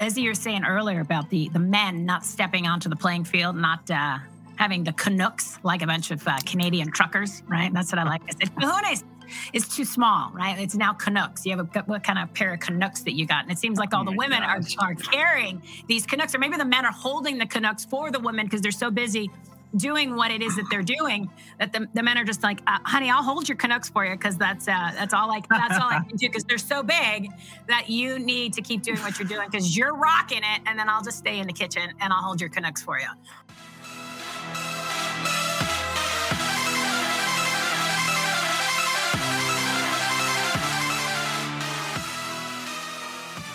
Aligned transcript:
as 0.00 0.16
you 0.16 0.28
were 0.28 0.34
saying 0.34 0.64
earlier 0.64 1.00
about 1.00 1.28
the 1.30 1.48
the 1.50 1.58
men 1.58 2.04
not 2.04 2.24
stepping 2.24 2.66
onto 2.66 2.88
the 2.88 2.96
playing 2.96 3.24
field, 3.24 3.54
not 3.54 3.88
uh, 3.90 4.18
having 4.56 4.82
the 4.82 4.92
Canucks 4.94 5.58
like 5.62 5.82
a 5.82 5.86
bunch 5.86 6.10
of 6.10 6.26
uh, 6.26 6.38
Canadian 6.46 6.90
truckers, 6.90 7.42
right? 7.46 7.72
That's 7.72 7.92
what 7.92 7.98
I 7.98 8.04
like. 8.04 8.22
I 8.22 8.32
said, 8.32 8.54
Cajunes 8.56 9.04
is 9.52 9.68
too 9.68 9.84
small, 9.84 10.30
right? 10.32 10.58
It's 10.58 10.74
now 10.74 10.92
Canucks. 10.94 11.46
You 11.46 11.56
have 11.56 11.60
a 11.60 11.80
what 11.82 12.02
kind 12.02 12.18
of 12.18 12.32
pair 12.34 12.54
of 12.54 12.60
Canucks 12.60 13.02
that 13.02 13.12
you 13.12 13.26
got? 13.26 13.42
And 13.42 13.52
it 13.52 13.58
seems 13.58 13.78
like 13.78 13.94
all 13.94 14.02
oh 14.02 14.10
the 14.10 14.16
women 14.16 14.42
are, 14.42 14.60
are 14.78 14.94
carrying 14.94 15.62
these 15.86 16.06
Canucks, 16.06 16.34
or 16.34 16.38
maybe 16.38 16.56
the 16.56 16.64
men 16.64 16.84
are 16.84 16.92
holding 16.92 17.38
the 17.38 17.46
Canucks 17.46 17.84
for 17.84 18.10
the 18.10 18.20
women 18.20 18.46
because 18.46 18.62
they're 18.62 18.72
so 18.72 18.90
busy 18.90 19.30
doing 19.76 20.16
what 20.16 20.30
it 20.30 20.42
is 20.42 20.56
that 20.56 20.66
they're 20.70 20.82
doing 20.82 21.30
that 21.58 21.72
the, 21.72 21.86
the 21.94 22.02
men 22.02 22.18
are 22.18 22.24
just 22.24 22.42
like 22.42 22.60
uh, 22.66 22.78
honey 22.84 23.10
i'll 23.10 23.22
hold 23.22 23.48
your 23.48 23.56
canucks 23.56 23.88
for 23.88 24.04
you 24.04 24.12
because 24.12 24.36
that's 24.36 24.66
uh, 24.66 24.90
that's 24.94 25.14
all 25.14 25.30
i 25.30 25.40
that's 25.48 25.78
all 25.78 25.88
i 25.88 26.00
can 26.00 26.16
do 26.16 26.28
because 26.28 26.44
they're 26.44 26.58
so 26.58 26.82
big 26.82 27.30
that 27.68 27.88
you 27.88 28.18
need 28.18 28.52
to 28.52 28.62
keep 28.62 28.82
doing 28.82 28.98
what 28.98 29.18
you're 29.18 29.28
doing 29.28 29.48
because 29.50 29.76
you're 29.76 29.94
rocking 29.94 30.38
it 30.42 30.62
and 30.66 30.78
then 30.78 30.88
i'll 30.88 31.02
just 31.02 31.18
stay 31.18 31.38
in 31.38 31.46
the 31.46 31.52
kitchen 31.52 31.92
and 32.00 32.12
i'll 32.12 32.22
hold 32.22 32.40
your 32.40 32.50
canucks 32.50 32.82
for 32.82 32.98
you 32.98 33.06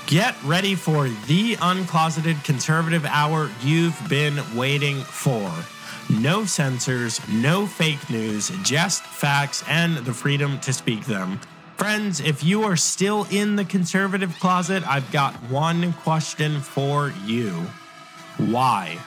Get 0.08 0.36
ready 0.44 0.76
for 0.76 1.10
the 1.26 1.56
uncloseted 1.56 2.44
conservative 2.44 3.06
hour 3.06 3.50
you've 3.64 4.00
been 4.08 4.40
waiting 4.56 4.98
for. 4.98 5.52
No 6.10 6.46
censors, 6.46 7.20
no 7.28 7.66
fake 7.66 8.10
news, 8.10 8.52
just 8.64 9.04
facts 9.04 9.64
and 9.68 9.98
the 9.98 10.14
freedom 10.14 10.60
to 10.60 10.72
speak 10.72 11.06
them. 11.06 11.40
Friends, 11.78 12.20
if 12.20 12.44
you 12.44 12.64
are 12.64 12.78
still 12.78 13.26
in 13.32 13.56
the 13.56 13.66
conservative 13.66 14.38
closet, 14.40 14.88
I've 14.88 15.12
got 15.12 15.34
one 15.50 15.94
question 15.94 16.62
for 16.62 17.12
you. 17.26 17.52
Why? 18.38 18.98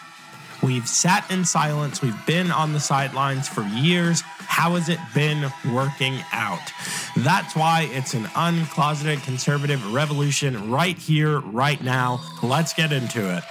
We've 0.62 0.88
sat 0.88 1.30
in 1.30 1.44
silence, 1.44 2.02
we've 2.02 2.26
been 2.26 2.50
on 2.50 2.72
the 2.72 2.80
sidelines 2.80 3.48
for 3.48 3.62
years. 3.62 4.22
How 4.22 4.74
has 4.74 4.88
it 4.88 4.98
been 5.14 5.52
working 5.72 6.18
out? 6.32 6.72
That's 7.16 7.54
why 7.54 7.88
it's 7.92 8.14
an 8.14 8.24
uncloseted 8.34 9.22
conservative 9.22 9.94
revolution 9.94 10.70
right 10.70 10.98
here, 10.98 11.38
right 11.40 11.82
now. 11.82 12.20
Let's 12.42 12.74
get 12.74 12.92
into 12.92 13.36
it. 13.36 13.44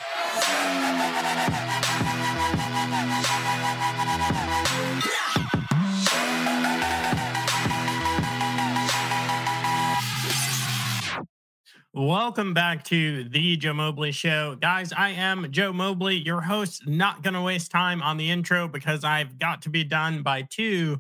Welcome 11.98 12.54
back 12.54 12.84
to 12.86 13.24
the 13.24 13.58
Joe 13.58 13.74
Mobley 13.74 14.12
Show. 14.12 14.56
Guys, 14.62 14.94
I 14.94 15.10
am 15.10 15.52
Joe 15.52 15.74
Mobley, 15.74 16.16
your 16.16 16.42
host. 16.42 16.86
Not 16.86 17.24
going 17.24 17.34
to 17.34 17.42
waste 17.42 17.72
time 17.72 18.04
on 18.04 18.18
the 18.18 18.30
intro 18.30 18.68
because 18.68 19.04
I've 19.04 19.40
got 19.40 19.64
to 19.64 19.72
be 19.72 19.84
done 19.84 20.22
by 20.22 20.44
two 20.44 21.00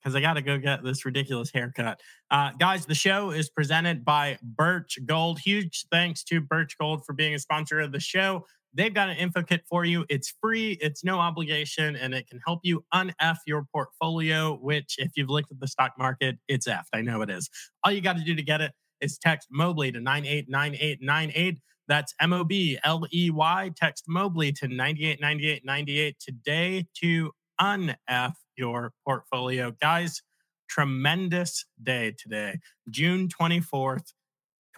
because 0.00 0.16
I 0.16 0.20
got 0.20 0.32
to 0.32 0.42
go 0.42 0.58
get 0.58 0.82
this 0.82 1.04
ridiculous 1.04 1.52
haircut. 1.52 2.00
Uh, 2.28 2.50
guys, 2.58 2.86
the 2.86 2.94
show 2.94 3.30
is 3.30 3.50
presented 3.50 4.04
by 4.04 4.36
Birch 4.42 4.98
Gold. 5.06 5.38
Huge 5.38 5.86
thanks 5.92 6.24
to 6.24 6.40
Birch 6.40 6.76
Gold 6.76 7.06
for 7.06 7.12
being 7.12 7.36
a 7.36 7.38
sponsor 7.38 7.78
of 7.78 7.92
the 7.92 8.00
show. 8.00 8.44
They've 8.74 8.92
got 8.92 9.10
an 9.10 9.18
info 9.18 9.44
kit 9.44 9.62
for 9.70 9.84
you. 9.84 10.04
It's 10.08 10.34
free, 10.40 10.72
it's 10.80 11.04
no 11.04 11.20
obligation, 11.20 11.94
and 11.94 12.14
it 12.14 12.26
can 12.26 12.40
help 12.44 12.62
you 12.64 12.84
unf 12.92 13.36
your 13.46 13.64
portfolio, 13.72 14.56
which, 14.56 14.96
if 14.98 15.12
you've 15.14 15.30
looked 15.30 15.52
at 15.52 15.60
the 15.60 15.68
stock 15.68 15.92
market, 15.96 16.38
it's 16.48 16.66
effed. 16.66 16.88
I 16.92 17.02
know 17.02 17.22
it 17.22 17.30
is. 17.30 17.48
All 17.84 17.92
you 17.92 18.00
got 18.00 18.16
to 18.16 18.24
do 18.24 18.34
to 18.34 18.42
get 18.42 18.60
it 18.60 18.72
is 19.02 19.18
text 19.18 19.48
Mobley 19.50 19.92
to 19.92 20.00
989898. 20.00 21.58
That's 21.88 22.14
M 22.20 22.32
O 22.32 22.44
B 22.44 22.78
L 22.84 23.04
E 23.12 23.30
Y. 23.30 23.70
Text 23.76 24.04
Mobley 24.08 24.52
to 24.52 24.68
989898 24.68 26.16
today 26.18 26.86
to 27.02 27.32
unf 27.60 28.34
your 28.56 28.92
portfolio. 29.04 29.72
Guys, 29.80 30.22
tremendous 30.68 31.66
day 31.82 32.14
today, 32.16 32.58
June 32.88 33.28
24th, 33.28 34.12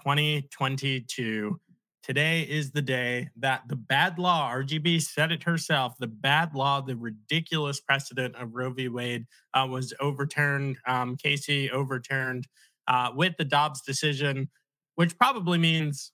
2022. 0.03 1.61
Today 2.03 2.43
is 2.43 2.73
the 2.73 2.83
day 2.83 3.31
that 3.39 3.63
the 3.67 3.77
bad 3.77 4.19
law, 4.19 4.51
RGB 4.53 5.01
said 5.01 5.33
it 5.33 5.45
herself, 5.45 5.95
the 5.99 6.07
bad 6.07 6.55
law, 6.55 6.83
the 6.83 6.97
ridiculous 6.97 7.81
precedent 7.81 8.37
of 8.37 8.55
Roe 8.55 8.71
v. 8.71 8.89
Wade 8.89 9.25
uh, 9.55 9.67
was 9.71 9.95
overturned. 10.01 10.77
Um, 10.87 11.17
Casey 11.17 11.71
overturned 11.71 12.47
uh, 12.89 13.11
with 13.15 13.35
the 13.39 13.45
Dobbs 13.45 13.83
decision, 13.83 14.51
which 14.97 15.17
probably 15.19 15.59
means 15.59 16.13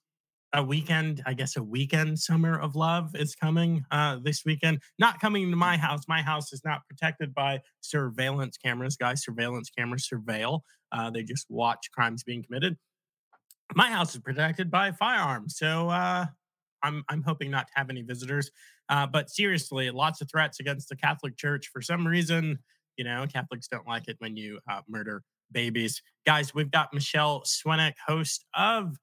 a 0.53 0.63
weekend, 0.63 1.21
I 1.25 1.33
guess 1.33 1.55
a 1.55 1.63
weekend 1.63 2.19
summer 2.19 2.59
of 2.59 2.75
love 2.75 3.15
is 3.15 3.35
coming 3.35 3.85
uh, 3.89 4.17
this 4.21 4.43
weekend. 4.45 4.81
Not 4.99 5.21
coming 5.21 5.49
to 5.49 5.55
my 5.55 5.77
house. 5.77 6.01
My 6.07 6.21
house 6.21 6.51
is 6.51 6.61
not 6.65 6.81
protected 6.89 7.33
by 7.33 7.61
surveillance 7.79 8.57
cameras. 8.57 8.97
Guys, 8.97 9.23
surveillance 9.23 9.69
cameras 9.69 10.09
surveil. 10.11 10.61
Uh, 10.91 11.09
they 11.09 11.23
just 11.23 11.45
watch 11.49 11.89
crimes 11.93 12.23
being 12.23 12.43
committed. 12.43 12.77
My 13.75 13.89
house 13.89 14.13
is 14.13 14.21
protected 14.21 14.69
by 14.69 14.91
firearms. 14.91 15.57
So 15.57 15.89
uh, 15.89 16.25
I'm, 16.83 17.03
I'm 17.07 17.21
hoping 17.21 17.49
not 17.49 17.67
to 17.67 17.73
have 17.75 17.89
any 17.89 18.01
visitors. 18.01 18.51
Uh, 18.89 19.07
but 19.07 19.29
seriously, 19.29 19.89
lots 19.89 20.19
of 20.19 20.29
threats 20.29 20.59
against 20.59 20.89
the 20.89 20.97
Catholic 20.97 21.37
Church. 21.37 21.69
For 21.71 21.81
some 21.81 22.05
reason, 22.05 22.59
you 22.97 23.05
know, 23.05 23.25
Catholics 23.31 23.69
don't 23.69 23.87
like 23.87 24.09
it 24.09 24.17
when 24.19 24.35
you 24.35 24.59
uh, 24.69 24.81
murder 24.89 25.23
babies. 25.51 26.01
Guys, 26.25 26.53
we've 26.53 26.71
got 26.71 26.93
Michele 26.93 27.43
Swinick, 27.45 27.93
host 28.05 28.45
of, 28.55 28.97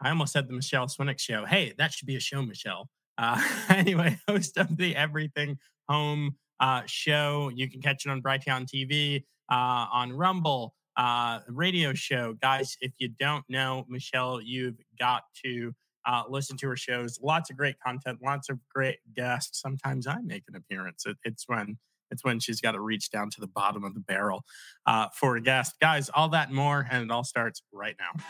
I 0.00 0.10
almost 0.10 0.32
said 0.32 0.48
the 0.48 0.54
Michele 0.54 0.86
Swinick 0.86 1.18
show. 1.18 1.44
Hey, 1.44 1.74
that 1.78 1.92
should 1.92 2.06
be 2.06 2.16
a 2.16 2.20
show, 2.20 2.42
Michele. 2.42 2.88
Uh, 3.16 3.40
anyway, 3.68 4.18
host 4.28 4.56
of 4.58 4.76
the 4.76 4.94
Everything 4.96 5.58
Home 5.88 6.36
uh, 6.60 6.82
show. 6.86 7.50
You 7.54 7.70
can 7.70 7.80
catch 7.80 8.06
it 8.06 8.10
on 8.10 8.22
Brighteon 8.22 8.66
TV, 8.66 9.24
uh, 9.50 9.86
on 9.92 10.12
Rumble, 10.12 10.74
uh, 10.96 11.40
radio 11.48 11.94
show. 11.94 12.34
Guys, 12.40 12.76
if 12.80 12.92
you 12.98 13.08
don't 13.08 13.44
know 13.48 13.84
Michele, 13.88 14.40
you've 14.40 14.78
got 14.98 15.22
to 15.44 15.72
uh, 16.06 16.24
listen 16.28 16.56
to 16.58 16.68
her 16.68 16.76
shows. 16.76 17.18
Lots 17.22 17.50
of 17.50 17.56
great 17.56 17.78
content, 17.80 18.18
lots 18.22 18.48
of 18.48 18.58
great 18.74 18.98
guests. 19.14 19.60
Sometimes 19.60 20.06
I 20.06 20.20
make 20.22 20.44
an 20.48 20.56
appearance. 20.56 21.04
It, 21.06 21.16
it's 21.24 21.44
when 21.46 21.78
it's 22.10 22.24
when 22.24 22.40
she's 22.40 22.60
got 22.60 22.72
to 22.72 22.80
reach 22.80 23.10
down 23.10 23.30
to 23.30 23.40
the 23.40 23.46
bottom 23.46 23.84
of 23.84 23.94
the 23.94 24.00
barrel 24.00 24.44
uh, 24.86 25.08
for 25.14 25.36
a 25.36 25.40
guest. 25.40 25.76
Guys, 25.80 26.10
all 26.12 26.28
that 26.30 26.48
and 26.48 26.56
more, 26.56 26.86
and 26.90 27.04
it 27.04 27.10
all 27.10 27.24
starts 27.24 27.62
right 27.72 27.96
now. 27.98 28.22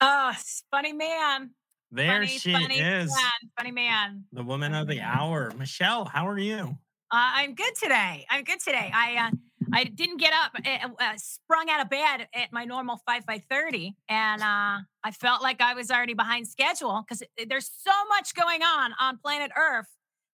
Oh, 0.00 0.32
funny 0.70 0.92
man. 0.92 1.50
There 1.92 2.22
funny, 2.22 2.26
she 2.26 2.52
funny 2.52 2.80
is. 2.80 3.10
Man, 3.10 3.50
funny 3.56 3.70
man. 3.70 4.24
The 4.32 4.42
woman 4.42 4.74
of 4.74 4.88
the 4.88 5.00
hour. 5.00 5.52
Michele, 5.56 6.06
how 6.06 6.26
are 6.26 6.38
you? 6.38 6.76
Uh, 7.12 7.30
I'm 7.34 7.54
good 7.54 7.74
today. 7.80 8.26
I'm 8.30 8.42
good 8.42 8.58
today. 8.58 8.90
I 8.92 9.28
uh, 9.28 9.36
I 9.72 9.84
didn't 9.84 10.18
get 10.18 10.32
up, 10.32 10.52
uh, 10.64 10.88
uh, 11.00 11.12
sprung 11.16 11.70
out 11.70 11.80
of 11.80 11.90
bed 11.90 12.28
at 12.34 12.52
my 12.52 12.64
normal 12.64 13.00
five 13.06 13.24
by 13.26 13.42
thirty, 13.50 13.96
and 14.08 14.42
uh, 14.42 14.78
I 15.04 15.10
felt 15.12 15.42
like 15.42 15.60
I 15.60 15.74
was 15.74 15.90
already 15.90 16.14
behind 16.14 16.46
schedule 16.46 17.04
because 17.06 17.22
there's 17.48 17.70
so 17.82 17.92
much 18.08 18.34
going 18.34 18.62
on 18.62 18.92
on 19.00 19.18
planet 19.18 19.50
Earth 19.56 19.88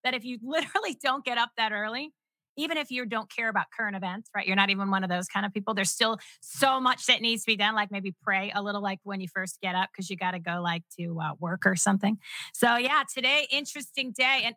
that 0.04 0.14
if 0.14 0.24
you 0.24 0.38
literally 0.42 0.96
don't 1.02 1.24
get 1.24 1.38
up 1.38 1.50
that 1.56 1.72
early, 1.72 2.12
even 2.58 2.76
if 2.76 2.90
you 2.90 3.06
don't 3.06 3.30
care 3.30 3.48
about 3.48 3.66
current 3.76 3.96
events, 3.96 4.28
right? 4.34 4.46
You're 4.46 4.56
not 4.56 4.70
even 4.70 4.90
one 4.90 5.04
of 5.04 5.10
those 5.10 5.28
kind 5.28 5.46
of 5.46 5.54
people. 5.54 5.74
There's 5.74 5.92
still 5.92 6.18
so 6.40 6.80
much 6.80 7.06
that 7.06 7.22
needs 7.22 7.42
to 7.44 7.46
be 7.46 7.56
done. 7.56 7.74
Like 7.74 7.90
maybe 7.90 8.14
pray 8.22 8.52
a 8.54 8.62
little, 8.62 8.82
like 8.82 8.98
when 9.04 9.20
you 9.20 9.28
first 9.32 9.60
get 9.62 9.76
up, 9.76 9.90
because 9.92 10.10
you 10.10 10.16
got 10.16 10.32
to 10.32 10.40
go 10.40 10.60
like 10.60 10.82
to 10.98 11.18
uh, 11.22 11.34
work 11.38 11.62
or 11.64 11.76
something. 11.76 12.18
So 12.52 12.76
yeah, 12.76 13.04
today 13.14 13.46
interesting 13.50 14.12
day 14.12 14.42
and 14.44 14.56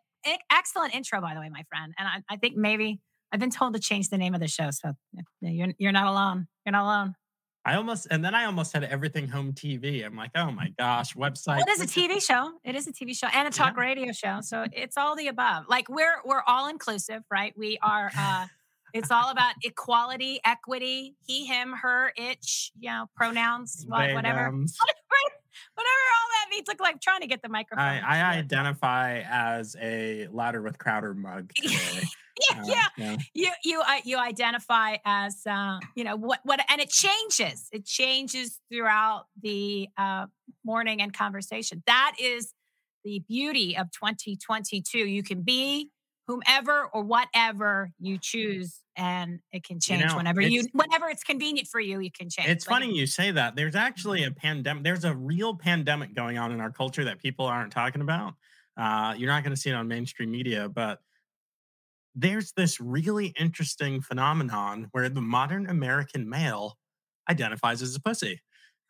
excellent 0.50 0.94
intro, 0.94 1.20
by 1.20 1.34
the 1.34 1.40
way, 1.40 1.48
my 1.48 1.62
friend. 1.68 1.94
And 1.96 2.08
I, 2.08 2.34
I 2.34 2.36
think 2.36 2.56
maybe 2.56 3.00
I've 3.32 3.40
been 3.40 3.50
told 3.50 3.74
to 3.74 3.80
change 3.80 4.08
the 4.08 4.18
name 4.18 4.34
of 4.34 4.40
the 4.40 4.48
show, 4.48 4.70
so 4.70 4.92
you're 5.40 5.72
you're 5.78 5.92
not 5.92 6.06
alone. 6.06 6.46
You're 6.64 6.72
not 6.72 6.84
alone. 6.84 7.14
I 7.64 7.76
almost 7.76 8.08
and 8.10 8.24
then 8.24 8.34
I 8.34 8.44
almost 8.44 8.72
had 8.72 8.84
everything 8.84 9.28
home 9.28 9.52
TV. 9.52 10.04
I'm 10.04 10.16
like, 10.16 10.32
oh 10.34 10.50
my 10.50 10.72
gosh, 10.78 11.14
website. 11.14 11.58
Well, 11.58 11.64
it 11.66 11.70
is 11.70 11.80
a 11.80 11.86
TV 11.86 12.22
show. 12.22 12.52
It 12.64 12.74
is 12.74 12.86
a 12.88 12.92
TV 12.92 13.16
show 13.16 13.28
and 13.32 13.46
a 13.46 13.50
talk 13.50 13.74
yeah. 13.76 13.82
radio 13.82 14.12
show. 14.12 14.40
So 14.42 14.66
it's 14.72 14.96
all 14.96 15.16
the 15.16 15.28
above. 15.28 15.64
Like 15.68 15.88
we're 15.88 16.20
we're 16.24 16.42
all 16.46 16.68
inclusive, 16.68 17.22
right? 17.30 17.54
We 17.56 17.78
are 17.82 18.10
uh 18.16 18.46
it's 18.92 19.10
all 19.10 19.30
about 19.30 19.54
equality, 19.64 20.38
equity, 20.44 21.16
he, 21.26 21.46
him, 21.46 21.72
her, 21.72 22.12
it, 22.14 22.44
you 22.78 22.90
know, 22.90 23.06
pronouns, 23.16 23.86
whatever. 23.88 24.14
whatever 24.14 24.50
whatever 25.74 25.90
all 25.90 26.28
that 26.30 26.46
means. 26.50 26.68
Look 26.68 26.80
like 26.80 27.00
trying 27.00 27.20
to 27.20 27.26
get 27.26 27.42
the 27.42 27.48
microphone. 27.48 27.84
I, 27.84 28.00
I 28.00 28.36
identify 28.36 29.22
as 29.28 29.76
a 29.80 30.28
Louder 30.30 30.62
with 30.62 30.78
Crowder 30.78 31.14
mug. 31.14 31.52
yeah, 31.62 31.70
uh, 32.52 32.64
yeah. 32.64 32.86
yeah. 32.96 33.16
You 33.34 33.50
you 33.64 33.80
uh, 33.80 34.00
you 34.04 34.18
identify 34.18 34.96
as 35.04 35.40
uh, 35.48 35.78
you 35.96 36.04
know 36.04 36.16
what 36.16 36.40
what, 36.44 36.60
and 36.68 36.80
it 36.80 36.90
changes. 36.90 37.68
It 37.72 37.84
changes 37.84 38.58
throughout 38.70 39.26
the 39.40 39.88
uh, 39.96 40.26
morning 40.64 41.00
and 41.00 41.12
conversation. 41.12 41.82
That 41.86 42.14
is 42.18 42.52
the 43.04 43.22
beauty 43.28 43.76
of 43.76 43.90
2022. 43.92 44.98
You 44.98 45.22
can 45.22 45.42
be 45.42 45.90
whomever 46.26 46.88
or 46.92 47.02
whatever 47.02 47.90
you 47.98 48.18
choose 48.20 48.81
and 48.96 49.40
it 49.52 49.64
can 49.64 49.80
change 49.80 49.90
You 49.90 49.98
know, 50.06 50.16
whenever 50.16 50.40
you 50.40 50.68
whenever 50.72 51.08
it's 51.08 51.24
convenient 51.24 51.68
for 51.68 51.80
you 51.80 52.00
you 52.00 52.10
can 52.12 52.28
change 52.30 52.54
it's 52.54 52.64
But 52.66 52.76
funny 52.76 52.92
you 52.96 53.06
say 53.06 53.30
that. 53.30 53.54
There's 53.54 53.76
actually 53.76 54.24
Mhm. 54.24 54.24
a 54.24 54.30
pandemic. 54.32 54.82
There's 54.82 55.04
a 55.04 55.14
real 55.14 55.56
pandemic 55.56 56.14
going 56.14 56.38
on 56.38 56.50
in 56.50 56.60
our 56.60 56.70
culture 56.72 57.04
that 57.04 57.18
people 57.18 57.46
aren't 57.46 57.72
talking 57.72 58.02
about. 58.02 58.34
Uh, 58.76 59.14
you're 59.16 59.28
not 59.28 59.44
going 59.44 59.54
to 59.54 59.60
see 59.60 59.70
it 59.70 59.74
on 59.74 59.86
mainstream 59.86 60.30
media, 60.30 60.68
but 60.68 61.02
there's 62.14 62.52
this 62.52 62.80
really 62.80 63.28
interesting 63.38 64.00
phenomenon 64.00 64.88
where 64.92 65.08
the 65.08 65.20
modern 65.22 65.68
American 65.68 66.28
male 66.28 66.78
identifies 67.30 67.80
as 67.80 67.94
a 67.94 68.00
pussy. 68.00 68.40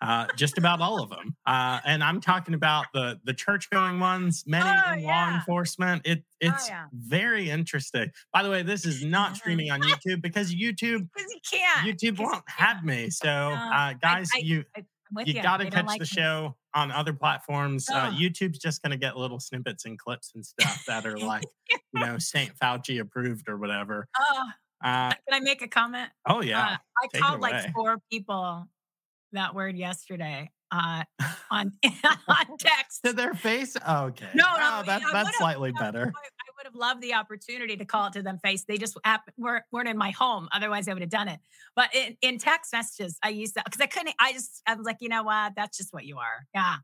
Uh, 0.02 0.26
just 0.36 0.58
about 0.58 0.80
all 0.80 1.00
of 1.00 1.10
them, 1.10 1.36
uh, 1.46 1.78
and 1.84 2.02
I'm 2.02 2.20
talking 2.20 2.54
about 2.54 2.86
the 2.92 3.20
the 3.24 3.32
church 3.32 3.70
going 3.70 4.00
ones, 4.00 4.42
many 4.46 4.68
Oh, 4.68 4.92
in 4.94 5.04
law 5.04 5.32
enforcement. 5.34 6.02
It 6.04 6.24
it's 6.40 6.68
yeah. 6.68 6.86
very 6.92 7.48
interesting. 7.48 8.10
By 8.32 8.42
the 8.42 8.50
way, 8.50 8.62
this 8.64 8.84
is 8.84 9.04
not 9.04 9.36
streaming 9.36 9.70
on 9.70 9.80
YouTube 9.80 10.20
because 10.20 10.52
YouTube 10.52 11.08
because 11.14 11.32
you 11.32 11.40
can't 11.52 11.86
YouTube 11.86 12.18
you 12.18 12.24
won't 12.24 12.42
have 12.48 12.82
me. 12.84 13.10
So, 13.10 13.28
uh, 13.28 13.92
guys, 13.94 14.28
I- 14.34 14.38
you 14.40 14.64
I'm 14.76 14.84
with 15.12 15.28
you 15.28 15.40
got 15.40 15.58
to 15.58 15.70
catch 15.70 15.86
like 15.86 15.98
the 16.00 16.04
me. 16.04 16.06
show 16.06 16.56
on 16.74 16.90
other 16.90 17.12
platforms. 17.12 17.88
Uh, 17.88 18.10
YouTube's 18.10 18.58
just 18.58 18.82
going 18.82 18.90
to 18.92 18.96
get 18.96 19.16
little 19.16 19.38
snippets 19.38 19.84
and 19.84 19.98
clips 19.98 20.32
and 20.34 20.44
stuff 20.44 20.84
that 20.86 21.04
are 21.06 21.18
like, 21.18 21.44
you 21.70 22.00
know, 22.04 22.16
Saint 22.18 22.50
Fauci 22.58 22.98
approved 22.98 23.48
or 23.48 23.56
whatever. 23.58 24.08
Oh, 24.18 24.48
Uh, 24.82 25.10
can 25.10 25.34
I 25.34 25.40
make 25.40 25.62
a 25.62 25.68
comment? 25.68 26.10
oh 26.26 26.42
yeah, 26.42 26.60
Uh, 26.60 26.76
I 27.04 27.06
take 27.12 27.22
called 27.22 27.40
like 27.40 27.72
four 27.72 27.98
people 28.10 28.66
that 29.32 29.54
word 29.54 29.76
yesterday 29.76 30.50
uh, 30.72 31.04
on 31.50 31.72
on 32.28 32.58
text. 32.58 33.00
to 33.04 33.12
their 33.12 33.34
face. 33.34 33.76
Okay, 33.76 34.26
No, 34.34 34.44
no, 34.44 34.80
Oh, 34.80 34.82
that, 34.86 35.02
that's 35.12 35.38
slightly 35.38 35.72
better. 35.72 36.12
I, 36.14 36.28
would 36.58 36.66
have 36.66 36.74
loved 36.74 37.02
the 37.02 37.14
opportunity 37.14 37.76
to 37.76 37.84
call 37.84 38.06
it 38.06 38.12
to 38.12 38.22
them 38.22 38.38
face. 38.38 38.64
They 38.64 38.78
just 38.78 38.96
weren't, 39.36 39.64
weren't 39.72 39.88
in 39.88 39.98
my 39.98 40.10
home. 40.10 40.48
Otherwise, 40.52 40.86
I 40.86 40.92
would 40.92 41.02
have 41.02 41.10
done 41.10 41.26
it. 41.26 41.40
But 41.74 41.92
in, 41.92 42.16
in 42.22 42.38
text 42.38 42.72
messages, 42.72 43.18
I 43.22 43.30
used 43.30 43.56
that 43.56 43.64
because 43.64 43.80
I 43.80 43.86
couldn't. 43.86 44.14
I 44.20 44.32
just 44.32 44.62
I 44.66 44.74
was 44.76 44.86
like, 44.86 44.98
you 45.00 45.08
know 45.08 45.24
what? 45.24 45.54
That's 45.56 45.76
just 45.76 45.92
what 45.92 46.04
you 46.04 46.18
are. 46.18 46.46
Yeah. 46.54 46.76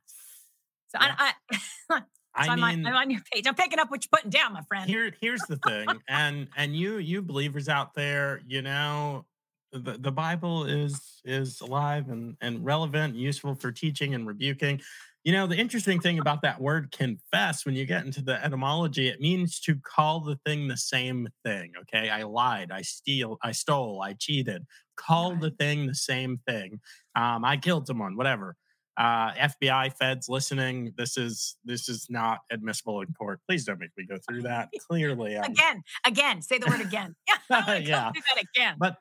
So 0.89 0.99
Yeah. 1.01 1.15
I, 1.19 1.33
I, 1.53 1.57
so 1.93 2.01
I 2.35 2.49
I'm, 2.49 2.57
mean, 2.57 2.87
on, 2.87 2.93
I'm 2.93 2.95
on 3.03 3.11
your 3.11 3.21
page. 3.33 3.47
I'm 3.47 3.55
picking 3.55 3.79
up 3.79 3.91
what 3.91 4.03
you're 4.05 4.19
putting 4.19 4.31
down, 4.31 4.53
my 4.53 4.63
friend. 4.63 4.89
here 4.91 5.13
here's 5.21 5.43
the 5.43 5.57
thing 5.57 5.87
and 6.09 6.49
and 6.57 6.75
you 6.75 6.99
you 6.99 7.23
believers 7.23 7.69
out 7.69 7.95
there 7.95 8.41
you 8.47 8.63
know 8.63 9.25
the, 9.73 9.99
the 9.99 10.13
bible 10.13 10.65
is 10.65 11.21
is 11.25 11.61
alive 11.61 12.09
and 12.09 12.37
and 12.41 12.65
relevant 12.65 13.15
and 13.15 13.23
useful 13.23 13.55
for 13.55 13.71
teaching 13.73 14.15
and 14.15 14.27
rebuking 14.27 14.81
you 15.25 15.33
know 15.33 15.47
the 15.47 15.57
interesting 15.57 16.01
thing 16.01 16.19
about 16.19 16.43
that 16.43 16.61
word 16.61 16.91
confess 16.91 17.67
when 17.67 17.75
you 17.75 17.85
get 17.85 18.05
into 18.05 18.23
the 18.23 18.43
etymology 18.45 19.09
it 19.09 19.21
means 19.21 19.61
to 19.61 19.77
call 19.77 20.21
the 20.21 20.37
thing 20.47 20.69
the 20.69 20.77
same 20.77 21.29
thing 21.45 21.73
okay 21.81 22.09
i 22.09 22.23
lied 22.23 22.71
i 22.73 22.81
steal 22.83 23.37
i 23.43 23.53
stole 23.53 24.01
i 24.03 24.13
cheated 24.15 24.65
call 24.97 25.37
the 25.37 25.51
thing 25.51 25.87
the 25.87 25.95
same 25.95 26.39
thing 26.49 26.81
um 27.15 27.45
i 27.45 27.57
killed 27.57 27.87
someone 27.87 28.17
whatever 28.17 28.57
uh, 28.99 29.33
FBI 29.35 29.93
feds 29.97 30.29
listening. 30.29 30.93
This 30.97 31.17
is 31.17 31.57
this 31.65 31.89
is 31.89 32.09
not 32.11 32.41
admissible 32.51 33.01
in 33.01 33.13
court. 33.13 33.41
Please 33.49 33.65
don't 33.65 33.79
make 33.79 33.97
me 33.97 34.05
go 34.05 34.19
through 34.29 34.43
that. 34.43 34.71
Clearly, 34.91 35.39
I'm, 35.39 35.53
Again, 35.53 35.83
again, 36.05 36.43
say 36.43 36.59
the 36.59 36.67
word 36.67 36.81
again. 36.81 37.15
Yeah, 37.51 37.67
go 37.69 37.75
Yeah. 37.77 38.11
that 38.13 38.43
again. 38.57 38.75
but 38.79 38.97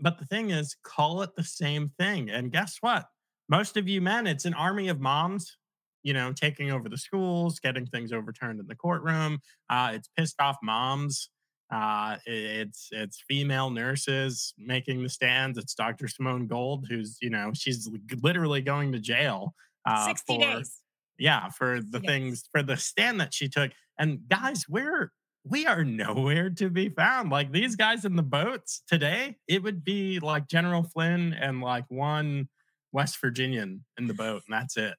but 0.00 0.18
the 0.18 0.26
thing 0.26 0.50
is, 0.50 0.76
call 0.82 1.22
it 1.22 1.30
the 1.36 1.44
same 1.44 1.90
thing. 1.98 2.30
And 2.30 2.52
guess 2.52 2.78
what? 2.80 3.06
Most 3.48 3.76
of 3.76 3.88
you 3.88 4.00
men, 4.00 4.26
it's 4.26 4.44
an 4.44 4.54
army 4.54 4.88
of 4.88 5.00
moms. 5.00 5.56
You 6.02 6.12
know, 6.12 6.34
taking 6.34 6.70
over 6.70 6.90
the 6.90 6.98
schools, 6.98 7.58
getting 7.60 7.86
things 7.86 8.12
overturned 8.12 8.60
in 8.60 8.66
the 8.66 8.74
courtroom. 8.74 9.38
Uh, 9.70 9.92
it's 9.94 10.10
pissed 10.18 10.38
off 10.38 10.58
moms. 10.62 11.30
Uh, 11.72 12.18
it's 12.26 12.88
it's 12.92 13.24
female 13.26 13.70
nurses 13.70 14.52
making 14.58 15.02
the 15.02 15.08
stands. 15.08 15.56
It's 15.56 15.74
Dr. 15.74 16.06
Simone 16.08 16.46
Gold, 16.46 16.86
who's 16.90 17.16
you 17.22 17.30
know 17.30 17.52
she's 17.54 17.88
literally 18.22 18.60
going 18.60 18.92
to 18.92 18.98
jail. 18.98 19.54
Uh, 19.86 20.06
60 20.06 20.34
for, 20.34 20.40
days. 20.40 20.80
yeah 21.18 21.48
for 21.50 21.80
the 21.90 22.00
things 22.00 22.48
for 22.52 22.62
the 22.62 22.76
stand 22.76 23.20
that 23.20 23.34
she 23.34 23.48
took 23.48 23.70
and 23.98 24.18
guys 24.30 24.64
we're 24.66 25.12
we 25.46 25.66
are 25.66 25.84
nowhere 25.84 26.48
to 26.50 26.70
be 26.70 26.88
found 26.88 27.30
like 27.30 27.52
these 27.52 27.76
guys 27.76 28.04
in 28.04 28.16
the 28.16 28.22
boats 28.22 28.82
today 28.88 29.36
it 29.46 29.62
would 29.62 29.84
be 29.84 30.18
like 30.20 30.48
general 30.48 30.82
flynn 30.82 31.32
and 31.34 31.60
like 31.60 31.84
one 31.88 32.48
west 32.92 33.20
virginian 33.20 33.84
in 33.98 34.06
the 34.06 34.14
boat 34.14 34.42
and 34.46 34.54
that's 34.54 34.76
it 34.76 34.94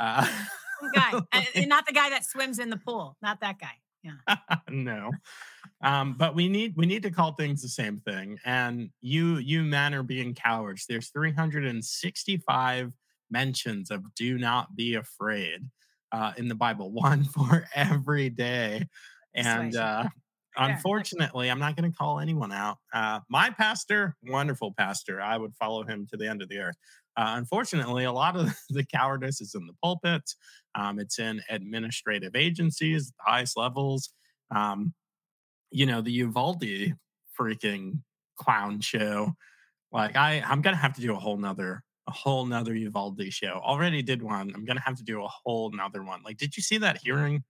uh, 0.00 0.26
guy, 0.94 1.20
and- 1.54 1.68
not 1.68 1.86
the 1.86 1.92
guy 1.92 2.10
that 2.10 2.24
swims 2.24 2.58
in 2.58 2.70
the 2.70 2.76
pool. 2.76 3.16
Not 3.22 3.40
that 3.40 3.58
guy. 3.58 3.74
Yeah. 4.02 4.36
no 4.68 5.12
um 5.80 6.14
but 6.18 6.34
we 6.34 6.48
need 6.48 6.74
we 6.76 6.86
need 6.86 7.04
to 7.04 7.10
call 7.10 7.34
things 7.34 7.62
the 7.62 7.68
same 7.68 8.00
thing 8.00 8.36
and 8.44 8.90
you 9.00 9.36
you 9.36 9.62
men 9.62 9.94
are 9.94 10.02
being 10.02 10.34
cowards 10.34 10.86
there's 10.88 11.10
365 11.10 12.92
mentions 13.30 13.92
of 13.92 14.12
do 14.16 14.38
not 14.38 14.74
be 14.74 14.96
afraid 14.96 15.70
uh 16.10 16.32
in 16.36 16.48
the 16.48 16.54
bible 16.56 16.90
one 17.08 17.22
for 17.22 17.64
every 17.76 18.28
day 18.28 18.88
and 19.34 19.76
uh 19.76 20.04
unfortunately 20.56 21.50
i'm 21.50 21.58
not 21.58 21.76
going 21.76 21.90
to 21.90 21.96
call 21.96 22.20
anyone 22.20 22.52
out 22.52 22.76
uh 22.92 23.20
my 23.30 23.48
pastor 23.50 24.14
wonderful 24.24 24.72
pastor 24.76 25.20
i 25.20 25.36
would 25.36 25.54
follow 25.54 25.82
him 25.82 26.06
to 26.10 26.16
the 26.16 26.28
end 26.28 26.42
of 26.42 26.48
the 26.48 26.58
earth. 26.58 26.76
Uh, 27.16 27.34
unfortunately 27.36 28.04
a 28.04 28.12
lot 28.12 28.36
of 28.36 28.54
the 28.70 28.84
cowardice 28.84 29.40
is 29.40 29.54
in 29.54 29.66
the 29.66 29.74
pulpits 29.82 30.36
um, 30.74 30.98
it's 30.98 31.18
in 31.18 31.40
administrative 31.50 32.34
agencies 32.34 33.08
the 33.08 33.30
highest 33.30 33.56
levels 33.56 34.12
um, 34.54 34.92
you 35.70 35.86
know 35.86 36.00
the 36.00 36.12
uvalde 36.12 36.94
freaking 37.38 37.98
clown 38.36 38.80
show. 38.80 39.34
Like 39.90 40.16
i 40.16 40.42
i'm 40.46 40.62
gonna 40.62 40.76
have 40.76 40.94
to 40.94 41.00
do 41.00 41.12
a 41.12 41.18
whole 41.18 41.36
nother 41.36 41.82
a 42.08 42.12
whole 42.12 42.46
nother 42.46 42.74
uvalde 42.74 43.22
show. 43.30 43.60
Already 43.62 44.02
did 44.02 44.22
one. 44.22 44.52
I'm 44.54 44.64
gonna 44.64 44.80
have 44.80 44.96
to 44.96 45.04
do 45.04 45.22
a 45.22 45.28
whole 45.28 45.70
nother 45.70 46.02
one. 46.02 46.22
Like 46.24 46.36
did 46.36 46.56
you 46.56 46.62
see 46.62 46.78
that 46.78 46.98
hearing 47.02 47.44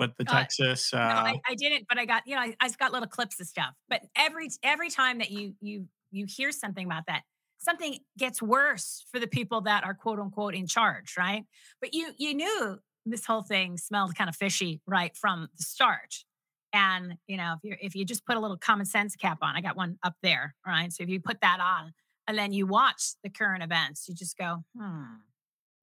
with 0.00 0.16
the 0.18 0.24
Uh, 0.26 0.32
texas 0.32 0.92
uh 0.92 0.98
No, 0.98 1.14
I, 1.14 1.40
I 1.48 1.54
didn't, 1.54 1.86
but 1.88 1.98
I 1.98 2.04
got 2.06 2.26
you 2.26 2.36
know 2.36 2.42
I, 2.60 2.68
got 2.78 2.92
little 2.92 3.08
clips 3.08 3.40
of 3.40 3.46
stuff. 3.46 3.74
But 3.88 4.02
every 4.16 4.48
every 4.62 4.90
time 4.90 5.18
that 5.18 5.30
you 5.30 5.54
you 5.60 5.88
you 6.10 6.26
hear 6.28 6.52
something 6.52 6.86
about 6.86 7.04
that, 7.06 7.22
something 7.58 7.98
gets 8.18 8.42
worse 8.42 9.06
for 9.10 9.20
the 9.20 9.26
people 9.28 9.62
that 9.62 9.84
are 9.84 9.94
quote 9.94 10.18
unquote 10.18 10.54
in 10.54 10.66
charge, 10.66 11.14
right? 11.18 11.44
But 11.80 11.94
you 11.94 12.12
you 12.18 12.34
knew 12.34 12.80
this 13.06 13.24
whole 13.26 13.42
thing 13.42 13.78
smelled 13.78 14.14
kind 14.14 14.28
of 14.28 14.36
fishy 14.36 14.82
right 14.86 15.16
from 15.16 15.48
the 15.56 15.62
start. 15.62 16.24
And 16.72 17.16
you 17.26 17.36
know 17.36 17.54
if 17.56 17.60
you 17.64 17.76
if 17.80 17.94
you 17.96 18.04
just 18.04 18.26
put 18.26 18.36
a 18.36 18.40
little 18.40 18.58
common 18.58 18.86
sense 18.86 19.16
cap 19.16 19.38
on, 19.42 19.56
I 19.56 19.60
got 19.60 19.76
one 19.76 19.98
up 20.02 20.16
there, 20.22 20.54
right? 20.66 20.92
So 20.92 21.02
if 21.02 21.08
you 21.08 21.20
put 21.20 21.40
that 21.42 21.60
on 21.60 21.92
and 22.28 22.38
then 22.38 22.52
you 22.52 22.66
watch 22.66 23.14
the 23.24 23.30
current 23.30 23.62
events, 23.62 24.08
you 24.08 24.14
just 24.14 24.36
go, 24.38 24.64
hmm, 24.76 25.04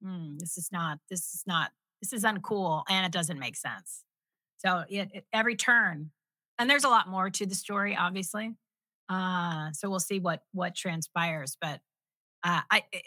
hmm 0.02 0.36
this 0.38 0.56
is 0.58 0.70
not 0.72 0.98
this 1.10 1.34
is 1.34 1.44
not 1.46 1.72
this 2.02 2.12
is 2.12 2.24
uncool 2.24 2.84
and 2.88 3.06
it 3.06 3.12
doesn't 3.12 3.38
make 3.38 3.56
sense. 3.56 4.04
So 4.58 4.84
it, 4.88 5.08
it- 5.14 5.26
every 5.32 5.56
turn, 5.56 6.10
and 6.58 6.68
there's 6.68 6.84
a 6.84 6.88
lot 6.88 7.08
more 7.08 7.30
to 7.30 7.46
the 7.46 7.54
story, 7.54 7.96
obviously. 7.96 8.54
Uh, 9.08 9.72
so 9.72 9.88
we'll 9.88 10.00
see 10.00 10.18
what 10.20 10.42
what 10.52 10.74
transpires. 10.74 11.56
But 11.60 11.80
uh, 12.44 12.60
I, 12.70 12.84
it- 12.92 13.04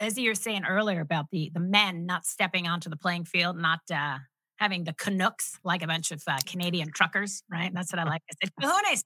as 0.00 0.16
you 0.16 0.30
were 0.30 0.34
saying 0.34 0.64
earlier 0.64 1.00
about 1.00 1.26
the 1.30 1.50
the 1.52 1.60
men 1.60 2.06
not 2.06 2.24
stepping 2.26 2.66
onto 2.66 2.88
the 2.90 2.96
playing 2.96 3.24
field, 3.26 3.56
not 3.58 3.80
uh, 3.92 4.18
having 4.58 4.84
the 4.84 4.94
Canucks 4.94 5.58
like 5.64 5.82
a 5.82 5.86
bunch 5.86 6.10
of 6.10 6.22
uh, 6.26 6.38
Canadian 6.46 6.90
truckers, 6.92 7.42
right? 7.50 7.72
That's 7.74 7.92
what 7.92 8.00
I 8.00 8.04
like. 8.08 8.22
I 8.30 8.34
said 8.42 8.52
Cajunes 8.60 9.02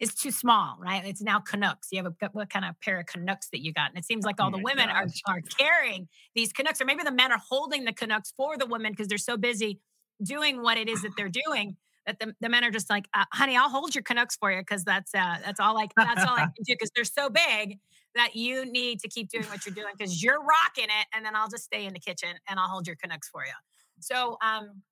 is 0.00 0.14
too 0.14 0.30
small, 0.30 0.78
right? 0.80 1.04
It's 1.04 1.20
now 1.20 1.40
Canucks. 1.40 1.88
You 1.92 2.02
have 2.02 2.06
a 2.22 2.28
what 2.32 2.48
kind 2.48 2.64
of 2.64 2.80
pair 2.80 3.00
of 3.00 3.06
Canucks 3.06 3.48
that 3.50 3.60
you 3.62 3.72
got? 3.72 3.90
And 3.90 3.98
it 3.98 4.04
seems 4.04 4.24
like 4.24 4.36
Oh 4.38 4.44
all 4.44 4.50
the 4.52 4.58
my 4.58 4.62
women 4.62 4.88
are 4.88 5.06
are 5.26 5.40
carrying 5.58 6.08
these 6.34 6.52
Canucks, 6.52 6.80
or 6.80 6.84
maybe 6.84 7.02
the 7.02 7.10
men 7.12 7.32
are 7.32 7.42
holding 7.50 7.84
the 7.84 7.92
Canucks 7.92 8.32
for 8.36 8.56
the 8.56 8.66
women 8.66 8.92
because 8.92 9.08
they're 9.08 9.18
so 9.18 9.36
busy 9.36 9.80
doing 10.22 10.62
what 10.62 10.78
it 10.78 10.88
is 10.88 11.02
that 11.02 11.12
they're 11.16 11.28
doing 11.28 11.76
that 12.06 12.18
the, 12.20 12.34
the 12.40 12.48
men 12.48 12.64
are 12.64 12.70
just 12.70 12.88
like, 12.88 13.08
uh, 13.14 13.24
honey, 13.32 13.56
I'll 13.56 13.68
hold 13.68 13.94
your 13.94 14.02
Canucks 14.02 14.36
for 14.36 14.50
you 14.50 14.60
because 14.60 14.84
that's 14.84 15.14
uh, 15.14 15.36
that's 15.44 15.60
all 15.60 15.76
I 15.76 15.88
that's 15.96 16.24
all 16.24 16.34
I 16.34 16.44
can 16.56 16.64
do 16.64 16.74
because 16.74 16.90
they're 16.94 17.04
so 17.04 17.28
big 17.28 17.78
that 18.14 18.34
you 18.34 18.64
need 18.64 19.00
to 19.00 19.08
keep 19.08 19.28
doing 19.28 19.44
what 19.44 19.66
you're 19.66 19.74
doing 19.74 19.92
because 19.96 20.22
you're 20.22 20.40
rocking 20.40 20.84
it, 20.84 21.06
and 21.14 21.24
then 21.24 21.36
I'll 21.36 21.48
just 21.48 21.64
stay 21.64 21.84
in 21.84 21.92
the 21.92 22.00
kitchen 22.00 22.30
and 22.48 22.58
I'll 22.58 22.68
hold 22.68 22.86
your 22.86 22.96
Canucks 22.96 23.28
for 23.28 23.44
you. 23.44 23.52
So, 24.00 24.38
um, 24.42 24.82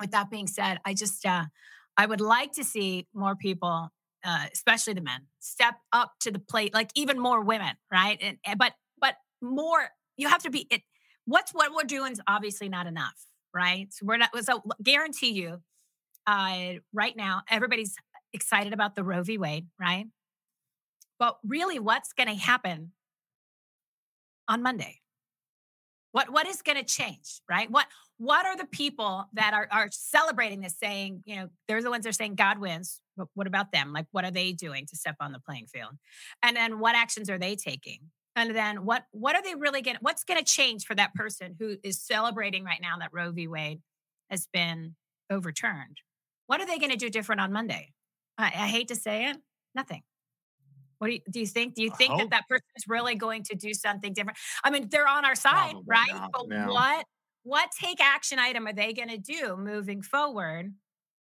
with 0.00 0.12
that 0.12 0.30
being 0.30 0.46
said, 0.46 0.78
I 0.84 0.94
just 0.94 1.26
uh, 1.26 1.44
I 1.96 2.06
would 2.06 2.20
like 2.20 2.52
to 2.52 2.64
see 2.64 3.06
more 3.12 3.34
people, 3.34 3.90
uh, 4.24 4.46
especially 4.52 4.94
the 4.94 5.00
men, 5.02 5.26
step 5.40 5.74
up 5.92 6.12
to 6.20 6.30
the 6.30 6.38
plate, 6.38 6.72
like 6.72 6.90
even 6.94 7.18
more 7.18 7.42
women, 7.42 7.74
right? 7.90 8.18
And, 8.20 8.38
and 8.44 8.58
but 8.58 8.72
but 9.00 9.16
more, 9.42 9.88
you 10.16 10.28
have 10.28 10.42
to 10.42 10.50
be 10.50 10.66
it. 10.70 10.82
What's 11.24 11.52
what 11.52 11.72
we're 11.74 11.84
doing 11.84 12.12
is 12.12 12.20
obviously 12.28 12.68
not 12.68 12.86
enough, 12.86 13.16
right? 13.56 13.92
So 13.92 14.04
we're 14.06 14.18
not. 14.18 14.30
So 14.44 14.62
guarantee 14.82 15.30
you, 15.30 15.62
uh, 16.26 16.74
right 16.92 17.16
now, 17.16 17.42
everybody's 17.48 17.96
excited 18.32 18.72
about 18.72 18.94
the 18.94 19.02
Roe 19.02 19.22
v. 19.22 19.38
Wade, 19.38 19.66
right? 19.80 20.06
But 21.18 21.38
really, 21.46 21.78
what's 21.78 22.12
going 22.12 22.28
to 22.28 22.34
happen 22.34 22.92
on 24.46 24.62
Monday? 24.62 25.00
What 26.12 26.30
what 26.30 26.46
is 26.46 26.62
going 26.62 26.78
to 26.78 26.84
change, 26.84 27.40
right? 27.48 27.70
What 27.70 27.86
what 28.18 28.46
are 28.46 28.56
the 28.56 28.66
people 28.66 29.26
that 29.34 29.54
are 29.54 29.68
are 29.70 29.88
celebrating 29.90 30.60
this, 30.60 30.76
saying, 30.78 31.22
you 31.24 31.36
know, 31.36 31.48
they're 31.68 31.82
the 31.82 31.90
ones 31.90 32.04
that 32.04 32.10
are 32.10 32.12
saying 32.12 32.34
God 32.34 32.58
wins. 32.58 33.00
But 33.16 33.28
what 33.34 33.46
about 33.46 33.72
them? 33.72 33.92
Like, 33.92 34.06
what 34.12 34.24
are 34.24 34.30
they 34.30 34.52
doing 34.52 34.86
to 34.86 34.96
step 34.96 35.16
on 35.20 35.32
the 35.32 35.40
playing 35.40 35.66
field? 35.66 35.92
And 36.42 36.56
then 36.56 36.78
what 36.78 36.94
actions 36.94 37.30
are 37.30 37.38
they 37.38 37.56
taking? 37.56 38.00
And 38.36 38.54
then 38.54 38.84
what 38.84 39.04
what 39.12 39.34
are 39.34 39.42
they 39.42 39.54
really 39.54 39.80
getting? 39.80 40.00
What's 40.02 40.22
going 40.22 40.38
to 40.38 40.44
change 40.44 40.84
for 40.84 40.94
that 40.94 41.14
person 41.14 41.56
who 41.58 41.76
is 41.82 42.00
celebrating 42.00 42.64
right 42.64 42.80
now 42.80 42.98
that 42.98 43.08
Roe 43.12 43.32
v. 43.32 43.48
Wade 43.48 43.80
has 44.30 44.46
been 44.52 44.94
overturned? 45.30 45.96
What 46.46 46.60
are 46.60 46.66
they 46.66 46.78
going 46.78 46.92
to 46.92 46.98
do 46.98 47.08
different 47.10 47.40
on 47.40 47.52
Monday? 47.52 47.92
I, 48.38 48.46
I 48.46 48.68
hate 48.68 48.88
to 48.88 48.94
say 48.94 49.30
it, 49.30 49.38
nothing. 49.74 50.02
What 50.98 51.08
do 51.08 51.14
you, 51.14 51.20
do 51.30 51.40
you 51.40 51.46
think? 51.46 51.74
Do 51.74 51.82
you 51.82 51.90
think 51.90 52.18
that 52.18 52.30
that 52.30 52.48
person 52.48 52.66
is 52.76 52.84
really 52.86 53.14
going 53.14 53.42
to 53.44 53.54
do 53.54 53.74
something 53.74 54.12
different? 54.12 54.38
I 54.62 54.70
mean, 54.70 54.88
they're 54.90 55.08
on 55.08 55.24
our 55.24 55.34
side, 55.34 55.72
Probably 55.72 55.84
right? 55.86 56.30
But 56.32 56.68
what 56.68 57.06
what 57.42 57.70
take 57.80 58.00
action 58.00 58.38
item 58.38 58.66
are 58.66 58.72
they 58.72 58.92
going 58.92 59.08
to 59.08 59.18
do 59.18 59.56
moving 59.56 60.02
forward, 60.02 60.74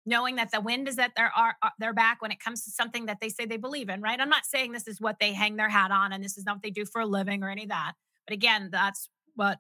knowing 0.07 0.37
that 0.37 0.51
the 0.51 0.61
wind 0.61 0.89
is 0.89 0.99
at 0.99 1.13
their 1.17 1.33
uh, 1.37 1.53
their 1.79 1.93
back 1.93 2.21
when 2.21 2.31
it 2.31 2.41
comes 2.41 2.65
to 2.65 2.71
something 2.71 3.07
that 3.07 3.19
they 3.21 3.29
say 3.29 3.47
they 3.47 3.57
believe 3.57 3.89
in? 3.89 4.01
Right? 4.01 4.21
I'm 4.21 4.29
not 4.29 4.45
saying 4.45 4.73
this 4.73 4.89
is 4.89 5.01
what 5.01 5.17
they 5.21 5.33
hang 5.33 5.57
their 5.57 5.69
hat 5.69 5.91
on, 5.91 6.13
and 6.13 6.23
this 6.23 6.37
is 6.37 6.45
not 6.45 6.57
what 6.57 6.63
they 6.63 6.71
do 6.71 6.85
for 6.85 7.01
a 7.01 7.07
living 7.07 7.43
or 7.43 7.51
any 7.51 7.65
of 7.65 7.71
that. 7.71 7.93
But 8.27 8.35
again, 8.35 8.69
that's 8.73 9.09
what 9.35 9.59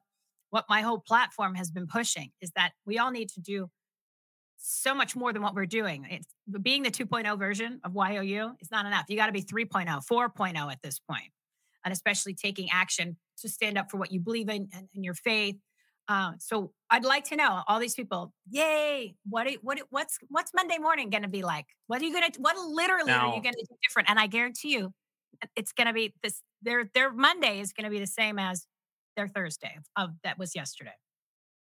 what 0.50 0.66
my 0.68 0.82
whole 0.82 1.00
platform 1.00 1.56
has 1.56 1.70
been 1.70 1.86
pushing 1.86 2.30
is 2.40 2.52
that 2.54 2.72
we 2.86 2.98
all 2.98 3.10
need 3.10 3.28
to 3.30 3.40
do 3.40 3.68
so 4.56 4.94
much 4.94 5.14
more 5.16 5.32
than 5.32 5.42
what 5.42 5.54
we're 5.54 5.66
doing. 5.66 6.06
It's 6.08 6.28
being 6.62 6.84
the 6.84 6.90
2.0 6.90 7.38
version 7.38 7.80
of 7.84 7.94
YOU 7.94 8.52
is 8.60 8.70
not 8.70 8.86
enough. 8.86 9.04
You 9.08 9.16
got 9.16 9.26
to 9.26 9.32
be 9.32 9.42
3.0, 9.42 9.86
4.0 10.06 10.72
at 10.72 10.78
this 10.82 11.00
point, 11.00 11.32
and 11.84 11.92
especially 11.92 12.34
taking 12.34 12.68
action 12.72 13.16
to 13.40 13.48
stand 13.48 13.76
up 13.76 13.90
for 13.90 13.96
what 13.96 14.12
you 14.12 14.20
believe 14.20 14.48
in 14.48 14.68
and, 14.72 14.88
and 14.94 15.04
your 15.04 15.14
faith. 15.14 15.56
Uh, 16.08 16.32
so 16.38 16.70
I'd 16.90 17.04
like 17.04 17.24
to 17.24 17.36
know 17.36 17.62
all 17.66 17.78
these 17.78 17.94
people. 17.94 18.32
Yay! 18.50 19.14
What 19.28 19.48
what 19.62 19.80
what's 19.90 20.18
what's 20.28 20.52
Monday 20.54 20.78
morning 20.78 21.10
going 21.10 21.22
to 21.22 21.28
be 21.28 21.42
like? 21.42 21.66
What 21.86 22.02
are 22.02 22.04
you 22.04 22.12
going 22.12 22.30
to 22.30 22.40
what 22.40 22.56
literally 22.58 23.10
now, 23.10 23.30
are 23.30 23.36
you 23.36 23.42
going 23.42 23.54
to 23.54 23.66
do 23.68 23.76
different? 23.82 24.10
And 24.10 24.18
I 24.18 24.26
guarantee 24.26 24.72
you, 24.72 24.92
it's 25.56 25.72
going 25.72 25.86
to 25.86 25.92
be 25.92 26.14
this. 26.22 26.42
Their 26.62 26.84
their 26.94 27.12
Monday 27.12 27.60
is 27.60 27.72
going 27.72 27.84
to 27.84 27.90
be 27.90 28.00
the 28.00 28.06
same 28.06 28.38
as 28.38 28.66
their 29.16 29.28
Thursday 29.28 29.78
of 29.96 30.10
that 30.24 30.38
was 30.38 30.54
yesterday. 30.54 30.94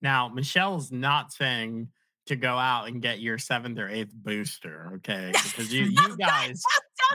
Now 0.03 0.29
Michele's 0.29 0.91
not 0.91 1.33
saying 1.33 1.89
to 2.27 2.37
go 2.37 2.59
out 2.59 2.89
and 2.89 3.01
get 3.01 3.21
your 3.21 3.39
seventh 3.39 3.79
or 3.79 3.89
eighth 3.89 4.13
booster, 4.13 4.93
okay? 4.97 5.31
Because 5.33 5.73
you 5.73 5.85
you 5.85 6.17
guys 6.19 6.63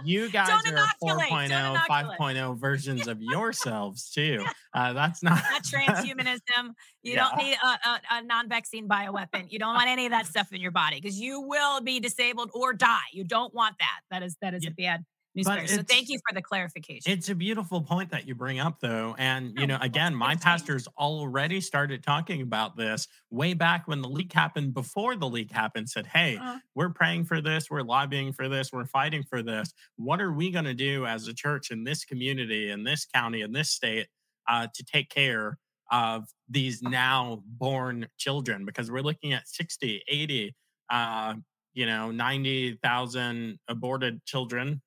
you 0.03 0.29
guys 0.29 0.49
are 0.49 0.87
4.0, 1.03 1.49
5.0 1.49 2.57
versions 2.57 3.07
of 3.07 3.21
yourselves 3.21 4.09
too. 4.13 4.43
Uh, 4.73 4.93
that's 4.93 5.23
not 5.23 5.41
not 5.51 5.63
transhumanism. 5.63 6.73
You 7.03 7.13
yeah. 7.13 7.29
don't 7.29 7.37
need 7.37 7.57
a, 7.63 7.67
a, 7.67 8.01
a, 8.11 8.23
non-vaccine 8.23 8.87
bioweapon. 8.87 9.51
You 9.51 9.59
don't 9.59 9.73
want 9.73 9.89
any 9.89 10.05
of 10.05 10.11
that 10.11 10.27
stuff 10.27 10.51
in 10.51 10.61
your 10.61 10.71
body 10.71 10.99
because 11.01 11.19
you 11.19 11.41
will 11.41 11.81
be 11.81 11.99
disabled 11.99 12.51
or 12.53 12.73
die. 12.73 12.99
You 13.11 13.23
don't 13.23 13.53
want 13.53 13.75
that. 13.79 13.99
That 14.11 14.23
is 14.23 14.37
that 14.41 14.53
is 14.53 14.63
yeah. 14.63 14.69
a 14.69 14.73
bad 14.73 15.05
so 15.67 15.81
thank 15.83 16.09
you 16.09 16.19
for 16.27 16.35
the 16.35 16.41
clarification. 16.41 17.11
It's 17.11 17.29
a 17.29 17.35
beautiful 17.35 17.81
point 17.81 18.11
that 18.11 18.27
you 18.27 18.35
bring 18.35 18.59
up, 18.59 18.79
though. 18.81 19.15
And, 19.17 19.57
you 19.57 19.65
know, 19.65 19.77
again, 19.81 20.13
my 20.13 20.35
pastors 20.35 20.87
already 20.97 21.61
started 21.61 22.03
talking 22.03 22.41
about 22.41 22.75
this 22.75 23.07
way 23.29 23.53
back 23.53 23.87
when 23.87 24.01
the 24.01 24.09
leak 24.09 24.33
happened, 24.33 24.73
before 24.73 25.15
the 25.15 25.27
leak 25.27 25.51
happened, 25.51 25.89
said, 25.89 26.07
Hey, 26.07 26.35
uh-huh. 26.35 26.59
we're 26.75 26.89
praying 26.89 27.25
for 27.25 27.39
this, 27.39 27.69
we're 27.69 27.81
lobbying 27.81 28.33
for 28.33 28.49
this, 28.49 28.71
we're 28.73 28.85
fighting 28.85 29.23
for 29.23 29.41
this. 29.41 29.73
What 29.95 30.19
are 30.19 30.33
we 30.33 30.51
going 30.51 30.65
to 30.65 30.73
do 30.73 31.05
as 31.05 31.27
a 31.27 31.33
church 31.33 31.71
in 31.71 31.85
this 31.85 32.03
community, 32.03 32.69
in 32.69 32.83
this 32.83 33.05
county, 33.05 33.41
in 33.41 33.53
this 33.53 33.69
state 33.69 34.07
uh, 34.49 34.67
to 34.73 34.83
take 34.83 35.09
care 35.09 35.57
of 35.91 36.27
these 36.49 36.81
now 36.81 37.41
born 37.45 38.07
children? 38.17 38.65
Because 38.65 38.91
we're 38.91 39.01
looking 39.01 39.31
at 39.31 39.47
60, 39.47 40.03
80, 40.09 40.55
uh, 40.89 41.35
you 41.73 41.85
know, 41.85 42.11
90,000 42.11 43.59
aborted 43.69 44.25
children 44.25 44.81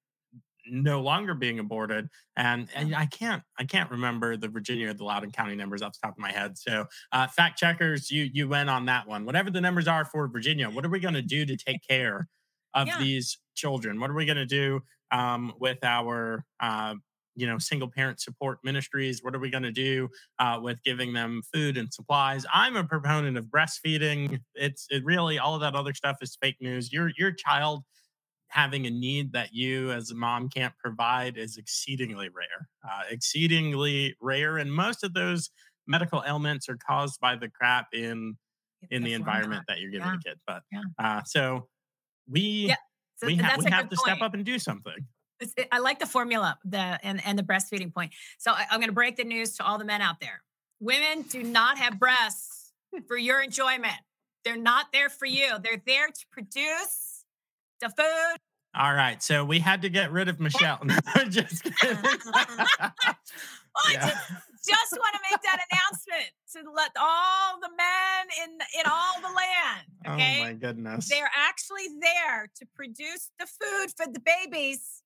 no 0.66 1.00
longer 1.00 1.34
being 1.34 1.58
aborted. 1.58 2.08
And, 2.36 2.68
and 2.74 2.94
I 2.94 3.06
can't 3.06 3.42
I 3.58 3.64
can't 3.64 3.90
remember 3.90 4.36
the 4.36 4.48
Virginia 4.48 4.90
or 4.90 4.94
the 4.94 5.04
Loudoun 5.04 5.30
County 5.30 5.54
numbers 5.54 5.82
off 5.82 5.92
the 5.92 6.06
top 6.06 6.16
of 6.16 6.18
my 6.18 6.32
head. 6.32 6.58
So 6.58 6.86
uh, 7.12 7.26
fact 7.28 7.58
checkers, 7.58 8.10
you 8.10 8.28
you 8.32 8.48
went 8.48 8.70
on 8.70 8.86
that 8.86 9.06
one. 9.06 9.24
Whatever 9.24 9.50
the 9.50 9.60
numbers 9.60 9.88
are 9.88 10.04
for 10.04 10.28
Virginia, 10.28 10.68
what 10.68 10.84
are 10.84 10.90
we 10.90 11.00
going 11.00 11.14
to 11.14 11.22
do 11.22 11.46
to 11.46 11.56
take 11.56 11.86
care 11.86 12.28
of 12.74 12.88
yeah. 12.88 12.98
these 12.98 13.38
children? 13.54 14.00
What 14.00 14.10
are 14.10 14.14
we 14.14 14.26
going 14.26 14.36
to 14.36 14.46
do 14.46 14.80
um, 15.10 15.52
with 15.58 15.78
our 15.82 16.44
uh, 16.60 16.94
you 17.36 17.46
know 17.46 17.58
single 17.58 17.88
parent 17.88 18.20
support 18.20 18.58
ministries 18.62 19.22
what 19.22 19.34
are 19.34 19.38
we 19.38 19.50
going 19.50 19.62
to 19.62 19.72
do 19.72 20.08
uh, 20.38 20.58
with 20.62 20.82
giving 20.84 21.12
them 21.12 21.42
food 21.52 21.76
and 21.76 21.92
supplies 21.92 22.46
i'm 22.52 22.76
a 22.76 22.84
proponent 22.84 23.36
of 23.36 23.46
breastfeeding 23.46 24.40
it's 24.54 24.86
it 24.90 25.04
really 25.04 25.38
all 25.38 25.54
of 25.54 25.60
that 25.60 25.74
other 25.74 25.94
stuff 25.94 26.16
is 26.20 26.36
fake 26.40 26.56
news 26.60 26.92
your 26.92 27.10
your 27.18 27.32
child 27.32 27.82
having 28.54 28.86
a 28.86 28.90
need 28.90 29.32
that 29.32 29.52
you 29.52 29.90
as 29.90 30.12
a 30.12 30.14
mom 30.14 30.48
can't 30.48 30.72
provide 30.78 31.36
is 31.36 31.56
exceedingly 31.56 32.28
rare, 32.28 32.68
uh, 32.88 33.02
exceedingly 33.10 34.14
rare. 34.20 34.58
And 34.58 34.72
most 34.72 35.02
of 35.02 35.12
those 35.12 35.50
medical 35.88 36.22
ailments 36.24 36.68
are 36.68 36.78
caused 36.88 37.20
by 37.20 37.34
the 37.34 37.48
crap 37.48 37.88
in 37.92 38.36
in 38.90 39.02
the 39.02 39.12
environment 39.12 39.64
that 39.66 39.80
you're 39.80 39.90
giving 39.90 40.06
yeah. 40.06 40.14
a 40.14 40.30
kid. 40.30 40.38
But 40.46 40.62
yeah. 40.70 40.80
uh, 40.98 41.22
so 41.26 41.66
we 42.28 42.66
yeah. 42.68 42.76
so 43.16 43.26
we, 43.26 43.34
ha- 43.36 43.56
we 43.58 43.70
have 43.70 43.88
to 43.88 43.96
point. 43.96 44.16
step 44.16 44.22
up 44.22 44.34
and 44.34 44.44
do 44.44 44.58
something. 44.60 44.94
I 45.72 45.80
like 45.80 45.98
the 45.98 46.06
formula, 46.06 46.56
the 46.64 47.00
and, 47.02 47.20
and 47.26 47.36
the 47.36 47.42
breastfeeding 47.42 47.92
point. 47.92 48.12
So 48.38 48.52
I, 48.52 48.66
I'm 48.70 48.78
going 48.78 48.88
to 48.88 48.94
break 48.94 49.16
the 49.16 49.24
news 49.24 49.56
to 49.56 49.66
all 49.66 49.78
the 49.78 49.84
men 49.84 50.00
out 50.00 50.20
there. 50.20 50.42
Women 50.78 51.22
do 51.22 51.42
not 51.42 51.76
have 51.78 51.98
breasts 51.98 52.72
for 53.08 53.16
your 53.16 53.42
enjoyment. 53.42 53.98
They're 54.44 54.56
not 54.56 54.86
there 54.92 55.08
for 55.08 55.26
you. 55.26 55.58
They're 55.60 55.82
there 55.84 56.06
to 56.06 56.26
produce 56.30 57.13
the 57.84 57.90
food. 57.90 58.38
All 58.76 58.92
right, 58.92 59.22
so 59.22 59.44
we 59.44 59.60
had 59.60 59.82
to 59.82 59.88
get 59.88 60.10
rid 60.10 60.28
of 60.28 60.40
Michele. 60.40 60.80
just 61.28 61.62
kidding. 61.62 61.96
I 63.76 63.92
yeah. 63.92 64.00
just, 64.00 64.30
just 64.66 64.92
want 64.92 65.14
to 65.14 65.20
make 65.30 65.40
that 65.42 65.60
announcement 65.70 66.30
to 66.54 66.72
let 66.72 66.90
all 66.98 67.60
the 67.60 67.68
men 67.76 68.26
in 68.44 68.80
in 68.80 68.86
all 68.86 69.20
the 69.20 69.28
land. 69.28 69.86
Okay? 70.06 70.40
Oh 70.40 70.44
my 70.44 70.52
goodness! 70.52 71.08
They're 71.08 71.30
actually 71.34 71.86
there 71.98 72.50
to 72.56 72.66
produce 72.74 73.30
the 73.38 73.46
food 73.46 73.90
for 73.96 74.04
the 74.12 74.20
babies, 74.20 75.02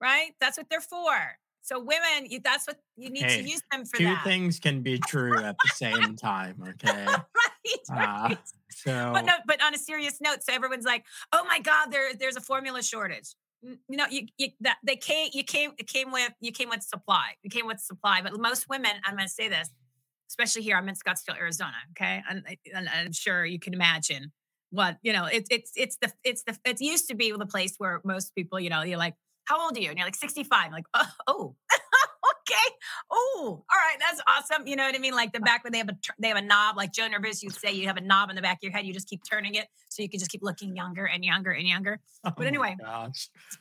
right? 0.00 0.30
That's 0.40 0.56
what 0.56 0.70
they're 0.70 0.80
for. 0.80 1.14
So 1.60 1.78
women, 1.78 2.30
you, 2.30 2.40
that's 2.42 2.66
what 2.66 2.78
you 2.96 3.10
need 3.10 3.24
hey, 3.24 3.42
to 3.42 3.46
use 3.46 3.60
them 3.70 3.84
for. 3.84 3.98
Two 3.98 4.04
that. 4.04 4.24
things 4.24 4.58
can 4.58 4.80
be 4.80 4.98
true 4.98 5.38
at 5.38 5.56
the 5.62 5.68
same 5.74 6.16
time. 6.16 6.64
Okay. 6.66 7.04
right. 7.04 7.20
right. 7.90 8.32
Uh, 8.32 8.36
so, 8.84 9.10
but 9.12 9.24
no, 9.24 9.34
but 9.46 9.62
on 9.62 9.74
a 9.74 9.78
serious 9.78 10.18
note, 10.20 10.42
so 10.42 10.52
everyone's 10.52 10.84
like, 10.84 11.04
"Oh 11.32 11.44
my 11.44 11.60
God, 11.60 11.90
there, 11.90 12.14
there's 12.14 12.36
a 12.36 12.40
formula 12.40 12.82
shortage." 12.82 13.34
You 13.62 13.78
know, 13.88 14.06
you, 14.08 14.26
you 14.36 14.48
that 14.60 14.78
they 14.84 14.96
came, 14.96 15.30
you 15.32 15.42
came, 15.42 15.72
it 15.78 15.88
came 15.88 16.12
with, 16.12 16.32
you 16.40 16.52
came 16.52 16.68
with 16.68 16.82
supply. 16.82 17.30
You 17.42 17.50
came 17.50 17.66
with 17.66 17.80
supply, 17.80 18.20
but 18.22 18.38
most 18.38 18.68
women, 18.68 18.92
I'm 19.04 19.16
going 19.16 19.26
to 19.26 19.32
say 19.32 19.48
this, 19.48 19.68
especially 20.30 20.62
here, 20.62 20.76
I'm 20.76 20.88
in 20.88 20.94
Scottsdale, 20.94 21.36
Arizona. 21.36 21.74
Okay, 21.90 22.22
and, 22.30 22.44
and 22.72 22.88
I'm 22.88 23.12
sure 23.12 23.44
you 23.44 23.58
can 23.58 23.74
imagine 23.74 24.32
what 24.70 24.98
you 25.02 25.12
know. 25.12 25.26
It's 25.26 25.48
it's 25.50 25.72
it's 25.74 25.96
the 26.00 26.12
it's 26.22 26.44
the 26.44 26.56
it 26.64 26.80
used 26.80 27.08
to 27.08 27.14
be 27.14 27.32
the 27.32 27.46
place 27.46 27.74
where 27.78 28.00
most 28.04 28.34
people, 28.34 28.60
you 28.60 28.70
know, 28.70 28.82
you're 28.82 28.98
like 28.98 29.14
how 29.48 29.62
old 29.62 29.76
are 29.76 29.80
you? 29.80 29.88
And 29.88 29.96
you're 29.96 30.06
like 30.06 30.14
65. 30.14 30.72
Like, 30.72 30.84
oh, 30.94 31.10
oh. 31.26 31.54
okay. 32.32 32.74
Oh, 33.10 33.64
all 33.70 33.78
right. 33.78 33.96
That's 33.98 34.20
awesome. 34.26 34.66
You 34.66 34.76
know 34.76 34.84
what 34.84 34.94
I 34.94 34.98
mean? 34.98 35.14
Like 35.14 35.32
the 35.32 35.40
back 35.40 35.64
when 35.64 35.72
they 35.72 35.78
have 35.78 35.88
a 35.88 35.96
they 36.18 36.28
have 36.28 36.36
a 36.36 36.42
knob, 36.42 36.76
like 36.76 36.92
Joan 36.92 37.12
Rivers, 37.12 37.42
you 37.42 37.50
say 37.50 37.72
you 37.72 37.86
have 37.86 37.96
a 37.96 38.00
knob 38.00 38.30
in 38.30 38.36
the 38.36 38.42
back 38.42 38.58
of 38.58 38.62
your 38.62 38.72
head. 38.72 38.86
You 38.86 38.92
just 38.92 39.08
keep 39.08 39.22
turning 39.28 39.54
it 39.54 39.66
so 39.88 40.02
you 40.02 40.08
can 40.08 40.18
just 40.18 40.30
keep 40.30 40.42
looking 40.42 40.76
younger 40.76 41.06
and 41.06 41.24
younger 41.24 41.50
and 41.50 41.66
younger. 41.66 42.00
Oh 42.24 42.32
but 42.36 42.48
anyway, 42.48 42.76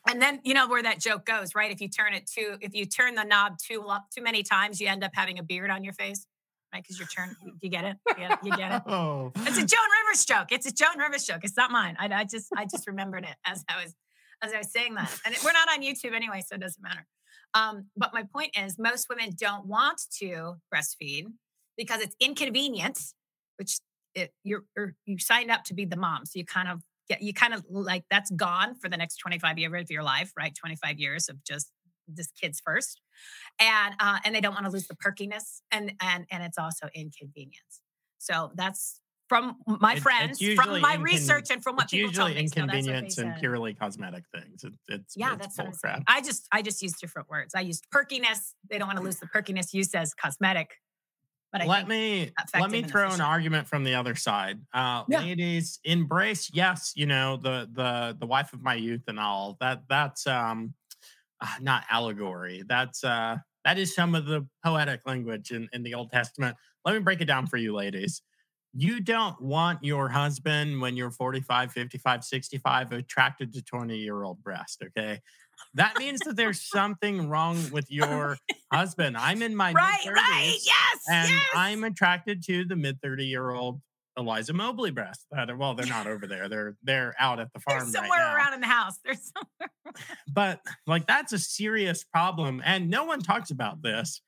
and 0.10 0.20
then 0.20 0.42
you 0.44 0.56
know 0.56 0.68
where 0.68 0.82
that 0.82 1.00
joke 1.00 1.26
goes, 1.26 1.54
right? 1.54 1.72
If 1.72 1.80
you 1.80 1.90
turn 1.90 2.16
it 2.16 2.26
too, 2.26 2.58
if 2.60 2.74
you 2.74 2.86
turn 2.86 3.14
the 3.14 3.24
knob 3.24 3.54
too 3.60 3.86
too 4.14 4.24
many 4.24 4.42
times, 4.42 4.82
you 4.82 4.88
end 4.88 5.04
up 5.04 5.12
having 5.14 5.38
a 5.38 5.44
beard 5.44 5.70
on 5.70 5.84
your 5.84 5.94
face. 5.94 6.26
Right, 6.74 6.82
because 6.82 6.98
you're 6.98 7.08
turned. 7.08 7.36
You 7.62 7.70
get 7.70 7.86
it. 7.86 7.98
You 8.10 8.16
get 8.16 8.32
it. 8.32 8.40
You 8.44 8.58
get 8.58 8.72
it. 8.72 8.82
Oh. 8.88 9.32
It's 9.36 9.58
a 9.58 9.66
Joan 9.66 9.88
Rivers 10.04 10.26
joke. 10.26 10.48
It's 10.52 10.66
a 10.66 10.74
Joan 10.74 10.98
Rivers 10.98 11.24
joke. 11.24 11.42
It's 11.44 11.56
not 11.56 11.72
mine. 11.72 11.96
I, 12.00 12.10
I 12.12 12.24
just, 12.26 12.48
I 12.58 12.66
just 12.66 12.88
remembered 12.88 13.24
it 13.24 13.36
as 13.46 13.64
I 13.70 13.82
was 13.84 13.96
as 14.42 14.54
I 14.54 14.58
was 14.58 14.72
saying 14.72 14.96
that. 14.96 15.12
And 15.26 15.36
we're 15.44 15.54
not 15.54 15.70
on 15.72 15.82
YouTube 15.82 16.14
anyway, 16.14 16.42
so 16.46 16.56
it 16.56 16.62
doesn't 16.62 16.82
matter. 16.82 17.06
Um, 17.54 17.88
but 17.96 18.14
my 18.14 18.24
point 18.24 18.56
is, 18.58 18.78
most 18.78 19.08
women 19.10 19.32
don't 19.38 19.66
want 19.66 20.02
to 20.20 20.56
breastfeed 20.74 21.26
because 21.78 22.02
it's 22.02 22.16
inconvenient, 22.20 23.00
which 23.58 23.78
it, 24.16 24.32
you're 24.44 24.64
you 25.06 25.20
signed 25.20 25.52
up 25.52 25.64
to 25.66 25.74
be 25.74 25.86
the 25.86 25.96
mom, 25.96 26.26
so 26.26 26.40
you 26.40 26.46
kind 26.46 26.68
of 26.68 26.82
get 27.08 27.22
you 27.22 27.34
kind 27.34 27.54
of 27.54 27.64
like 27.70 28.04
that's 28.10 28.32
gone 28.32 28.76
for 28.76 28.90
the 28.90 28.98
next 28.98 29.18
25 29.18 29.58
years 29.58 29.84
of 29.84 29.92
your 29.92 30.04
life, 30.04 30.32
right? 30.38 30.54
25 30.56 31.00
years 31.00 31.30
of 31.30 31.44
just 31.44 31.72
this 32.08 32.32
kids 32.32 32.62
first, 32.64 33.02
and 33.60 33.96
uh, 34.00 34.20
and 34.24 34.34
they 34.36 34.42
don't 34.42 34.54
want 34.54 34.66
to 34.66 34.72
lose 34.72 34.88
the 34.88 34.96
perkiness, 34.96 35.62
and 35.72 35.94
and 36.02 36.26
and 36.32 36.44
it's 36.44 36.58
also 36.58 36.88
inconvenience. 36.94 37.82
So 38.18 38.52
that's 38.56 39.02
from 39.28 39.58
my 39.68 39.96
it, 39.96 40.00
friends, 40.00 40.42
from 40.56 40.82
my 40.82 40.96
incon- 40.98 41.04
research, 41.04 41.52
and 41.52 41.62
from 41.62 41.76
what 41.76 41.90
people 41.90 42.10
usually 42.10 42.34
told 42.34 42.36
me. 42.36 42.44
inconvenience 42.44 43.16
so 43.16 43.24
and 43.24 43.36
purely 43.40 43.74
cosmetic 43.74 44.24
things. 44.34 44.64
It, 44.64 44.74
it's 44.88 45.16
yeah, 45.18 45.34
it's 45.34 45.56
that's 45.56 45.82
what 45.84 45.92
I'm. 45.92 46.04
I 46.08 46.22
just 46.22 46.48
I 46.52 46.62
just 46.62 46.82
use 46.82 46.94
different 46.94 47.30
words. 47.30 47.54
I 47.56 47.62
used 47.62 47.86
perkiness. 47.92 48.54
They 48.70 48.78
don't 48.78 48.88
want 48.88 49.00
to 49.00 49.04
lose 49.04 49.18
the 49.18 49.28
perkiness. 49.28 49.74
You 49.74 49.84
says 49.84 50.14
cosmetic. 50.14 50.72
But 51.52 51.62
I 51.62 51.66
let 51.66 51.88
me 51.88 52.32
let 52.60 52.72
me 52.72 52.84
throw 52.84 53.10
an 53.12 53.22
argument 53.22 53.68
from 53.68 53.84
the 53.84 53.96
other 53.96 54.16
side. 54.16 54.60
Uh, 54.74 55.04
yeah. 55.08 55.22
Ladies, 55.22 55.80
embrace 55.84 56.50
yes, 56.54 56.94
you 56.96 57.06
know 57.06 57.38
the 57.38 57.70
the 57.74 58.18
the 58.20 58.26
wife 58.26 58.54
of 58.54 58.62
my 58.62 58.76
youth 58.76 59.04
and 59.08 59.20
all 59.20 59.58
that. 59.60 59.84
That's 59.90 60.28
um 60.28 60.74
uh, 61.42 61.48
not 61.62 61.84
allegory. 61.90 62.64
That's 62.68 63.04
uh 63.04 63.38
that 63.66 63.78
is 63.78 63.94
some 63.94 64.16
of 64.16 64.26
the 64.26 64.48
poetic 64.64 65.02
language 65.06 65.52
in 65.52 65.68
in 65.74 65.84
the 65.84 65.94
Old 65.94 66.12
Testament. 66.12 66.56
Let 66.86 66.94
me 66.94 67.00
break 67.00 67.20
it 67.20 67.26
down 67.26 67.48
for 67.48 67.58
you, 67.58 67.76
ladies 67.76 68.22
you 68.74 69.00
don't 69.00 69.42
want 69.42 69.84
your 69.84 70.10
husband 70.10 70.82
when 70.82 70.96
you're 70.96 71.12
45, 71.12 71.72
55, 71.72 72.24
65 72.24 72.92
attracted 72.92 73.54
to 73.54 73.62
20 73.64 73.98
year 73.98 74.24
old 74.24 74.44
breast. 74.44 74.84
Okay. 74.84 75.22
That 75.74 75.98
means 75.98 76.20
that 76.22 76.36
there's 76.36 76.62
something 76.62 77.30
wrong 77.30 77.72
with 77.72 77.92
your 77.92 78.38
husband. 78.72 79.18
I'm 79.18 79.42
in 79.42 79.56
my 79.56 79.74
right, 79.74 80.00
mid-30s 80.06 80.16
right, 80.16 80.58
yes, 80.64 81.00
and 81.12 81.30
yes. 81.30 81.46
I'm 81.56 81.84
attracted 81.84 82.44
to 82.46 82.66
the 82.66 82.76
mid 82.76 83.02
30 83.02 83.26
year 83.26 83.50
old 83.52 83.82
Eliza 84.18 84.54
Mobley 84.54 84.92
breast. 84.92 85.26
Uh, 85.36 85.46
that 85.46 85.58
well, 85.58 85.76
they're 85.76 85.88
not 85.88 86.08
over 86.08 86.28
there. 86.28 86.50
They're 86.50 86.76
they're 86.84 87.16
out 87.20 87.40
at 87.40 87.54
the 87.54 87.60
farm. 87.60 87.92
They're 87.92 88.02
somewhere 88.02 88.20
right 88.20 88.36
around 88.36 88.54
in 88.56 88.62
the 88.62 88.68
house. 88.68 88.98
They're 89.04 89.14
somewhere. 89.60 89.72
but 90.32 90.62
like 90.86 91.08
that's 91.08 91.34
a 91.34 91.40
serious 91.40 92.04
problem, 92.04 92.62
and 92.66 92.90
no 92.90 93.06
one 93.06 93.22
talks 93.22 93.52
about 93.52 93.82
this. 93.82 94.22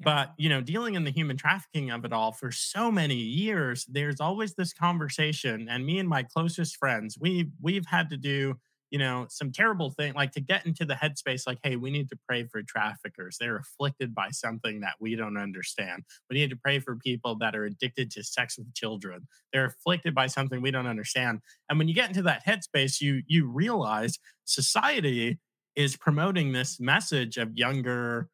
But, 0.00 0.32
you 0.36 0.48
know, 0.48 0.60
dealing 0.60 0.94
in 0.94 1.04
the 1.04 1.10
human 1.10 1.36
trafficking 1.36 1.90
of 1.90 2.04
it 2.04 2.12
all 2.12 2.32
for 2.32 2.50
so 2.50 2.90
many 2.90 3.14
years, 3.14 3.84
there's 3.88 4.20
always 4.20 4.54
this 4.54 4.72
conversation. 4.72 5.68
And 5.70 5.86
me 5.86 5.98
and 5.98 6.08
my 6.08 6.24
closest 6.24 6.76
friends, 6.76 7.16
we 7.20 7.50
we've 7.62 7.86
had 7.86 8.10
to 8.10 8.16
do, 8.16 8.56
you 8.90 8.98
know, 8.98 9.26
some 9.28 9.52
terrible 9.52 9.90
thing, 9.90 10.12
like 10.14 10.32
to 10.32 10.40
get 10.40 10.66
into 10.66 10.84
the 10.84 10.94
headspace, 10.94 11.46
like, 11.46 11.58
hey, 11.62 11.76
we 11.76 11.90
need 11.90 12.08
to 12.10 12.18
pray 12.28 12.44
for 12.44 12.62
traffickers. 12.62 13.36
They're 13.38 13.56
afflicted 13.56 14.14
by 14.14 14.30
something 14.30 14.80
that 14.80 14.94
we 15.00 15.14
don't 15.14 15.36
understand. 15.36 16.02
We 16.28 16.36
need 16.36 16.50
to 16.50 16.56
pray 16.56 16.80
for 16.80 16.96
people 16.96 17.36
that 17.38 17.54
are 17.54 17.64
addicted 17.64 18.10
to 18.12 18.24
sex 18.24 18.58
with 18.58 18.74
children. 18.74 19.28
They're 19.52 19.66
afflicted 19.66 20.12
by 20.14 20.26
something 20.26 20.60
we 20.60 20.72
don't 20.72 20.88
understand. 20.88 21.40
And 21.68 21.78
when 21.78 21.86
you 21.86 21.94
get 21.94 22.08
into 22.08 22.22
that 22.22 22.44
headspace, 22.44 23.00
you 23.00 23.22
you 23.28 23.46
realize 23.46 24.18
society 24.44 25.38
is 25.76 25.96
promoting 25.96 26.52
this 26.52 26.78
message 26.80 27.36
of 27.36 27.56
younger 27.56 28.28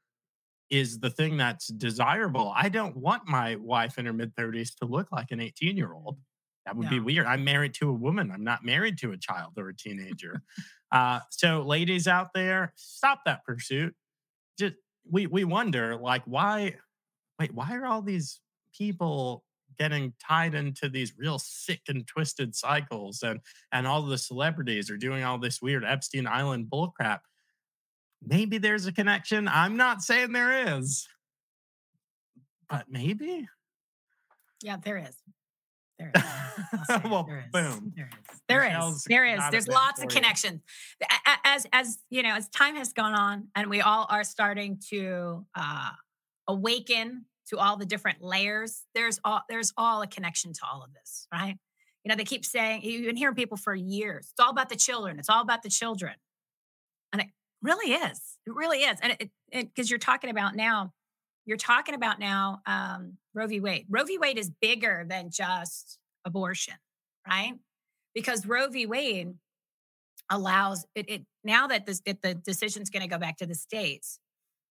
is 0.70 1.00
the 1.00 1.10
thing 1.10 1.36
that's 1.36 1.68
desirable. 1.68 2.52
I 2.54 2.68
don't 2.68 2.96
want 2.96 3.26
my 3.26 3.56
wife 3.56 3.98
in 3.98 4.06
her 4.06 4.12
mid 4.12 4.34
30s 4.36 4.74
to 4.76 4.84
look 4.86 5.10
like 5.10 5.30
an 5.30 5.40
18 5.40 5.76
year 5.76 5.92
old. 5.92 6.18
That 6.66 6.76
would 6.76 6.90
be 6.90 7.00
weird. 7.00 7.26
I'm 7.26 7.42
married 7.42 7.74
to 7.74 7.88
a 7.88 7.92
woman. 7.92 8.30
I'm 8.30 8.44
not 8.44 8.64
married 8.64 8.98
to 8.98 9.12
a 9.12 9.16
child 9.16 9.54
or 9.56 9.70
a 9.70 9.76
teenager. 9.76 10.42
uh, 10.92 11.20
so, 11.30 11.62
ladies 11.62 12.06
out 12.06 12.28
there, 12.34 12.72
stop 12.76 13.22
that 13.26 13.44
pursuit. 13.44 13.94
Just 14.58 14.74
we 15.10 15.26
we 15.26 15.44
wonder 15.44 15.96
like 15.96 16.22
why 16.26 16.76
wait 17.40 17.54
why 17.54 17.74
are 17.74 17.86
all 17.86 18.02
these 18.02 18.40
people 18.76 19.44
getting 19.78 20.12
tied 20.22 20.54
into 20.54 20.88
these 20.88 21.14
real 21.16 21.38
sick 21.38 21.80
and 21.88 22.06
twisted 22.06 22.54
cycles 22.54 23.22
and 23.22 23.40
and 23.72 23.86
all 23.86 24.02
the 24.02 24.18
celebrities 24.18 24.90
are 24.90 24.98
doing 24.98 25.24
all 25.24 25.38
this 25.38 25.62
weird 25.62 25.84
Epstein 25.84 26.26
Island 26.26 26.66
bullcrap 26.70 27.20
maybe 28.24 28.58
there's 28.58 28.86
a 28.86 28.92
connection. 28.92 29.48
I'm 29.48 29.76
not 29.76 30.02
saying 30.02 30.32
there 30.32 30.78
is, 30.78 31.08
but 32.68 32.86
maybe. 32.88 33.48
Yeah, 34.62 34.76
there 34.82 34.98
is. 34.98 35.16
There 35.98 36.12
is. 36.14 36.22
well, 37.04 37.24
there 37.24 37.38
is. 37.38 37.52
boom. 37.52 37.92
There 37.96 38.08
is. 38.08 38.40
There 38.48 38.64
is. 38.64 39.04
There 39.04 39.24
is. 39.24 39.40
There's 39.50 39.68
lots 39.68 40.02
of 40.02 40.08
connections. 40.08 40.62
As 41.44 41.66
as 41.72 41.98
you 42.08 42.22
know, 42.22 42.34
as 42.34 42.48
time 42.48 42.76
has 42.76 42.92
gone 42.92 43.14
on, 43.14 43.48
and 43.54 43.68
we 43.68 43.80
all 43.80 44.06
are 44.08 44.24
starting 44.24 44.80
to 44.90 45.44
uh, 45.54 45.90
awaken 46.48 47.26
to 47.48 47.58
all 47.58 47.76
the 47.76 47.86
different 47.86 48.22
layers. 48.22 48.82
There's 48.94 49.20
all 49.24 49.42
there's 49.48 49.72
all 49.76 50.02
a 50.02 50.06
connection 50.06 50.52
to 50.52 50.60
all 50.70 50.82
of 50.82 50.92
this, 50.94 51.26
right? 51.32 51.56
You 52.04 52.08
know, 52.08 52.16
they 52.16 52.24
keep 52.24 52.44
saying 52.44 52.82
you've 52.82 53.04
been 53.04 53.16
hearing 53.16 53.34
people 53.34 53.58
for 53.58 53.74
years. 53.74 54.28
It's 54.30 54.40
all 54.40 54.50
about 54.50 54.70
the 54.70 54.76
children. 54.76 55.18
It's 55.18 55.28
all 55.28 55.42
about 55.42 55.62
the 55.62 55.68
children. 55.68 56.14
And 57.12 57.22
it 57.22 57.28
really 57.62 57.92
is. 57.92 58.38
It 58.46 58.54
really 58.54 58.78
is. 58.78 58.98
And 59.02 59.16
it 59.20 59.30
because 59.52 59.90
you're 59.90 59.98
talking 59.98 60.30
about 60.30 60.54
now, 60.56 60.92
you're 61.46 61.56
talking 61.56 61.94
about 61.94 62.18
now 62.18 62.60
um, 62.66 63.16
Roe 63.34 63.46
v. 63.46 63.60
Wade. 63.60 63.86
Roe 63.88 64.04
v. 64.04 64.18
Wade 64.18 64.38
is 64.38 64.50
bigger 64.60 65.04
than 65.08 65.30
just 65.30 65.98
abortion, 66.24 66.74
right? 67.28 67.54
Because 68.14 68.46
Roe 68.46 68.68
v. 68.68 68.86
Wade 68.86 69.34
allows 70.30 70.86
it, 70.94 71.08
it 71.08 71.22
now 71.44 71.66
that 71.66 71.86
this 71.86 72.00
that 72.06 72.22
the 72.22 72.34
decision's 72.34 72.90
going 72.90 73.02
to 73.02 73.08
go 73.08 73.18
back 73.18 73.38
to 73.38 73.46
the 73.46 73.54
states. 73.54 74.18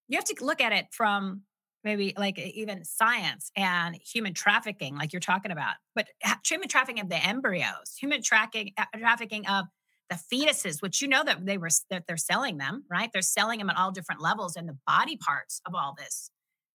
You 0.08 0.18
have 0.18 0.26
to 0.26 0.44
look 0.44 0.62
at 0.62 0.72
it 0.72 0.88
from 0.92 1.44
maybe 1.84 2.14
like 2.18 2.38
even 2.38 2.84
science 2.84 3.52
and 3.56 3.96
human 3.96 4.34
trafficking, 4.34 4.96
like 4.98 5.14
you're 5.14 5.20
talking 5.20 5.52
about, 5.52 5.76
but 5.96 6.08
human 6.46 6.68
trafficking 6.68 7.02
of 7.02 7.10
the 7.10 7.26
embryos, 7.26 7.96
human 8.00 8.22
tracking, 8.22 8.74
uh, 8.78 8.86
trafficking 8.98 9.48
of 9.48 9.66
the 10.10 10.16
fetuses, 10.16 10.82
which 10.82 11.02
you 11.02 11.08
know 11.08 11.24
that 11.24 11.46
they 11.46 11.58
were 11.58 11.70
that 11.90 12.06
they're 12.08 12.18
selling 12.18 12.58
them, 12.58 12.84
right? 12.90 13.10
They're 13.14 13.22
selling 13.22 13.60
them 13.60 13.70
at 13.70 13.78
all 13.78 13.92
different 13.92 14.22
levels 14.22 14.56
and 14.56 14.68
the 14.68 14.78
body 14.88 15.18
parts 15.18 15.62
of 15.66 15.76
all 15.76 15.96
this, 15.98 16.32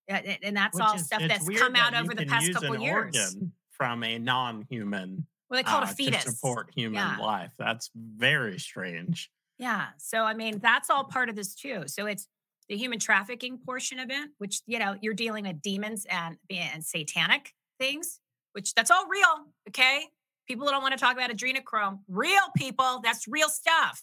and 0.08 0.56
that's 0.56 0.74
which 0.76 0.84
all 0.84 0.94
is, 0.94 1.06
stuff 1.06 1.22
that's 1.26 1.48
come 1.58 1.74
out 1.76 1.94
over 1.94 2.14
the 2.14 2.26
past 2.26 2.52
couple 2.52 2.78
years 2.80 3.36
from 3.70 4.04
a 4.04 4.18
non-human. 4.18 5.26
Well, 5.50 5.58
they 5.58 5.64
call 5.64 5.82
it 5.82 5.88
a 5.88 5.90
uh, 5.90 5.94
fetus 5.94 6.24
to 6.24 6.30
support 6.30 6.70
human 6.74 6.94
yeah. 6.94 7.16
life. 7.18 7.50
That's 7.58 7.90
very 7.94 8.58
strange. 8.58 9.30
Yeah. 9.58 9.86
So 9.98 10.22
I 10.22 10.34
mean, 10.34 10.58
that's 10.58 10.90
all 10.90 11.04
part 11.04 11.28
of 11.28 11.36
this 11.36 11.54
too. 11.54 11.84
So 11.86 12.06
it's 12.06 12.28
the 12.68 12.76
human 12.76 12.98
trafficking 12.98 13.58
portion 13.58 13.98
of 13.98 14.10
it, 14.10 14.30
which 14.38 14.62
you 14.66 14.78
know 14.78 14.96
you're 15.00 15.14
dealing 15.14 15.46
with 15.46 15.60
demons 15.60 16.06
and 16.08 16.36
and 16.50 16.84
satanic 16.84 17.52
things, 17.78 18.20
which 18.52 18.74
that's 18.74 18.90
all 18.90 19.06
real. 19.08 19.46
Okay, 19.68 20.06
People 20.46 20.66
don't 20.66 20.82
want 20.82 20.92
to 20.92 21.00
talk 21.00 21.14
about 21.14 21.30
adrenochrome. 21.30 22.00
Real 22.08 22.42
people, 22.56 23.00
that's 23.02 23.26
real 23.26 23.48
stuff, 23.48 24.02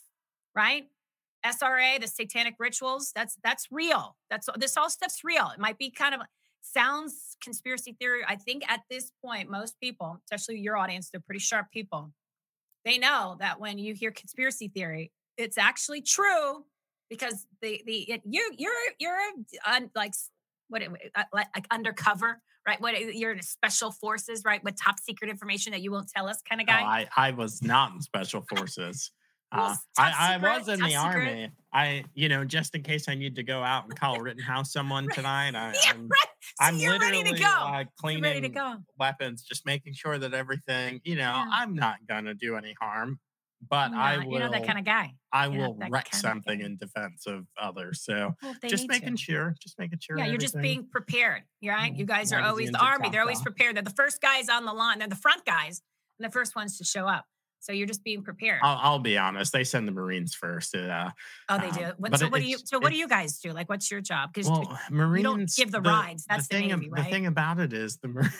right? 0.56 0.86
SRA, 1.46 2.00
the 2.00 2.08
satanic 2.08 2.56
rituals, 2.60 3.12
that's 3.16 3.38
that's 3.44 3.68
real. 3.72 4.16
That's 4.30 4.48
this 4.58 4.78
all 4.78 4.90
stuff's 4.90 5.24
real. 5.24 5.50
It 5.54 5.60
might 5.60 5.78
be 5.78 5.90
kind 5.90 6.14
of 6.14 6.22
sounds 6.62 7.36
conspiracy 7.44 7.96
theory. 8.00 8.22
I 8.28 8.36
think 8.36 8.64
at 8.70 8.82
this 8.90 9.12
point, 9.24 9.50
most 9.50 9.80
people, 9.80 10.22
especially 10.24 10.60
your 10.60 10.78
audience, 10.78 11.10
they're 11.10 11.22
pretty 11.22 11.40
sharp 11.40 11.72
people. 11.72 12.12
They 12.86 12.98
know 12.98 13.38
that 13.40 13.60
when 13.60 13.78
you 13.78 13.94
hear 13.94 14.12
conspiracy 14.12 14.68
theory, 14.68 15.12
it's 15.38 15.58
actually 15.58 16.02
true 16.02 16.66
because 17.10 17.46
the 17.62 17.82
the 17.86 18.12
it, 18.12 18.22
you 18.26 18.52
you're 18.58 18.74
you're 19.00 19.18
uh, 19.66 19.82
like 19.96 20.14
what 20.70 20.82
like 21.34 21.68
undercover 21.72 22.42
right? 22.68 22.80
What 22.80 22.96
eh, 22.96 23.12
you're 23.14 23.32
in 23.32 23.42
special 23.42 23.92
forces, 23.92 24.44
right? 24.46 24.64
With 24.64 24.76
top 24.82 25.00
secret 25.00 25.30
information 25.30 25.72
that 25.72 25.82
you 25.82 25.92
won't 25.92 26.10
tell 26.10 26.28
us, 26.28 26.42
kind 26.48 26.62
of 26.62 26.68
guy. 26.68 26.82
Oh, 26.82 26.86
I 26.86 27.30
I 27.30 27.32
was 27.32 27.62
not 27.62 27.94
in 27.94 28.02
special 28.02 28.46
forces. 28.50 29.12
Uh, 29.54 29.76
I, 29.98 30.36
I, 30.36 30.38
was 30.38 30.70
in 30.70 30.80
the 30.80 30.86
secret. 30.86 30.98
army. 30.98 31.50
I, 31.74 32.06
you 32.14 32.30
know, 32.30 32.46
just 32.46 32.74
in 32.74 32.84
case 32.84 33.10
I 33.10 33.16
need 33.16 33.36
to 33.36 33.44
go 33.44 33.62
out 33.62 33.84
and 33.84 33.94
Kyle 33.94 34.16
Rittenhouse 34.16 34.72
someone 34.72 35.10
tonight. 35.14 35.56
I, 35.56 35.74
yeah, 35.74 35.92
I'm, 35.92 36.08
right. 36.08 36.30
so 36.42 36.66
I'm 36.66 36.78
literally 36.78 37.18
ready 37.18 37.34
to 37.34 37.38
go. 37.38 37.48
Uh, 37.48 37.84
cleaning 38.00 38.24
ready 38.24 38.40
to 38.40 38.48
go. 38.48 38.78
weapons, 38.98 39.44
just 39.44 39.66
making 39.66 39.92
sure 39.92 40.18
that 40.18 40.34
everything, 40.34 41.02
you 41.04 41.16
know, 41.16 41.34
yeah. 41.34 41.50
I'm 41.52 41.76
not 41.76 41.98
gonna 42.08 42.34
do 42.34 42.56
any 42.56 42.78
harm 42.80 43.20
but 43.70 43.94
I 43.94 44.18
will. 44.18 44.34
You 44.34 44.40
know 44.40 44.52
that 44.52 44.66
kind 44.66 44.80
of 44.80 44.86
guy. 44.86 45.14
I 45.34 45.48
will 45.48 45.78
wreck 45.90 46.14
something 46.14 46.60
in 46.60 46.78
defense 46.78 47.26
of 47.26 47.46
others. 47.60 48.04
So 48.04 48.36
well, 48.42 48.56
just 48.68 48.88
making 48.88 49.16
to. 49.16 49.22
sure, 49.22 49.56
just 49.62 49.80
making 49.80 50.00
sure. 50.02 50.18
Yeah, 50.18 50.26
you're 50.26 50.38
just 50.38 50.60
being 50.60 50.88
prepared. 50.90 51.44
Right? 51.64 51.96
You 51.96 52.06
guys 52.06 52.34
are 52.34 52.42
always 52.42 52.72
the 52.72 52.84
army. 52.84 53.10
They're 53.10 53.22
always 53.22 53.42
prepared. 53.42 53.76
They're 53.76 53.84
the 53.84 53.92
first 53.92 54.22
guys 54.22 54.50
on 54.50 54.66
the 54.66 54.74
line. 54.74 55.00
They're 55.00 55.08
the 55.08 55.16
front 55.16 55.46
guys 55.46 55.82
and 56.20 56.28
the 56.28 56.32
first 56.32 56.56
ones 56.56 56.78
to 56.78 56.84
show 56.84 57.08
up. 57.08 57.26
So 57.62 57.74
you're 57.74 57.88
just 57.88 58.04
being 58.04 58.24
prepared. 58.24 58.60
I'll, 58.64 58.80
I'll 58.82 59.00
be 59.00 59.20
honest. 59.20 59.54
They 59.54 59.64
send 59.64 59.88
the 59.88 59.92
Marines 59.92 60.34
first. 60.34 60.76
Uh, 60.76 61.12
oh, 61.48 61.60
they 61.60 61.70
do. 61.70 61.86
Um, 61.86 61.94
what, 61.98 62.18
so 62.18 62.28
what 62.28 62.42
do 62.42 62.48
you? 62.48 62.58
So 62.66 62.80
what 62.80 62.92
do 62.92 62.98
you 62.98 63.08
guys 63.08 63.38
do? 63.38 63.54
Like, 63.54 63.70
what's 63.70 63.92
your 63.92 64.02
job? 64.02 64.32
Because 64.34 64.50
well, 64.50 64.80
Marines 64.90 65.20
you 65.20 65.24
don't 65.24 65.56
give 65.56 65.72
the, 65.72 65.80
the 65.80 65.90
rides. 65.90 66.26
That's 66.28 66.48
the, 66.48 66.56
the 66.56 66.60
thing. 66.62 66.70
Navy, 66.70 66.90
right? 66.90 67.06
The 67.06 67.12
thing 67.12 67.28
about 67.28 67.60
it 67.60 67.72
is 67.72 67.98
the 67.98 68.08
Marines. 68.08 68.34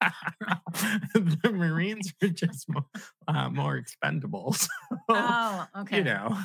the 1.14 1.50
Marines 1.52 2.12
are 2.22 2.28
just 2.28 2.68
more, 2.68 2.84
uh, 3.28 3.48
more 3.50 3.76
expendable. 3.76 4.54
So, 5.06 5.16
oh, 5.16 5.66
okay. 5.80 5.98
You 5.98 6.04
know. 6.04 6.38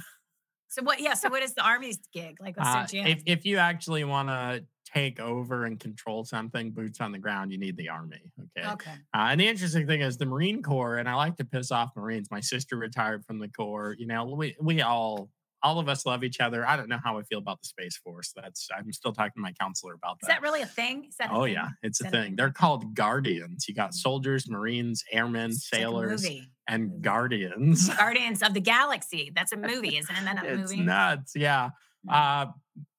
So 0.67 0.83
what? 0.83 0.99
Yeah. 0.99 1.13
So 1.13 1.29
what 1.29 1.41
is 1.43 1.53
the 1.53 1.61
Army's 1.61 1.99
gig? 2.13 2.37
Like, 2.41 2.57
what's 2.57 2.69
uh, 2.69 2.85
their 2.91 3.07
If 3.07 3.23
if 3.25 3.45
you 3.45 3.57
actually 3.57 4.03
want 4.03 4.27
to 4.29 4.65
take 4.93 5.19
over 5.19 5.65
and 5.65 5.79
control 5.79 6.25
something, 6.25 6.71
boots 6.71 6.99
on 6.99 7.11
the 7.11 7.17
ground, 7.17 7.51
you 7.51 7.57
need 7.57 7.77
the 7.77 7.89
Army. 7.89 8.21
Okay. 8.57 8.67
Okay. 8.69 8.91
Uh, 9.13 9.27
and 9.31 9.39
the 9.39 9.47
interesting 9.47 9.87
thing 9.87 10.01
is 10.01 10.17
the 10.17 10.25
Marine 10.25 10.61
Corps, 10.61 10.97
and 10.97 11.07
I 11.07 11.15
like 11.15 11.37
to 11.37 11.45
piss 11.45 11.71
off 11.71 11.91
Marines. 11.95 12.29
My 12.31 12.41
sister 12.41 12.75
retired 12.75 13.25
from 13.25 13.39
the 13.39 13.47
Corps. 13.47 13.95
You 13.97 14.07
know, 14.07 14.25
we 14.25 14.55
we 14.59 14.81
all 14.81 15.29
all 15.61 15.79
of 15.79 15.89
us 15.89 16.05
love 16.05 16.23
each 16.23 16.39
other. 16.39 16.67
I 16.67 16.77
don't 16.77 16.89
know 16.89 16.99
how 17.03 17.17
I 17.17 17.23
feel 17.23 17.39
about 17.39 17.61
the 17.61 17.67
Space 17.67 17.97
Force. 17.97 18.31
That's 18.35 18.67
I'm 18.75 18.91
still 18.91 19.13
talking 19.13 19.33
to 19.35 19.41
my 19.41 19.53
counselor 19.59 19.93
about 19.93 20.17
that. 20.21 20.27
Is 20.29 20.35
that 20.35 20.41
really 20.41 20.61
a 20.61 20.65
thing? 20.67 21.09
That 21.19 21.29
oh 21.31 21.43
thing? 21.43 21.53
yeah, 21.53 21.69
it's 21.83 22.01
a 22.01 22.05
thing. 22.05 22.13
a 22.13 22.23
thing. 22.23 22.35
They're 22.35 22.51
called 22.51 22.95
Guardians. 22.95 23.65
You 23.67 23.75
got 23.75 23.93
soldiers, 23.93 24.49
Marines, 24.49 25.03
airmen, 25.11 25.51
it's 25.51 25.69
sailors, 25.69 26.23
like 26.23 26.43
and 26.67 27.01
Guardians. 27.01 27.89
Guardians 27.97 28.41
of 28.41 28.53
the 28.53 28.61
Galaxy. 28.61 29.31
That's 29.35 29.51
a 29.51 29.57
movie, 29.57 29.97
isn't 29.97 30.15
it? 30.15 30.23
That 30.25 30.45
it's 30.45 30.71
movie. 30.71 30.83
nuts. 30.83 31.33
Yeah. 31.35 31.69
Hmm. 32.07 32.13
Uh, 32.13 32.45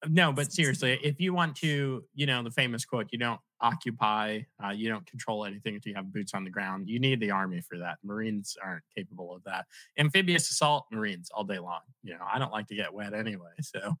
no, 0.07 0.31
but 0.31 0.51
seriously, 0.51 0.99
if 1.03 1.19
you 1.19 1.33
want 1.33 1.55
to, 1.57 2.03
you 2.13 2.25
know, 2.25 2.43
the 2.43 2.51
famous 2.51 2.85
quote, 2.85 3.07
you 3.11 3.17
don't 3.17 3.39
occupy. 3.61 4.41
Uh, 4.63 4.69
you 4.69 4.89
don't 4.89 5.05
control 5.05 5.45
anything 5.45 5.75
until 5.75 5.91
you 5.91 5.95
have 5.95 6.11
boots 6.11 6.33
on 6.33 6.43
the 6.43 6.49
ground. 6.49 6.89
You 6.89 6.99
need 6.99 7.19
the 7.19 7.31
army 7.31 7.61
for 7.61 7.77
that. 7.77 7.97
Marines 8.03 8.57
aren't 8.63 8.83
capable 8.95 9.35
of 9.35 9.43
that. 9.45 9.65
Amphibious 9.97 10.49
assault, 10.49 10.85
Marines 10.91 11.29
all 11.33 11.43
day 11.43 11.59
long. 11.59 11.81
You 12.03 12.13
know, 12.13 12.25
I 12.31 12.39
don't 12.39 12.51
like 12.51 12.67
to 12.67 12.75
get 12.75 12.93
wet 12.93 13.13
anyway, 13.13 13.51
so 13.61 13.95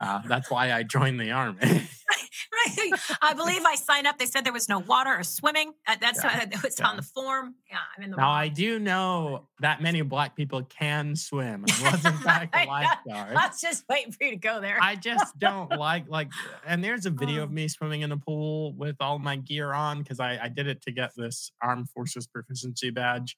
uh, 0.00 0.20
that's 0.26 0.50
why 0.50 0.72
I 0.72 0.82
joined 0.82 1.20
the 1.20 1.32
army. 1.32 1.58
right. 2.78 2.92
I 3.22 3.34
believe 3.34 3.62
I 3.64 3.74
signed 3.74 4.06
up. 4.06 4.18
They 4.18 4.26
said 4.26 4.44
there 4.44 4.52
was 4.52 4.68
no 4.68 4.78
water 4.78 5.10
or 5.10 5.22
swimming. 5.22 5.72
Uh, 5.86 5.96
that's 6.00 6.22
yeah. 6.22 6.46
what 6.50 6.62
was 6.62 6.78
yeah. 6.78 6.86
on 6.88 6.96
the 6.96 7.02
form. 7.02 7.54
Yeah, 7.70 7.78
I'm 7.96 8.04
in 8.04 8.10
the. 8.10 8.16
Now 8.16 8.30
I 8.30 8.48
do 8.48 8.78
know 8.78 9.48
that 9.60 9.82
many 9.82 10.02
black 10.02 10.36
people 10.36 10.62
can 10.62 11.16
swim. 11.16 11.64
I 11.68 11.90
was 11.90 12.04
in 12.04 12.16
fact 12.18 12.54
a 12.54 12.66
lifeguard. 12.66 13.36
I 13.36 13.48
was 13.48 13.60
just 13.60 13.84
waiting 13.88 14.12
for 14.12 14.24
you 14.24 14.30
to 14.32 14.36
go 14.36 14.60
there. 14.60 14.78
I 14.80 14.96
just 14.96 15.38
don't 15.38 15.70
like 15.78 16.08
like. 16.08 16.30
And 16.66 16.82
there's 16.82 17.06
a 17.06 17.10
video 17.10 17.42
of 17.42 17.50
me 17.50 17.68
swimming 17.68 18.02
in 18.02 18.10
the 18.10 18.16
pool 18.16 18.74
with 18.74 18.96
all 19.00 19.18
my 19.18 19.36
gear 19.36 19.72
on 19.72 20.02
because 20.02 20.20
I, 20.20 20.38
I 20.42 20.48
did 20.48 20.66
it 20.66 20.82
to 20.82 20.92
get 20.92 21.12
this 21.16 21.50
armed 21.62 21.90
forces 21.90 22.26
proficiency 22.26 22.90
badge, 22.90 23.36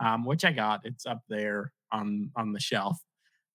um, 0.00 0.24
which 0.24 0.44
I 0.44 0.52
got. 0.52 0.80
It's 0.84 1.06
up 1.06 1.22
there 1.28 1.72
on 1.90 2.30
on 2.36 2.52
the 2.52 2.60
shelf 2.60 2.98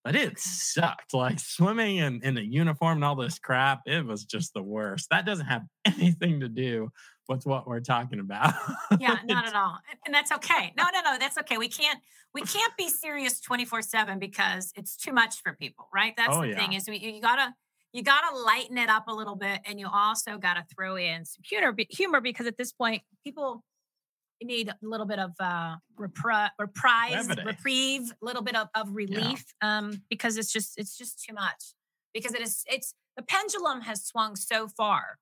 but 0.03 0.15
it 0.15 0.37
sucked. 0.37 1.13
Like 1.13 1.39
swimming 1.39 1.97
in, 1.97 2.21
in 2.23 2.37
a 2.37 2.41
uniform 2.41 2.97
and 2.97 3.05
all 3.05 3.15
this 3.15 3.39
crap, 3.39 3.81
it 3.85 4.05
was 4.05 4.25
just 4.25 4.53
the 4.53 4.63
worst. 4.63 5.07
That 5.09 5.25
doesn't 5.25 5.45
have 5.45 5.63
anything 5.85 6.41
to 6.41 6.49
do 6.49 6.89
with 7.29 7.45
what 7.45 7.67
we're 7.67 7.79
talking 7.79 8.19
about. 8.19 8.53
yeah, 8.99 9.17
not 9.25 9.47
at 9.47 9.55
all. 9.55 9.79
And 10.05 10.13
that's 10.13 10.31
okay. 10.31 10.73
No, 10.77 10.83
no, 10.93 11.01
no, 11.01 11.17
that's 11.17 11.37
okay. 11.39 11.57
We 11.57 11.69
can't 11.69 11.99
we 12.33 12.41
can't 12.41 12.75
be 12.77 12.89
serious 12.89 13.39
24/7 13.41 14.19
because 14.19 14.71
it's 14.75 14.97
too 14.97 15.13
much 15.13 15.41
for 15.41 15.53
people, 15.53 15.87
right? 15.93 16.13
That's 16.17 16.35
oh, 16.35 16.41
the 16.41 16.49
yeah. 16.49 16.57
thing 16.57 16.73
is 16.73 16.87
we, 16.87 16.97
you 16.97 17.21
gotta 17.21 17.53
you 17.93 18.03
gotta 18.03 18.35
lighten 18.35 18.77
it 18.77 18.89
up 18.89 19.07
a 19.07 19.13
little 19.13 19.35
bit 19.35 19.61
and 19.65 19.79
you 19.79 19.87
also 19.91 20.37
gotta 20.37 20.65
throw 20.75 20.97
in 20.97 21.25
some 21.25 21.41
humor 21.45 21.73
humor 21.89 22.21
because 22.21 22.47
at 22.47 22.57
this 22.57 22.71
point 22.71 23.03
people 23.23 23.63
need 24.45 24.69
a 24.69 24.75
little 24.81 25.05
bit 25.05 25.19
of 25.19 25.31
uh, 25.39 25.75
repri- 25.99 26.49
reprise, 26.59 27.27
reprieve, 27.45 28.11
a 28.11 28.25
little 28.25 28.41
bit 28.41 28.55
of, 28.55 28.67
of 28.75 28.89
relief, 28.91 29.43
yeah. 29.61 29.77
um, 29.77 30.01
because 30.09 30.37
it's 30.37 30.51
just 30.51 30.73
it's 30.77 30.97
just 30.97 31.23
too 31.23 31.33
much. 31.33 31.73
Because 32.13 32.33
it 32.33 32.41
is 32.41 32.63
it's 32.67 32.93
the 33.17 33.23
pendulum 33.23 33.81
has 33.81 34.03
swung 34.03 34.35
so 34.35 34.67
far 34.67 35.17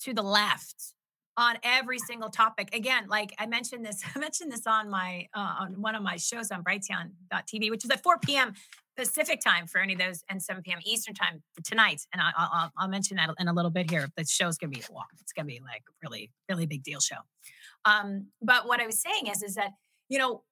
to 0.00 0.12
the 0.12 0.22
left 0.22 0.94
on 1.36 1.56
every 1.62 1.98
single 1.98 2.30
topic. 2.30 2.74
Again, 2.74 3.06
like 3.08 3.34
I 3.38 3.46
mentioned 3.46 3.84
this, 3.84 4.02
I 4.14 4.18
mentioned 4.18 4.52
this 4.52 4.66
on 4.66 4.88
my 4.88 5.26
uh, 5.34 5.56
on 5.60 5.80
one 5.80 5.94
of 5.94 6.02
my 6.02 6.16
shows 6.16 6.50
on 6.50 6.62
Brighteon.tv, 6.62 7.70
which 7.70 7.84
is 7.84 7.90
at 7.90 8.02
4 8.02 8.18
p.m. 8.18 8.54
Pacific 8.96 9.40
time 9.40 9.66
for 9.66 9.80
any 9.80 9.94
of 9.94 9.98
those, 9.98 10.22
and 10.30 10.40
7 10.40 10.62
p.m. 10.62 10.78
Eastern 10.84 11.14
time 11.14 11.42
for 11.52 11.62
tonight. 11.62 12.02
And 12.12 12.22
I, 12.22 12.26
will 12.38 12.70
I'll 12.78 12.88
mention 12.88 13.16
that 13.16 13.28
in 13.40 13.48
a 13.48 13.52
little 13.52 13.72
bit 13.72 13.90
here. 13.90 14.08
The 14.16 14.24
show's 14.24 14.56
gonna 14.56 14.70
be 14.70 14.84
a 14.88 14.92
walk. 14.92 15.08
It's 15.20 15.32
gonna 15.32 15.46
be 15.46 15.60
like 15.64 15.82
really, 16.02 16.30
really 16.48 16.66
big 16.66 16.84
deal 16.84 17.00
show. 17.00 17.16
Um, 17.84 18.28
but 18.40 18.66
what 18.66 18.80
I 18.80 18.86
was 18.86 19.00
saying 19.00 19.26
is, 19.26 19.42
is 19.42 19.54
that, 19.56 19.72
you 20.08 20.18
know, 20.18 20.42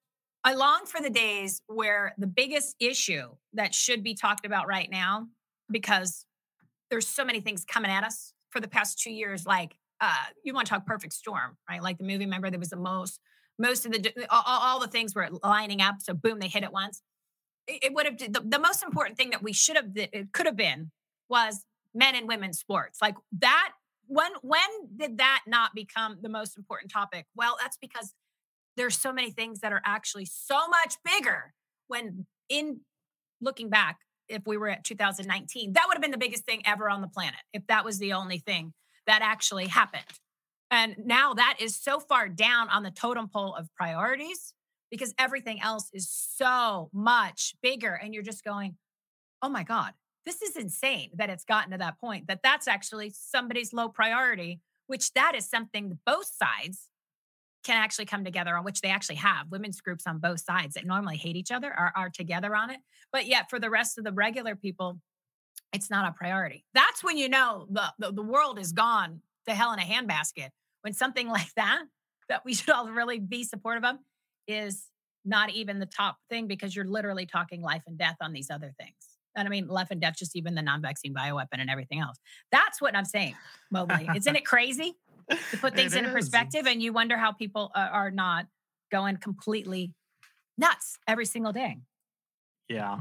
I 0.45 0.55
long 0.55 0.87
for 0.87 1.01
the 1.01 1.11
days 1.11 1.62
where 1.66 2.14
the 2.18 2.27
biggest 2.27 2.75
issue 2.81 3.29
that 3.55 3.75
should 3.75 4.03
be 4.03 4.14
talked 4.14 4.45
about 4.45 4.66
right 4.66 4.90
now, 4.90 5.29
because 5.71 6.27
there's 6.90 7.07
so 7.07 7.25
many 7.25 7.40
things 7.40 7.64
coming 7.64 7.90
at 7.90 8.05
us 8.05 8.33
for 8.51 8.61
the 8.61 8.68
past 8.68 8.99
two 8.99 9.12
years, 9.12 9.47
like 9.47 9.77
uh, 10.01 10.25
you 10.45 10.53
want 10.53 10.66
to 10.66 10.71
talk 10.71 10.85
perfect 10.85 11.14
storm, 11.14 11.57
right? 11.71 11.83
Like 11.83 11.99
the 11.99 12.05
movie, 12.05 12.25
remember 12.25 12.51
there 12.51 12.59
was 12.59 12.71
the 12.71 12.77
most, 12.77 13.21
most 13.59 13.87
of 13.87 13.92
the, 13.92 14.27
all, 14.31 14.42
all 14.47 14.81
the 14.81 14.88
things 14.88 15.14
were 15.14 15.29
lining 15.45 15.81
up. 15.81 15.97
So 16.01 16.12
boom, 16.12 16.40
they 16.40 16.49
hit 16.49 16.64
it 16.64 16.73
once. 16.73 17.03
It, 17.68 17.95
would 17.95 18.07
have, 18.07 18.18
the, 18.18 18.42
the 18.45 18.59
most 18.59 18.83
important 18.83 19.16
thing 19.16 19.31
that 19.31 19.42
we 19.42 19.53
should 19.53 19.77
have, 19.77 19.90
it 19.95 20.33
could 20.33 20.47
have 20.47 20.57
been 20.57 20.90
was 21.29 21.64
men 21.95 22.16
and 22.16 22.27
women's 22.27 22.59
sports. 22.59 22.99
Like 23.01 23.14
that 23.38 23.71
when 24.06 24.30
when 24.42 24.60
did 24.96 25.18
that 25.18 25.42
not 25.46 25.74
become 25.74 26.18
the 26.20 26.28
most 26.28 26.56
important 26.56 26.90
topic? 26.90 27.26
Well, 27.34 27.56
that's 27.60 27.76
because 27.76 28.14
there's 28.76 28.96
so 28.96 29.12
many 29.12 29.30
things 29.30 29.60
that 29.60 29.72
are 29.72 29.82
actually 29.84 30.24
so 30.26 30.68
much 30.68 30.96
bigger 31.04 31.52
when 31.88 32.26
in 32.48 32.80
looking 33.40 33.68
back 33.68 33.98
if 34.28 34.46
we 34.46 34.56
were 34.56 34.68
at 34.68 34.84
2019 34.84 35.72
that 35.72 35.84
would 35.86 35.94
have 35.94 36.02
been 36.02 36.10
the 36.10 36.18
biggest 36.18 36.44
thing 36.44 36.62
ever 36.64 36.88
on 36.88 37.00
the 37.00 37.08
planet 37.08 37.40
if 37.52 37.66
that 37.66 37.84
was 37.84 37.98
the 37.98 38.12
only 38.12 38.38
thing 38.38 38.72
that 39.06 39.20
actually 39.22 39.66
happened 39.66 40.04
and 40.70 40.94
now 41.04 41.34
that 41.34 41.56
is 41.60 41.76
so 41.76 41.98
far 41.98 42.28
down 42.28 42.68
on 42.70 42.82
the 42.82 42.90
totem 42.90 43.28
pole 43.28 43.54
of 43.54 43.68
priorities 43.76 44.54
because 44.90 45.12
everything 45.18 45.60
else 45.60 45.90
is 45.92 46.08
so 46.08 46.88
much 46.92 47.54
bigger 47.62 47.92
and 47.92 48.14
you're 48.14 48.22
just 48.22 48.44
going 48.44 48.76
oh 49.42 49.48
my 49.48 49.64
god 49.64 49.92
this 50.24 50.42
is 50.42 50.56
insane 50.56 51.11
that 51.14 51.30
it's 51.30 51.44
gotten 51.44 51.72
to 51.72 51.78
that 51.78 52.00
point 52.00 52.26
that 52.28 52.40
that's 52.42 52.68
actually 52.68 53.11
somebody's 53.14 53.72
low 53.72 53.88
priority 53.88 54.61
which 54.87 55.12
that 55.14 55.35
is 55.35 55.48
something 55.48 55.98
both 56.04 56.26
sides 56.26 56.88
can 57.64 57.76
actually 57.76 58.04
come 58.04 58.24
together 58.24 58.56
on 58.56 58.64
which 58.64 58.80
they 58.80 58.88
actually 58.88 59.16
have. 59.16 59.50
Women's 59.50 59.80
groups 59.80 60.06
on 60.06 60.18
both 60.18 60.40
sides 60.40 60.74
that 60.74 60.85
normally 60.85 61.16
hate 61.16 61.37
each 61.37 61.52
other 61.52 61.72
are, 61.72 61.92
are 61.96 62.11
together 62.11 62.56
on 62.56 62.70
it. 62.70 62.80
But 63.12 63.26
yet 63.26 63.48
for 63.48 63.58
the 63.58 63.70
rest 63.70 63.98
of 63.98 64.04
the 64.04 64.12
regular 64.12 64.56
people 64.56 65.00
it's 65.72 65.88
not 65.88 66.06
a 66.06 66.12
priority. 66.12 66.66
That's 66.74 67.02
when 67.02 67.16
you 67.16 67.30
know 67.30 67.66
the, 67.70 67.94
the, 67.98 68.12
the 68.12 68.22
world 68.22 68.58
is 68.58 68.72
gone 68.72 69.22
to 69.48 69.54
hell 69.54 69.72
in 69.72 69.78
a 69.78 69.82
handbasket. 69.82 70.50
When 70.82 70.92
something 70.92 71.28
like 71.38 71.52
that 71.56 71.85
that 72.28 72.44
we 72.44 72.54
should 72.54 72.70
all 72.70 72.90
really 72.90 73.18
be 73.18 73.44
supportive 73.44 73.85
of 73.85 73.96
is 74.46 74.85
not 75.24 75.50
even 75.50 75.78
the 75.78 75.87
top 75.87 76.18
thing 76.28 76.46
because 76.46 76.76
you're 76.76 76.85
literally 76.85 77.24
talking 77.24 77.62
life 77.62 77.82
and 77.87 77.96
death 77.96 78.16
on 78.20 78.32
these 78.32 78.50
other 78.50 78.74
things 78.78 79.12
and 79.37 79.47
I 79.47 79.51
mean, 79.51 79.68
left 79.68 79.90
and 79.90 80.01
deaf, 80.01 80.16
just 80.16 80.37
even 80.37 80.55
the 80.55 80.62
non-vaccine 80.62 81.14
bioweapon 81.14 81.59
and 81.59 81.71
everything 81.71 82.01
else. 82.01 82.18
That's 82.51 82.81
what 82.81 82.97
I'm 82.97 83.05
saying, 83.05 83.35
Mobley. 83.71 84.09
Isn't 84.14 84.37
it 84.37 84.45
crazy 84.45 84.95
to 85.51 85.57
put 85.59 85.75
things 85.75 85.95
in 85.95 86.05
perspective? 86.07 86.66
And 86.66 86.83
you 86.83 86.92
wonder 86.92 87.16
how 87.16 87.33
people 87.33 87.71
are 87.75 88.11
not 88.11 88.47
going 88.90 89.16
completely 89.16 89.95
nuts 90.59 90.99
every 91.09 91.27
single 91.27 91.53
day. 91.53 91.79
Yeah. 92.68 93.01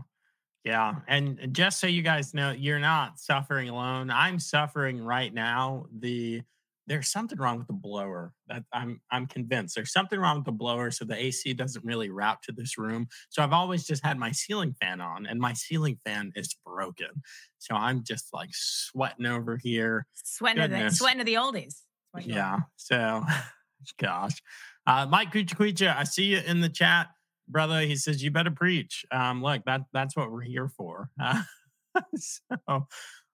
Yeah. 0.64 0.96
And 1.08 1.50
just 1.52 1.80
so 1.80 1.88
you 1.88 2.02
guys 2.02 2.34
know, 2.34 2.52
you're 2.52 2.80
not 2.80 3.20
suffering 3.20 3.68
alone. 3.70 4.12
I'm 4.12 4.40
suffering 4.40 5.04
right 5.04 5.34
now. 5.34 5.88
The 5.92 6.44
there's 6.92 7.10
something 7.10 7.40
wrong 7.40 7.58
with 7.58 7.68
the 7.68 7.74
blower. 7.74 8.34
That 8.48 8.66
I'm 8.74 9.00
I'm 9.12 9.26
convinced 9.26 9.76
there's 9.76 9.94
something 9.94 10.20
wrong 10.20 10.38
with 10.38 10.46
the 10.46 10.52
blower, 10.52 10.92
so 10.92 11.06
the 11.06 11.16
AC 11.16 11.54
doesn't 11.54 11.86
really 11.86 12.10
route 12.10 12.44
to 12.44 12.52
this 12.52 12.78
room. 12.78 13.08
So 13.30 13.42
I've 13.42 13.54
always 13.54 13.86
just 13.86 14.06
had 14.06 14.20
my 14.20 14.32
ceiling 14.32 14.76
fan 14.82 15.00
on, 15.00 15.26
and 15.26 15.40
my 15.40 15.54
ceiling 15.54 15.98
fan 16.06 16.34
is 16.36 16.54
broken. 16.66 17.08
So 17.60 17.76
I'm 17.76 18.04
just 18.04 18.34
like 18.34 18.50
sweating 18.52 19.26
over 19.26 19.58
here, 19.58 20.06
sweating 20.16 20.64
to 20.64 20.68
the 20.68 20.90
sweating 20.90 21.20
to 21.20 21.24
the 21.24 21.36
oldies. 21.36 21.76
Yeah. 22.20 22.60
So, 22.76 23.24
gosh, 23.98 24.42
uh, 24.86 25.08
Mike 25.10 25.32
Kucha, 25.32 25.96
I 25.96 26.04
see 26.04 26.26
you 26.26 26.42
in 26.46 26.60
the 26.60 26.68
chat, 26.68 27.08
brother. 27.48 27.80
He 27.80 27.96
says 27.96 28.22
you 28.22 28.32
better 28.32 28.52
preach. 28.52 29.06
Um, 29.12 29.42
look, 29.42 29.64
that 29.64 29.84
that's 29.94 30.18
what 30.18 30.30
we're 30.30 30.42
here 30.42 30.68
for. 30.68 31.10
Uh, 31.22 31.44
so 32.18 32.88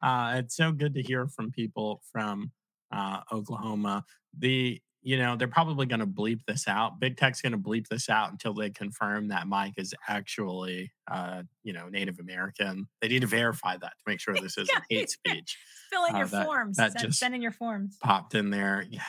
uh, 0.04 0.34
it's 0.36 0.56
so 0.56 0.72
good 0.72 0.94
to 0.94 1.02
hear 1.02 1.28
from 1.28 1.52
people 1.52 2.04
from 2.12 2.52
uh, 2.92 3.22
Oklahoma. 3.32 4.06
The 4.38 4.82
you 5.02 5.18
know 5.18 5.36
they're 5.36 5.48
probably 5.48 5.86
going 5.86 6.00
to 6.00 6.08
bleep 6.08 6.42
this 6.48 6.68
out. 6.68 7.00
Big 7.00 7.18
Tech's 7.18 7.42
going 7.42 7.54
to 7.54 7.58
bleep 7.58 7.88
this 7.88 8.10
out 8.10 8.32
until 8.32 8.54
they 8.54 8.70
confirm 8.70 9.30
that 9.30 9.48
Mike 9.48 9.76
is 9.78 9.94
actually 10.08 10.92
uh, 11.10 11.44
you 11.64 11.74
know 11.74 11.88
Native 11.90 12.20
American. 12.20 12.88
They 13.02 13.08
need 13.08 13.22
to 13.22 13.28
verify 13.28 13.78
that 13.78 13.94
to 13.98 14.04
make 14.06 14.20
sure 14.20 14.34
this 14.34 14.58
isn't 14.58 14.82
hate 14.90 15.10
speech. 15.10 15.58
Fill 15.92 16.06
in 16.06 16.16
uh, 16.16 16.20
your 16.20 16.28
that, 16.28 16.46
forms. 16.46 16.78
That 16.78 16.94
send, 16.94 17.06
just 17.06 17.20
send 17.20 17.36
in 17.36 17.42
your 17.42 17.52
forms. 17.52 17.98
Popped 18.02 18.36
in 18.36 18.50
there. 18.50 18.86
Yeah, 18.90 19.02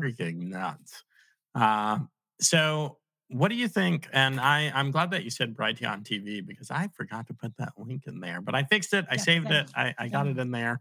freaking 0.00 0.48
nuts. 0.48 1.02
Uh, 1.54 2.00
so 2.40 2.98
what 3.28 3.48
do 3.48 3.54
you 3.54 3.68
think? 3.68 4.08
And 4.12 4.38
I, 4.38 4.70
I'm 4.74 4.90
glad 4.90 5.10
that 5.12 5.24
you 5.24 5.30
said 5.30 5.56
Brighteon 5.56 6.04
TV 6.04 6.46
because 6.46 6.70
I 6.70 6.88
forgot 6.94 7.26
to 7.28 7.34
put 7.34 7.56
that 7.58 7.72
link 7.76 8.06
in 8.06 8.20
there, 8.20 8.40
but 8.40 8.54
I 8.54 8.64
fixed 8.64 8.94
it. 8.94 9.04
I 9.10 9.14
yeah, 9.14 9.20
saved 9.20 9.50
it. 9.50 9.70
I, 9.74 9.94
I 9.98 10.08
got 10.08 10.26
it 10.26 10.38
in 10.38 10.50
there. 10.50 10.80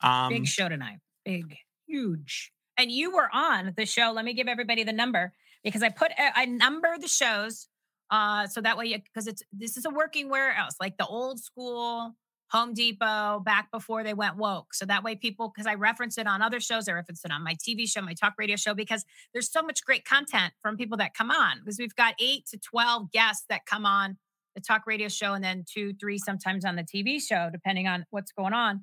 Um, 0.00 0.30
Big 0.30 0.46
show 0.46 0.68
tonight. 0.68 0.98
Big 1.24 1.56
huge. 1.92 2.52
And 2.78 2.90
you 2.90 3.12
were 3.12 3.28
on 3.32 3.74
the 3.76 3.86
show. 3.86 4.12
Let 4.14 4.24
me 4.24 4.32
give 4.32 4.48
everybody 4.48 4.82
the 4.82 4.92
number 4.92 5.32
because 5.62 5.82
I 5.82 5.90
put 5.90 6.10
I 6.18 6.46
number 6.46 6.96
the 6.98 7.08
shows 7.08 7.68
uh 8.10 8.46
so 8.46 8.60
that 8.60 8.76
way 8.76 8.96
because 8.96 9.26
it's 9.26 9.42
this 9.52 9.76
is 9.76 9.84
a 9.84 9.90
working 9.90 10.28
warehouse 10.28 10.72
like 10.80 10.96
the 10.96 11.06
old 11.06 11.38
school 11.38 12.14
Home 12.52 12.74
Depot 12.74 13.40
back 13.40 13.70
before 13.70 14.04
they 14.04 14.12
went 14.12 14.36
woke. 14.36 14.74
So 14.74 14.84
that 14.84 15.02
way 15.02 15.14
people 15.14 15.50
because 15.54 15.66
I 15.66 15.74
reference 15.74 16.18
it 16.18 16.26
on 16.26 16.42
other 16.42 16.60
shows, 16.60 16.86
I 16.86 16.92
reference 16.92 17.24
it 17.24 17.30
on 17.30 17.42
my 17.42 17.54
TV 17.54 17.88
show, 17.88 18.02
my 18.02 18.12
talk 18.12 18.34
radio 18.36 18.56
show 18.56 18.74
because 18.74 19.04
there's 19.32 19.50
so 19.50 19.62
much 19.62 19.84
great 19.84 20.04
content 20.04 20.52
from 20.60 20.76
people 20.76 20.98
that 20.98 21.14
come 21.14 21.30
on 21.30 21.60
because 21.60 21.78
we've 21.78 21.94
got 21.94 22.14
8 22.20 22.44
to 22.50 22.58
12 22.58 23.10
guests 23.10 23.44
that 23.48 23.64
come 23.64 23.86
on 23.86 24.18
the 24.54 24.60
talk 24.60 24.86
radio 24.86 25.08
show 25.08 25.32
and 25.32 25.42
then 25.42 25.64
2 25.72 25.94
3 25.94 26.18
sometimes 26.18 26.64
on 26.66 26.76
the 26.76 26.84
TV 26.84 27.22
show 27.22 27.48
depending 27.50 27.86
on 27.86 28.04
what's 28.10 28.32
going 28.32 28.52
on. 28.52 28.82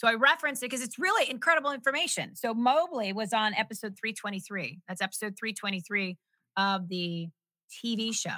So 0.00 0.08
I 0.08 0.14
referenced 0.14 0.62
it 0.62 0.70
because 0.70 0.80
it's 0.80 0.98
really 0.98 1.30
incredible 1.30 1.72
information. 1.72 2.34
So 2.34 2.54
Mobley 2.54 3.12
was 3.12 3.34
on 3.34 3.52
episode 3.52 3.98
323. 4.00 4.80
That's 4.88 5.02
episode 5.02 5.36
323 5.38 6.16
of 6.56 6.88
the 6.88 7.28
TV 7.70 8.14
show. 8.14 8.30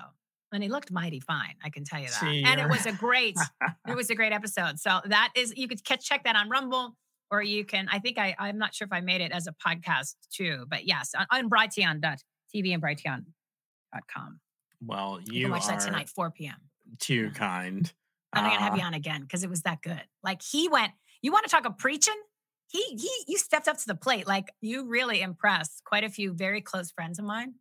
And 0.52 0.60
he 0.60 0.68
looked 0.68 0.90
mighty 0.90 1.20
fine, 1.20 1.54
I 1.62 1.70
can 1.70 1.84
tell 1.84 2.00
you 2.00 2.08
that. 2.08 2.14
See, 2.14 2.42
and 2.44 2.60
it 2.60 2.68
was 2.68 2.84
a 2.86 2.90
great, 2.90 3.36
it 3.88 3.94
was 3.94 4.10
a 4.10 4.16
great 4.16 4.32
episode. 4.32 4.80
So 4.80 5.02
that 5.04 5.30
is 5.36 5.54
you 5.56 5.68
could 5.68 5.84
catch 5.84 6.04
check 6.04 6.24
that 6.24 6.34
on 6.34 6.48
Rumble 6.48 6.96
or 7.30 7.44
you 7.44 7.64
can, 7.64 7.86
I 7.92 8.00
think 8.00 8.18
I, 8.18 8.34
I'm 8.40 8.58
not 8.58 8.74
sure 8.74 8.86
if 8.86 8.92
I 8.92 9.00
made 9.00 9.20
it 9.20 9.30
as 9.30 9.46
a 9.46 9.52
podcast 9.52 10.16
too, 10.32 10.66
but 10.68 10.84
yes, 10.84 11.14
on, 11.16 11.26
on 11.30 11.48
Brighteon.tv 11.48 12.74
and 12.74 12.82
Brighteon.com. 12.82 14.40
Well, 14.84 15.20
you, 15.26 15.32
You 15.32 15.44
can 15.44 15.52
watch 15.52 15.66
are 15.66 15.78
that 15.78 15.80
tonight, 15.80 16.08
4 16.08 16.32
p.m. 16.32 16.56
too 16.98 17.30
kind. 17.30 17.92
I'm 18.32 18.44
gonna 18.44 18.58
have 18.58 18.72
Uh, 18.72 18.76
you 18.76 18.82
on 18.82 18.94
again 18.94 19.20
because 19.20 19.44
it 19.44 19.50
was 19.50 19.62
that 19.62 19.82
good. 19.82 20.02
Like 20.22 20.42
he 20.42 20.68
went, 20.68 20.92
you 21.22 21.32
want 21.32 21.44
to 21.44 21.50
talk 21.50 21.64
of 21.64 21.78
preaching? 21.78 22.20
He 22.68 22.82
he 22.82 23.10
you 23.28 23.38
stepped 23.38 23.68
up 23.68 23.78
to 23.78 23.86
the 23.86 23.94
plate. 23.94 24.26
Like 24.26 24.52
you 24.60 24.86
really 24.86 25.20
impressed 25.20 25.82
quite 25.84 26.04
a 26.04 26.08
few 26.08 26.32
very 26.32 26.60
close 26.60 26.90
friends 26.90 27.18
of 27.18 27.24
mine 27.24 27.54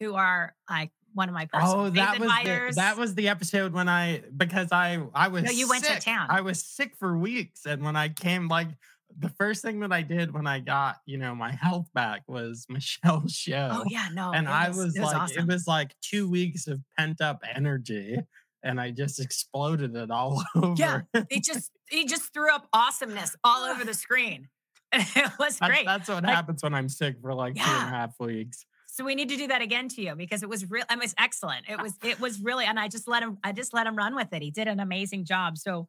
who 0.00 0.14
are 0.14 0.54
like 0.68 0.90
one 1.12 1.28
of 1.28 1.34
my 1.34 1.46
personal 1.46 1.86
Oh, 1.86 1.90
that 1.90 2.18
was 2.18 2.30
the, 2.42 2.72
that 2.76 2.96
was 2.96 3.14
the 3.14 3.28
episode 3.28 3.72
when 3.72 3.88
I 3.88 4.22
because 4.36 4.72
I 4.72 5.02
I 5.14 5.28
was 5.28 5.44
No, 5.44 5.50
you 5.50 5.68
went 5.68 5.84
to 5.84 5.98
town. 6.00 6.26
I 6.30 6.40
was 6.40 6.64
sick 6.64 6.94
for 6.98 7.16
weeks, 7.16 7.66
and 7.66 7.82
when 7.82 7.96
I 7.96 8.08
came, 8.08 8.48
like 8.48 8.68
the 9.16 9.28
first 9.28 9.62
thing 9.62 9.80
that 9.80 9.92
I 9.92 10.02
did 10.02 10.32
when 10.32 10.46
I 10.46 10.58
got 10.58 10.96
you 11.06 11.18
know 11.18 11.34
my 11.34 11.52
health 11.52 11.86
back 11.94 12.22
was 12.26 12.66
Michele's 12.70 13.22
oh, 13.24 13.28
show. 13.28 13.68
Oh 13.72 13.84
yeah, 13.86 14.08
no. 14.12 14.32
and 14.32 14.46
it 14.46 14.50
I 14.50 14.68
was, 14.68 14.78
was 14.78 14.98
like, 14.98 15.16
awesome. 15.16 15.42
it 15.42 15.52
was 15.52 15.66
like 15.66 15.94
two 16.00 16.28
weeks 16.28 16.66
of 16.66 16.80
pent 16.98 17.20
up 17.20 17.42
energy, 17.54 18.18
and 18.64 18.80
I 18.80 18.90
just 18.90 19.20
exploded 19.20 19.94
it 19.94 20.10
all 20.10 20.42
over. 20.56 20.74
Yeah. 20.76 21.00
he 21.30 21.40
just 21.40 21.70
he 21.88 22.04
just 22.06 22.32
threw 22.32 22.52
up 22.52 22.66
awesomeness 22.72 23.36
all 23.44 23.64
over 23.64 23.84
the 23.84 23.94
screen. 23.94 24.48
And 24.90 25.04
it 25.16 25.30
was 25.38 25.58
great. 25.58 25.84
that's 25.86 26.08
what 26.08 26.24
Like- 26.24 26.34
happens 26.34 26.62
when 26.62 26.74
I'm 26.74 26.88
sick 26.88 27.16
for 27.20 27.34
like 27.34 27.54
two 27.54 27.60
and 27.60 27.68
Yeah. 27.70 27.86
a 27.86 27.90
half 27.90 28.18
weeks. 28.18 28.64
So 28.86 29.04
we 29.04 29.14
need 29.16 29.28
to 29.30 29.36
do 29.36 29.48
that 29.48 29.60
again 29.60 29.88
to 29.88 30.02
you 30.02 30.14
because 30.14 30.42
it 30.44 30.48
was 30.48 30.70
real. 30.70 30.84
It 30.88 30.98
was 31.00 31.14
excellent. 31.18 31.68
It 31.68 31.80
was 31.82 31.94
it 32.04 32.20
was 32.20 32.40
really, 32.40 32.64
and 32.64 32.78
I 32.78 32.86
just 32.88 33.08
let 33.08 33.22
him. 33.24 33.38
I 33.42 33.50
just 33.52 33.74
let 33.74 33.86
him 33.88 33.96
run 33.96 34.14
with 34.14 34.32
it. 34.32 34.40
He 34.40 34.52
did 34.52 34.68
an 34.68 34.78
amazing 34.78 35.24
job. 35.24 35.58
So 35.58 35.88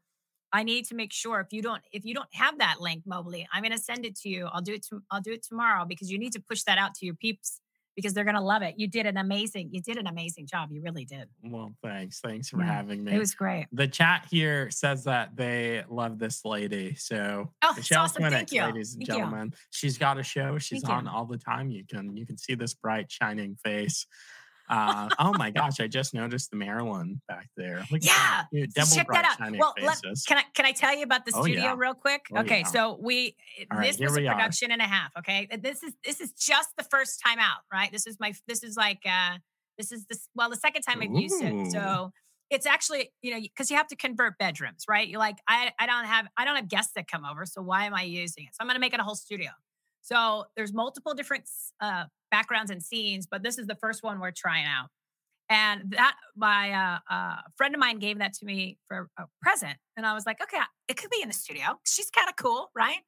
I 0.52 0.64
need 0.64 0.86
to 0.86 0.96
make 0.96 1.14
sure 1.14 1.40
if 1.40 1.54
you 1.54 1.62
don't 1.62 1.84
if 1.92 2.04
you 2.04 2.16
don't 2.16 2.34
have 2.34 2.58
that 2.58 2.82
link, 2.82 3.04
Mobley, 3.06 3.48
I'm 3.54 3.62
going 3.62 3.74
to 3.74 3.78
send 3.78 4.06
it 4.08 4.16
to 4.22 4.30
you. 4.30 4.48
I'll 4.52 4.62
do 4.62 4.74
it. 4.74 4.86
To, 4.88 5.04
I'll 5.12 5.22
do 5.22 5.34
it 5.34 5.44
tomorrow 5.44 5.86
because 5.86 6.10
you 6.12 6.18
need 6.18 6.34
to 6.34 6.40
push 6.42 6.64
that 6.64 6.80
out 6.80 6.96
to 6.96 7.06
your 7.06 7.14
peeps 7.14 7.62
because 7.96 8.14
they're 8.14 8.24
going 8.26 8.36
to 8.36 8.42
love 8.42 8.62
it. 8.62 8.76
You 8.78 8.88
did 8.88 9.06
an 9.06 9.18
amazing. 9.18 9.70
You 9.72 9.82
did 9.82 9.98
an 9.98 10.08
amazing 10.08 10.48
job. 10.48 10.70
You 10.72 10.82
really 10.82 11.06
did. 11.06 11.30
Well, 11.44 11.74
thanks, 11.84 12.20
thanks 12.20 12.50
for 12.50 12.60
Yeah, 12.60 12.66
having 12.72 13.04
me. 13.04 13.14
It 13.14 13.20
was 13.20 13.34
great. 13.34 13.68
the 13.72 13.88
chat 13.88 14.28
here 14.30 14.70
says 14.72 15.04
that 15.06 15.36
they 15.36 15.84
love 15.90 16.20
this 16.20 16.44
lady. 16.46 16.96
So 16.96 17.52
Oh, 17.64 17.74
Michele 17.76 18.04
awesome. 18.04 18.24
Thank 18.24 18.52
you. 18.52 18.64
ladies 18.64 18.96
and 18.96 19.02
Thank 19.08 19.18
you. 19.18 19.24
gentlemen, 19.26 19.54
she's 19.72 19.98
got 19.98 20.18
a 20.20 20.24
show. 20.24 20.58
She's 20.58 20.82
Thank 20.82 20.92
you. 20.92 20.98
on 20.98 21.08
all 21.08 21.26
the 21.26 21.38
time. 21.38 21.70
You 21.72 21.84
can 21.86 22.16
you 22.18 22.26
can 22.26 22.38
see 22.38 22.56
this 22.56 22.74
bright 22.74 23.12
shining 23.12 23.56
face. 23.64 24.06
Uh, 24.70 25.10
oh 25.20 25.34
my 25.38 25.52
gosh! 25.52 25.80
I 25.80 25.88
just 25.88 26.14
noticed 26.14 26.50
the 26.52 26.58
Marilyn 26.58 27.22
back 27.28 27.50
there. 27.56 27.84
Look. 27.92 28.04
Yeah, 28.04 28.44
Dude, 28.52 28.74
check 28.76 29.08
that 29.12 29.38
out. 29.40 29.52
Well, 29.58 29.74
let, 29.82 30.00
can 30.28 30.38
I 30.38 30.44
can 30.54 30.66
I 30.66 30.72
tell 30.72 30.96
you 30.96 31.04
about 31.04 31.26
the 31.26 31.32
Oh, 31.36 31.42
studio 31.44 31.62
yeah. 31.64 31.76
real 31.78 31.94
quick? 31.94 32.22
Oh, 32.34 32.40
okay, 32.40 32.60
yeah. 32.60 32.68
so 32.68 32.98
we 33.02 33.36
All 33.72 33.78
right, 33.78 33.88
this 33.88 33.98
here 33.98 34.08
was 34.08 34.18
a 34.18 34.22
we 34.22 34.28
are. 34.28 34.34
production 34.36 34.72
and 34.72 34.82
a 34.82 34.86
half. 34.86 35.12
Okay, 35.20 35.48
this 35.62 35.84
is 35.84 35.94
this 36.04 36.20
is 36.22 36.32
just 36.32 36.70
the 36.78 36.84
first 36.84 37.22
time 37.26 37.40
out, 37.40 37.60
right? 37.72 37.92
This 37.92 38.08
is 38.08 38.18
my 38.20 38.34
this 38.48 38.64
is 38.64 38.76
like 38.76 39.00
uh 39.06 39.38
this 39.78 39.92
is 39.92 40.06
this 40.08 40.28
well 40.36 40.50
the 40.50 40.56
second 40.56 40.82
time 40.82 41.02
I've 41.02 41.12
used 41.14 41.42
it. 41.44 41.72
So 41.72 42.12
it's 42.50 42.66
actually 42.66 43.12
you 43.22 43.32
know 43.34 43.40
because 43.42 43.70
you 43.70 43.78
have 43.78 43.88
to 43.88 43.96
convert 43.96 44.38
bedrooms, 44.38 44.86
right? 44.90 45.08
You're 45.08 45.20
like 45.20 45.38
I 45.48 45.72
I 45.80 45.86
don't 45.86 46.06
have 46.06 46.28
I 46.38 46.46
don't 46.46 46.56
have 46.56 46.70
guests 46.70 46.94
that 46.96 47.08
come 47.08 47.24
over, 47.26 47.46
so 47.46 47.62
why 47.62 47.86
am 47.86 47.94
I 47.94 48.04
using 48.04 48.46
it? 48.46 48.50
So 48.54 48.58
I'm 48.62 48.68
going 48.68 48.76
to 48.76 48.80
make 48.82 48.94
it 48.94 49.00
a 49.00 49.04
whole 49.04 49.16
studio. 49.16 49.50
So 50.06 50.46
there's 50.56 50.72
multiple 50.72 51.16
different 51.16 51.50
uh, 51.82 52.04
backgrounds 52.30 52.70
and 52.70 52.82
scenes, 52.82 53.26
but 53.26 53.42
this 53.42 53.58
is 53.58 53.66
the 53.66 53.76
first 53.76 54.04
one 54.04 54.20
we're 54.20 54.30
trying 54.30 54.66
out. 54.66 54.90
And 55.50 55.92
that 55.92 56.16
my 56.36 56.72
uh, 56.72 57.00
uh, 57.12 57.36
friend 57.56 57.74
of 57.74 57.80
mine 57.80 57.98
gave 57.98 58.20
that 58.20 58.34
to 58.34 58.46
me 58.46 58.78
for 58.88 59.10
a 59.18 59.24
present, 59.42 59.78
and 59.98 60.06
I 60.06 60.14
was 60.14 60.26
like, 60.26 60.42
okay, 60.42 60.62
it 60.88 60.98
could 60.98 61.10
be 61.10 61.22
in 61.22 61.28
the 61.28 61.34
studio. 61.34 61.80
She's 61.86 62.10
kind 62.12 62.30
of 62.30 62.36
cool, 62.36 62.70
right? 62.76 63.00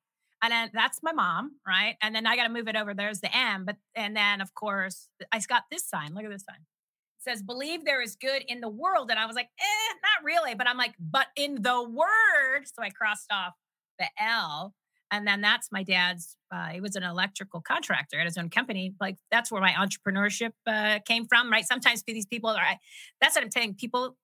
And 0.43 0.51
then 0.51 0.69
that's 0.73 0.99
my 1.01 1.13
mom, 1.13 1.57
right? 1.67 1.95
And 2.01 2.15
then 2.15 2.27
I 2.27 2.35
got 2.35 2.43
to 2.43 2.49
move 2.53 2.67
it 2.67 2.75
over. 2.75 2.93
There's 2.93 3.21
the 3.21 3.35
M, 3.35 3.65
but 3.65 3.75
and 3.95 4.15
then 4.15 4.41
of 4.41 4.53
course 4.55 5.07
I 5.31 5.39
got 5.47 5.63
this 5.71 5.87
sign. 5.87 6.13
Look 6.13 6.25
at 6.25 6.31
this 6.31 6.45
sign. 6.45 6.61
It 6.61 7.23
says, 7.23 7.43
"Believe 7.43 7.85
there 7.85 8.01
is 8.01 8.15
good 8.15 8.43
in 8.47 8.59
the 8.59 8.69
world," 8.69 9.09
and 9.11 9.19
I 9.19 9.25
was 9.27 9.35
like, 9.35 9.49
eh, 9.59 9.93
not 10.03 10.23
really. 10.23 10.55
But 10.55 10.67
I'm 10.67 10.77
like, 10.77 10.93
but 10.99 11.27
in 11.35 11.61
the 11.61 11.83
word. 11.83 12.65
So 12.65 12.81
I 12.81 12.89
crossed 12.89 13.31
off 13.31 13.53
the 13.99 14.07
L, 14.19 14.73
and 15.11 15.27
then 15.27 15.41
that's 15.41 15.71
my 15.71 15.83
dad's. 15.83 16.35
Uh, 16.51 16.67
he 16.67 16.81
was 16.81 16.95
an 16.95 17.03
electrical 17.03 17.61
contractor 17.61 18.19
at 18.19 18.25
his 18.25 18.37
own 18.37 18.49
company. 18.49 18.93
Like 18.99 19.17
that's 19.31 19.51
where 19.51 19.61
my 19.61 19.71
entrepreneurship 19.71 20.51
uh, 20.65 20.99
came 21.05 21.25
from, 21.27 21.51
right? 21.51 21.65
Sometimes 21.65 22.03
these 22.05 22.25
people 22.25 22.49
are. 22.49 22.63
That's 23.21 23.35
what 23.35 23.43
I'm 23.43 23.51
saying. 23.51 23.75
People, 23.75 24.17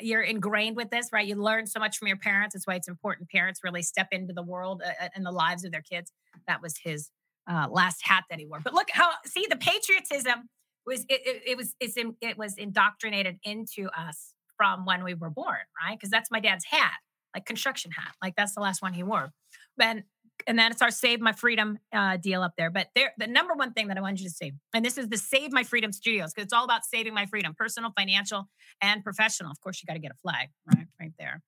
you're 0.00 0.22
ingrained 0.22 0.76
with 0.76 0.90
this, 0.90 1.08
right? 1.12 1.26
You 1.26 1.36
learn 1.36 1.66
so 1.66 1.78
much 1.80 1.98
from 1.98 2.08
your 2.08 2.16
parents. 2.16 2.54
That's 2.54 2.66
why 2.66 2.74
it's 2.74 2.88
important. 2.88 3.30
Parents 3.30 3.60
really 3.62 3.82
step 3.82 4.08
into 4.12 4.32
the 4.32 4.42
world 4.42 4.82
uh, 4.84 5.08
and 5.14 5.24
the 5.24 5.32
lives 5.32 5.64
of 5.64 5.72
their 5.72 5.82
kids. 5.82 6.12
That 6.46 6.62
was 6.62 6.74
his 6.82 7.10
uh, 7.50 7.68
last 7.70 8.00
hat 8.02 8.24
that 8.30 8.38
he 8.38 8.46
wore. 8.46 8.60
But 8.60 8.74
look 8.74 8.88
how 8.92 9.10
see 9.26 9.46
the 9.48 9.56
patriotism 9.56 10.48
was 10.86 11.00
it, 11.08 11.20
it, 11.24 11.42
it 11.46 11.56
was 11.56 11.74
it's 11.80 11.96
in, 11.96 12.14
it 12.20 12.38
was 12.38 12.56
indoctrinated 12.56 13.38
into 13.44 13.88
us 13.96 14.34
from 14.56 14.84
when 14.84 15.04
we 15.04 15.14
were 15.14 15.30
born, 15.30 15.56
right? 15.82 15.96
Because 15.98 16.10
that's 16.10 16.30
my 16.30 16.40
dad's 16.40 16.64
hat, 16.66 16.98
like 17.34 17.46
construction 17.46 17.90
hat, 17.92 18.14
like 18.22 18.34
that's 18.36 18.54
the 18.54 18.60
last 18.60 18.82
one 18.82 18.92
he 18.92 19.02
wore. 19.02 19.30
And 19.80 20.04
and 20.46 20.58
then 20.58 20.72
it's 20.72 20.82
our 20.82 20.90
Save 20.90 21.20
My 21.20 21.32
Freedom 21.32 21.78
uh, 21.92 22.16
deal 22.16 22.42
up 22.42 22.52
there. 22.56 22.70
But 22.70 22.88
there, 22.94 23.12
the 23.18 23.26
number 23.26 23.54
one 23.54 23.72
thing 23.72 23.88
that 23.88 23.98
I 23.98 24.00
wanted 24.00 24.20
you 24.20 24.28
to 24.28 24.34
see, 24.34 24.52
and 24.74 24.84
this 24.84 24.98
is 24.98 25.08
the 25.08 25.18
Save 25.18 25.52
My 25.52 25.62
Freedom 25.62 25.92
Studios, 25.92 26.32
because 26.32 26.44
it's 26.44 26.52
all 26.52 26.64
about 26.64 26.84
saving 26.84 27.14
my 27.14 27.26
freedom, 27.26 27.54
personal, 27.56 27.92
financial, 27.96 28.48
and 28.80 29.02
professional. 29.02 29.50
Of 29.50 29.60
course, 29.60 29.82
you 29.82 29.86
got 29.86 29.94
to 29.94 30.00
get 30.00 30.12
a 30.12 30.16
flag, 30.22 30.48
right, 30.74 30.86
right 31.00 31.12
there. 31.18 31.42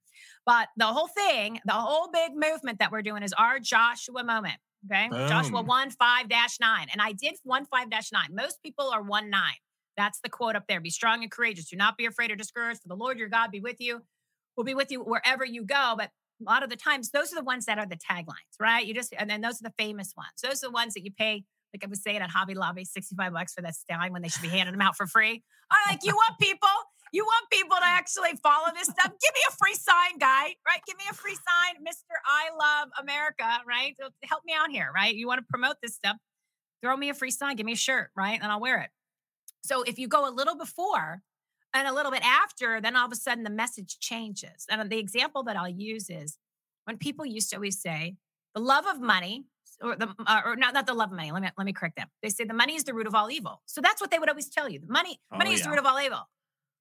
But 0.45 0.69
the 0.77 0.87
whole 0.87 1.09
thing, 1.09 1.61
the 1.65 1.73
whole 1.73 2.11
big 2.13 2.33
movement 2.35 2.79
that 2.79 2.93
we're 2.93 3.03
doing 3.03 3.23
is 3.23 3.33
our 3.33 3.59
Joshua 3.59 4.25
moment. 4.25 4.57
Okay, 4.91 5.09
Joshua 5.29 5.63
one 5.63 5.91
five 5.91 6.29
dash 6.29 6.59
nine, 6.61 6.89
and 6.91 7.01
I 7.01 7.13
did 7.13 7.37
one 7.45 7.67
five 7.67 7.89
dash 7.89 8.11
nine. 8.13 8.35
Most 8.35 8.63
people 8.63 8.91
are 8.91 9.01
one 9.01 9.31
nine. 9.31 9.55
That's 9.97 10.19
the 10.25 10.29
quote 10.29 10.57
up 10.57 10.65
there. 10.69 10.81
Be 10.81 10.91
strong 10.91 11.23
and 11.23 11.31
courageous. 11.31 11.69
Do 11.69 11.77
not 11.77 11.97
be 11.97 12.07
afraid 12.07 12.33
or 12.33 12.37
discouraged. 12.37 12.83
For 12.83 12.89
the 12.89 12.97
Lord 12.97 13.19
your 13.19 13.29
God 13.29 13.53
be 13.53 13.61
with 13.61 13.77
you. 13.79 14.03
Will 14.57 14.65
be 14.65 14.75
with 14.75 14.91
you 14.91 15.01
wherever 15.01 15.45
you 15.45 15.65
go. 15.65 15.95
But 15.97 16.11
a 16.47 16.51
lot 16.51 16.63
of 16.63 16.71
the 16.71 16.77
times, 16.77 17.11
those 17.11 17.33
are 17.33 17.37
the 17.37 17.45
ones 17.45 17.67
that 17.67 17.79
are 17.79 17.87
the 17.87 17.97
taglines, 17.97 18.59
right? 18.61 18.85
You 18.85 18.95
just 18.95 19.15
and 19.19 19.29
then 19.29 19.41
those 19.41 19.61
are 19.61 19.65
the 19.65 19.75
famous 19.79 20.15
ones. 20.17 20.33
Those 20.43 20.63
are 20.63 20.69
the 20.69 20.73
ones 20.73 20.95
that 20.95 21.05
you 21.05 21.13
pay, 21.13 21.45
like 21.73 21.85
I 21.85 21.87
was 21.87 22.03
saying 22.03 22.19
at 22.19 22.31
Hobby 22.31 22.55
Lobby, 22.55 22.85
65 22.85 23.33
bucks 23.33 23.55
for 23.55 23.63
that 23.63 23.75
stein 23.75 24.13
when 24.13 24.23
they 24.23 24.29
should 24.29 24.43
be 24.43 24.49
handing 24.49 24.73
them 24.73 24.81
out 24.81 24.97
for 24.97 25.07
free. 25.07 25.43
I'm 25.71 25.79
like 25.89 26.01
you 26.05 26.15
want 26.15 26.39
people, 26.41 26.69
you 27.13 27.25
want 27.25 27.51
people 27.51 27.77
to 27.77 27.87
actually 27.87 28.33
follow 28.43 28.69
this 28.75 28.89
stuff. 28.89 29.07
Give 29.07 29.35
me 29.35 29.41
a 29.49 29.53
free 29.53 29.75
sign, 29.75 30.19
guy, 30.19 30.55
right? 30.67 30.81
Give 30.87 30.97
me 30.97 31.05
a 31.11 31.15
free 31.15 31.35
sign, 31.35 31.85
Mr. 31.85 32.15
I 32.25 32.51
love 32.59 32.89
America, 33.01 33.49
right? 33.67 33.97
Help 34.25 34.43
me 34.45 34.55
out 34.57 34.71
here, 34.71 34.91
right? 34.95 35.15
You 35.15 35.27
want 35.27 35.39
to 35.39 35.47
promote 35.49 35.77
this 35.83 35.95
stuff. 35.95 36.17
Throw 36.83 36.97
me 36.97 37.11
a 37.11 37.15
free 37.15 37.31
sign, 37.31 37.57
give 37.57 37.67
me 37.67 37.73
a 37.73 37.77
shirt, 37.77 38.11
right? 38.17 38.39
And 38.43 38.51
I'll 38.51 38.61
wear 38.61 38.81
it. 38.81 38.91
So 39.63 39.83
if 39.83 39.99
you 39.99 40.09
go 40.09 40.29
a 40.29 40.33
little 40.33 40.57
before 40.57 41.23
and 41.75 41.89
a 41.89 41.93
little 41.93 42.13
bit 42.13 42.23
after, 42.25 42.81
then 42.81 42.97
all 42.97 43.07
of 43.07 43.13
a 43.13 43.17
sudden 43.17 43.45
the 43.45 43.51
message 43.51 43.99
changes. 43.99 44.67
And 44.71 44.91
the 44.91 44.99
example 44.99 45.43
that 45.45 45.57
I'll 45.57 45.69
use 45.69 46.11
is 46.11 46.39
when 46.85 46.99
people 46.99 47.25
used 47.25 47.51
to 47.51 47.57
always 47.57 47.81
say, 47.81 48.17
the 48.55 48.61
love 48.61 48.87
of 48.87 49.01
money, 49.01 49.47
or 49.83 49.97
the 49.97 50.15
uh, 50.27 50.41
or 50.45 50.55
not 50.57 50.75
not 50.75 50.87
the 50.87 50.95
love 50.95 51.11
of 51.11 51.17
money. 51.17 51.33
Let 51.33 51.43
me 51.43 51.49
let 51.57 51.65
me 51.65 51.73
correct 51.73 51.97
them. 51.97 52.09
They 52.23 52.29
say 52.29 52.45
the 52.45 52.55
money 52.55 52.75
is 52.75 52.85
the 52.85 52.95
root 52.95 53.07
of 53.07 53.15
all 53.15 53.31
evil. 53.31 53.63
So 53.67 53.81
that's 53.81 54.01
what 54.01 54.11
they 54.11 54.19
would 54.19 54.29
always 54.29 54.49
tell 54.49 54.69
you. 54.69 54.79
The 54.81 54.93
money 54.93 55.19
Oh, 55.33 55.39
money 55.39 55.53
is 55.55 55.63
the 55.63 55.71
root 55.71 55.79
of 55.79 55.87
all 55.87 56.01
evil. 56.01 56.21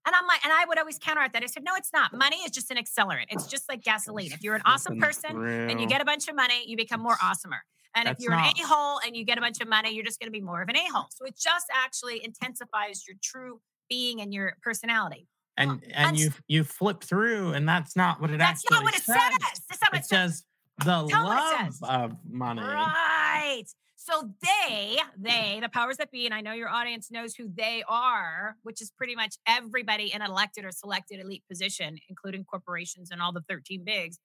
And 0.06 0.16
I'm 0.16 0.26
like, 0.28 0.44
and 0.44 0.52
I 0.52 0.66
would 0.66 0.80
always 0.80 0.98
counteract 0.98 1.34
that. 1.34 1.44
I 1.44 1.46
said, 1.46 1.64
no, 1.64 1.76
it's 1.76 1.94
not. 1.94 2.12
Money 2.14 2.38
is 2.38 2.52
just 2.52 2.72
an 2.72 2.78
accelerant. 2.78 3.26
It's 3.30 3.46
just 3.48 3.70
like 3.70 3.84
gasoline. 3.84 4.32
If 4.32 4.44
you're 4.44 4.56
an 4.56 4.64
awesome 4.66 5.00
person 5.00 5.38
and 5.70 5.80
you 5.80 5.88
get 5.88 6.02
a 6.02 6.06
bunch 6.06 6.28
of 6.28 6.36
money, 6.36 6.64
you 6.66 6.76
become 6.76 7.02
more 7.02 7.16
awesomer. 7.16 7.60
And 7.96 8.08
if 8.08 8.18
you're 8.20 8.34
an 8.34 8.40
a 8.40 8.68
hole 8.68 9.00
and 9.06 9.16
you 9.16 9.24
get 9.26 9.38
a 9.38 9.42
bunch 9.42 9.62
of 9.62 9.68
money, 9.68 9.94
you're 9.94 10.04
just 10.06 10.20
going 10.20 10.28
to 10.28 10.32
be 10.32 10.42
more 10.42 10.62
of 10.62 10.70
an 10.70 10.76
a 10.76 10.88
hole. 10.92 11.06
So 11.12 11.26
it 11.26 11.38
just 11.38 11.68
actually 11.74 12.24
intensifies 12.24 13.06
your 13.08 13.16
true 13.22 13.62
being 13.92 14.22
and 14.22 14.34
your 14.34 14.56
personality. 14.64 15.28
and 15.58 15.84
and 15.94 16.18
you 16.18 16.32
you 16.48 16.64
flip 16.64 17.04
through, 17.04 17.52
and 17.54 17.68
that's 17.68 17.96
not 17.96 18.22
what 18.22 18.32
it 18.32 18.38
That's 18.40 18.64
actually 18.64 18.78
not 18.78 18.84
what 18.86 18.96
it 18.96 19.04
says. 19.04 19.16
says. 19.18 19.62
That's 19.70 19.82
not 19.82 19.92
what 19.94 20.00
It 20.02 20.06
says. 20.06 20.32
it 20.32 20.34
says. 20.34 20.36
says 20.38 20.46
the 20.86 21.08
Tell 21.08 21.26
love 21.26 21.60
says. 21.60 21.80
of 21.84 22.16
money. 22.28 22.62
Right. 22.62 23.66
So 23.98 24.32
they, 24.42 24.98
they, 25.16 25.60
the 25.62 25.70
powers 25.70 25.98
that 25.98 26.10
be, 26.10 26.26
and 26.26 26.34
I 26.34 26.42
know 26.42 26.54
your 26.54 26.70
audience 26.70 27.12
knows 27.12 27.36
who 27.36 27.48
they 27.56 27.84
are, 27.88 28.56
which 28.64 28.82
is 28.82 28.90
pretty 28.90 29.16
much 29.16 29.36
everybody 29.48 30.12
in 30.12 30.24
an 30.24 30.32
elected 30.32 30.66
or 30.66 30.72
selected 30.72 31.20
elite 31.20 31.44
position, 31.48 32.00
including 32.10 32.44
corporations 32.46 33.12
and 33.12 33.22
all 33.22 33.32
the 33.32 33.44
13 33.48 33.84
bigs. 33.84 34.18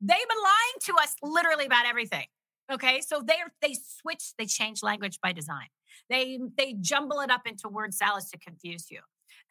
They've 0.00 0.16
been 0.16 0.42
lying 0.42 0.78
to 0.86 0.94
us 1.02 1.14
literally 1.22 1.66
about 1.66 1.84
everything. 1.84 2.24
Okay. 2.70 3.00
So 3.00 3.22
they 3.26 3.36
they 3.60 3.74
switch, 3.74 4.32
they 4.38 4.46
change 4.46 4.82
language 4.82 5.18
by 5.22 5.32
design. 5.32 5.68
They 6.08 6.38
they 6.56 6.74
jumble 6.80 7.20
it 7.20 7.30
up 7.30 7.46
into 7.46 7.68
word 7.68 7.94
salads 7.94 8.30
to 8.30 8.38
confuse 8.38 8.90
you. 8.90 9.00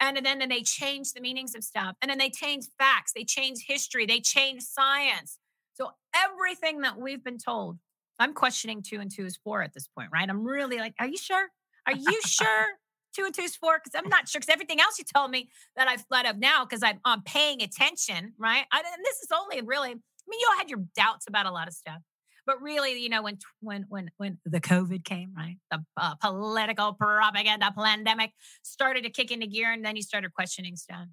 And 0.00 0.16
then, 0.16 0.38
then 0.38 0.48
they 0.48 0.62
change 0.62 1.12
the 1.12 1.20
meanings 1.20 1.54
of 1.54 1.62
stuff. 1.62 1.94
And 2.00 2.10
then 2.10 2.18
they 2.18 2.30
change 2.30 2.64
facts, 2.78 3.12
they 3.14 3.24
change 3.24 3.64
history, 3.66 4.06
they 4.06 4.20
change 4.20 4.62
science. 4.62 5.38
So 5.74 5.90
everything 6.14 6.80
that 6.80 6.98
we've 6.98 7.22
been 7.22 7.38
told, 7.38 7.78
I'm 8.18 8.32
questioning 8.32 8.82
two 8.82 9.00
and 9.00 9.10
two 9.10 9.26
is 9.26 9.36
four 9.36 9.62
at 9.62 9.74
this 9.74 9.88
point, 9.88 10.10
right? 10.12 10.28
I'm 10.28 10.44
really 10.44 10.78
like, 10.78 10.94
are 10.98 11.06
you 11.06 11.18
sure? 11.18 11.48
Are 11.86 11.94
you 11.94 12.20
sure 12.26 12.66
two 13.14 13.24
and 13.24 13.34
two 13.34 13.42
is 13.42 13.56
four? 13.56 13.78
Because 13.82 13.98
I'm 13.98 14.08
not 14.08 14.28
sure. 14.28 14.40
Because 14.40 14.52
everything 14.52 14.80
else 14.80 14.98
you 14.98 15.04
told 15.14 15.30
me 15.30 15.50
that 15.76 15.88
I've 15.88 16.04
let 16.10 16.26
up 16.26 16.36
now 16.36 16.64
because 16.64 16.82
I'm, 16.82 17.00
I'm 17.04 17.22
paying 17.22 17.62
attention, 17.62 18.32
right? 18.38 18.64
I, 18.72 18.78
and 18.78 19.04
this 19.04 19.16
is 19.18 19.28
only 19.34 19.60
really, 19.62 19.90
I 19.90 19.94
mean, 19.94 20.40
you 20.40 20.48
all 20.50 20.58
had 20.58 20.70
your 20.70 20.84
doubts 20.94 21.26
about 21.28 21.46
a 21.46 21.50
lot 21.50 21.68
of 21.68 21.74
stuff. 21.74 22.00
But 22.46 22.60
really, 22.62 23.00
you 23.00 23.08
know, 23.08 23.22
when 23.22 23.38
when 23.60 23.86
when 23.88 24.10
when 24.16 24.38
the 24.44 24.60
COVID 24.60 25.04
came, 25.04 25.32
right, 25.36 25.56
the 25.70 25.84
uh, 25.96 26.14
political 26.16 26.94
propaganda 26.94 27.72
pandemic 27.76 28.32
started 28.62 29.04
to 29.04 29.10
kick 29.10 29.30
into 29.30 29.46
gear, 29.46 29.72
and 29.72 29.84
then 29.84 29.96
you 29.96 30.02
started 30.02 30.32
questioning 30.32 30.76
stuff. 30.76 31.06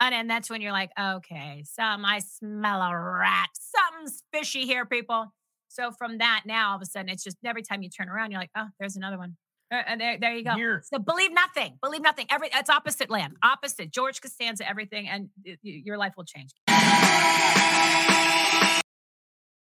And 0.00 0.12
then 0.12 0.28
that's 0.28 0.48
when 0.48 0.60
you're 0.60 0.72
like, 0.72 0.90
okay, 0.98 1.64
some 1.64 2.04
I 2.04 2.20
smell 2.20 2.82
a 2.82 2.96
rat. 2.96 3.48
Something's 3.54 4.22
fishy 4.32 4.64
here, 4.64 4.86
people. 4.86 5.32
So 5.68 5.90
from 5.90 6.18
that, 6.18 6.42
now 6.46 6.70
all 6.70 6.76
of 6.76 6.82
a 6.82 6.86
sudden, 6.86 7.08
it's 7.08 7.24
just 7.24 7.36
every 7.44 7.62
time 7.62 7.82
you 7.82 7.90
turn 7.90 8.08
around, 8.08 8.30
you're 8.30 8.40
like, 8.40 8.50
oh, 8.56 8.68
there's 8.78 8.96
another 8.96 9.18
one. 9.18 9.36
Uh, 9.72 9.82
uh 9.86 9.96
there, 9.96 10.18
there 10.18 10.34
you 10.34 10.44
go. 10.44 10.54
Here. 10.54 10.82
So 10.84 10.98
believe 10.98 11.32
nothing. 11.32 11.78
Believe 11.82 12.00
nothing. 12.00 12.26
Every 12.30 12.48
it's 12.52 12.70
opposite 12.70 13.10
land. 13.10 13.36
Opposite. 13.42 13.92
George 13.92 14.20
Costanza. 14.20 14.68
Everything, 14.68 15.08
and 15.08 15.28
your 15.62 15.98
life 15.98 16.14
will 16.16 16.24
change. 16.24 16.52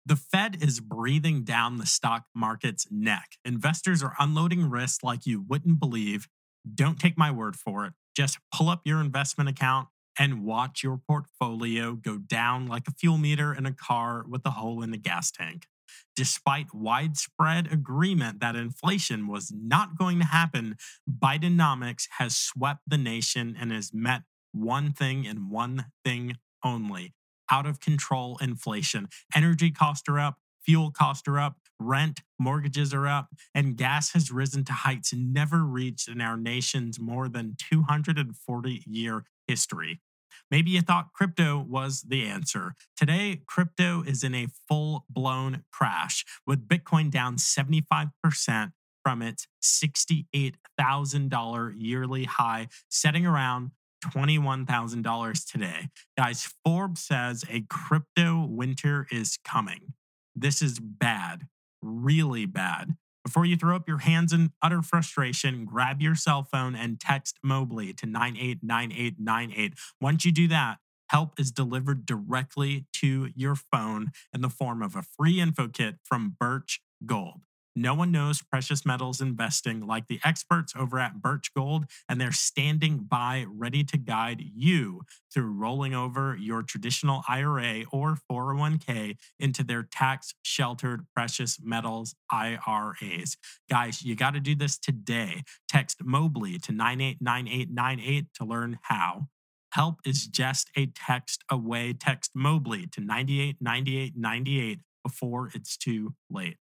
The 0.06 0.14
Fed 0.14 0.62
is 0.62 0.78
breathing 0.78 1.42
down 1.42 1.78
the 1.78 1.86
stock 1.86 2.26
market's 2.32 2.86
neck. 2.92 3.32
Investors 3.44 4.04
are 4.04 4.14
unloading 4.20 4.70
risks 4.70 5.02
like 5.02 5.26
you 5.26 5.44
wouldn't 5.48 5.80
believe. 5.80 6.28
Don't 6.72 7.00
take 7.00 7.18
my 7.18 7.32
word 7.32 7.56
for 7.56 7.84
it. 7.86 7.92
Just 8.16 8.38
pull 8.54 8.68
up 8.68 8.82
your 8.84 9.00
investment 9.00 9.50
account 9.50 9.88
and 10.16 10.44
watch 10.44 10.84
your 10.84 10.96
portfolio 10.96 11.94
go 11.94 12.18
down 12.18 12.68
like 12.68 12.86
a 12.86 12.92
fuel 12.92 13.18
meter 13.18 13.52
in 13.52 13.66
a 13.66 13.72
car 13.72 14.24
with 14.28 14.42
a 14.46 14.50
hole 14.50 14.80
in 14.80 14.92
the 14.92 14.96
gas 14.96 15.32
tank. 15.32 15.66
Despite 16.14 16.72
widespread 16.72 17.72
agreement 17.72 18.38
that 18.38 18.54
inflation 18.54 19.26
was 19.26 19.52
not 19.52 19.98
going 19.98 20.20
to 20.20 20.24
happen, 20.24 20.76
Bidenomics 21.10 22.06
has 22.18 22.36
swept 22.36 22.82
the 22.86 22.96
nation 22.96 23.56
and 23.58 23.72
has 23.72 23.92
met 23.92 24.22
one 24.52 24.92
thing 24.92 25.26
and 25.26 25.50
one 25.50 25.86
thing 26.04 26.36
only 26.64 27.12
out 27.50 27.66
of 27.66 27.80
control 27.80 28.38
inflation. 28.40 29.08
Energy 29.34 29.70
costs 29.70 30.08
are 30.08 30.18
up, 30.18 30.38
fuel 30.60 30.90
costs 30.90 31.28
are 31.28 31.38
up, 31.38 31.56
rent, 31.78 32.22
mortgages 32.38 32.94
are 32.94 33.06
up, 33.06 33.28
and 33.54 33.76
gas 33.76 34.12
has 34.12 34.30
risen 34.30 34.64
to 34.64 34.72
heights 34.72 35.12
never 35.12 35.64
reached 35.64 36.08
in 36.08 36.20
our 36.20 36.36
nation's 36.36 36.98
more 36.98 37.28
than 37.28 37.56
240 37.58 38.82
year 38.86 39.24
history. 39.46 40.00
Maybe 40.50 40.70
you 40.70 40.80
thought 40.80 41.12
crypto 41.12 41.58
was 41.58 42.02
the 42.02 42.24
answer. 42.24 42.74
Today, 42.96 43.42
crypto 43.46 44.02
is 44.02 44.22
in 44.22 44.34
a 44.34 44.48
full 44.68 45.04
blown 45.10 45.64
crash, 45.72 46.24
with 46.46 46.68
Bitcoin 46.68 47.10
down 47.10 47.36
75% 47.36 48.72
from 49.02 49.22
its 49.22 49.48
$68,000 49.62 51.72
yearly 51.76 52.24
high, 52.24 52.68
setting 52.88 53.26
around 53.26 53.72
$21,000 54.04 55.50
today. 55.50 55.88
Guys, 56.16 56.52
Forbes 56.64 57.02
says 57.02 57.44
a 57.50 57.62
crypto 57.68 58.46
winter 58.46 59.06
is 59.10 59.38
coming. 59.44 59.94
This 60.34 60.60
is 60.60 60.78
bad, 60.78 61.46
really 61.82 62.46
bad. 62.46 62.96
Before 63.24 63.44
you 63.44 63.56
throw 63.56 63.74
up 63.74 63.88
your 63.88 63.98
hands 63.98 64.32
in 64.32 64.52
utter 64.62 64.82
frustration, 64.82 65.64
grab 65.64 66.00
your 66.00 66.14
cell 66.14 66.44
phone 66.44 66.76
and 66.76 67.00
text 67.00 67.38
Mobley 67.42 67.92
to 67.94 68.06
989898. 68.06 69.74
Once 70.00 70.24
you 70.24 70.30
do 70.30 70.46
that, 70.46 70.76
help 71.08 71.40
is 71.40 71.50
delivered 71.50 72.06
directly 72.06 72.86
to 72.92 73.30
your 73.34 73.56
phone 73.56 74.12
in 74.32 74.42
the 74.42 74.48
form 74.48 74.80
of 74.82 74.94
a 74.94 75.02
free 75.02 75.40
info 75.40 75.66
kit 75.66 75.96
from 76.04 76.36
Birch 76.38 76.80
Gold. 77.04 77.45
No 77.78 77.94
one 77.94 78.10
knows 78.10 78.40
precious 78.40 78.86
metals 78.86 79.20
investing 79.20 79.86
like 79.86 80.06
the 80.06 80.18
experts 80.24 80.72
over 80.74 80.98
at 80.98 81.20
Birch 81.20 81.52
Gold, 81.54 81.84
and 82.08 82.18
they're 82.18 82.32
standing 82.32 83.00
by 83.00 83.44
ready 83.46 83.84
to 83.84 83.98
guide 83.98 84.40
you 84.40 85.02
through 85.32 85.52
rolling 85.52 85.94
over 85.94 86.34
your 86.34 86.62
traditional 86.62 87.22
IRA 87.28 87.84
or 87.92 88.16
401k 88.30 89.18
into 89.38 89.62
their 89.62 89.82
tax 89.82 90.34
sheltered 90.42 91.04
precious 91.14 91.58
metals 91.62 92.14
IRAs. 92.32 93.36
Guys, 93.68 94.02
you 94.02 94.16
got 94.16 94.32
to 94.32 94.40
do 94.40 94.54
this 94.54 94.78
today. 94.78 95.42
Text 95.68 96.02
Mobley 96.02 96.58
to 96.60 96.72
989898 96.72 98.26
to 98.36 98.44
learn 98.46 98.78
how. 98.82 99.28
Help 99.72 100.00
is 100.06 100.26
just 100.26 100.70
a 100.76 100.86
text 100.86 101.44
away. 101.50 101.92
Text 101.92 102.30
Mobley 102.34 102.86
to 102.92 103.02
989898 103.02 104.78
before 105.04 105.50
it's 105.54 105.76
too 105.76 106.14
late. 106.30 106.56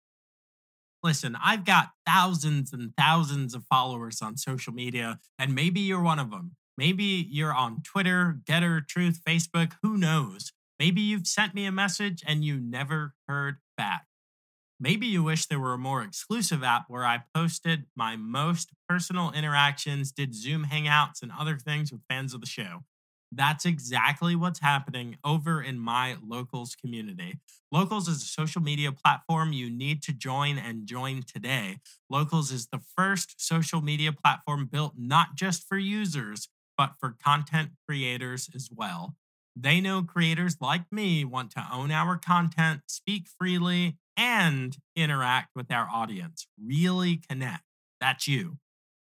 Listen, 1.02 1.36
I've 1.42 1.64
got 1.64 1.90
thousands 2.06 2.72
and 2.72 2.92
thousands 2.96 3.54
of 3.54 3.64
followers 3.64 4.22
on 4.22 4.36
social 4.36 4.72
media, 4.72 5.18
and 5.38 5.54
maybe 5.54 5.80
you're 5.80 6.02
one 6.02 6.20
of 6.20 6.30
them. 6.30 6.52
Maybe 6.78 7.26
you're 7.28 7.52
on 7.52 7.82
Twitter, 7.82 8.38
GETTR, 8.44 8.86
Truth, 8.86 9.20
Facebook, 9.26 9.72
who 9.82 9.96
knows? 9.96 10.52
Maybe 10.78 11.00
you've 11.00 11.26
sent 11.26 11.54
me 11.54 11.66
a 11.66 11.72
message 11.72 12.22
and 12.26 12.44
you 12.44 12.58
never 12.58 13.14
heard 13.28 13.56
back. 13.76 14.06
Maybe 14.80 15.06
you 15.06 15.22
wish 15.22 15.46
there 15.46 15.60
were 15.60 15.74
a 15.74 15.78
more 15.78 16.02
exclusive 16.02 16.64
app 16.64 16.86
where 16.88 17.04
I 17.04 17.22
posted 17.34 17.84
my 17.94 18.16
most 18.16 18.70
personal 18.88 19.30
interactions, 19.30 20.10
did 20.10 20.34
Zoom 20.34 20.64
hangouts, 20.64 21.22
and 21.22 21.30
other 21.38 21.56
things 21.56 21.92
with 21.92 22.02
fans 22.08 22.34
of 22.34 22.40
the 22.40 22.46
show. 22.46 22.82
That's 23.34 23.64
exactly 23.64 24.36
what's 24.36 24.60
happening 24.60 25.16
over 25.24 25.62
in 25.62 25.78
my 25.78 26.16
Locals 26.22 26.74
community. 26.74 27.38
Locals 27.70 28.06
is 28.06 28.22
a 28.22 28.26
social 28.26 28.60
media 28.60 28.92
platform 28.92 29.52
you 29.52 29.70
need 29.70 30.02
to 30.02 30.12
join 30.12 30.58
and 30.58 30.86
join 30.86 31.22
today. 31.22 31.78
Locals 32.10 32.52
is 32.52 32.66
the 32.66 32.80
first 32.94 33.40
social 33.40 33.80
media 33.80 34.12
platform 34.12 34.66
built 34.66 34.94
not 34.98 35.34
just 35.34 35.66
for 35.66 35.78
users, 35.78 36.48
but 36.76 36.92
for 37.00 37.16
content 37.24 37.70
creators 37.88 38.50
as 38.54 38.68
well. 38.70 39.16
They 39.56 39.80
know 39.80 40.02
creators 40.02 40.56
like 40.60 40.90
me 40.90 41.24
want 41.24 41.50
to 41.52 41.66
own 41.72 41.90
our 41.90 42.16
content, 42.18 42.82
speak 42.86 43.28
freely, 43.38 43.96
and 44.16 44.76
interact 44.94 45.50
with 45.54 45.70
our 45.70 45.88
audience. 45.92 46.46
Really 46.62 47.16
connect. 47.16 47.64
That's 48.00 48.28
you. 48.28 48.58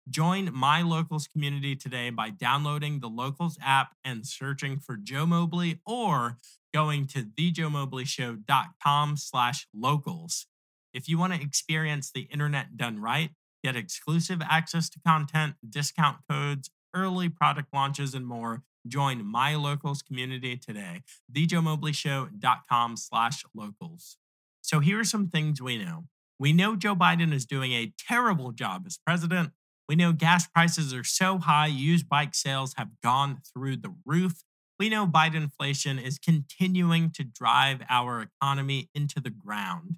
Join 0.09 0.55
my 0.55 0.83
locals 0.83 1.27
community 1.27 1.75
today 1.75 2.11
by 2.11 2.31
downloading 2.31 3.01
the 3.01 3.09
locals 3.09 3.59
app 3.61 3.97
and 4.05 4.25
searching 4.25 4.79
for 4.79 4.97
Joe 4.97 5.27
Mobley 5.27 5.81
or 5.85 6.39
going 6.73 7.09
to 7.09 7.25
thejoemobleyshow.com 7.25 9.17
slash 9.17 9.67
locals. 9.75 10.47
If 10.95 11.09
you 11.09 11.19
want 11.19 11.35
to 11.35 11.41
experience 11.43 12.13
the 12.13 12.23
internet 12.23 12.77
done 12.77 13.01
right, 13.01 13.31
get 13.65 13.75
exclusive 13.75 14.41
access 14.49 14.89
to 14.91 15.01
content, 15.05 15.55
discount 15.69 16.19
codes, 16.31 16.71
early 16.95 17.29
product 17.29 17.75
launches, 17.75 18.15
and 18.15 18.27
more, 18.27 18.63
join 18.87 19.27
my 19.27 19.57
locals 19.57 20.03
community 20.03 20.57
today. 20.57 21.03
thejoemobleyshow.com 21.33 22.97
slash 22.97 23.45
locals. 23.55 24.19
So 24.63 24.79
here 24.79 25.01
are 25.01 25.05
some 25.05 25.29
things 25.29 25.61
we 25.61 25.79
know. 25.79 26.05
We 26.39 26.53
know 26.53 26.77
Joe 26.77 26.95
Biden 26.95 27.33
is 27.33 27.45
doing 27.45 27.73
a 27.73 27.93
terrible 27.99 28.53
job 28.53 28.85
as 28.87 28.99
president. 29.05 29.51
We 29.89 29.95
know 29.95 30.13
gas 30.13 30.47
prices 30.47 30.93
are 30.93 31.05
so 31.05 31.39
high, 31.39 31.69
used 31.69 32.09
bike 32.09 32.35
sales 32.35 32.75
have 32.77 33.01
gone 33.03 33.41
through 33.53 33.77
the 33.77 33.95
roof. 34.05 34.43
We 34.79 34.89
know 34.89 35.07
Biden 35.07 35.37
inflation 35.37 35.99
is 35.99 36.19
continuing 36.19 37.11
to 37.13 37.25
drive 37.25 37.83
our 37.89 38.21
economy 38.21 38.91
into 38.95 39.21
the 39.21 39.31
ground. 39.31 39.97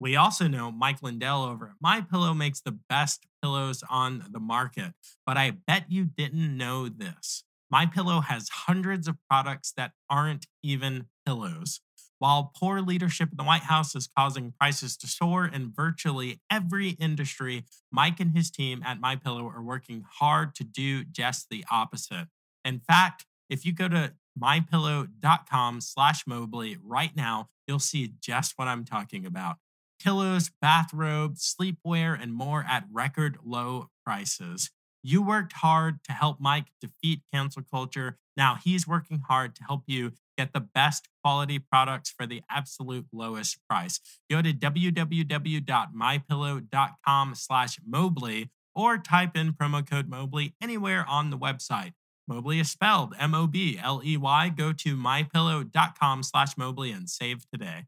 We 0.00 0.16
also 0.16 0.48
know 0.48 0.72
Mike 0.72 1.02
Lindell 1.02 1.42
over 1.42 1.66
at 1.66 1.74
My 1.80 2.00
Pillow 2.00 2.32
makes 2.32 2.62
the 2.62 2.78
best 2.88 3.26
pillows 3.42 3.84
on 3.90 4.24
the 4.30 4.40
market, 4.40 4.94
but 5.26 5.36
I 5.36 5.50
bet 5.50 5.84
you 5.90 6.06
didn't 6.06 6.56
know 6.56 6.88
this. 6.88 7.44
My 7.70 7.84
Pillow 7.84 8.20
has 8.20 8.48
hundreds 8.48 9.06
of 9.06 9.18
products 9.28 9.72
that 9.76 9.92
aren't 10.08 10.46
even 10.62 11.06
pillows. 11.26 11.82
While 12.20 12.52
poor 12.54 12.82
leadership 12.82 13.30
in 13.30 13.38
the 13.38 13.44
White 13.44 13.62
House 13.62 13.96
is 13.96 14.06
causing 14.06 14.52
prices 14.52 14.94
to 14.98 15.06
soar 15.06 15.46
in 15.46 15.72
virtually 15.74 16.42
every 16.50 16.90
industry, 16.90 17.64
Mike 17.90 18.20
and 18.20 18.36
his 18.36 18.50
team 18.50 18.82
at 18.84 19.00
MyPillow 19.00 19.50
are 19.50 19.62
working 19.62 20.04
hard 20.06 20.54
to 20.56 20.64
do 20.64 21.02
just 21.02 21.48
the 21.48 21.64
opposite. 21.70 22.28
In 22.62 22.78
fact, 22.78 23.24
if 23.48 23.64
you 23.64 23.72
go 23.72 23.88
to 23.88 24.12
mypillow.com 24.38 25.80
slash 25.80 26.26
Mobley 26.26 26.76
right 26.84 27.16
now, 27.16 27.48
you'll 27.66 27.78
see 27.78 28.12
just 28.20 28.52
what 28.56 28.68
I'm 28.68 28.84
talking 28.84 29.24
about. 29.24 29.56
Pillows, 29.98 30.50
bathrobes, 30.60 31.56
sleepwear, 31.58 32.22
and 32.22 32.34
more 32.34 32.66
at 32.68 32.84
record 32.92 33.38
low 33.42 33.88
prices. 34.04 34.70
You 35.02 35.22
worked 35.22 35.54
hard 35.54 36.04
to 36.04 36.12
help 36.12 36.38
Mike 36.38 36.66
defeat 36.82 37.22
cancel 37.32 37.62
culture. 37.62 38.18
Now 38.36 38.58
he's 38.62 38.86
working 38.86 39.20
hard 39.26 39.54
to 39.56 39.64
help 39.64 39.84
you 39.86 40.12
get 40.40 40.52
the 40.52 40.60
best 40.60 41.08
quality 41.22 41.58
products 41.58 42.10
for 42.10 42.26
the 42.26 42.42
absolute 42.50 43.06
lowest 43.12 43.58
price. 43.68 44.00
Go 44.30 44.40
to 44.42 44.52
www.mypillow.com 44.52 47.34
slash 47.34 47.78
Mobley 47.86 48.50
or 48.74 48.98
type 48.98 49.36
in 49.36 49.52
promo 49.52 49.88
code 49.88 50.08
Mobley 50.08 50.56
anywhere 50.62 51.04
on 51.06 51.30
the 51.30 51.38
website. 51.38 51.92
Mobley 52.26 52.58
is 52.60 52.70
spelled 52.70 53.14
M-O-B-L-E-Y. 53.18 54.48
Go 54.50 54.72
to 54.72 54.96
mypillow.com 54.96 56.22
slash 56.22 56.56
Mobley 56.56 56.92
and 56.92 57.10
save 57.10 57.44
today. 57.50 57.86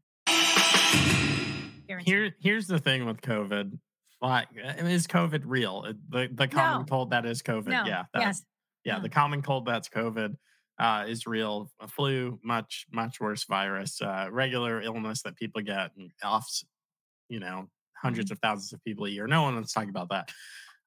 Here, 2.05 2.35
here's 2.39 2.67
the 2.67 2.79
thing 2.79 3.05
with 3.05 3.21
COVID. 3.21 3.77
Like, 4.21 4.47
is 4.55 5.07
COVID 5.07 5.43
real? 5.45 5.85
The 6.09 6.29
the 6.31 6.47
common 6.47 6.81
no. 6.81 6.85
cold 6.85 7.09
that 7.11 7.25
is 7.25 7.41
COVID. 7.41 7.67
No. 7.67 7.83
Yeah. 7.85 8.03
That, 8.13 8.21
yes. 8.21 8.43
Yeah. 8.85 8.97
No. 8.97 9.01
The 9.01 9.09
common 9.09 9.41
cold 9.41 9.65
that's 9.65 9.89
COVID 9.89 10.35
uh, 10.79 11.05
is 11.07 11.25
real. 11.25 11.71
A 11.79 11.87
flu, 11.87 12.39
much 12.43 12.85
much 12.91 13.19
worse 13.19 13.45
virus. 13.45 14.01
Uh, 14.01 14.27
regular 14.31 14.81
illness 14.81 15.21
that 15.23 15.35
people 15.35 15.61
get, 15.61 15.91
and 15.97 16.11
off 16.23 16.47
you 17.29 17.39
know, 17.39 17.67
100s 18.03 18.31
of 18.31 18.39
thousands 18.39 18.73
of 18.73 18.83
people 18.83 19.05
a 19.05 19.09
year. 19.09 19.27
No 19.27 19.43
one 19.43 19.55
wants 19.55 19.73
to 19.73 19.79
talk 19.79 19.89
about 19.89 20.09
that. 20.09 20.29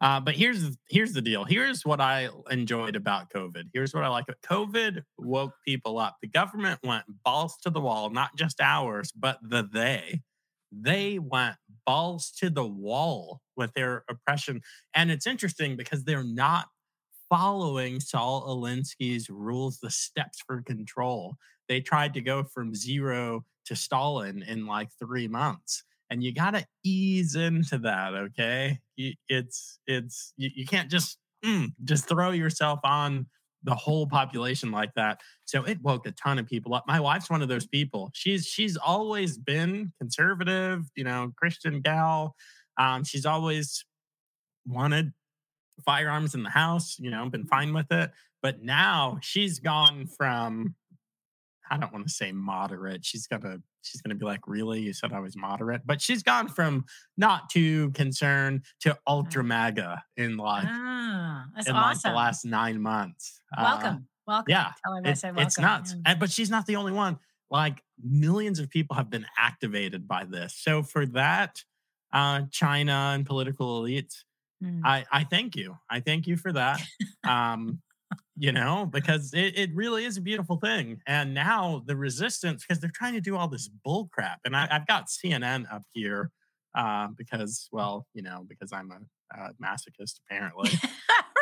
Uh, 0.00 0.20
but 0.20 0.34
here's 0.34 0.76
here's 0.88 1.14
the 1.14 1.22
deal. 1.22 1.44
Here's 1.44 1.86
what 1.86 2.02
I 2.02 2.28
enjoyed 2.50 2.96
about 2.96 3.30
COVID. 3.30 3.70
Here's 3.72 3.94
what 3.94 4.04
I 4.04 4.08
like. 4.08 4.26
COVID 4.44 5.02
woke 5.18 5.54
people 5.64 5.98
up. 5.98 6.16
The 6.20 6.28
government 6.28 6.80
went 6.84 7.04
balls 7.24 7.56
to 7.62 7.70
the 7.70 7.80
wall, 7.80 8.10
not 8.10 8.36
just 8.36 8.60
ours, 8.60 9.10
but 9.16 9.38
the 9.42 9.66
they. 9.72 10.20
They 10.70 11.18
went 11.18 11.56
balls 11.86 12.30
to 12.40 12.50
the 12.50 12.66
wall 12.66 13.40
with 13.56 13.72
their 13.72 14.04
oppression. 14.10 14.60
And 14.94 15.10
it's 15.10 15.26
interesting 15.26 15.76
because 15.76 16.04
they're 16.04 16.24
not 16.24 16.66
following 17.28 18.00
Saul 18.00 18.46
Alinsky's 18.48 19.28
rules, 19.30 19.78
the 19.78 19.90
steps 19.90 20.42
for 20.46 20.62
control. 20.62 21.36
They 21.68 21.80
tried 21.80 22.14
to 22.14 22.20
go 22.20 22.44
from 22.44 22.74
zero 22.74 23.44
to 23.66 23.76
Stalin 23.76 24.42
in 24.42 24.66
like 24.66 24.88
three 25.00 25.28
months 25.28 25.82
and 26.10 26.22
you 26.22 26.32
got 26.32 26.52
to 26.52 26.64
ease 26.84 27.34
into 27.34 27.78
that 27.78 28.14
okay? 28.14 28.80
It's 28.96 29.78
it's 29.86 30.32
you, 30.36 30.50
you 30.54 30.66
can't 30.66 30.90
just 30.90 31.18
mm, 31.44 31.72
just 31.84 32.08
throw 32.08 32.30
yourself 32.30 32.80
on 32.84 33.26
the 33.62 33.74
whole 33.74 34.06
population 34.06 34.70
like 34.70 34.94
that. 34.94 35.20
So 35.44 35.64
it 35.64 35.82
woke 35.82 36.06
a 36.06 36.12
ton 36.12 36.38
of 36.38 36.46
people 36.46 36.74
up. 36.74 36.84
My 36.86 37.00
wife's 37.00 37.28
one 37.28 37.42
of 37.42 37.48
those 37.48 37.66
people. 37.66 38.10
She's 38.14 38.46
she's 38.46 38.76
always 38.76 39.38
been 39.38 39.92
conservative 40.00 40.84
you 40.96 41.04
know 41.04 41.32
christian 41.36 41.80
gal. 41.80 42.34
Um, 42.78 43.04
she's 43.04 43.26
always 43.26 43.84
wanted 44.66 45.12
firearms 45.84 46.34
in 46.34 46.42
the 46.42 46.50
house 46.50 46.96
you 46.98 47.10
know 47.10 47.28
been 47.28 47.44
fine 47.46 47.72
with 47.74 47.90
it 47.92 48.10
but 48.42 48.62
now 48.62 49.18
she's 49.22 49.58
gone 49.58 50.06
from 50.06 50.74
I 51.68 51.76
don't 51.78 51.92
want 51.92 52.06
to 52.06 52.12
say 52.12 52.30
moderate. 52.30 53.04
She's 53.04 53.26
gonna 53.26 53.56
she's 53.82 54.00
gonna 54.00 54.14
be 54.14 54.24
like, 54.24 54.46
really? 54.46 54.80
You 54.82 54.92
said 54.92 55.12
I 55.12 55.18
was 55.18 55.36
moderate, 55.36 55.82
but 55.84 56.00
she's 56.00 56.22
gone 56.22 56.46
from 56.46 56.84
not 57.16 57.50
too 57.50 57.90
concerned 57.90 58.62
to 58.82 58.96
ultra 59.04 59.42
MAGA 59.42 60.00
in 60.16 60.36
like 60.36 60.64
Ah, 60.64 61.46
in 61.66 61.74
like 61.74 62.00
the 62.02 62.12
last 62.12 62.44
nine 62.44 62.80
months. 62.80 63.40
Uh, 63.56 63.62
welcome. 63.64 64.06
welcome. 64.28 64.44
yeah, 64.48 64.70
Tell 64.84 64.94
her 64.94 65.02
I 65.04 65.10
it's, 65.10 65.20
said 65.22 65.34
welcome. 65.34 65.46
it's 65.48 65.58
nuts. 65.58 65.92
Yeah. 65.92 66.12
And- 66.12 66.20
but 66.20 66.30
she's 66.30 66.50
not 66.50 66.66
the 66.66 66.76
only 66.76 66.92
one. 66.92 67.18
Like 67.50 67.82
millions 68.00 68.60
of 68.60 68.70
people 68.70 68.94
have 68.94 69.10
been 69.10 69.26
activated 69.36 70.06
by 70.06 70.22
this. 70.24 70.54
So 70.56 70.84
for 70.84 71.04
that, 71.06 71.64
uh, 72.12 72.42
China 72.52 73.10
and 73.12 73.26
political 73.26 73.82
elites, 73.82 74.22
Mm. 74.64 74.80
I, 74.84 75.04
I 75.12 75.24
thank 75.24 75.56
you. 75.56 75.76
I 75.90 76.00
thank 76.00 76.26
you 76.26 76.36
for 76.36 76.52
that. 76.52 76.80
Um, 77.24 77.80
you 78.38 78.52
know, 78.52 78.86
because 78.86 79.32
it, 79.34 79.58
it 79.58 79.70
really 79.74 80.04
is 80.04 80.16
a 80.16 80.20
beautiful 80.20 80.56
thing. 80.58 81.00
And 81.06 81.34
now 81.34 81.82
the 81.86 81.96
resistance, 81.96 82.64
because 82.64 82.80
they're 82.80 82.90
trying 82.94 83.14
to 83.14 83.20
do 83.20 83.36
all 83.36 83.48
this 83.48 83.68
bull 83.68 84.08
crap. 84.12 84.40
And 84.44 84.54
I, 84.54 84.68
I've 84.70 84.86
got 84.86 85.06
CNN 85.08 85.64
up 85.72 85.82
here 85.92 86.30
uh, 86.76 87.08
because, 87.16 87.68
well, 87.72 88.06
you 88.14 88.22
know, 88.22 88.44
because 88.48 88.72
I'm 88.72 88.90
a, 88.92 88.98
masochist 89.62 90.20
apparently. 90.30 90.70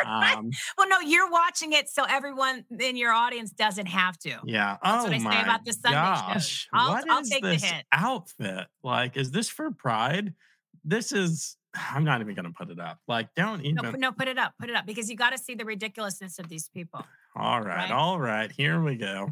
Right. 0.05 0.37
Um, 0.37 0.51
well, 0.79 0.89
no, 0.89 1.01
you're 1.01 1.31
watching 1.31 1.73
it, 1.73 1.89
so 1.89 2.05
everyone 2.09 2.65
in 2.79 2.97
your 2.97 3.13
audience 3.13 3.51
doesn't 3.51 3.87
have 3.87 4.19
to. 4.21 4.39
yeah. 4.47 4.77
That's 4.83 5.05
oh 5.05 5.05
what 5.05 5.13
I 5.15 5.19
say 5.19 5.25
my 5.25 5.43
about 5.43 5.65
the 5.65 5.73
Sunday 5.73 5.99
shows. 5.99 6.21
gosh. 6.35 6.69
I'll- 6.73 6.93
what 6.93 7.11
I'll 7.11 7.21
is 7.21 7.29
take 7.31 7.43
the 7.43 7.49
this 7.51 7.65
hit. 7.65 7.85
outfit? 7.93 8.67
Like, 8.83 9.17
is 9.17 9.31
this 9.33 9.49
for 9.49 9.71
pride? 9.71 10.33
This 10.85 11.13
is, 11.13 11.57
I'm 11.75 12.05
not 12.05 12.21
even 12.21 12.35
going 12.35 12.45
to 12.47 12.53
put 12.53 12.71
it 12.71 12.79
up. 12.79 12.99
Like, 13.09 13.29
don't 13.35 13.61
even. 13.63 13.77
No, 13.77 13.91
put- 13.91 14.01
no, 14.01 14.13
put 14.13 14.29
it 14.29 14.39
up, 14.39 14.55
put 14.61 14.71
it 14.71 14.77
up, 14.77 14.87
because 14.87 15.11
you 15.11 15.17
got 15.17 15.31
to 15.31 15.39
see 15.39 15.55
the 15.55 15.65
ridiculousness 15.65 16.39
of 16.39 16.49
these 16.49 16.69
people. 16.69 17.05
all 17.37 17.61
right. 17.61 17.77
right? 17.77 17.91
All 17.91 18.19
right. 18.19 18.53
Here 18.53 18.81
we 18.81 18.97
go. 18.97 19.31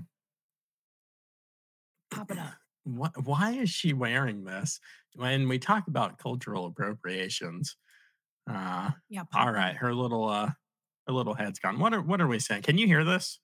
Pop 2.10 2.30
it 2.30 2.38
up. 2.38 2.54
what, 2.84 3.12
why 3.24 3.52
is 3.52 3.70
she 3.70 3.92
wearing 3.92 4.44
this 4.44 4.80
when 5.14 5.48
we 5.48 5.58
talk 5.58 5.86
about 5.88 6.18
cultural 6.18 6.66
appropriations 6.66 7.76
uh 8.50 8.90
Yeah. 9.08 9.22
all 9.32 9.52
right 9.52 9.76
her 9.76 9.94
little 9.94 10.28
uh 10.28 10.50
her 11.06 11.12
little 11.12 11.34
head's 11.34 11.60
gone 11.60 11.78
what 11.78 11.94
are 11.94 12.00
what 12.02 12.20
are 12.20 12.26
we 12.26 12.40
saying 12.40 12.62
can 12.62 12.76
you 12.76 12.88
hear 12.88 13.04
this 13.04 13.38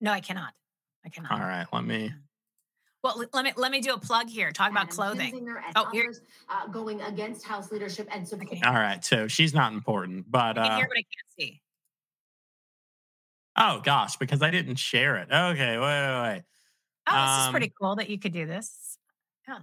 No, 0.00 0.12
I 0.12 0.20
cannot. 0.20 0.52
I 1.04 1.08
cannot. 1.08 1.32
all 1.32 1.40
right 1.40 1.66
let 1.72 1.84
me 1.84 2.12
Well, 3.02 3.22
let 3.32 3.44
me 3.44 3.52
let 3.56 3.72
me 3.72 3.80
do 3.80 3.94
a 3.94 3.98
plug 3.98 4.28
here. 4.28 4.52
Talk 4.52 4.70
about 4.70 4.90
clothing. 4.90 5.32
Kinzinger 5.32 5.60
Oh, 5.74 5.88
here- 5.90 6.04
others, 6.04 6.20
uh, 6.48 6.66
going 6.66 7.00
against 7.00 7.44
House 7.46 7.72
leadership 7.72 8.08
and 8.10 8.28
support. 8.28 8.48
Okay. 8.52 8.60
all 8.66 8.74
right 8.74 9.02
so 9.04 9.26
she's 9.28 9.54
not 9.54 9.72
important 9.72 10.30
but 10.30 10.58
I 10.58 10.62
can 10.64 10.72
uh 10.72 10.76
hear, 10.76 10.88
but 10.88 10.98
I 10.98 11.02
can't 11.02 11.30
see. 11.38 11.62
oh 13.56 13.80
gosh 13.82 14.16
because 14.16 14.42
i 14.42 14.50
didn't 14.50 14.76
share 14.76 15.16
it 15.16 15.28
okay 15.32 15.78
wait 15.78 15.80
wait 15.80 16.22
wait 16.32 16.42
Oh, 17.08 17.12
this 17.12 17.40
is 17.40 17.46
Um, 17.46 17.50
pretty 17.52 17.72
cool 17.80 17.96
that 17.96 18.08
you 18.08 18.18
could 18.20 18.32
do 18.32 18.46
this. 18.46 18.96
Yeah. 19.48 19.58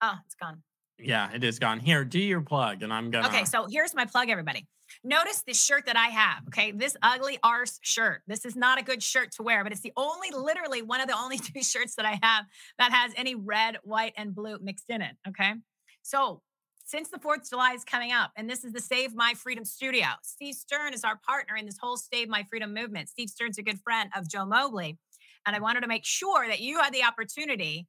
Oh, 0.00 0.14
it's 0.24 0.34
gone. 0.34 0.62
yeah 0.98 1.30
it 1.32 1.44
is 1.44 1.58
gone 1.60 1.78
here 1.78 2.04
do 2.04 2.18
your 2.18 2.40
plug 2.40 2.82
and 2.82 2.92
i'm 2.92 3.10
gonna 3.10 3.28
Okay, 3.28 3.44
so 3.44 3.66
here's 3.70 3.94
my 3.94 4.06
plug, 4.06 4.28
everybody. 4.30 4.66
Notice 5.04 5.42
this 5.44 5.62
shirt 5.62 5.86
that 5.86 5.96
I 5.96 6.06
have. 6.08 6.44
Okay, 6.48 6.70
this 6.70 6.96
ugly 7.02 7.38
arse 7.42 7.80
shirt. 7.82 8.22
This 8.28 8.44
is 8.44 8.54
not 8.54 8.80
a 8.80 8.84
good 8.84 9.02
shirt 9.02 9.32
to 9.32 9.42
wear, 9.42 9.64
but 9.64 9.72
it's 9.72 9.80
the 9.80 9.92
only, 9.96 10.30
literally, 10.30 10.82
one 10.82 11.00
of 11.00 11.08
the 11.08 11.16
only 11.16 11.38
two 11.38 11.62
shirts 11.62 11.96
that 11.96 12.06
I 12.06 12.18
have 12.22 12.44
that 12.78 12.92
has 12.92 13.12
any 13.16 13.34
red, 13.34 13.78
white, 13.82 14.12
and 14.16 14.34
blue 14.34 14.58
mixed 14.62 14.88
in 14.88 15.02
it. 15.02 15.16
Okay, 15.28 15.54
so 16.02 16.40
since 16.84 17.08
the 17.08 17.18
4th 17.18 17.42
of 17.42 17.48
July 17.48 17.72
is 17.72 17.84
coming 17.84 18.12
up, 18.12 18.32
and 18.36 18.48
this 18.48 18.64
is 18.64 18.72
the 18.72 18.80
Save 18.80 19.14
My 19.14 19.34
Freedom 19.34 19.64
Studio, 19.64 20.06
Steve 20.22 20.54
Stern 20.54 20.94
is 20.94 21.04
our 21.04 21.18
partner 21.26 21.56
in 21.56 21.66
this 21.66 21.78
whole 21.80 21.96
Save 21.96 22.28
My 22.28 22.44
Freedom 22.50 22.74
movement. 22.74 23.08
Steve 23.08 23.28
Stern's 23.28 23.58
a 23.58 23.62
good 23.62 23.80
friend 23.80 24.10
of 24.16 24.28
Joe 24.28 24.44
Mobley. 24.44 24.98
And 25.46 25.56
I 25.56 25.58
wanted 25.58 25.80
to 25.80 25.88
make 25.88 26.04
sure 26.04 26.46
that 26.46 26.60
you 26.60 26.78
had 26.78 26.92
the 26.92 27.04
opportunity 27.04 27.88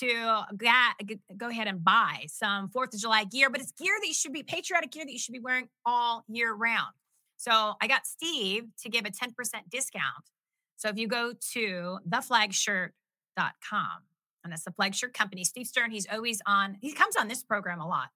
to 0.00 0.42
go 1.36 1.48
ahead 1.48 1.68
and 1.68 1.84
buy 1.84 2.26
some 2.28 2.68
Fourth 2.68 2.94
of 2.94 3.00
July 3.00 3.24
gear, 3.24 3.50
but 3.50 3.60
it's 3.60 3.72
gear 3.72 3.94
that 4.00 4.06
you 4.06 4.14
should 4.14 4.32
be 4.32 4.42
patriotic 4.42 4.90
gear 4.90 5.04
that 5.04 5.12
you 5.12 5.18
should 5.18 5.32
be 5.32 5.40
wearing 5.40 5.68
all 5.84 6.24
year 6.28 6.52
round. 6.52 6.94
So 7.36 7.74
I 7.80 7.86
got 7.86 8.06
Steve 8.06 8.64
to 8.82 8.88
give 8.88 9.04
a 9.04 9.10
10% 9.10 9.32
discount. 9.70 10.24
So 10.76 10.88
if 10.88 10.98
you 10.98 11.06
go 11.06 11.32
to 11.52 11.98
theflagshirt.com, 12.08 12.90
and 14.42 14.52
that's 14.52 14.64
the 14.64 14.72
flag 14.72 14.94
shirt 14.94 15.14
company, 15.14 15.44
Steve 15.44 15.66
Stern, 15.66 15.90
he's 15.90 16.06
always 16.12 16.40
on, 16.46 16.76
he 16.80 16.92
comes 16.92 17.16
on 17.16 17.28
this 17.28 17.42
program 17.42 17.80
a 17.80 17.86
lot. 17.86 18.08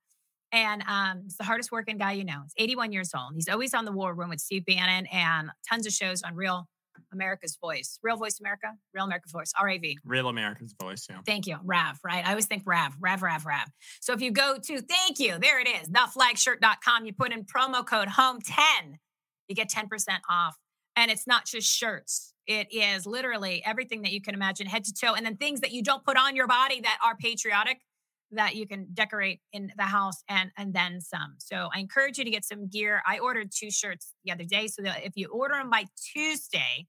And 0.50 0.82
um, 0.88 1.22
he's 1.24 1.36
the 1.36 1.44
hardest 1.44 1.70
working 1.70 1.98
guy 1.98 2.12
you 2.12 2.24
know. 2.24 2.40
He's 2.42 2.54
81 2.56 2.92
years 2.92 3.10
old. 3.14 3.34
He's 3.34 3.48
always 3.48 3.74
on 3.74 3.84
the 3.84 3.92
war 3.92 4.14
room 4.14 4.30
with 4.30 4.40
Steve 4.40 4.64
Bannon 4.64 5.06
and 5.06 5.50
tons 5.68 5.86
of 5.86 5.92
shows 5.92 6.22
on 6.22 6.34
Real 6.34 6.68
America's 7.12 7.56
Voice, 7.60 7.98
Real 8.02 8.16
Voice 8.16 8.40
America, 8.40 8.68
Real 8.94 9.04
America's 9.04 9.32
Voice, 9.32 9.52
RAV. 9.62 9.82
real 10.04 10.28
america's 10.28 10.74
voice 10.80 11.06
yeah 11.10 11.18
Thank 11.26 11.46
you. 11.46 11.56
Rav, 11.64 11.98
right? 12.04 12.24
I 12.26 12.30
always 12.30 12.46
think 12.46 12.62
Rav, 12.66 12.94
Rav, 13.00 13.22
Rav, 13.22 13.44
Rav. 13.46 13.68
So 14.00 14.12
if 14.12 14.20
you 14.20 14.30
go 14.30 14.56
to, 14.62 14.80
thank 14.80 15.18
you, 15.18 15.38
there 15.40 15.60
it 15.60 15.68
is, 15.68 15.88
theflagshirt.com, 15.88 17.06
you 17.06 17.12
put 17.12 17.32
in 17.32 17.44
promo 17.44 17.86
code 17.86 18.08
HOME10, 18.08 18.96
you 19.48 19.54
get 19.54 19.68
10% 19.70 19.86
off. 20.30 20.56
And 20.96 21.10
it's 21.10 21.26
not 21.26 21.46
just 21.46 21.70
shirts, 21.72 22.34
it 22.46 22.72
is 22.72 23.06
literally 23.06 23.62
everything 23.64 24.02
that 24.02 24.12
you 24.12 24.20
can 24.20 24.34
imagine, 24.34 24.66
head 24.66 24.84
to 24.84 24.92
toe, 24.92 25.14
and 25.14 25.24
then 25.24 25.36
things 25.36 25.60
that 25.60 25.70
you 25.72 25.82
don't 25.82 26.04
put 26.04 26.16
on 26.16 26.34
your 26.34 26.46
body 26.46 26.80
that 26.80 26.98
are 27.04 27.14
patriotic 27.16 27.80
that 28.32 28.56
you 28.56 28.66
can 28.66 28.86
decorate 28.92 29.40
in 29.52 29.72
the 29.76 29.84
house 29.84 30.22
and 30.28 30.50
and 30.56 30.74
then 30.74 31.00
some. 31.00 31.34
So 31.38 31.68
I 31.74 31.78
encourage 31.80 32.18
you 32.18 32.24
to 32.24 32.30
get 32.30 32.44
some 32.44 32.68
gear. 32.68 33.02
I 33.06 33.18
ordered 33.18 33.50
two 33.50 33.70
shirts 33.70 34.12
the 34.24 34.32
other 34.32 34.44
day 34.44 34.66
so 34.68 34.82
that 34.82 35.04
if 35.04 35.12
you 35.16 35.28
order 35.28 35.54
them 35.54 35.70
by 35.70 35.84
Tuesday, 36.12 36.86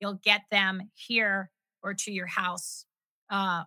you'll 0.00 0.20
get 0.22 0.42
them 0.50 0.90
here 0.94 1.50
or 1.82 1.94
to 1.94 2.12
your 2.12 2.26
house. 2.26 2.84
Uh 3.30 3.64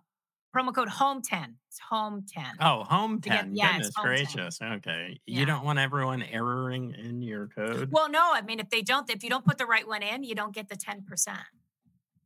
promo 0.56 0.74
code 0.74 0.88
home 0.88 1.20
10. 1.20 1.56
It's 1.68 1.78
home 1.90 2.24
10. 2.26 2.44
oh 2.60 2.84
home 2.84 3.20
To 3.20 3.28
get- 3.28 3.40
10 3.42 3.56
yeah, 3.56 3.72
goodness 3.72 3.92
home 3.94 4.06
10. 4.06 4.16
gracious 4.16 4.58
okay 4.62 5.20
Yeah. 5.26 5.40
you 5.40 5.44
don't 5.46 5.64
want 5.64 5.78
everyone 5.78 6.22
erroring 6.22 6.94
in 6.94 7.20
your 7.20 7.48
code 7.48 7.90
Well, 7.92 8.08
no, 8.08 8.30
I 8.32 8.40
mean 8.40 8.58
if 8.60 8.70
they 8.70 8.80
don't 8.80 9.10
if 9.10 9.22
you 9.22 9.28
don't 9.28 9.44
put 9.44 9.58
the 9.58 9.66
right 9.66 9.86
one 9.86 10.02
in, 10.02 10.22
you 10.22 10.34
don't 10.34 10.54
get 10.54 10.68
the 10.70 10.76
10%. 10.76 11.02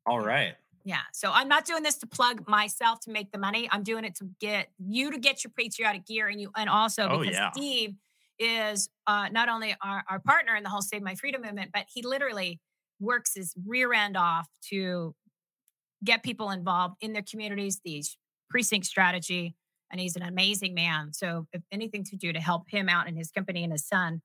all 0.07 0.21
right 0.21 0.55
Yeah. 0.85 1.01
So 1.13 1.31
I'm 1.33 1.49
not 1.49 1.65
doing 1.67 1.83
this 1.83 1.99
to 1.99 2.07
plug 2.07 2.49
myself 2.49 3.01
to 3.01 3.11
make 3.11 3.33
the 3.33 3.39
money. 3.39 3.69
I'm 3.71 3.83
doing 3.83 4.05
it 4.05 4.15
to 4.17 4.29
get 4.41 4.69
you 4.79 5.11
to 5.11 5.19
get 5.19 5.45
your 5.45 5.53
patriotic 5.57 6.07
gear 6.07 6.29
and 6.29 6.41
you 6.41 6.51
and 6.57 6.71
also 6.71 7.09
Oh, 7.09 7.19
because 7.21 7.35
yeah. 7.35 7.51
Steve 7.53 7.95
is 8.39 8.89
uh, 9.07 9.29
not 9.31 9.49
only 9.49 9.77
our, 9.83 10.03
our 10.09 10.19
partner 10.21 10.57
in 10.57 10.63
the 10.63 10.71
whole 10.71 10.81
Save 10.81 11.03
My 11.03 11.15
Freedom 11.15 11.43
movement, 11.43 11.71
but 11.75 11.85
he 11.93 12.03
literally 12.03 12.59
works 12.99 13.35
his 13.35 13.55
rear 13.67 13.93
end 13.93 14.17
off 14.17 14.49
to 14.71 15.15
get 16.03 16.23
people 16.23 16.51
involved 16.51 16.97
in 17.01 17.13
their 17.13 17.23
communities, 17.23 17.81
these 17.85 18.17
precinct 18.49 18.87
strategy. 18.87 19.55
And 19.93 20.01
he's 20.01 20.17
an 20.17 20.23
amazing 20.23 20.73
man. 20.75 21.13
So 21.13 21.47
if 21.53 21.63
anything 21.73 22.05
to 22.05 22.17
do 22.17 22.33
to 22.33 22.41
help 22.41 22.71
him 22.71 22.89
out 22.89 23.09
and 23.09 23.19
his 23.19 23.31
company 23.31 23.65
and 23.65 23.73
his 23.73 23.87
son 23.87 24.23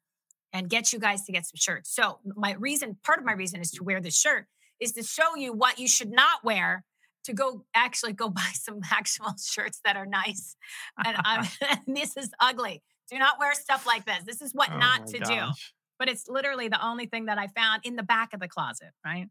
and 0.53 0.69
get 0.69 0.93
you 0.93 0.99
guys 0.99 1.23
to 1.25 1.31
get 1.31 1.45
some 1.45 1.55
shirts. 1.55 1.93
So 1.93 2.19
my 2.23 2.53
reason, 2.53 2.97
part 3.03 3.19
of 3.19 3.25
my 3.25 3.33
reason 3.33 3.59
is 3.59 3.71
to 3.71 3.83
wear 3.83 3.99
this 3.99 4.17
shirt 4.17 4.45
is 4.79 4.93
to 4.93 5.03
show 5.03 5.35
you 5.35 5.53
what 5.53 5.79
you 5.79 5.87
should 5.87 6.11
not 6.11 6.43
wear 6.43 6.83
to 7.25 7.33
go 7.33 7.65
actually 7.75 8.13
go 8.13 8.29
buy 8.41 8.49
some 8.53 8.79
actual 8.91 9.33
shirts 9.43 9.81
that 9.85 9.97
are 9.97 10.05
nice. 10.05 10.55
And 11.03 11.17
I'm, 11.23 11.45
this 11.87 12.15
is 12.17 12.31
ugly. 12.39 12.81
Do 13.11 13.19
not 13.19 13.39
wear 13.39 13.53
stuff 13.53 13.85
like 13.85 14.05
this. 14.05 14.23
This 14.25 14.41
is 14.41 14.53
what 14.53 14.69
Oh 14.71 14.77
not 14.77 15.07
to 15.07 15.19
do. 15.19 15.41
But 15.97 16.09
it's 16.09 16.27
literally 16.27 16.67
the 16.67 16.83
only 16.85 17.05
thing 17.05 17.25
that 17.25 17.37
I 17.37 17.47
found 17.47 17.81
in 17.85 17.95
the 17.95 18.03
back 18.03 18.33
of 18.33 18.41
the 18.41 18.49
closet, 18.49 18.89
right? 19.05 19.27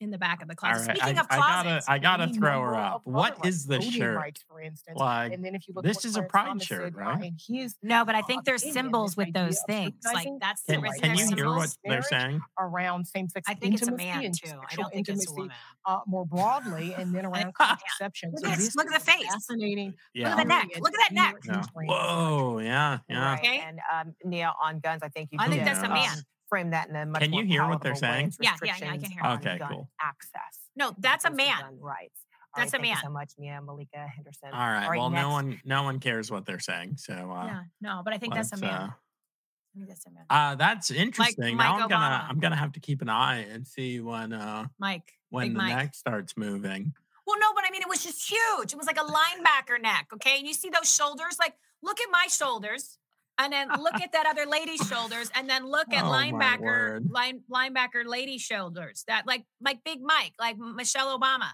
In 0.00 0.10
the 0.10 0.18
back 0.18 0.42
of 0.42 0.48
the 0.48 0.52
All 0.62 0.70
closet. 0.70 0.88
right, 0.88 0.96
Speaking 0.98 1.18
I, 1.18 1.20
of 1.20 1.26
I 1.30 1.36
gotta, 1.38 1.62
closets, 1.68 1.88
I 1.88 1.98
gotta 1.98 2.28
throw 2.28 2.60
her 2.62 2.74
up. 2.74 2.94
of 3.06 3.12
What 3.12 3.38
other 3.40 3.48
is 3.48 3.66
the 3.66 3.76
voting 3.76 3.90
shirt? 3.92 4.16
rights, 4.16 4.44
for 4.48 4.60
instance. 4.60 4.98
Like, 4.98 5.32
and 5.32 5.44
then 5.44 5.54
if 5.54 5.66
you 5.68 5.74
look, 5.74 5.84
this 5.84 6.04
is 6.04 6.16
a 6.16 6.22
Clarence 6.22 6.30
pride 6.30 6.46
Thomas 6.46 6.64
shirt, 6.64 6.82
said, 6.84 6.96
right? 6.96 7.22
And 7.24 7.40
his 7.48 7.74
no, 7.82 8.04
but 8.04 8.14
I 8.14 8.22
think 8.22 8.44
there's 8.44 8.62
symbols 8.72 9.16
with 9.16 9.32
those 9.32 9.58
things. 9.66 9.94
Like 10.12 10.28
that's 10.40 10.62
can, 10.64 10.84
isn't 10.84 11.00
can 11.02 11.16
you 11.16 11.34
hear 11.34 11.46
what 11.54 11.74
they're 11.84 12.02
saying? 12.02 12.40
around 12.58 13.06
same-sex 13.06 13.46
I 13.48 13.54
think 13.54 13.74
it's 13.74 13.82
a 13.88 13.90
intimacy 13.90 14.06
man 14.20 14.32
too. 14.32 14.60
I 14.70 14.74
don't 14.76 14.92
think 14.92 15.08
it's 15.08 15.08
a 15.08 15.12
intimacy 15.12 15.32
woman. 15.34 15.52
uh, 15.86 16.00
more 16.06 16.26
broadly, 16.26 16.94
and 16.94 17.14
then 17.14 17.24
around 17.30 17.54
contraception. 17.58 18.32
Look 18.32 18.44
so 18.44 18.50
at 18.50 18.56
this, 18.58 18.66
this 18.66 18.76
look 18.76 18.92
at 18.92 19.00
the 19.00 19.10
face. 19.10 19.26
Fascinating. 19.26 19.94
Yeah. 20.14 20.36
the 20.36 20.44
neck, 20.44 20.68
look 20.80 20.92
at 20.94 21.00
that 21.08 21.12
neck. 21.12 21.36
in 21.44 21.52
Yeah. 21.52 21.58
history. 21.58 21.86
Whoa, 21.86 22.58
yeah, 22.58 22.98
yeah. 23.08 23.34
Okay. 23.34 23.58
And 23.66 23.78
um, 23.92 24.14
Nia 24.24 24.52
on 24.62 24.80
guns, 24.80 25.02
I 25.02 25.08
think 25.08 25.30
you 25.32 25.38
I 25.40 25.48
think 25.48 25.64
that's 25.64 25.80
a 25.82 25.88
man. 25.88 26.16
Frame 26.48 26.70
that 26.70 26.88
in 26.88 26.96
a 26.96 27.06
much 27.06 27.22
Can 27.22 27.32
you 27.32 27.40
more 27.44 27.46
hear 27.46 27.66
what 27.68 27.82
they're 27.82 27.94
saying? 27.94 28.32
Yeah, 28.40 28.54
yeah, 28.62 28.74
yeah, 28.80 28.92
I 28.92 28.98
can 28.98 29.10
hear. 29.10 29.22
on 29.22 29.38
Okay, 29.38 29.58
gun 29.58 29.68
cool. 29.70 29.90
Access. 30.00 30.60
No, 30.76 30.94
that's 30.98 31.24
a 31.24 31.30
man. 31.30 31.60
gun 31.60 31.78
Rights. 31.80 32.20
All 32.54 32.62
That's 32.62 32.72
a 32.72 32.78
right, 32.78 32.84
thank 32.84 32.94
man. 32.94 33.02
you 33.02 33.08
so 33.08 33.10
much, 33.12 33.32
Nia 33.38 33.60
Malika 33.60 33.98
Henderson. 33.98 34.48
All 34.50 34.58
right. 34.58 34.88
right, 34.88 34.98
well, 34.98 35.10
no 35.10 35.28
one, 35.28 35.60
no 35.66 35.82
one 35.82 36.00
cares 36.00 36.30
what 36.30 36.46
they're 36.46 36.58
saying. 36.58 36.96
So, 36.96 37.12
uh, 37.12 37.44
yeah, 37.46 37.60
no, 37.82 38.00
but 38.02 38.14
I 38.14 38.18
think 38.18 38.32
that's 38.32 38.52
a 38.52 38.56
man. 38.56 38.70
uh, 38.70 38.88
I 38.88 39.78
think 39.78 39.88
that's 39.88 40.06
a 40.06 40.10
man. 40.10 40.24
Uh, 40.30 40.54
that's 40.54 40.90
interesting. 40.90 41.56
now 41.58 41.74
Mike 41.74 41.82
I'm 41.82 41.88
gonna 41.90 42.26
I'm 42.30 42.40
gonna 42.40 42.56
have 42.56 42.72
to 42.72 42.80
keep 42.80 43.02
an 43.02 43.10
eye 43.10 43.40
and 43.52 43.66
see 43.66 44.00
when 44.00 44.32
uh 44.32 44.68
Mike, 44.78 45.12
when 45.28 45.48
Big 45.48 45.52
the 45.52 45.58
Mike. 45.58 45.76
neck 45.76 45.94
starts 45.94 46.34
moving. 46.38 46.94
Well, 47.26 47.38
no, 47.38 47.46
but 47.54 47.64
I 47.66 47.70
mean, 47.70 47.82
it 47.82 47.88
was 47.88 48.02
just 48.02 48.26
huge. 48.30 48.72
It 48.72 48.76
was 48.78 48.86
like 48.86 48.98
a 48.98 49.04
linebacker 49.04 49.80
neck. 49.82 50.06
Okay. 50.14 50.38
And 50.38 50.46
you 50.46 50.54
see 50.54 50.70
those 50.70 50.90
shoulders? 50.92 51.38
Like, 51.38 51.54
look 51.82 52.00
at 52.00 52.08
my 52.10 52.26
shoulders. 52.28 52.98
And 53.38 53.52
then 53.52 53.68
look 53.80 54.00
at 54.00 54.12
that 54.12 54.26
other 54.26 54.46
lady's 54.46 54.80
shoulders, 54.88 55.30
and 55.34 55.48
then 55.48 55.66
look 55.66 55.92
at 55.92 56.04
Oh, 56.04 56.08
linebacker, 56.08 57.00
line, 57.10 57.42
linebacker 57.52 58.06
lady 58.06 58.38
shoulders. 58.38 59.04
That 59.08 59.26
like 59.26 59.44
like 59.60 59.84
Big 59.84 60.00
Mike, 60.02 60.32
like 60.40 60.56
Michelle 60.58 61.18
Obama. 61.18 61.50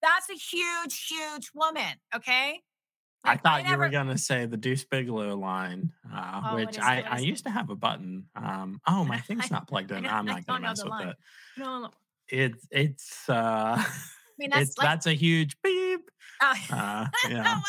That's 0.00 0.28
a 0.30 0.34
huge, 0.34 1.06
huge 1.08 1.50
woman. 1.54 1.94
Okay. 2.14 2.60
I 3.26 3.36
thought 3.38 3.62
you 3.64 3.70
never- 3.70 3.84
were 3.84 3.88
gonna 3.88 4.18
say 4.18 4.44
the 4.46 4.56
Deuce 4.58 4.84
Bigalow 4.84 5.34
line, 5.34 5.90
uh, 6.14 6.42
Oh, 6.50 6.54
which 6.56 6.78
I, 6.78 7.00
I 7.08 7.18
used 7.20 7.44
to 7.46 7.50
have 7.50 7.70
a 7.70 7.74
button. 7.74 8.26
Um, 8.36 8.80
oh, 8.86 9.02
my 9.04 9.18
thing's 9.26 9.50
not 9.50 9.66
plugged 9.66 9.90
in. 9.92 10.06
I'm 10.06 10.26
not 10.26 10.44
gonna 10.46 10.60
mess 10.60 10.82
with 10.84 10.90
line. 10.90 11.08
it. 11.08 11.16
No, 11.56 11.80
no. 11.80 11.90
It's 12.28 12.66
it's 12.70 13.28
uh, 13.28 13.76
I 13.78 13.86
mean, 14.38 14.50
that's 14.52 14.68
it's 14.70 14.78
like, 14.78 14.86
that's 14.86 15.06
a 15.06 15.14
huge 15.14 15.56
beep. 15.62 16.02
oh, 16.42 16.54
Uh, 16.70 17.06
yeah. 17.30 17.60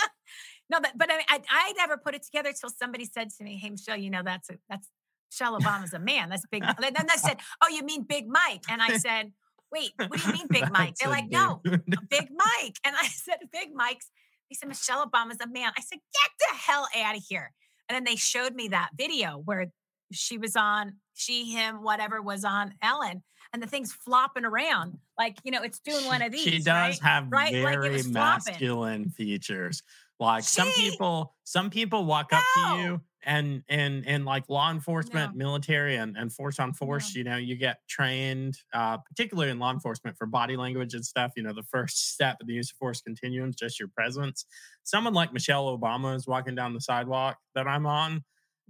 No, 0.69 0.79
but 0.79 0.91
but 0.95 1.09
I, 1.11 1.23
I 1.29 1.39
I 1.49 1.73
never 1.77 1.97
put 1.97 2.15
it 2.15 2.23
together 2.23 2.49
until 2.49 2.69
somebody 2.69 3.05
said 3.05 3.29
to 3.37 3.43
me, 3.43 3.57
"Hey, 3.57 3.69
Michelle, 3.69 3.97
you 3.97 4.09
know 4.09 4.21
that's 4.23 4.49
a 4.49 4.57
that's 4.69 4.89
Michelle 5.31 5.59
Obama's 5.59 5.93
a 5.93 5.99
man. 5.99 6.29
That's 6.29 6.45
big." 6.49 6.63
And 6.63 6.77
then 6.79 7.07
I 7.09 7.17
said, 7.17 7.37
"Oh, 7.63 7.69
you 7.69 7.83
mean 7.83 8.03
Big 8.03 8.27
Mike?" 8.27 8.63
And 8.69 8.81
I 8.81 8.97
said, 8.97 9.31
"Wait, 9.71 9.91
what 9.97 10.11
do 10.11 10.27
you 10.27 10.33
mean 10.33 10.47
Big 10.49 10.71
Mike?" 10.71 10.95
They're 10.95 11.09
like, 11.09 11.29
"No. 11.29 11.61
Big 11.63 12.29
Mike." 12.31 12.79
And 12.83 12.95
I 12.95 13.07
said, 13.13 13.37
"Big 13.51 13.73
Mike's." 13.73 14.09
They 14.49 14.55
said, 14.55 14.69
"Michelle 14.69 15.07
Obama's 15.07 15.37
a 15.41 15.47
man." 15.47 15.71
I 15.77 15.81
said, 15.81 15.99
"Get 16.13 16.31
the 16.39 16.55
hell 16.55 16.87
out 16.97 17.15
of 17.15 17.23
here!" 17.27 17.51
And 17.87 17.95
then 17.95 18.03
they 18.03 18.15
showed 18.15 18.55
me 18.55 18.69
that 18.69 18.89
video 18.97 19.41
where 19.45 19.67
she 20.11 20.37
was 20.37 20.55
on 20.55 20.93
she, 21.13 21.51
him, 21.51 21.81
whatever 21.81 22.21
was 22.21 22.43
on 22.43 22.73
Ellen, 22.81 23.23
and 23.53 23.63
the 23.63 23.67
thing's 23.67 23.93
flopping 23.93 24.45
around 24.45 24.97
like 25.17 25.37
you 25.43 25.51
know 25.51 25.63
it's 25.63 25.79
doing 25.79 26.05
one 26.05 26.21
of 26.21 26.31
these. 26.31 26.41
She 26.41 26.57
does 26.57 26.65
right? 26.67 26.99
have 27.01 27.31
Right? 27.31 27.53
Like 27.53 27.79
very 27.79 28.01
flopping. 28.01 28.13
masculine 28.13 29.09
features. 29.09 29.81
Like 30.19 30.43
some 30.43 30.69
people, 30.71 31.35
some 31.43 31.69
people 31.69 32.05
walk 32.05 32.31
up 32.31 32.43
to 32.55 32.77
you 32.81 33.01
and 33.23 33.63
and 33.67 34.05
and 34.07 34.23
like 34.23 34.47
law 34.49 34.71
enforcement, 34.71 35.33
No. 35.33 35.37
military, 35.37 35.95
and, 35.97 36.15
and 36.15 36.31
force 36.31 36.59
on 36.59 36.73
force. 36.73 37.15
You 37.15 37.23
know, 37.25 37.35
you 37.37 37.55
get 37.55 37.79
trained, 37.89 38.57
uh, 38.73 38.97
particularly 38.99 39.49
in 39.51 39.59
law 39.59 39.71
enforcement, 39.71 40.15
for 40.17 40.25
body 40.27 40.55
language 40.55 40.93
and 40.93 41.03
stuff. 41.03 41.33
You 41.35 41.43
know, 41.43 41.53
the 41.53 41.63
first 41.63 42.13
step 42.13 42.37
of 42.39 42.47
the 42.47 42.53
use 42.53 42.71
of 42.71 42.77
force 42.77 43.01
continuum 43.01 43.49
is 43.49 43.55
just 43.55 43.79
your 43.79 43.89
presence. 43.89 44.45
Someone 44.83 45.13
like 45.13 45.33
Michelle 45.33 45.77
Obama 45.77 46.15
is 46.15 46.27
walking 46.27 46.55
down 46.55 46.73
the 46.73 46.81
sidewalk 46.81 47.37
that 47.55 47.67
I'm 47.67 47.85
on, 47.85 48.23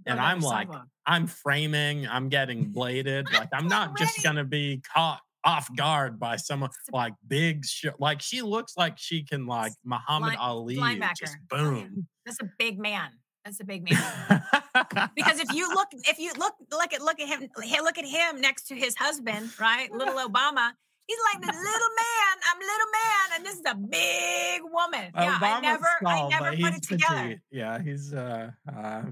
and 0.04 0.18
I'm 0.18 0.40
like, 0.40 0.66
sidewalk. 0.68 0.86
I'm 1.06 1.26
framing, 1.28 2.08
I'm 2.08 2.28
getting 2.28 2.72
bladed. 2.72 3.32
Like 3.32 3.50
I'm 3.52 3.68
not 3.68 3.96
just 3.96 4.22
gonna 4.22 4.44
be 4.44 4.82
caught 4.92 5.20
off 5.46 5.74
guard 5.76 6.18
by 6.18 6.36
someone 6.36 6.70
like 6.92 7.14
big 7.26 7.64
sh- 7.64 7.86
like 7.98 8.20
she 8.20 8.42
looks 8.42 8.76
like 8.76 8.98
she 8.98 9.22
can 9.22 9.46
like 9.46 9.72
Muhammad 9.84 10.30
Line- 10.30 10.36
Ali 10.38 10.74
just 10.74 10.84
linebacker. 10.84 11.34
Oh, 11.52 11.56
boom. 11.56 12.06
That's 12.26 12.40
a 12.42 12.50
big 12.58 12.78
man. 12.78 13.10
That's 13.44 13.60
a 13.60 13.64
big 13.64 13.88
man. 13.88 14.42
because 15.14 15.38
if 15.38 15.52
you 15.54 15.68
look, 15.72 15.88
if 15.92 16.18
you 16.18 16.32
look, 16.36 16.54
look 16.72 16.92
at 16.92 17.00
look 17.00 17.20
at 17.20 17.28
him, 17.28 17.48
hey, 17.62 17.80
look 17.80 17.96
at 17.96 18.04
him 18.04 18.40
next 18.40 18.66
to 18.68 18.74
his 18.74 18.96
husband, 18.96 19.50
right, 19.60 19.90
little 19.92 20.14
Obama. 20.28 20.72
He's 21.06 21.18
like 21.32 21.40
the 21.40 21.52
little 21.52 21.92
man. 22.02 22.36
I'm 22.50 22.58
little 22.58 22.90
man, 22.92 23.36
and 23.36 23.46
this 23.46 23.54
is 23.54 23.62
a 23.70 23.76
big 23.76 24.62
woman. 24.64 25.12
Yeah, 25.14 25.38
I 25.40 25.60
Obama's 25.60 25.62
never, 25.62 25.88
I 26.04 26.28
never 26.28 26.50
put 26.50 26.56
he's 26.58 26.76
it 26.78 26.82
together. 26.82 27.22
petite. 27.22 27.38
Yeah, 27.52 27.80
he's 27.80 28.12
uh, 28.12 28.50
uh 28.76 29.02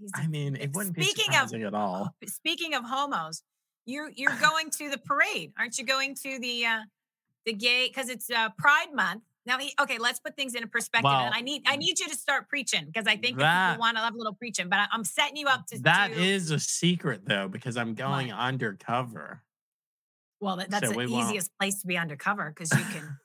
He's 0.00 0.10
I 0.16 0.26
mean, 0.26 0.56
it 0.56 0.72
wouldn't 0.72 0.96
be 0.96 1.02
Speaking 1.02 1.28
of- 1.34 1.50
surprising 1.50 1.62
at 1.64 1.74
all. 1.74 2.14
Speaking 2.26 2.74
of 2.74 2.84
homos, 2.84 3.42
you're 3.86 4.10
you're 4.14 4.36
going 4.40 4.70
to 4.70 4.90
the 4.90 4.98
parade, 4.98 5.52
aren't 5.58 5.78
you? 5.78 5.84
Going 5.84 6.14
to 6.22 6.38
the 6.38 6.66
uh 6.66 6.80
the 7.44 7.52
gay 7.52 7.88
because 7.88 8.08
it's 8.08 8.30
uh, 8.30 8.48
Pride 8.58 8.92
Month. 8.94 9.22
Now, 9.44 9.58
he, 9.58 9.74
okay, 9.80 9.98
let's 9.98 10.20
put 10.20 10.36
things 10.36 10.54
into 10.54 10.68
perspective. 10.68 11.10
And 11.10 11.34
I 11.34 11.40
need 11.40 11.62
I 11.66 11.74
need 11.76 11.98
you 11.98 12.08
to 12.08 12.14
start 12.14 12.48
preaching 12.48 12.84
because 12.86 13.08
I 13.08 13.16
think 13.16 13.38
that 13.38 13.70
people 13.72 13.80
want 13.80 13.96
to 13.96 14.02
have 14.04 14.14
a 14.14 14.16
little 14.16 14.34
preaching. 14.34 14.68
But 14.68 14.78
I, 14.78 14.86
I'm 14.92 15.02
setting 15.02 15.36
you 15.36 15.48
up 15.48 15.66
to 15.68 15.78
That 15.82 16.12
do, 16.14 16.20
is 16.20 16.52
a 16.52 16.60
secret 16.60 17.22
though, 17.26 17.48
because 17.48 17.76
I'm 17.76 17.94
going 17.94 18.32
undercover. 18.32 19.42
Well, 20.40 20.56
that, 20.56 20.70
that's 20.70 20.86
So 20.86 20.92
the 20.92 20.98
we 20.98 21.06
won't- 21.06 21.26
easiest 21.28 21.50
place 21.58 21.80
to 21.80 21.86
be 21.88 21.96
undercover 21.96 22.50
because 22.54 22.70
you 22.70 22.84
can 22.84 23.18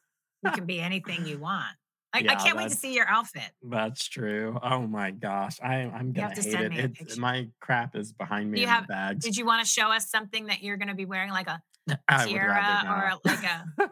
you 0.43 0.51
can 0.51 0.65
be 0.65 0.79
anything 0.79 1.27
you 1.27 1.37
want. 1.37 1.75
I, 2.13 2.19
I 2.29 2.35
can't 2.35 2.57
wait 2.57 2.69
to 2.69 2.75
see 2.75 2.93
your 2.95 3.07
outfit. 3.07 3.49
That's 3.61 4.07
true. 4.07 4.57
Oh 4.63 4.87
my 4.87 5.11
gosh, 5.11 5.59
I, 5.61 5.75
I'm 5.81 6.13
gonna 6.13 6.33
hate 6.33 6.45
it. 6.53 6.69
me 6.71 6.93
It's, 6.99 7.17
my 7.17 7.49
crap 7.59 7.95
is 7.95 8.11
behind 8.13 8.49
me 8.49 8.59
you 8.61 8.63
in 8.65 8.69
have- 8.69 8.83
the 8.87 8.93
bags. 8.93 9.23
Did 9.25 9.37
you 9.37 9.45
want 9.45 9.63
to 9.65 9.69
show 9.71 9.91
us 9.91 10.09
something 10.09 10.45
that 10.47 10.63
you're 10.63 10.77
going 10.77 10.87
to 10.87 10.95
be 10.95 11.05
wearing, 11.05 11.29
like 11.31 11.47
a 11.47 11.61
I 12.07 12.25
tiara 12.25 12.83
or 12.87 13.31
like 13.31 13.43
a 13.43 13.89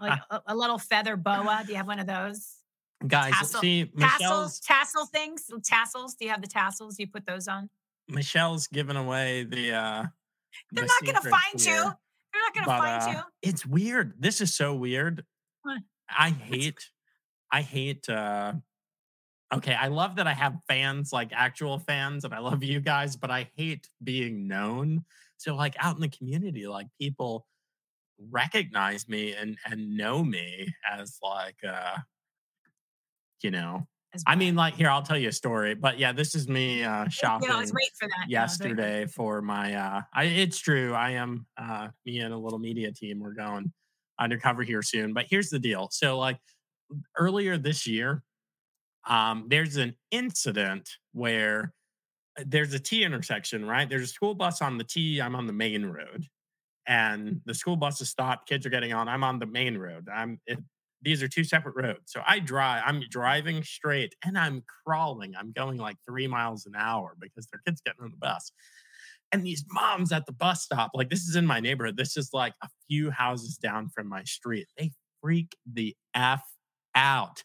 like 0.00 0.20
a, 0.30 0.42
a 0.48 0.56
little 0.56 0.78
feather 0.78 1.16
boa? 1.16 1.62
Do 1.64 1.72
you 1.72 1.76
have 1.76 1.86
one 1.86 1.98
of 1.98 2.06
those 2.06 2.54
Guys, 3.06 3.32
tassel- 3.32 3.60
see, 3.60 3.84
tassels? 3.98 4.60
Tassel 4.60 5.06
things, 5.06 5.44
tassels. 5.64 6.14
Do 6.14 6.24
you 6.24 6.30
have 6.32 6.40
the 6.42 6.48
tassels? 6.48 6.96
Do 6.96 7.02
you 7.04 7.08
put 7.08 7.26
those 7.26 7.46
on? 7.48 7.68
Michelle's 8.08 8.66
giving 8.66 8.96
away 8.96 9.44
the. 9.44 9.72
uh 9.72 10.02
They're 10.72 10.82
the 10.84 10.88
not 10.88 11.02
going 11.02 11.14
to 11.14 11.22
secret 11.22 11.30
find 11.30 11.64
you. 11.64 11.92
They're 12.32 12.42
not 12.42 12.54
going 12.54 12.64
to 12.64 12.70
But, 12.70 12.78
find 12.78 13.02
uh, 13.02 13.18
you. 13.18 13.24
It's 13.42 13.64
weird. 13.64 14.14
This 14.18 14.40
is 14.40 14.52
so 14.54 14.74
weird. 14.74 15.24
What? 15.62 15.78
I 16.10 16.30
hate. 16.30 16.88
I 17.50 17.62
hate. 17.62 18.08
uh 18.08 18.54
Okay, 19.50 19.72
I 19.72 19.88
love 19.88 20.16
that 20.16 20.26
I 20.26 20.34
have 20.34 20.56
fans, 20.68 21.10
like 21.10 21.30
actual 21.32 21.78
fans, 21.78 22.26
and 22.26 22.34
I 22.34 22.38
love 22.38 22.62
you 22.62 22.80
guys, 22.80 23.16
but 23.16 23.30
I 23.30 23.50
hate 23.56 23.88
being 24.04 24.46
known. 24.46 25.06
So, 25.38 25.54
like 25.54 25.74
out 25.78 25.94
in 25.94 26.02
the 26.02 26.08
community, 26.10 26.66
like 26.66 26.88
people 27.00 27.46
recognize 28.30 29.08
me 29.08 29.34
and 29.34 29.56
and 29.64 29.96
know 29.96 30.24
me 30.24 30.72
as 30.90 31.18
like 31.22 31.56
uh 31.66 31.96
you 33.42 33.50
know 33.50 33.86
i 34.26 34.34
mean 34.34 34.56
like 34.56 34.74
here 34.74 34.90
i'll 34.90 35.02
tell 35.02 35.16
you 35.16 35.28
a 35.28 35.32
story 35.32 35.74
but 35.74 35.98
yeah 35.98 36.12
this 36.12 36.34
is 36.34 36.48
me 36.48 36.82
uh 36.82 37.08
shopping 37.08 37.48
you. 37.48 37.54
I 37.54 37.60
was 37.60 37.72
waiting 37.72 37.90
for 37.98 38.08
that. 38.08 38.28
Yeah, 38.28 38.40
I 38.40 38.42
was 38.44 38.58
waiting 38.58 38.76
yesterday 38.76 39.06
for 39.06 39.42
my 39.42 39.74
uh 39.74 40.02
I, 40.12 40.24
it's 40.24 40.58
true 40.58 40.94
i 40.94 41.10
am 41.10 41.46
uh 41.56 41.88
me 42.04 42.18
and 42.18 42.34
a 42.34 42.38
little 42.38 42.58
media 42.58 42.90
team 42.92 43.20
we're 43.20 43.34
going 43.34 43.72
undercover 44.18 44.64
here 44.64 44.82
soon 44.82 45.12
but 45.12 45.26
here's 45.30 45.48
the 45.48 45.60
deal 45.60 45.88
so 45.92 46.18
like 46.18 46.38
earlier 47.16 47.58
this 47.58 47.86
year 47.86 48.22
um 49.06 49.46
there's 49.48 49.76
an 49.76 49.94
incident 50.10 50.88
where 51.12 51.72
uh, 52.38 52.44
there's 52.46 52.74
a 52.74 52.78
T 52.78 53.04
intersection, 53.04 53.64
right? 53.64 53.88
There's 53.88 54.02
a 54.02 54.06
school 54.06 54.34
bus 54.34 54.62
on 54.62 54.78
the 54.78 54.84
T. 54.84 55.20
I'm 55.20 55.34
on 55.34 55.46
the 55.46 55.52
main 55.52 55.86
road, 55.86 56.26
and 56.86 57.40
the 57.44 57.54
school 57.54 57.76
bus 57.76 58.00
is 58.00 58.08
stopped. 58.08 58.48
Kids 58.48 58.64
are 58.66 58.70
getting 58.70 58.92
on. 58.92 59.08
I'm 59.08 59.24
on 59.24 59.38
the 59.38 59.46
main 59.46 59.76
road. 59.76 60.08
I'm. 60.12 60.40
It, 60.46 60.58
these 61.00 61.22
are 61.22 61.28
two 61.28 61.44
separate 61.44 61.76
roads. 61.76 62.06
So 62.06 62.22
I 62.26 62.40
drive. 62.40 62.82
I'm 62.84 63.02
driving 63.10 63.62
straight, 63.62 64.14
and 64.24 64.38
I'm 64.38 64.62
crawling. 64.84 65.34
I'm 65.38 65.52
going 65.52 65.78
like 65.78 65.96
three 66.06 66.26
miles 66.26 66.66
an 66.66 66.74
hour 66.76 67.16
because 67.20 67.46
their 67.48 67.60
kids 67.66 67.80
getting 67.84 68.02
on 68.02 68.10
the 68.10 68.16
bus. 68.16 68.52
And 69.30 69.44
these 69.44 69.64
moms 69.70 70.10
at 70.10 70.24
the 70.24 70.32
bus 70.32 70.62
stop, 70.62 70.92
like 70.94 71.10
this 71.10 71.28
is 71.28 71.36
in 71.36 71.44
my 71.44 71.60
neighborhood. 71.60 71.98
This 71.98 72.16
is 72.16 72.30
like 72.32 72.54
a 72.62 72.68
few 72.88 73.10
houses 73.10 73.58
down 73.58 73.90
from 73.90 74.08
my 74.08 74.24
street. 74.24 74.68
They 74.78 74.92
freak 75.20 75.54
the 75.70 75.94
f 76.14 76.42
out 76.98 77.42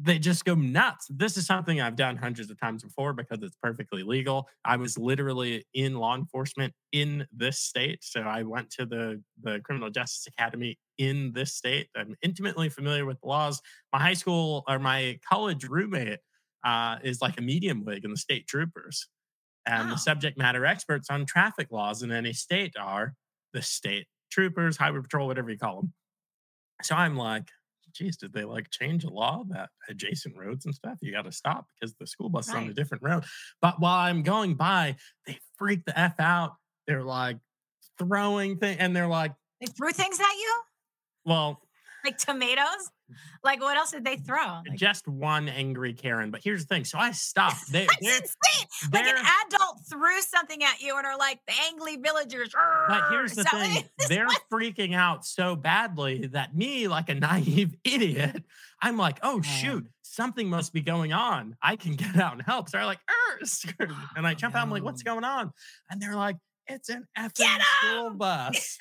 they 0.00 0.18
just 0.18 0.44
go 0.44 0.54
nuts. 0.54 1.06
This 1.10 1.36
is 1.36 1.44
something 1.46 1.80
I've 1.80 1.96
done 1.96 2.16
hundreds 2.16 2.50
of 2.50 2.60
times 2.60 2.84
before 2.84 3.12
because 3.12 3.42
it's 3.42 3.56
perfectly 3.60 4.04
legal. 4.04 4.48
I 4.64 4.76
was 4.76 4.96
literally 4.96 5.66
in 5.74 5.96
law 5.96 6.14
enforcement 6.14 6.72
in 6.92 7.26
this 7.32 7.58
state. 7.58 7.98
So 8.02 8.20
I 8.20 8.44
went 8.44 8.70
to 8.72 8.86
the, 8.86 9.20
the 9.42 9.58
Criminal 9.64 9.90
Justice 9.90 10.28
Academy 10.28 10.78
in 10.98 11.32
this 11.32 11.54
state. 11.54 11.88
I'm 11.96 12.14
intimately 12.22 12.68
familiar 12.68 13.06
with 13.06 13.20
the 13.20 13.26
laws. 13.26 13.60
My 13.92 13.98
high 13.98 14.14
school 14.14 14.62
or 14.68 14.78
my 14.78 15.18
college 15.28 15.64
roommate 15.64 16.20
uh, 16.64 16.96
is 17.02 17.20
like 17.20 17.36
a 17.38 17.42
medium 17.42 17.84
wig 17.84 18.04
in 18.04 18.12
the 18.12 18.16
state 18.16 18.46
troopers. 18.46 19.08
And 19.66 19.88
Wow. 19.88 19.94
the 19.94 19.98
subject 19.98 20.38
matter 20.38 20.64
experts 20.64 21.10
on 21.10 21.26
traffic 21.26 21.72
laws 21.72 22.02
in 22.02 22.12
any 22.12 22.32
state 22.32 22.74
are 22.78 23.14
the 23.52 23.62
state 23.62 24.06
troopers, 24.30 24.76
highway 24.76 25.00
patrol, 25.00 25.26
whatever 25.26 25.50
you 25.50 25.58
call 25.58 25.80
them. 25.80 25.92
so 26.82 26.94
I'm 26.94 27.16
like, 27.16 27.48
geez, 27.98 28.16
did 28.16 28.32
they 28.32 28.44
like 28.44 28.70
change 28.70 29.04
a 29.04 29.10
law 29.10 29.44
that 29.48 29.70
adjacent 29.88 30.36
roads 30.36 30.64
and 30.64 30.74
stuff 30.74 30.98
you 31.02 31.12
got 31.12 31.24
to 31.24 31.32
stop 31.32 31.66
because 31.74 31.94
the 31.94 32.06
school 32.06 32.28
bus 32.28 32.48
is 32.48 32.54
on 32.54 32.68
a 32.68 32.72
different 32.72 33.02
road? 33.02 33.24
But 33.60 33.80
while 33.80 33.98
I'm 33.98 34.22
going 34.22 34.54
by, 34.54 34.96
they 35.26 35.38
freak 35.58 35.84
the 35.84 35.98
f 35.98 36.20
out. 36.20 36.52
They're 36.86 37.02
like 37.02 37.38
throwing 37.98 38.58
things, 38.58 38.78
and 38.80 38.94
they're 38.94 39.08
like, 39.08 39.32
They 39.60 39.66
threw 39.66 39.90
things 39.90 40.20
at 40.20 40.32
you 40.34 40.62
well, 41.28 41.60
like 42.04 42.18
tomatoes. 42.18 42.90
Like 43.42 43.60
what 43.60 43.76
else 43.76 43.92
did 43.92 44.04
they 44.04 44.16
throw? 44.16 44.62
Like, 44.68 44.76
just 44.76 45.06
one 45.08 45.48
angry 45.48 45.94
Karen. 45.94 46.30
But 46.30 46.42
here's 46.42 46.66
the 46.66 46.74
thing: 46.74 46.84
so 46.84 46.98
I 46.98 47.12
stopped. 47.12 47.56
They, 47.72 47.86
that's 47.86 47.98
they're, 48.00 48.16
insane. 48.16 48.90
Like 48.92 49.06
an 49.06 49.24
adult 49.46 49.80
threw 49.90 50.20
something 50.22 50.62
at 50.64 50.80
you 50.80 50.96
and 50.96 51.06
are 51.06 51.18
like 51.18 51.38
the 51.46 51.54
angry 51.68 51.96
villagers. 51.96 52.54
But 52.88 53.04
here's 53.10 53.34
the 53.34 53.44
So- 53.44 53.58
thing: 53.58 53.84
they're 54.08 54.26
freaking 54.50 54.94
out 54.94 55.24
so 55.24 55.56
badly 55.56 56.26
that 56.28 56.56
me, 56.56 56.88
like 56.88 57.08
a 57.08 57.14
naive 57.28 57.74
idiot, 57.84 58.42
I'm 58.80 58.96
like, 58.96 59.18
oh, 59.22 59.38
"Oh 59.38 59.42
shoot, 59.42 59.86
something 60.02 60.48
must 60.48 60.72
be 60.72 60.80
going 60.80 61.12
on. 61.12 61.56
I 61.62 61.76
can 61.76 61.94
get 61.94 62.16
out 62.16 62.32
and 62.32 62.42
help." 62.42 62.68
So 62.68 62.78
they're 62.78 62.86
like, 62.86 63.00
and 64.16 64.26
I 64.26 64.34
jump 64.34 64.54
out. 64.54 64.62
I'm 64.62 64.70
like, 64.70 64.82
"What's 64.82 65.02
going 65.02 65.24
on?" 65.24 65.52
And 65.90 66.00
they're 66.00 66.16
like, 66.16 66.36
"It's 66.66 66.88
an 66.88 67.06
effing 67.16 67.60
school 67.80 68.10
bus." 68.10 68.78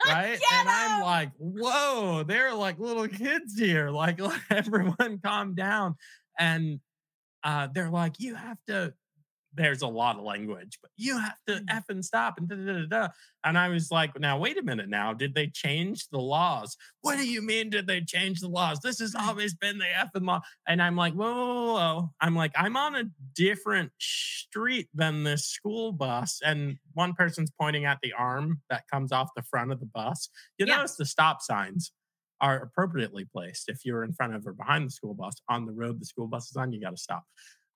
Right, 0.06 0.40
and 0.52 0.68
I'm 0.68 1.02
like, 1.02 1.32
"Whoa, 1.38 2.22
they're 2.22 2.54
like 2.54 2.78
little 2.78 3.06
kids 3.08 3.58
here! 3.58 3.90
Like, 3.90 4.18
everyone 4.50 5.20
calm 5.22 5.54
down." 5.54 5.96
And 6.38 6.80
uh, 7.44 7.68
they're 7.74 7.90
like, 7.90 8.20
"You 8.20 8.34
have 8.36 8.58
to." 8.68 8.94
There's 9.52 9.82
a 9.82 9.88
lot 9.88 10.16
of 10.16 10.22
language, 10.22 10.78
but 10.80 10.90
you 10.96 11.18
have 11.18 11.36
to 11.48 11.54
Mm. 11.54 11.64
f 11.68 11.84
and 11.88 12.04
stop 12.04 12.38
and 12.38 12.48
da 12.48 12.54
da 12.56 12.72
da 12.82 12.86
da. 12.86 13.08
And 13.44 13.58
I 13.58 13.68
was 13.68 13.90
like, 13.90 14.18
now 14.18 14.38
wait 14.38 14.56
a 14.58 14.62
minute. 14.62 14.88
Now, 14.88 15.12
did 15.12 15.34
they 15.34 15.48
change 15.48 16.08
the 16.08 16.18
laws? 16.20 16.76
What 17.00 17.16
do 17.16 17.28
you 17.28 17.42
mean? 17.42 17.70
Did 17.70 17.86
they 17.86 18.00
change 18.02 18.40
the 18.40 18.48
laws? 18.48 18.78
This 18.80 19.00
has 19.00 19.14
always 19.18 19.54
been 19.54 19.78
the 19.78 19.86
effing 19.86 20.26
law. 20.26 20.40
And 20.68 20.80
I'm 20.80 20.94
like, 20.96 21.14
whoa, 21.14 21.32
whoa, 21.34 21.54
whoa, 21.54 21.72
whoa. 21.74 22.10
I'm 22.20 22.36
like, 22.36 22.52
I'm 22.54 22.76
on 22.76 22.94
a 22.94 23.04
different 23.34 23.92
street 23.98 24.88
than 24.94 25.24
this 25.24 25.46
school 25.46 25.92
bus. 25.92 26.40
And 26.44 26.78
one 26.94 27.14
person's 27.14 27.50
pointing 27.60 27.84
at 27.86 27.98
the 28.02 28.12
arm 28.12 28.62
that 28.70 28.84
comes 28.92 29.10
off 29.12 29.30
the 29.34 29.42
front 29.42 29.72
of 29.72 29.80
the 29.80 29.86
bus. 29.86 30.28
You 30.58 30.66
Yeah. 30.66 30.76
notice 30.76 30.96
the 30.96 31.06
stop 31.06 31.42
signs 31.42 31.92
are 32.40 32.56
appropriately 32.62 33.24
placed. 33.26 33.68
If 33.68 33.84
you're 33.84 34.02
in 34.02 34.12
front 34.14 34.34
of 34.34 34.46
or 34.46 34.52
behind 34.54 34.86
the 34.86 34.90
school 34.90 35.14
bus 35.14 35.34
on 35.48 35.66
the 35.66 35.72
road 35.72 36.00
the 36.00 36.06
school 36.06 36.26
bus 36.26 36.48
is 36.50 36.56
on, 36.56 36.72
you 36.72 36.80
got 36.80 36.90
to 36.90 36.96
stop. 36.96 37.24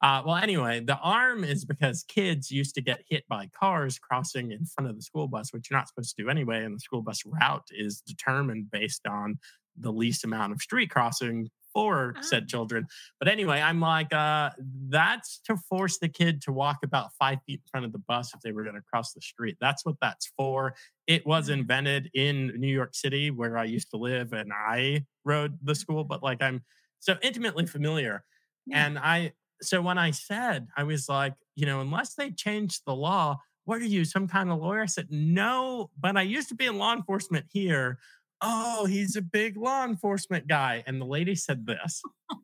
Uh, 0.02 0.22
well, 0.26 0.36
anyway, 0.36 0.80
the 0.80 0.98
arm 0.98 1.44
is 1.44 1.64
because 1.64 2.04
kids 2.04 2.50
used 2.50 2.74
to 2.74 2.82
get 2.82 3.02
hit 3.08 3.24
by 3.28 3.48
cars 3.58 3.98
crossing 3.98 4.52
in 4.52 4.66
front 4.66 4.90
of 4.90 4.96
the 4.96 5.02
school 5.02 5.26
bus, 5.28 5.52
which 5.52 5.70
you're 5.70 5.78
not 5.78 5.88
supposed 5.88 6.14
to 6.14 6.22
do 6.22 6.28
anyway. 6.28 6.62
And 6.64 6.74
the 6.76 6.80
school 6.80 7.00
bus 7.00 7.22
route 7.24 7.66
is 7.70 8.02
determined 8.02 8.70
based 8.70 9.06
on 9.06 9.38
the 9.78 9.90
least 9.92 10.22
amount 10.24 10.52
of 10.52 10.60
street 10.60 10.90
crossing 10.90 11.48
for 11.72 12.14
Ah. 12.16 12.20
said 12.20 12.48
children. 12.48 12.86
But 13.18 13.28
anyway, 13.28 13.60
I'm 13.60 13.80
like, 13.80 14.12
uh, 14.12 14.50
that's 14.88 15.40
to 15.46 15.56
force 15.56 15.98
the 15.98 16.08
kid 16.08 16.40
to 16.42 16.52
walk 16.52 16.78
about 16.84 17.10
five 17.18 17.38
feet 17.46 17.62
in 17.64 17.68
front 17.70 17.86
of 17.86 17.92
the 17.92 17.98
bus 17.98 18.32
if 18.34 18.40
they 18.42 18.52
were 18.52 18.62
going 18.62 18.76
to 18.76 18.82
cross 18.82 19.12
the 19.12 19.20
street. 19.22 19.56
That's 19.60 19.84
what 19.84 19.96
that's 20.00 20.30
for. 20.36 20.74
It 21.08 21.26
was 21.26 21.48
Mm. 21.48 21.54
invented 21.60 22.10
in 22.14 22.48
New 22.60 22.72
York 22.72 22.94
City 22.94 23.30
where 23.30 23.56
I 23.58 23.64
used 23.64 23.90
to 23.90 23.96
live 23.96 24.32
and 24.34 24.52
I 24.52 25.06
rode 25.24 25.58
the 25.62 25.74
school, 25.74 26.04
but 26.04 26.22
like 26.22 26.42
I'm 26.42 26.62
so 27.00 27.16
intimately 27.22 27.66
familiar. 27.66 28.24
Yeah. 28.66 28.86
And 28.86 28.98
I, 28.98 29.32
so 29.62 29.80
when 29.80 29.98
I 29.98 30.10
said, 30.10 30.68
I 30.76 30.84
was 30.84 31.08
like, 31.08 31.34
you 31.54 31.66
know, 31.66 31.80
unless 31.80 32.14
they 32.14 32.30
change 32.30 32.82
the 32.84 32.94
law, 32.94 33.38
what 33.64 33.80
are 33.80 33.86
you, 33.86 34.04
some 34.04 34.28
kind 34.28 34.50
of 34.50 34.60
lawyer? 34.60 34.82
I 34.82 34.86
said, 34.86 35.08
no, 35.10 35.90
but 35.98 36.16
I 36.16 36.22
used 36.22 36.48
to 36.50 36.54
be 36.54 36.66
in 36.66 36.78
law 36.78 36.94
enforcement 36.94 37.46
here. 37.50 37.98
Oh, 38.40 38.84
he's 38.84 39.16
a 39.16 39.22
big 39.22 39.56
law 39.56 39.84
enforcement 39.84 40.46
guy. 40.46 40.84
And 40.86 41.00
the 41.00 41.06
lady 41.06 41.34
said 41.34 41.66
this. 41.66 42.02
Oh, 42.32 42.40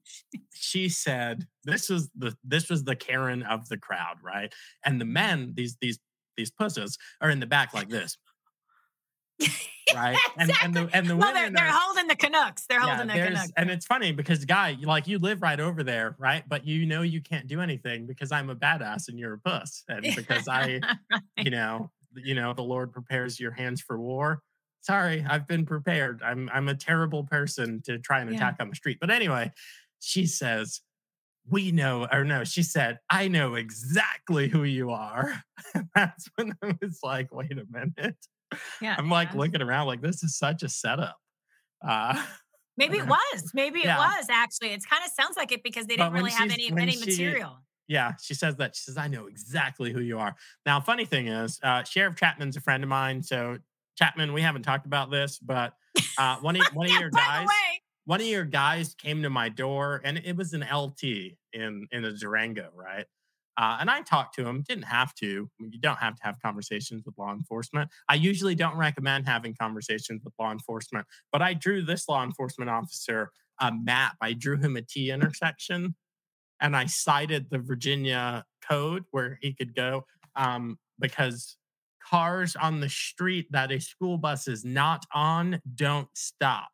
she 0.52 0.90
said, 0.90 1.46
this 1.64 1.88
was 1.88 2.11
the 2.14 2.36
this 2.44 2.68
was 2.68 2.84
the 2.84 2.94
Karen 2.94 3.42
of 3.42 3.66
the 3.70 3.78
crowd, 3.78 4.18
right? 4.22 4.54
And 4.84 5.00
the 5.00 5.06
men, 5.06 5.54
these 5.56 5.78
these 5.80 5.98
these 6.36 6.50
pussies, 6.50 6.98
are 7.22 7.30
in 7.30 7.40
the 7.40 7.46
back 7.46 7.72
like 7.72 7.88
this. 7.88 8.18
Right. 9.95 10.16
And 10.38 10.53
and 10.62 10.72
the 10.74 10.88
and 10.93 11.07
the 11.11 11.16
well, 11.16 11.32
women 11.34 11.53
they're, 11.53 11.62
they're 11.64 11.72
are, 11.72 11.78
holding 11.78 12.07
the 12.07 12.14
Canucks. 12.14 12.64
They're 12.66 12.80
holding 12.80 13.09
the 13.09 13.12
Canucks. 13.14 13.51
and 13.57 13.70
it's 13.70 13.84
funny 13.86 14.12
because 14.12 14.45
guy, 14.45 14.76
like 14.82 15.09
you 15.09 15.18
live 15.18 15.43
right 15.43 15.59
over 15.59 15.82
there, 15.82 16.14
right? 16.18 16.45
But 16.49 16.64
you 16.64 16.86
know 16.86 17.03
you 17.03 17.20
can't 17.20 17.47
do 17.49 17.61
anything 17.61 18.07
because 18.07 18.30
I'm 18.30 18.49
a 18.51 18.55
badass 18.57 19.09
and 19.09 19.18
you're 19.18 19.34
a 19.34 19.38
puss, 19.38 19.82
and 19.88 20.03
because 20.16 20.47
I, 20.47 20.80
you 21.36 21.51
know, 21.51 21.91
you 22.14 22.34
know, 22.34 22.53
the 22.55 22.62
Lord 22.62 22.93
prepares 22.93 23.41
your 23.41 23.51
hands 23.51 23.80
for 23.80 23.99
war. 24.01 24.43
Sorry, 24.80 25.24
I've 25.28 25.47
been 25.49 25.66
prepared. 25.66 26.22
I'm 26.22 26.49
I'm 26.53 26.68
a 26.68 26.74
terrible 26.74 27.24
person 27.24 27.82
to 27.86 27.99
try 27.99 28.20
and 28.20 28.30
Yeah. 28.30 28.36
attack 28.36 28.57
on 28.61 28.70
the 28.70 28.76
street. 28.76 28.99
But 29.01 29.11
anyway, 29.11 29.51
she 29.99 30.24
says, 30.26 30.80
"We 31.49 31.72
know," 31.72 32.07
or 32.11 32.24
no, 32.24 32.45
she 32.45 32.62
said, 32.62 32.99
"I 33.11 33.26
know 33.28 33.57
exactly 33.57 34.49
who 34.49 34.62
you 34.62 34.91
are." 34.91 35.43
That's 35.97 36.30
when 36.36 36.55
I 36.62 36.76
was 36.80 37.01
like, 37.03 37.34
"Wait 37.34 37.53
a 37.59 37.66
minute." 37.70 38.16
Yeah, 38.80 38.94
I'm 38.98 39.09
like 39.11 39.30
yeah. 39.32 39.38
looking 39.38 39.62
around, 39.62 39.86
like 39.86 40.01
this 40.01 40.22
is 40.22 40.36
such 40.36 40.62
a 40.62 40.68
setup. 40.68 41.16
Uh, 41.86 42.22
Maybe 42.76 42.98
it 42.98 43.07
was. 43.09 43.51
Maybe 43.55 43.80
Yeah. 43.84 43.96
it 43.96 43.98
was 43.98 44.26
actually. 44.30 44.70
It 44.72 44.82
kind 44.88 45.03
of 45.05 45.11
sounds 45.12 45.36
like 45.36 45.53
it 45.53 45.62
because 45.62 45.86
they 45.86 45.96
didn't 45.96 46.12
really 46.12 46.30
have 46.30 46.51
any 46.51 46.70
any 46.70 46.92
she- 46.92 47.07
material. 47.11 47.59
Yeah, 47.88 48.12
she 48.22 48.34
says 48.34 48.55
that. 48.57 48.76
She 48.76 48.82
says, 48.82 48.96
I 48.96 49.09
know 49.09 49.26
exactly 49.26 49.92
who 49.92 50.01
you 50.01 50.18
are. 50.20 50.36
Now, 50.64 50.80
funny 50.80 51.05
thing 51.05 51.26
is, 51.26 51.59
uh, 51.64 51.82
Sheriff 51.82 52.14
Chapman's 52.14 52.57
a 52.57 52.61
friend 52.61 52.84
of 52.84 52.88
mine. 52.88 53.20
So, 53.20 53.59
Chapman, 53.98 54.32
we 54.32 54.42
haven't 54.42 54.62
talked 54.62 54.86
about 54.86 55.11
this, 55.11 55.40
but 55.40 55.72
uh, 56.16 56.36
one, 56.36 56.55
of, 56.55 56.62
one 56.72 56.86
of 56.86 56.92
Yeah, 56.92 57.01
your 57.01 57.11
guys, 57.11 57.48
one 58.05 58.20
of 58.20 58.26
your 58.28 58.44
guys 58.44 58.94
came 58.94 59.22
to 59.24 59.30
my 59.30 59.48
door 59.48 60.01
and 60.05 60.18
it 60.18 60.36
was 60.36 60.53
an 60.53 60.64
LT 60.72 61.03
in, 61.53 61.88
in 61.90 62.05
a 62.05 62.12
Durango, 62.12 62.68
right? 62.76 63.07
Uh, 63.61 63.76
and 63.78 63.90
I 63.90 64.00
talked 64.00 64.34
to 64.36 64.46
him, 64.46 64.64
didn't 64.66 64.84
have 64.84 65.14
to. 65.16 65.50
You 65.58 65.78
don't 65.80 65.98
have 65.98 66.16
to 66.16 66.22
have 66.22 66.36
conversations 66.42 67.04
with 67.04 67.18
law 67.18 67.30
enforcement. 67.30 67.90
I 68.08 68.14
usually 68.14 68.54
don't 68.54 68.74
recommend 68.74 69.26
having 69.26 69.54
conversations 69.54 70.22
with 70.24 70.32
law 70.40 70.50
enforcement, 70.50 71.06
but 71.30 71.42
I 71.42 71.52
drew 71.52 71.82
this 71.82 72.08
law 72.08 72.24
enforcement 72.24 72.70
officer 72.70 73.30
a 73.61 73.70
map. 73.70 74.16
I 74.22 74.32
drew 74.32 74.56
him 74.56 74.76
a 74.76 74.82
T 74.82 75.11
intersection 75.11 75.94
and 76.62 76.74
I 76.74 76.86
cited 76.86 77.50
the 77.50 77.58
Virginia 77.58 78.46
code 78.66 79.04
where 79.11 79.38
he 79.42 79.52
could 79.52 79.74
go 79.74 80.06
um, 80.36 80.78
because 80.98 81.58
cars 82.02 82.56
on 82.56 82.80
the 82.80 82.88
street 82.88 83.46
that 83.50 83.70
a 83.70 83.78
school 83.78 84.16
bus 84.16 84.48
is 84.48 84.64
not 84.64 85.04
on 85.14 85.61
don't 85.74 86.08
stop. 86.14 86.68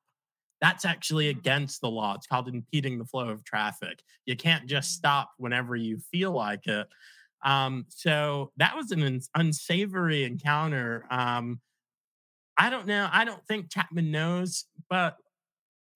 That's 0.61 0.85
actually 0.85 1.29
against 1.29 1.81
the 1.81 1.91
law. 1.91 2.15
It's 2.15 2.27
called 2.27 2.49
impeding 2.49 2.99
the 2.99 3.05
flow 3.05 3.29
of 3.29 3.45
traffic. 3.45 4.03
You 4.25 4.37
can't 4.37 4.67
just 4.67 4.93
stop 4.93 5.31
whenever 5.39 5.77
you 5.77 5.99
feel 5.99 6.33
like 6.33 6.67
it. 6.67 6.87
Um, 7.45 7.85
so 7.89 8.53
that 8.57 8.75
was 8.75 8.91
an 8.91 9.21
unsavory 9.35 10.25
encounter. 10.25 11.07
Um, 11.11 11.61
I 12.57 12.71
don't 12.71 12.87
know. 12.87 13.09
I 13.13 13.25
don't 13.25 13.47
think 13.47 13.71
Chapman 13.71 14.11
knows, 14.11 14.65
but 14.89 15.17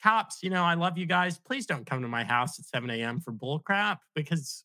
cops, 0.03 0.43
you 0.43 0.51
know, 0.51 0.63
I 0.63 0.75
love 0.75 0.99
you 0.99 1.07
guys. 1.07 1.39
Please 1.39 1.67
don't 1.67 1.87
come 1.87 2.03
to 2.03 2.09
my 2.09 2.25
house 2.25 2.59
at 2.59 2.67
7 2.67 2.91
a.m. 2.91 3.21
for 3.21 3.33
bull 3.33 3.59
crap 3.61 4.01
because. 4.15 4.65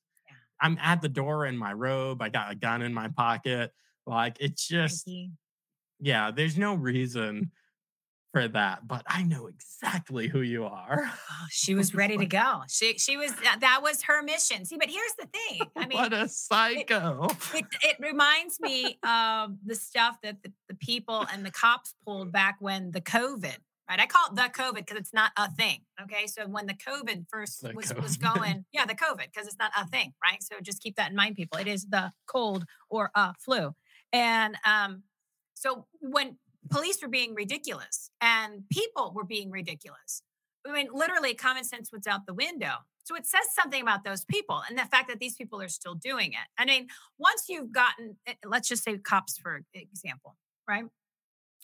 I'm 0.62 0.78
at 0.82 1.02
the 1.02 1.10
door 1.10 1.46
in 1.46 1.58
my 1.58 1.74
robe. 1.74 2.22
I 2.22 2.30
got 2.30 2.52
a 2.52 2.56
gun 2.56 2.82
in 2.82 2.94
my 2.94 3.10
pocket. 3.10 3.72
Like 4.08 4.38
it's 4.40 4.66
just, 4.66 5.10
yeah, 6.00 6.32
there's 6.32 6.58
no 6.58 6.76
reason 6.76 7.52
for 8.36 8.50
that, 8.50 8.86
but 8.86 9.02
I 9.08 9.24
know 9.24 9.48
exactly 9.48 10.28
who 10.28 10.42
you 10.42 10.66
are. 10.66 11.10
oh, 11.10 11.46
she 11.50 11.74
was 11.82 11.96
ready 11.96 12.18
to 12.18 12.26
go. 12.26 12.64
She 12.68 12.98
she 12.98 13.16
was 13.16 13.32
that, 13.62 13.80
was 13.82 14.04
her 14.04 14.22
mission. 14.22 14.66
See, 14.66 14.76
but 14.76 14.90
here's 14.90 15.14
the 15.18 15.28
thing. 15.28 15.62
I 15.78 15.86
mean, 15.88 15.98
what 15.98 16.12
a 16.12 16.28
psycho. 16.28 17.30
it, 17.54 17.66
it 17.82 17.96
reminds 17.98 18.60
me 18.60 19.00
of 19.08 19.56
the 19.66 19.74
stuff 19.74 20.18
that 20.24 20.44
the, 20.44 20.52
the 20.68 20.76
people 20.76 21.26
and 21.32 21.46
the 21.46 21.52
cops 21.52 21.96
pulled 22.06 22.34
back 22.34 22.58
when 22.60 22.92
the 22.92 23.00
COVID, 23.00 23.56
right? 23.90 24.00
I 24.02 24.06
call 24.06 24.28
it 24.28 24.36
the 24.36 24.62
COVID 24.62 24.80
because 24.80 24.98
it's 24.98 25.14
not 25.14 25.32
a 25.38 25.50
thing. 25.52 25.80
Okay. 26.02 26.28
So 26.28 26.46
when 26.46 26.66
the 26.66 26.74
COVID 26.74 27.28
first 27.32 27.62
The 27.62 27.72
was, 27.74 27.94
was 27.96 28.18
going, 28.18 28.66
yeah, 28.74 28.86
the 28.86 28.96
COVID, 28.96 29.28
because 29.34 29.48
it's 29.48 29.58
not 29.58 29.72
a 29.80 29.88
thing, 29.88 30.14
right? 30.22 30.44
So 30.44 30.58
just 30.62 30.84
keep 30.84 30.98
that 30.98 31.10
in 31.10 31.16
mind, 31.16 31.38
people. 31.38 31.58
It 31.58 31.68
is 31.68 31.86
the 31.86 32.12
cold 32.28 32.66
or 32.90 33.12
uh, 33.16 33.32
flu. 33.40 33.76
And 34.12 34.58
um, 34.66 35.04
so 35.54 35.86
when 36.02 36.36
police 36.70 37.02
were 37.02 37.08
being 37.08 37.34
ridiculous 37.34 38.10
and 38.22 38.64
people 38.72 39.14
were 39.16 39.24
being 39.24 39.52
ridiculous, 39.52 40.22
I 40.68 40.72
mean, 40.72 40.88
literally 40.94 41.34
common 41.34 41.64
sense 41.64 41.92
was 41.92 42.08
out 42.08 42.26
the 42.26 42.34
window. 42.34 42.74
So 43.04 43.16
it 43.16 43.28
says 43.28 43.42
something 43.54 43.82
about 43.82 44.04
those 44.04 44.26
people 44.26 44.64
and 44.68 44.78
the 44.78 44.86
fact 44.86 45.10
that 45.10 45.20
these 45.20 45.36
people 45.36 45.62
are 45.62 45.68
still 45.68 45.94
doing 45.94 46.34
it. 46.34 46.48
I 46.58 46.66
mean, 46.66 46.88
once 47.20 47.46
you've 47.48 47.72
gotten, 47.72 48.18
eh, 48.26 48.34
let's 48.44 48.68
just 48.68 48.84
say 48.84 48.98
cops 48.98 49.38
for 49.38 49.62
example, 49.74 50.36
right? 50.68 50.86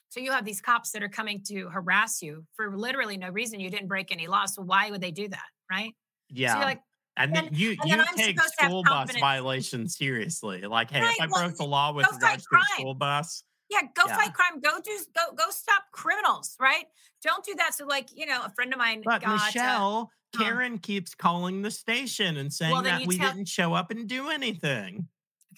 So 0.09 0.19
you 0.19 0.31
have 0.31 0.45
these 0.45 0.61
cops 0.61 0.91
that 0.91 1.01
are 1.01 1.09
coming 1.09 1.41
to 1.47 1.69
harass 1.69 2.21
you 2.21 2.45
for 2.55 2.77
literally 2.77 3.17
no 3.17 3.29
reason. 3.29 3.59
You 3.59 3.69
didn't 3.69 3.87
break 3.87 4.11
any 4.11 4.27
law. 4.27 4.45
So 4.45 4.61
why 4.61 4.91
would 4.91 5.01
they 5.01 5.11
do 5.11 5.27
that? 5.29 5.45
Right. 5.69 5.93
Yeah. 6.29 6.53
So 6.53 6.59
you're 6.59 6.67
like, 6.67 6.81
and 7.17 7.35
then 7.35 7.49
you 7.51 7.71
and 7.81 7.89
you 7.89 7.97
then 7.97 8.05
take 8.15 8.37
supposed 8.37 8.53
to 8.57 8.63
have 8.63 8.69
school 8.69 8.83
bus 8.83 9.11
violations 9.19 9.97
seriously. 9.97 10.61
Like, 10.61 10.91
hey, 10.91 11.01
Right, 11.01 11.15
if 11.17 11.21
I 11.21 11.27
well, 11.27 11.47
broke 11.47 11.57
the 11.57 11.65
law 11.65 11.93
with 11.93 12.07
regards 12.11 12.45
to 12.45 12.57
a 12.57 12.61
school 12.75 12.93
bus, 12.93 13.43
Yeah, 13.71 13.81
go 13.95 14.03
Yeah. 14.05 14.17
fight 14.17 14.33
crime. 14.33 14.59
Go 14.59 14.79
do 14.81 14.91
go 15.15 15.33
go 15.33 15.49
stop 15.49 15.83
criminals, 15.91 16.55
right? 16.59 16.85
Don't 17.23 17.43
do 17.45 17.55
that. 17.55 17.73
So, 17.73 17.85
like, 17.85 18.09
you 18.13 18.25
know, 18.25 18.43
a 18.43 18.49
friend 18.51 18.73
of 18.73 18.77
mine 18.79 19.01
But 19.05 19.21
got 19.21 19.39
uh, 19.41 19.45
Michelle, 19.45 20.11
huh. 20.35 20.43
Karen 20.43 20.77
keeps 20.77 21.15
calling 21.15 21.61
the 21.61 21.71
station 21.71 22.37
and 22.37 22.51
saying 22.53 22.73
then 22.83 22.99
that 22.99 23.07
we 23.07 23.17
tell- 23.17 23.31
didn't 23.31 23.47
show 23.47 23.73
up 23.73 23.89
and 23.91 24.07
do 24.09 24.29
anything. 24.29 25.07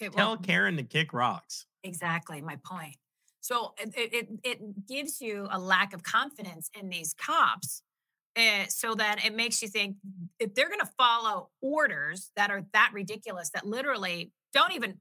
okay, 0.00 0.08
Tell 0.14 0.36
Karen 0.36 0.76
to 0.76 0.82
kick 0.84 1.12
rocks. 1.12 1.66
exactly 1.82 2.40
my 2.40 2.56
point. 2.64 2.96
So 3.40 3.74
it 3.78 3.92
it 3.96 4.28
it 4.42 4.86
gives 4.86 5.20
you 5.20 5.48
a 5.50 5.58
lack 5.58 5.92
of 5.92 6.02
confidence 6.02 6.70
in 6.78 6.88
these 6.88 7.14
cops. 7.14 7.82
Uh, 8.36 8.66
so 8.68 8.96
that 8.96 9.24
it 9.24 9.32
makes 9.34 9.62
you 9.62 9.68
think 9.68 9.94
if 10.40 10.54
they're 10.54 10.68
going 10.68 10.80
to 10.80 10.90
follow 10.98 11.50
orders 11.62 12.32
that 12.34 12.50
are 12.50 12.64
that 12.72 12.90
ridiculous 12.92 13.50
that 13.54 13.64
literally 13.64 14.32
don't 14.52 14.72
even 14.72 14.94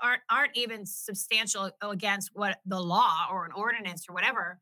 aren't 0.00 0.22
aren't 0.30 0.56
even 0.56 0.86
substantial 0.86 1.70
against 1.82 2.30
what 2.32 2.58
the 2.66 2.78
law 2.80 3.26
or 3.32 3.44
an 3.44 3.50
ordinance 3.52 4.06
or 4.08 4.12
whatever. 4.12 4.60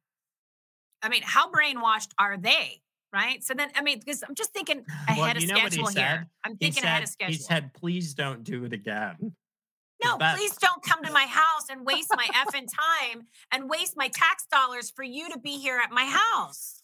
I 1.02 1.08
mean, 1.10 1.22
how 1.22 1.50
brainwashed 1.50 2.12
are 2.18 2.36
they? 2.38 2.80
Right. 3.12 3.42
So 3.42 3.54
then, 3.54 3.70
I 3.74 3.82
mean, 3.82 3.98
because 4.00 4.22
I'm 4.26 4.34
just 4.34 4.52
thinking 4.52 4.84
ahead 5.08 5.18
well, 5.18 5.30
of 5.36 5.40
you 5.42 5.48
know 5.48 5.54
what 5.54 5.64
he 5.64 5.78
schedule 5.78 5.86
said? 5.92 6.00
here. 6.00 6.26
I'm 6.44 6.52
He 6.52 6.66
thinking 6.66 6.84
ahead 6.84 7.02
of 7.02 7.08
schedule. 7.08 7.32
he 7.32 7.38
said, 7.38 7.72
please 7.72 8.12
don't 8.14 8.44
do 8.44 8.64
it 8.64 8.72
again. 8.74 9.32
No, 10.04 10.16
that- 10.18 10.36
please 10.36 10.54
don't 10.56 10.82
come 10.82 11.02
to 11.04 11.12
my 11.12 11.24
house 11.24 11.68
and 11.70 11.84
waste 11.86 12.10
my 12.14 12.26
effing 12.34 12.68
time 12.68 13.26
and 13.52 13.68
waste 13.68 13.96
my 13.96 14.08
tax 14.08 14.46
dollars 14.52 14.90
for 14.90 15.02
you 15.02 15.30
to 15.30 15.38
be 15.38 15.58
here 15.58 15.78
at 15.82 15.90
my 15.90 16.04
house. 16.04 16.77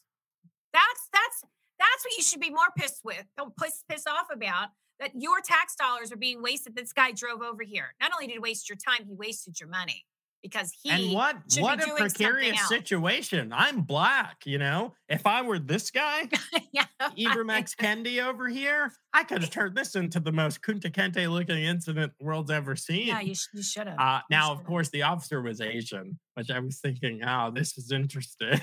That's 0.75 1.09
that's 1.12 1.45
that's 1.79 2.05
what 2.05 2.16
you 2.16 2.22
should 2.22 2.41
be 2.41 2.51
more 2.51 2.68
pissed 2.77 3.01
with, 3.05 3.25
don't 3.39 3.57
piss 3.57 3.83
piss 3.89 4.05
off 4.07 4.27
about. 4.33 4.68
That 5.01 5.11
your 5.14 5.41
tax 5.41 5.75
dollars 5.75 6.12
are 6.12 6.16
being 6.16 6.41
wasted. 6.43 6.77
This 6.77 6.93
guy 6.93 7.11
drove 7.11 7.43
over 7.43 7.64
here. 7.64 7.95
Not 8.01 8.12
only 8.12 8.27
did 8.27 8.35
he 8.35 8.39
waste 8.39 8.68
your 8.68 8.77
time, 8.77 9.07
he 9.07 9.14
wasted 9.14 9.59
your 9.59 9.68
money 9.68 10.05
because 10.41 10.72
he 10.83 10.91
and 10.91 11.12
what 11.12 11.37
what 11.59 11.83
a 11.83 11.95
precarious 11.97 12.68
situation. 12.68 13.53
I'm 13.53 13.81
black, 13.81 14.43
you 14.45 14.59
know. 14.59 14.95
If 15.09 15.27
I 15.27 15.43
were 15.43 15.59
this 15.59 15.91
guy, 15.91 16.29
yeah, 16.72 16.85
Ibram 17.01 17.51
X 17.51 17.75
Kendi 17.75 18.22
over 18.25 18.47
here, 18.49 18.93
I 19.12 19.25
could 19.25 19.41
have 19.41 19.51
turned 19.59 19.75
this 19.75 19.97
into 19.97 20.20
the 20.20 20.31
most 20.33 20.62
Kunta 20.62 20.93
Kinte 20.93 21.29
looking 21.29 21.59
incident 21.64 22.12
the 22.20 22.27
world's 22.27 22.51
ever 22.51 22.77
seen. 22.77 23.09
yeah, 23.09 23.20
you, 23.20 23.35
sh- 23.35 23.49
you 23.55 23.62
should 23.62 23.89
have. 23.89 23.99
uh, 23.99 24.20
now, 24.31 24.53
of 24.53 24.62
course, 24.64 24.91
the 24.91 25.03
officer 25.03 25.41
was 25.43 25.61
Asian, 25.61 26.18
which 26.35 26.51
I 26.51 26.59
was 26.59 26.78
thinking, 26.78 27.22
oh, 27.26 27.51
this 27.51 27.78
is 27.78 27.93
interesting. 27.93 28.61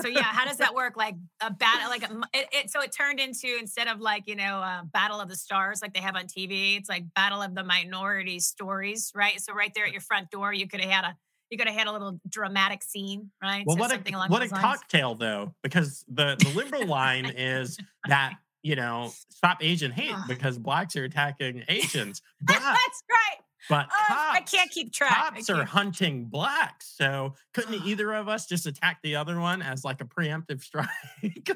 so 0.00 0.08
yeah, 0.08 0.22
how 0.22 0.44
does 0.44 0.58
that 0.58 0.74
work? 0.74 0.96
Like 0.96 1.16
a 1.40 1.50
battle, 1.50 1.88
like 1.90 2.04
a, 2.04 2.12
it, 2.32 2.48
it. 2.52 2.70
So 2.70 2.80
it 2.80 2.92
turned 2.92 3.20
into 3.20 3.56
instead 3.58 3.88
of 3.88 4.00
like 4.00 4.24
you 4.26 4.36
know, 4.36 4.60
uh, 4.60 4.82
Battle 4.84 5.20
of 5.20 5.28
the 5.28 5.36
Stars, 5.36 5.82
like 5.82 5.92
they 5.94 6.00
have 6.00 6.16
on 6.16 6.24
TV, 6.24 6.78
it's 6.78 6.88
like 6.88 7.04
Battle 7.14 7.42
of 7.42 7.54
the 7.54 7.64
Minority 7.64 8.40
Stories, 8.40 9.12
right? 9.14 9.40
So 9.40 9.52
right 9.52 9.72
there 9.74 9.84
at 9.84 9.92
your 9.92 10.00
front 10.00 10.30
door, 10.30 10.52
you 10.52 10.68
could 10.68 10.80
have 10.80 10.90
had 10.90 11.04
a 11.04 11.16
you 11.50 11.58
could 11.58 11.66
have 11.66 11.76
had 11.76 11.88
a 11.88 11.92
little 11.92 12.20
dramatic 12.28 12.82
scene, 12.82 13.30
right? 13.42 13.64
well, 13.66 13.76
So 13.76 13.80
what 13.80 13.92
a 13.92 14.12
what 14.28 14.42
a 14.42 14.46
lines. 14.46 14.52
cocktail 14.52 15.16
though, 15.16 15.54
because 15.62 16.04
the 16.08 16.36
the 16.38 16.52
liberal 16.54 16.86
line 16.86 17.26
is 17.26 17.76
that 18.06 18.34
you 18.62 18.76
know 18.76 19.12
stop 19.30 19.58
Asian 19.60 19.90
hate 19.90 20.14
because 20.28 20.58
blacks 20.58 20.94
are 20.96 21.04
attacking 21.04 21.64
Asians, 21.68 22.22
but 22.40 22.58
That's 22.60 23.02
right. 23.10 23.40
But 23.70 23.86
Oh, 23.90 24.30
I 24.32 24.38
cops, 24.40 24.50
can't 24.50 24.70
keep 24.70 24.92
track. 24.92 25.12
I 25.12 25.30
cops 25.30 25.48
are 25.48 25.64
hunting 25.64 26.26
blacks. 26.26 26.92
So 26.96 27.34
couldn't 27.54 27.86
either 27.86 28.12
of 28.12 28.28
us 28.28 28.46
just 28.46 28.66
attack 28.66 28.98
the 29.02 29.16
other 29.16 29.40
one 29.40 29.62
as 29.62 29.84
like 29.84 30.00
a 30.02 30.04
preemptive 30.04 30.62
strike? 30.64 30.88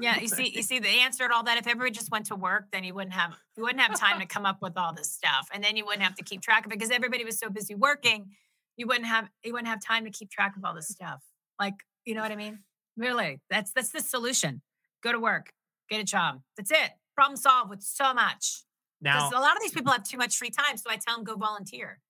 Yeah, 0.01 0.19
you 0.21 0.29
see, 0.29 0.49
you 0.49 0.63
see, 0.63 0.79
the 0.79 0.89
answer 0.89 1.29
to 1.29 1.35
all 1.35 1.43
that. 1.43 1.59
If 1.59 1.67
everybody 1.67 1.91
just 1.91 2.11
went 2.11 2.27
to 2.27 2.37
work, 2.37 2.67
then 2.73 2.85
you 2.85 2.95
wouldn't 2.95 3.15
have 3.15 3.35
you 3.57 3.65
wouldn't 3.65 3.81
have 3.83 3.99
time 3.99 4.21
to 4.21 4.27
come 4.27 4.47
up 4.47 4.59
with 4.63 4.79
all 4.79 4.95
this 4.95 5.11
stuff, 5.13 5.49
and 5.53 5.63
then 5.63 5.77
you 5.77 5.85
wouldn't 5.85 6.03
have 6.03 6.15
to 6.15 6.25
keep 6.25 6.41
track 6.41 6.65
of 6.65 6.73
it 6.73 6.79
because 6.79 6.91
everybody 6.91 7.25
was 7.25 7.39
so 7.39 7.51
busy 7.51 7.75
working. 7.75 8.31
You 8.77 8.87
wouldn't 8.87 9.07
have 9.07 9.29
you 9.45 9.53
wouldn't 9.53 9.69
have 9.69 9.81
time 9.85 10.05
to 10.05 10.11
keep 10.11 10.31
track 10.31 10.57
of 10.57 10.65
all 10.65 10.75
this 10.75 10.89
stuff. 10.89 11.23
Like, 11.61 11.75
you 12.05 12.15
know 12.15 12.23
what 12.23 12.33
I 12.33 12.37
mean? 12.37 12.61
Really, 12.97 13.41
that's 13.51 13.73
that's 13.73 13.91
the 13.91 14.01
solution. 14.01 14.63
Go 15.03 15.13
to 15.13 15.19
work, 15.21 15.53
get 15.91 16.01
a 16.01 16.05
job. 16.05 16.41
That's 16.57 16.71
it. 16.71 16.91
Problem 17.15 17.37
solved 17.37 17.71
with 17.71 17.83
so 17.83 18.15
much. 18.15 18.63
now, 19.01 19.29
a 19.33 19.41
lot 19.41 19.55
of 19.57 19.63
these 19.63 19.73
people 19.73 19.93
have 19.93 20.03
too 20.05 20.17
much 20.19 20.37
free 20.37 20.51
time, 20.51 20.77
so 20.77 20.91
I 20.91 20.97
tell 20.97 21.17
them 21.17 21.25
go 21.25 21.37
volunteer. 21.37 22.01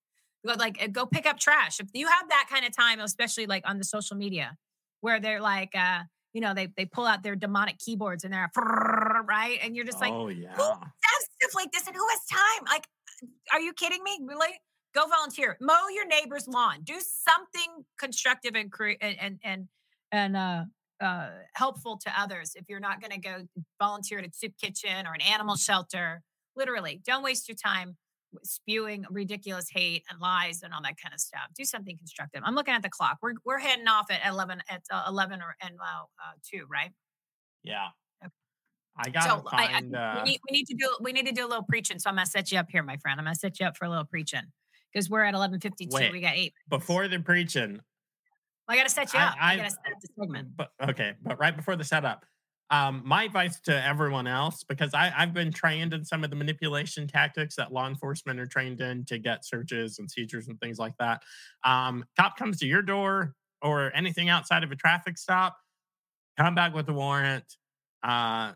Go 0.45 0.53
like 0.57 0.81
uh, 0.81 0.87
go 0.87 1.05
pick 1.05 1.25
up 1.25 1.39
trash. 1.39 1.79
If 1.79 1.87
you 1.93 2.07
have 2.07 2.29
that 2.29 2.47
kind 2.49 2.65
of 2.65 2.75
time, 2.75 2.99
especially 2.99 3.45
like 3.45 3.67
on 3.67 3.77
the 3.77 3.83
social 3.83 4.15
media, 4.15 4.55
where 5.01 5.19
they're 5.19 5.41
like, 5.41 5.75
uh, 5.75 6.01
you 6.33 6.41
know, 6.41 6.53
they 6.53 6.67
they 6.77 6.85
pull 6.85 7.05
out 7.05 7.23
their 7.23 7.35
demonic 7.35 7.79
keyboards 7.79 8.23
and 8.23 8.33
they're 8.33 8.49
right, 9.27 9.59
and 9.63 9.75
you're 9.75 9.85
just 9.85 10.01
like, 10.01 10.13
oh 10.13 10.27
yeah. 10.27 10.53
who 10.53 10.63
does 10.63 11.29
stuff 11.41 11.55
like 11.55 11.71
this 11.71 11.87
and 11.87 11.95
who 11.95 12.05
has 12.09 12.19
time? 12.25 12.65
Like, 12.67 12.85
are 13.51 13.59
you 13.59 13.73
kidding 13.73 14.03
me? 14.03 14.19
Really? 14.23 14.53
Go 14.93 15.07
volunteer. 15.07 15.57
Mow 15.59 15.87
your 15.93 16.07
neighbor's 16.07 16.47
lawn. 16.47 16.79
Do 16.83 16.99
something 16.99 17.83
constructive 17.99 18.55
and 18.55 18.71
cre- 18.71 18.99
and 19.01 19.17
and 19.19 19.39
and, 19.43 19.67
and 20.11 20.37
uh, 20.37 20.63
uh, 21.01 21.29
helpful 21.53 21.97
to 22.05 22.11
others. 22.19 22.53
If 22.55 22.65
you're 22.69 22.79
not 22.79 23.01
going 23.01 23.11
to 23.11 23.19
go 23.19 23.47
volunteer 23.79 24.19
at 24.19 24.25
a 24.25 24.29
soup 24.33 24.53
kitchen 24.61 25.05
or 25.05 25.13
an 25.13 25.21
animal 25.21 25.55
shelter, 25.55 26.21
literally, 26.55 27.01
don't 27.05 27.23
waste 27.23 27.49
your 27.49 27.57
time 27.57 27.97
spewing 28.43 29.05
ridiculous 29.09 29.67
hate 29.69 30.03
and 30.09 30.19
lies 30.19 30.61
and 30.63 30.73
all 30.73 30.81
that 30.83 30.95
kind 31.01 31.13
of 31.13 31.19
stuff. 31.19 31.47
Do 31.57 31.63
something 31.65 31.97
constructive. 31.97 32.41
I'm 32.45 32.55
looking 32.55 32.73
at 32.73 32.83
the 32.83 32.89
clock. 32.89 33.17
We're 33.21 33.33
we're 33.45 33.59
heading 33.59 33.87
off 33.87 34.05
at 34.09 34.19
11 34.27 34.61
at 34.69 34.81
uh, 34.91 35.03
11 35.07 35.41
or 35.41 35.55
and 35.61 35.75
uh, 35.79 36.03
uh, 36.03 36.31
two, 36.49 36.65
right? 36.69 36.91
Yeah. 37.63 37.87
Okay. 38.23 38.31
I 38.97 39.09
gotta 39.09 39.29
so 39.29 39.43
I, 39.51 39.63
I, 39.63 39.67
find. 39.73 39.95
uh, 39.95 40.21
we, 40.23 40.31
need, 40.31 40.39
we 40.49 40.57
need 40.57 40.65
to 40.67 40.75
do 40.75 40.89
we 41.01 41.11
need 41.11 41.25
to 41.27 41.31
do 41.33 41.45
a 41.45 41.49
little 41.49 41.63
preaching. 41.63 41.99
So 41.99 42.09
I'm 42.09 42.15
gonna 42.15 42.25
set 42.25 42.51
you 42.51 42.59
up 42.59 42.67
here, 42.69 42.83
my 42.83 42.97
friend. 42.97 43.19
I'm 43.19 43.25
gonna 43.25 43.35
set 43.35 43.59
you 43.59 43.65
up 43.65 43.77
for 43.77 43.85
a 43.85 43.89
little 43.89 44.05
preaching 44.05 44.43
because 44.93 45.09
we're 45.09 45.23
at 45.23 45.33
11:52. 45.33 45.91
Wait. 45.91 46.11
We 46.11 46.21
got 46.21 46.35
eight. 46.35 46.53
before 46.69 47.07
the 47.07 47.19
preaching, 47.19 47.79
I 48.67 48.75
gotta 48.77 48.89
set 48.89 49.13
you 49.13 49.19
I- 49.19 49.23
up. 49.25 49.35
I, 49.39 49.53
I- 49.53 49.57
gotta 49.57 49.69
set 49.69 49.79
up 49.93 50.01
the 50.01 50.07
segment. 50.19 50.47
but 50.55 50.69
okay, 50.89 51.13
but 51.23 51.39
right 51.39 51.55
before 51.55 51.75
the 51.75 51.83
setup, 51.83 52.25
um, 52.71 53.01
my 53.05 53.23
advice 53.23 53.59
to 53.61 53.85
everyone 53.85 54.27
else, 54.27 54.63
because 54.63 54.93
I, 54.93 55.13
I've 55.15 55.33
been 55.33 55.51
trained 55.51 55.93
in 55.93 56.03
some 56.03 56.23
of 56.23 56.29
the 56.31 56.35
manipulation 56.35 57.07
tactics 57.07 57.55
that 57.57 57.71
law 57.71 57.87
enforcement 57.87 58.39
are 58.39 58.47
trained 58.47 58.81
in 58.81 59.05
to 59.05 59.17
get 59.19 59.45
searches 59.45 59.99
and 59.99 60.09
seizures 60.09 60.47
and 60.47 60.59
things 60.59 60.79
like 60.79 60.97
that. 60.97 61.21
Um, 61.63 62.05
cop 62.17 62.37
comes 62.37 62.57
to 62.59 62.65
your 62.67 62.81
door 62.81 63.35
or 63.61 63.91
anything 63.95 64.29
outside 64.29 64.63
of 64.63 64.71
a 64.71 64.75
traffic 64.75 65.17
stop, 65.17 65.57
come 66.37 66.55
back 66.55 66.73
with 66.73 66.89
a 66.89 66.93
warrant. 66.93 67.45
Uh, 68.03 68.53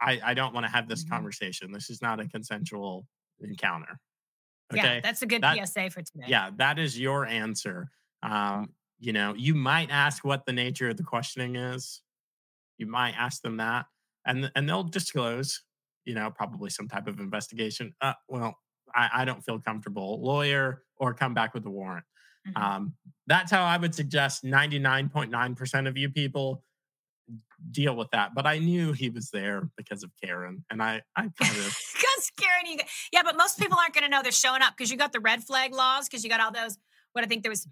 I, 0.00 0.20
I 0.24 0.34
don't 0.34 0.54
want 0.54 0.66
to 0.66 0.72
have 0.72 0.88
this 0.88 1.04
Mhm. 1.04 1.10
conversation. 1.10 1.72
This 1.72 1.90
is 1.90 2.02
not 2.02 2.20
a 2.20 2.28
consensual 2.28 3.06
encounter. 3.40 3.98
Yeah, 4.72 4.84
Okay. 4.86 5.00
that's 5.02 5.22
a 5.22 5.26
good 5.26 5.42
That- 5.42 5.56
PSA 5.68 5.90
for 5.90 6.02
today. 6.02 6.24
yeah 6.26 6.50
that 6.56 6.78
is 6.78 6.98
your 6.98 7.26
answer 7.26 7.90
um 8.22 8.74
you 8.98 9.12
know 9.12 9.34
you 9.34 9.54
might 9.54 9.90
ask 9.90 10.24
what 10.24 10.46
the 10.46 10.52
nature 10.52 10.88
of 10.88 10.96
the 10.96 11.02
questioning 11.02 11.56
is 11.56 12.00
you 12.78 12.86
might 12.86 13.14
ask 13.18 13.42
them 13.42 13.56
that 13.58 13.86
and 14.26 14.50
and 14.54 14.68
they'll 14.68 14.82
disclose 14.84 15.62
you 16.04 16.14
know 16.14 16.30
probably 16.30 16.70
some 16.70 16.88
type 16.88 17.06
of 17.06 17.20
investigation 17.20 17.94
uh 18.00 18.12
well 18.28 18.56
i, 18.94 19.08
I 19.14 19.24
don't 19.24 19.42
feel 19.42 19.58
comfortable 19.58 20.20
lawyer 20.22 20.82
or 20.96 21.14
come 21.14 21.34
back 21.34 21.54
with 21.54 21.66
a 21.66 21.70
warrant 21.70 22.04
Mhm. 22.46 22.62
um 22.62 22.94
that's 23.26 23.50
how 23.50 23.64
i 23.64 23.76
would 23.78 23.94
suggest 23.94 24.44
99.9% 24.44 25.88
of 25.88 25.96
you 25.96 26.10
people 26.10 26.62
deal 27.70 27.96
with 27.96 28.10
that 28.10 28.34
but 28.34 28.46
i 28.46 28.58
knew 28.58 28.92
he 28.92 29.08
was 29.08 29.30
there 29.30 29.70
because 29.78 30.02
of 30.02 30.10
karen 30.22 30.62
and 30.70 30.82
i 30.82 31.00
i 31.16 31.22
kind 31.40 31.56
of 31.56 31.78
Because 31.94 32.30
Karen, 32.36 32.66
you, 32.66 32.78
yeah, 33.12 33.22
but 33.22 33.36
most 33.36 33.58
people 33.58 33.78
aren't 33.78 33.94
going 33.94 34.04
to 34.04 34.10
know 34.10 34.22
they're 34.22 34.32
showing 34.32 34.62
up 34.62 34.74
because 34.76 34.90
you 34.90 34.96
got 34.96 35.12
the 35.12 35.20
red 35.20 35.42
flag 35.44 35.72
laws 35.72 36.08
because 36.08 36.24
you 36.24 36.30
got 36.30 36.40
all 36.40 36.50
those. 36.52 36.78
What 37.14 37.22
I 37.24 37.28
think 37.28 37.42
there 37.44 37.50
was 37.50 37.66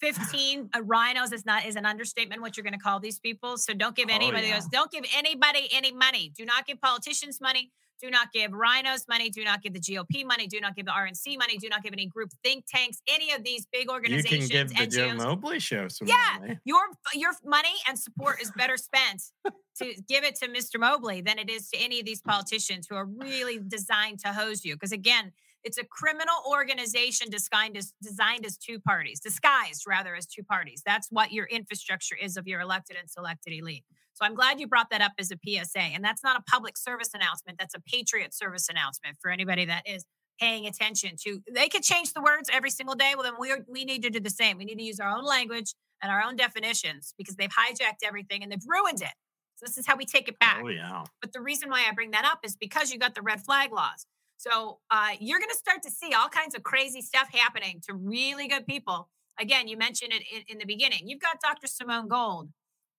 15 0.00 0.68
uh, 0.74 0.80
RINOs 0.80 1.32
is 1.32 1.46
not 1.46 1.64
is 1.64 1.74
an 1.76 1.86
understatement. 1.86 2.42
What 2.42 2.56
you're 2.56 2.64
going 2.64 2.74
to 2.74 2.78
call 2.78 3.00
these 3.00 3.18
people. 3.18 3.56
So 3.56 3.72
don't 3.72 3.96
give 3.96 4.08
Oh, 4.10 4.14
anybody 4.14 4.48
yeah. 4.48 4.56
those. 4.60 4.66
Don't 4.68 4.90
give 4.90 5.04
anybody 5.16 5.68
any 5.72 5.90
money. 5.90 6.30
Do 6.36 6.44
not 6.44 6.66
give 6.66 6.80
politicians 6.80 7.40
money. 7.40 7.72
Do 8.02 8.10
not 8.10 8.30
give 8.32 8.50
RINOs 8.50 9.08
money. 9.08 9.30
Do 9.30 9.42
not 9.42 9.62
give 9.62 9.72
the 9.72 9.80
GOP 9.80 10.26
money. 10.26 10.46
Do 10.46 10.60
not 10.60 10.76
give 10.76 10.84
the 10.84 10.92
RNC 10.92 11.38
money. 11.38 11.56
Do 11.56 11.68
not 11.70 11.82
give 11.82 11.94
any 11.94 12.04
group 12.06 12.28
think 12.42 12.64
tanks. 12.68 13.00
Any 13.08 13.32
of 13.32 13.42
these 13.42 13.66
big 13.72 13.86
you 13.86 13.92
organizations. 13.92 14.48
can 14.50 14.66
give 14.68 14.76
the 14.76 14.86
joe 14.86 15.14
mobley 15.14 15.58
show 15.60 15.88
some 15.88 16.06
Yeah. 16.08 16.16
money 16.40 16.58
Your 16.66 16.82
your 17.14 17.30
money 17.42 17.72
and 17.88 17.98
support 17.98 18.42
is 18.42 18.50
better 18.50 18.76
spent 18.76 19.22
to 19.78 19.94
give 20.06 20.24
it 20.24 20.34
to 20.36 20.48
Mr. 20.48 20.78
Mobley 20.78 21.22
than 21.22 21.38
it 21.38 21.48
is 21.48 21.70
to 21.70 21.78
any 21.78 22.00
of 22.00 22.04
these 22.04 22.20
politicians 22.20 22.86
who 22.90 22.96
are 22.96 23.06
really 23.06 23.58
designed 23.66 24.18
to 24.20 24.28
hose 24.34 24.64
you. 24.66 24.74
Because 24.74 24.92
again, 24.92 25.32
it's 25.64 25.78
a 25.78 25.84
criminal 25.84 26.36
organization 26.48 27.30
disguised 27.30 27.76
as 27.76 27.92
designed 28.02 28.44
as 28.46 28.56
two 28.56 28.78
parties, 28.78 29.20
disguised 29.20 29.84
rather 29.86 30.14
as 30.14 30.26
two 30.26 30.42
parties. 30.42 30.82
That's 30.84 31.08
what 31.10 31.32
your 31.32 31.46
infrastructure 31.46 32.16
is 32.20 32.36
of 32.36 32.46
your 32.46 32.60
elected 32.60 32.96
and 32.98 33.08
selected 33.10 33.52
elite. 33.52 33.84
So 34.12 34.24
I'm 34.24 34.34
glad 34.34 34.60
you 34.60 34.68
brought 34.68 34.90
that 34.90 35.00
up 35.00 35.12
as 35.18 35.32
a 35.32 35.36
PSA. 35.44 35.80
And 35.80 36.04
that's 36.04 36.22
not 36.22 36.38
a 36.38 36.42
public 36.42 36.78
service 36.78 37.10
announcement. 37.14 37.58
That's 37.58 37.74
a 37.74 37.80
patriot 37.80 38.32
service 38.32 38.68
announcement 38.68 39.16
for 39.20 39.30
anybody 39.30 39.64
that 39.64 39.82
is 39.86 40.04
paying 40.40 40.66
attention 40.66 41.16
to. 41.24 41.40
They 41.52 41.68
could 41.68 41.82
change 41.82 42.12
the 42.12 42.22
words 42.22 42.48
every 42.52 42.70
single 42.70 42.94
day. 42.94 43.14
Well, 43.16 43.24
then 43.24 43.34
we 43.38 43.52
we 43.68 43.84
need 43.84 44.02
to 44.02 44.10
do 44.10 44.20
the 44.20 44.30
same. 44.30 44.58
We 44.58 44.64
need 44.64 44.78
to 44.78 44.84
use 44.84 45.00
our 45.00 45.08
own 45.08 45.24
language 45.24 45.74
and 46.02 46.12
our 46.12 46.22
own 46.22 46.36
definitions 46.36 47.14
because 47.18 47.36
they've 47.36 47.50
hijacked 47.50 48.04
everything 48.04 48.42
and 48.42 48.52
they've 48.52 48.66
ruined 48.66 49.00
it. 49.00 49.14
So 49.56 49.66
this 49.66 49.78
is 49.78 49.86
how 49.86 49.96
we 49.96 50.04
take 50.04 50.28
it 50.28 50.38
back. 50.38 50.60
oh 50.64 50.68
yeah 50.68 51.04
But 51.20 51.32
the 51.32 51.40
reason 51.40 51.70
why 51.70 51.86
I 51.88 51.92
bring 51.92 52.10
that 52.12 52.24
up 52.24 52.40
is 52.44 52.56
because 52.56 52.92
you 52.92 52.98
got 52.98 53.14
the 53.14 53.22
red 53.22 53.40
flag 53.42 53.72
laws. 53.72 54.06
So 54.36 54.78
uh, 54.90 55.10
you're 55.20 55.38
going 55.38 55.50
to 55.50 55.56
start 55.56 55.82
to 55.84 55.90
see 55.90 56.12
all 56.12 56.28
kinds 56.28 56.54
of 56.54 56.62
crazy 56.62 57.00
stuff 57.00 57.28
happening 57.32 57.80
to 57.88 57.94
really 57.94 58.48
good 58.48 58.66
people 58.66 59.08
again, 59.38 59.68
you 59.68 59.76
mentioned 59.76 60.12
it 60.12 60.22
in, 60.32 60.42
in 60.48 60.58
the 60.58 60.66
beginning. 60.66 61.00
You've 61.04 61.20
got 61.20 61.40
Dr. 61.40 61.66
Simone 61.66 62.08
Gold, 62.08 62.48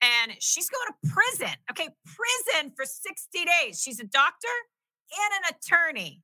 and 0.02 0.34
she's 0.40 0.70
going 0.70 0.88
to 0.88 1.10
prison. 1.10 1.56
Okay, 1.72 1.90
prison 2.06 2.72
for 2.76 2.86
60 2.86 3.46
days. 3.46 3.82
She's 3.82 4.00
a 4.00 4.06
doctor 4.06 4.48
and 5.12 5.46
an 5.46 5.56
attorney. 5.56 6.22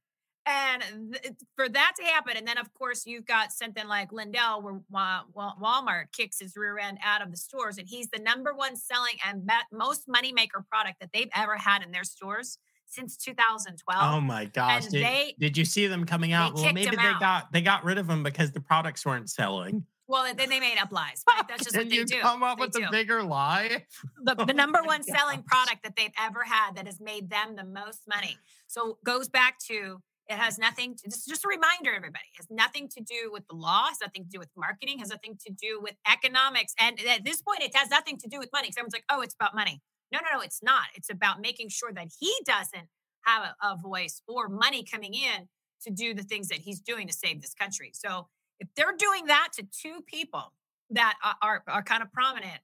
And 0.48 1.14
th- 1.14 1.36
for 1.56 1.70
that 1.70 1.94
to 2.00 2.04
happen, 2.04 2.36
and 2.36 2.48
then 2.48 2.58
of 2.58 2.74
course 2.74 3.06
you've 3.06 3.28
got 3.28 3.52
something 3.52 3.88
like 3.88 4.12
Lindell, 4.12 4.64
where 4.64 4.82
Wa- 4.90 5.22
Wa- 5.34 5.54
Walmart 5.62 6.06
kicks 6.14 6.40
his 6.40 6.58
rear 6.58 6.80
end 6.80 6.98
out 7.06 7.22
of 7.22 7.30
the 7.30 7.38
stores, 7.38 7.78
and 7.78 7.88
he's 7.88 8.10
the 8.10 8.20
number 8.20 8.52
one 8.54 8.76
selling 8.76 9.18
and 9.28 9.48
most 9.72 10.08
moneymaker 10.08 10.68
product 10.68 11.00
that 11.00 11.12
they've 11.14 11.30
ever 11.36 11.58
had 11.58 11.84
in 11.84 11.92
their 11.92 12.04
stores 12.04 12.58
since 12.92 13.18
2012. 13.18 14.00
Oh 14.02 14.22
my 14.22 14.46
gosh! 14.46 14.86
Did, 14.88 15.04
they- 15.04 15.36
did 15.40 15.58
you 15.58 15.66
see 15.66 15.88
them 15.88 16.06
coming 16.06 16.34
out? 16.34 16.54
Well, 16.56 16.72
maybe 16.74 16.96
they 16.96 17.02
out. 17.02 17.20
got 17.20 17.52
they 17.52 17.62
got 17.62 17.84
rid 17.84 17.98
of 17.98 18.08
them 18.08 18.24
because 18.24 18.52
the 18.52 18.60
products 18.62 19.06
weren't 19.06 19.30
selling. 19.30 19.86
Well, 20.08 20.26
then 20.36 20.50
they 20.50 20.60
made 20.60 20.78
up 20.78 20.92
lies. 20.92 21.24
Right? 21.28 21.48
That's 21.48 21.64
just 21.64 21.76
what 21.78 21.90
they 21.90 21.96
you 21.96 22.04
do. 22.06 22.20
come 22.20 22.44
up 22.44 22.58
They 22.58 22.66
with 22.66 22.74
do. 22.74 22.84
a 22.86 22.92
bigger 22.92 23.24
lie? 23.24 23.86
the, 24.22 24.36
Oh 24.40 24.44
the 24.46 24.54
number 24.54 24.80
my 24.82 24.88
one 24.88 25.04
selling 25.04 25.42
product 25.44 25.84
that 25.84 25.96
they've 25.96 26.12
ever 26.20 26.44
had 26.44 26.76
that 26.76 26.86
has 26.86 27.00
made 27.00 27.30
them 27.30 27.56
the 27.56 27.64
most 27.64 28.02
money. 28.10 28.38
So 28.68 28.98
goes 29.06 29.30
back 29.30 29.58
to 29.70 30.02
it 30.28 30.36
has 30.38 30.58
nothing 30.58 30.96
to 30.96 31.04
this 31.06 31.20
is 31.20 31.26
just 31.26 31.46
a 31.46 31.48
reminder, 31.48 31.94
everybody. 31.96 32.26
It 32.34 32.38
has 32.38 32.48
nothing 32.50 32.90
to 32.90 33.02
do 33.02 33.32
with 33.32 33.48
the 33.48 33.56
law, 33.56 33.86
has 33.88 33.98
nothing 34.02 34.24
to 34.26 34.30
do 34.30 34.40
with 34.40 34.50
marketing, 34.58 35.00
has 35.00 35.10
nothing 35.10 35.38
to 35.46 35.52
do 35.54 35.80
with 35.82 35.96
economics. 36.12 36.74
And 36.78 37.00
at 37.02 37.24
this 37.24 37.42
point, 37.42 37.62
it 37.62 37.74
has 37.76 37.90
nothing 37.90 38.18
to 38.18 38.28
do 38.28 38.38
with 38.40 38.50
money. 38.52 38.68
'cause 38.68 38.76
Everyone's 38.78 38.94
like, 38.94 39.06
oh, 39.10 39.22
it's 39.22 39.34
about 39.36 39.56
money. 39.56 39.82
No, 40.12 40.20
no, 40.20 40.38
no, 40.38 40.42
it's 40.42 40.62
not. 40.62 40.86
It's 40.96 41.10
about 41.10 41.42
making 41.42 41.70
sure 41.70 41.92
that 41.94 42.08
he 42.20 42.34
doesn't 42.46 42.88
have 43.24 43.44
a, 43.62 43.68
a 43.68 43.78
voice 43.78 44.22
or 44.28 44.50
money 44.50 44.84
coming 44.84 45.14
in 45.14 45.48
to 45.84 45.92
do 45.92 46.14
the 46.14 46.24
things 46.24 46.48
that 46.50 46.60
he's 46.60 46.80
doing 46.80 47.08
to 47.08 47.14
save 47.14 47.42
this 47.42 47.54
country. 47.54 47.92
So 47.94 48.28
if 48.60 48.68
they're 48.76 48.96
doing 48.98 49.26
that 49.26 49.50
to 49.56 49.64
two 49.64 50.02
people 50.06 50.54
that 50.92 51.16
are, 51.24 51.36
are, 51.42 51.64
are 51.68 51.84
kind 51.84 52.04
of 52.04 52.12
prominent, 52.12 52.60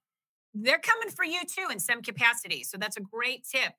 they're 0.54 0.80
coming 0.80 1.10
for 1.10 1.24
you 1.24 1.41
too 1.45 1.68
in 1.72 1.80
some 1.80 2.02
capacity. 2.02 2.64
So 2.64 2.78
that's 2.78 2.98
a 2.98 3.02
great 3.02 3.45
tip 3.52 3.74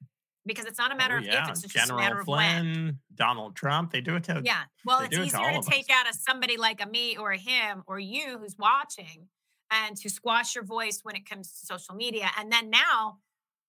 because 0.47 0.65
it's 0.65 0.79
not 0.79 0.91
a 0.91 0.95
oh, 0.95 0.97
matter 0.97 1.15
Oh, 1.17 1.19
of 1.19 1.25
yeah. 1.25 1.45
if, 1.45 1.51
it's 1.51 1.63
just 1.63 1.91
a 1.91 1.95
matter 1.95 2.17
General 2.17 2.21
of 2.23 2.29
when. 2.29 2.99
Donald 3.15 3.55
Trump, 3.55 3.93
they 3.93 4.01
do 4.01 4.17
it 4.17 4.25
to 4.25 4.41
Yeah. 4.45 4.63
Well, 4.85 5.01
it's 5.01 5.11
do 5.11 5.23
it 5.23 5.31
to 5.31 5.37
easier 5.37 5.61
to 5.61 5.69
take 5.69 5.91
out 5.91 6.09
a 6.09 6.15
somebody 6.15 6.57
like 6.57 6.83
a 6.83 6.89
me 6.89 7.17
or 7.17 7.33
a 7.33 7.39
him 7.39 7.83
or 7.87 7.99
you 7.99 8.39
who's 8.39 8.57
watching 8.59 9.29
and 9.71 9.97
to 9.99 10.09
squash 10.09 10.55
your 10.55 10.65
voice 10.65 11.01
when 11.03 11.15
it 11.15 11.29
comes 11.29 11.53
to 11.61 11.67
social 11.67 11.95
media. 11.95 12.31
And 12.39 12.51
then 12.51 12.71
now 12.71 13.19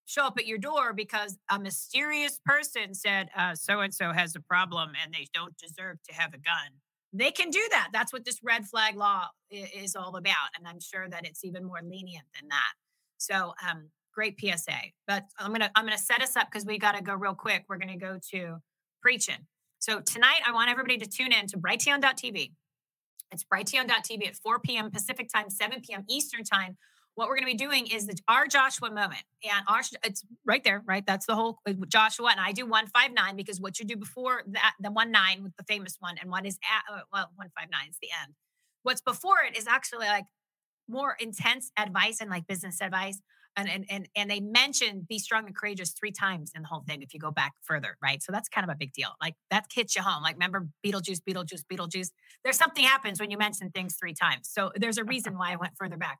show 0.10 0.24
up 0.24 0.40
at 0.40 0.48
your 0.48 0.58
door 0.58 0.92
because 0.92 1.38
a 1.52 1.60
mysterious 1.60 2.40
person 2.44 2.96
said 2.96 3.30
so 3.54 3.82
and 3.82 3.94
so 3.94 4.12
has 4.12 4.36
a 4.36 4.40
problem 4.40 4.90
and 5.04 5.14
they 5.14 5.28
don't 5.36 5.56
deserve 5.58 5.98
to 6.10 6.16
have 6.16 6.34
a 6.34 6.38
gun. 6.38 6.72
They 7.14 7.30
can 7.30 7.52
do 7.52 7.62
that. 7.72 7.90
That's 7.94 8.12
what 8.12 8.26
this 8.26 8.40
red 8.44 8.66
flag 8.66 8.96
law 8.96 9.28
is 9.52 9.96
all 9.96 10.16
about. 10.16 10.50
And 10.58 10.68
I'm 10.68 10.80
sure 10.80 11.08
that 11.10 11.26
it's 11.26 11.46
even 11.46 11.64
more 11.64 11.80
lenient 11.84 12.26
than 12.40 12.50
that. 12.50 12.74
So, 13.18 13.54
um, 13.68 13.90
great 14.14 14.40
PSA. 14.40 14.92
But 15.08 15.26
I'm 15.38 15.52
gonna 15.52 15.72
I'm 15.76 15.86
gonna 15.86 15.98
set 15.98 16.22
us 16.22 16.36
up 16.36 16.48
because 16.52 16.66
we 16.66 16.78
got 16.78 16.96
to 16.96 17.04
go 17.04 17.14
real 17.14 17.36
quick. 17.36 17.66
We're 17.70 17.78
gonna 17.78 17.98
go 17.98 18.20
to 18.32 18.58
preaching. 19.02 19.48
So 19.80 20.02
tonight, 20.02 20.42
I 20.46 20.52
want 20.52 20.70
everybody 20.70 20.98
to 20.98 21.08
tune 21.08 21.32
in 21.32 21.48
to 21.48 21.58
Brighteon.tv. 21.58 22.52
It's 23.32 23.46
Brighteon.tv 23.46 24.28
at 24.28 24.36
4 24.36 24.60
p.m. 24.60 24.92
Pacific 24.92 25.30
time, 25.34 25.50
7 25.50 25.82
p.m. 25.82 26.04
Eastern 26.10 26.44
time. 26.44 26.78
What 27.20 27.28
we're 27.28 27.36
going 27.36 27.48
to 27.48 27.58
be 27.58 27.66
doing 27.66 27.88
is 27.88 28.08
the, 28.08 28.18
our 28.30 28.48
Joshua 28.48 28.90
moment, 28.92 29.24
and 29.44 29.66
our 29.68 29.82
it's 30.06 30.24
right 30.46 30.64
there, 30.64 30.82
right? 30.88 31.06
That's 31.06 31.26
the 31.26 31.36
whole 31.36 31.60
uh, 31.68 31.74
Joshua, 31.90 32.30
and 32.32 32.40
I 32.40 32.54
do 32.54 32.66
one 32.66 32.88
five 32.88 33.12
nine 33.12 33.36
because 33.36 33.60
what 33.60 33.78
you 33.78 33.84
do 33.84 33.98
before 33.98 34.44
that, 34.48 34.76
the 34.80 34.90
one 34.90 35.12
nine 35.12 35.44
with 35.44 35.54
the 35.58 35.66
famous 35.66 35.98
one, 36.00 36.16
and 36.22 36.32
what 36.32 36.46
is 36.46 36.58
at 36.64 36.96
uh, 36.96 37.02
well 37.12 37.30
one 37.36 37.50
five 37.60 37.68
nine 37.70 37.90
is 37.90 37.98
the 38.02 38.08
end. 38.24 38.36
What's 38.84 39.02
before 39.02 39.40
it 39.46 39.58
is 39.58 39.68
actually 39.68 40.08
like 40.08 40.24
more 40.88 41.18
intense 41.20 41.74
advice 41.78 42.22
and 42.22 42.30
like 42.30 42.48
business 42.48 42.80
advice. 42.80 43.20
And, 43.58 43.68
and 43.68 43.86
and 43.90 44.08
and 44.16 44.32
they 44.32 44.40
mention 44.40 45.06
be 45.10 45.20
strong 45.20 45.46
and 45.46 45.54
courageous 45.54 45.90
three 45.92 46.14
times 46.14 46.54
in 46.56 46.62
the 46.62 46.70
whole 46.70 46.84
thing 46.88 47.02
if 47.02 47.14
you 47.14 47.20
go 47.20 47.32
back 47.32 47.54
further, 47.64 47.98
right? 48.02 48.24
So 48.24 48.32
that's 48.32 48.48
kind 48.48 48.64
of 48.64 48.74
a 48.74 48.78
big 48.78 48.94
deal. 48.94 49.10
Like 49.22 49.36
that 49.52 49.66
hits 49.74 49.98
you 49.98 50.04
home. 50.04 50.24
Like 50.24 50.36
remember 50.36 50.70
Beetlejuice, 50.86 51.20
Beetlejuice, 51.28 51.64
Beetlejuice. 51.70 52.12
There's 52.46 52.58
something 52.58 52.86
happens 52.86 53.20
when 53.20 53.30
you 53.30 53.38
mention 53.38 53.72
things 53.72 53.98
three 54.00 54.14
times. 54.14 54.48
So 54.50 54.72
there's 54.76 54.98
a 54.98 55.04
reason 55.04 55.38
why 55.38 55.52
I 55.52 55.58
went 55.58 55.74
further 55.78 55.98
back. 55.98 56.20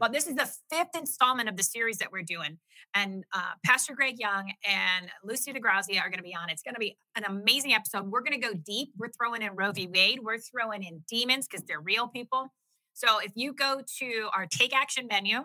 But 0.00 0.12
this 0.12 0.26
is 0.26 0.34
the 0.34 0.50
fifth 0.70 0.96
installment 0.96 1.48
of 1.48 1.56
the 1.56 1.62
series 1.62 1.98
that 1.98 2.12
we're 2.12 2.22
doing, 2.22 2.58
and 2.94 3.24
uh, 3.32 3.52
Pastor 3.64 3.94
Greg 3.94 4.18
Young 4.18 4.52
and 4.64 5.08
Lucy 5.24 5.52
DeGrazia 5.52 6.00
are 6.00 6.08
going 6.08 6.18
to 6.18 6.22
be 6.22 6.34
on. 6.34 6.50
It's 6.50 6.62
going 6.62 6.74
to 6.74 6.80
be 6.80 6.96
an 7.16 7.24
amazing 7.24 7.74
episode. 7.74 8.06
We're 8.06 8.22
going 8.22 8.40
to 8.40 8.48
go 8.48 8.54
deep. 8.54 8.90
We're 8.96 9.10
throwing 9.10 9.42
in 9.42 9.54
Roe 9.54 9.72
v. 9.72 9.88
Wade. 9.92 10.20
We're 10.22 10.38
throwing 10.38 10.82
in 10.82 11.02
demons 11.08 11.46
because 11.46 11.66
they're 11.66 11.80
real 11.80 12.08
people. 12.08 12.48
So 12.94 13.18
if 13.18 13.32
you 13.34 13.52
go 13.52 13.82
to 13.98 14.28
our 14.34 14.46
Take 14.46 14.74
Action 14.74 15.06
menu, 15.10 15.44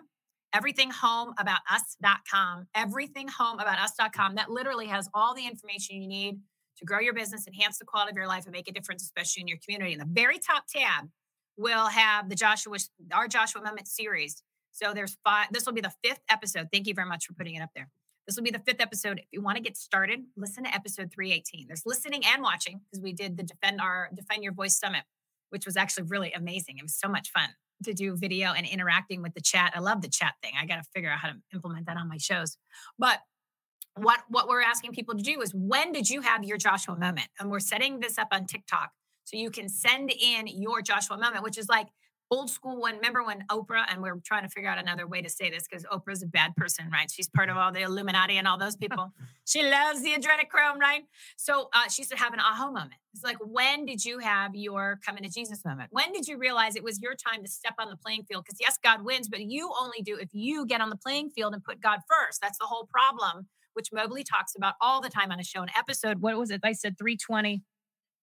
everythinghomeaboutus.com, 0.54 2.66
everythinghomeaboutus.com, 2.74 4.34
that 4.36 4.50
literally 4.50 4.86
has 4.86 5.10
all 5.12 5.34
the 5.34 5.46
information 5.46 6.00
you 6.00 6.08
need 6.08 6.38
to 6.78 6.86
grow 6.86 7.00
your 7.00 7.14
business, 7.14 7.46
enhance 7.46 7.78
the 7.78 7.84
quality 7.84 8.12
of 8.12 8.16
your 8.16 8.26
life, 8.26 8.44
and 8.44 8.52
make 8.52 8.68
a 8.68 8.72
difference, 8.72 9.02
especially 9.02 9.42
in 9.42 9.48
your 9.48 9.58
community. 9.64 9.92
In 9.92 9.98
the 9.98 10.06
very 10.08 10.38
top 10.38 10.64
tab, 10.66 11.08
we'll 11.56 11.86
have 11.86 12.28
the 12.28 12.34
Joshua, 12.34 12.78
our 13.12 13.28
Joshua 13.28 13.62
Moment 13.62 13.88
series. 13.88 14.42
So 14.72 14.92
there's 14.94 15.16
five, 15.24 15.48
this 15.50 15.66
will 15.66 15.72
be 15.72 15.80
the 15.80 15.92
fifth 16.02 16.22
episode. 16.28 16.68
Thank 16.72 16.86
you 16.86 16.94
very 16.94 17.08
much 17.08 17.26
for 17.26 17.34
putting 17.34 17.54
it 17.54 17.62
up 17.62 17.70
there. 17.74 17.88
This 18.26 18.36
will 18.36 18.44
be 18.44 18.50
the 18.50 18.60
fifth 18.60 18.80
episode. 18.80 19.18
If 19.18 19.26
you 19.32 19.42
want 19.42 19.56
to 19.56 19.62
get 19.62 19.76
started, 19.76 20.20
listen 20.36 20.64
to 20.64 20.74
episode 20.74 21.10
318. 21.12 21.66
There's 21.66 21.82
listening 21.84 22.22
and 22.24 22.42
watching 22.42 22.80
because 22.80 23.02
we 23.02 23.12
did 23.12 23.36
the 23.36 23.42
Defend 23.42 23.80
Our 23.80 24.10
Defend 24.14 24.44
Your 24.44 24.52
Voice 24.52 24.78
Summit, 24.78 25.02
which 25.50 25.66
was 25.66 25.76
actually 25.76 26.04
really 26.04 26.32
amazing. 26.32 26.78
It 26.78 26.82
was 26.82 26.94
so 26.94 27.08
much 27.08 27.30
fun 27.30 27.48
to 27.82 27.92
do 27.92 28.16
video 28.16 28.52
and 28.52 28.64
interacting 28.66 29.22
with 29.22 29.34
the 29.34 29.40
chat. 29.40 29.72
I 29.74 29.80
love 29.80 30.02
the 30.02 30.08
chat 30.08 30.34
thing. 30.40 30.52
I 30.60 30.66
got 30.66 30.76
to 30.76 30.84
figure 30.94 31.10
out 31.10 31.18
how 31.18 31.28
to 31.28 31.34
implement 31.52 31.86
that 31.86 31.96
on 31.96 32.08
my 32.08 32.16
shows. 32.16 32.56
But 32.96 33.18
what 33.96 34.20
what 34.28 34.48
we're 34.48 34.62
asking 34.62 34.92
people 34.92 35.16
to 35.16 35.22
do 35.22 35.42
is 35.42 35.52
when 35.52 35.92
did 35.92 36.08
you 36.08 36.22
have 36.22 36.44
your 36.44 36.56
Joshua 36.56 36.96
moment? 36.96 37.28
And 37.38 37.50
we're 37.50 37.60
setting 37.60 38.00
this 38.00 38.18
up 38.18 38.28
on 38.30 38.46
TikTok 38.46 38.90
so 39.32 39.38
you 39.38 39.50
can 39.50 39.68
send 39.68 40.10
in 40.10 40.46
your 40.46 40.82
Joshua 40.82 41.16
moment, 41.16 41.42
which 41.42 41.58
is 41.58 41.68
like 41.68 41.88
old 42.30 42.50
school 42.50 42.80
one. 42.80 42.96
Remember 42.96 43.22
when 43.22 43.44
Oprah 43.50 43.84
and 43.88 44.02
we're 44.02 44.18
trying 44.24 44.42
to 44.42 44.48
figure 44.48 44.68
out 44.68 44.78
another 44.78 45.06
way 45.06 45.20
to 45.20 45.28
say 45.28 45.50
this 45.50 45.64
because 45.68 45.84
Oprah's 45.84 46.22
a 46.22 46.26
bad 46.26 46.56
person, 46.56 46.88
right? 46.90 47.10
She's 47.10 47.28
part 47.28 47.50
of 47.50 47.56
all 47.56 47.72
the 47.72 47.82
Illuminati 47.82 48.38
and 48.38 48.48
all 48.48 48.58
those 48.58 48.76
people. 48.82 49.12
she 49.44 49.62
loves 49.62 50.02
the 50.02 50.10
adrenochrome, 50.10 50.78
right? 50.78 51.02
So 51.36 51.68
uh, 51.74 51.88
she 51.88 52.04
should 52.04 52.18
have 52.18 52.32
an 52.32 52.40
aha 52.40 52.70
moment. 52.70 52.94
It's 53.14 53.22
like, 53.22 53.36
when 53.40 53.84
did 53.84 54.04
you 54.04 54.18
have 54.18 54.54
your 54.54 54.98
coming 55.04 55.22
to 55.24 55.28
Jesus 55.28 55.62
moment? 55.64 55.88
When 55.92 56.12
did 56.12 56.26
you 56.26 56.38
realize 56.38 56.74
it 56.74 56.82
was 56.82 57.00
your 57.00 57.14
time 57.14 57.42
to 57.42 57.50
step 57.50 57.74
on 57.78 57.90
the 57.90 57.96
playing 57.96 58.24
field? 58.24 58.44
Because 58.44 58.58
yes, 58.60 58.78
God 58.82 59.04
wins, 59.04 59.28
but 59.28 59.42
you 59.42 59.70
only 59.78 60.00
do 60.02 60.16
if 60.16 60.30
you 60.32 60.64
get 60.64 60.80
on 60.80 60.88
the 60.88 60.96
playing 60.96 61.30
field 61.30 61.52
and 61.52 61.62
put 61.62 61.82
God 61.82 62.00
first. 62.08 62.40
That's 62.40 62.58
the 62.58 62.66
whole 62.66 62.88
problem, 62.90 63.46
which 63.74 63.88
Mobley 63.92 64.24
talks 64.24 64.54
about 64.56 64.74
all 64.80 65.02
the 65.02 65.10
time 65.10 65.30
on 65.30 65.38
a 65.38 65.44
show. 65.44 65.60
An 65.60 65.68
episode, 65.76 66.22
what 66.22 66.38
was 66.38 66.50
it? 66.50 66.60
I 66.64 66.72
said 66.72 66.96
320. 66.96 67.62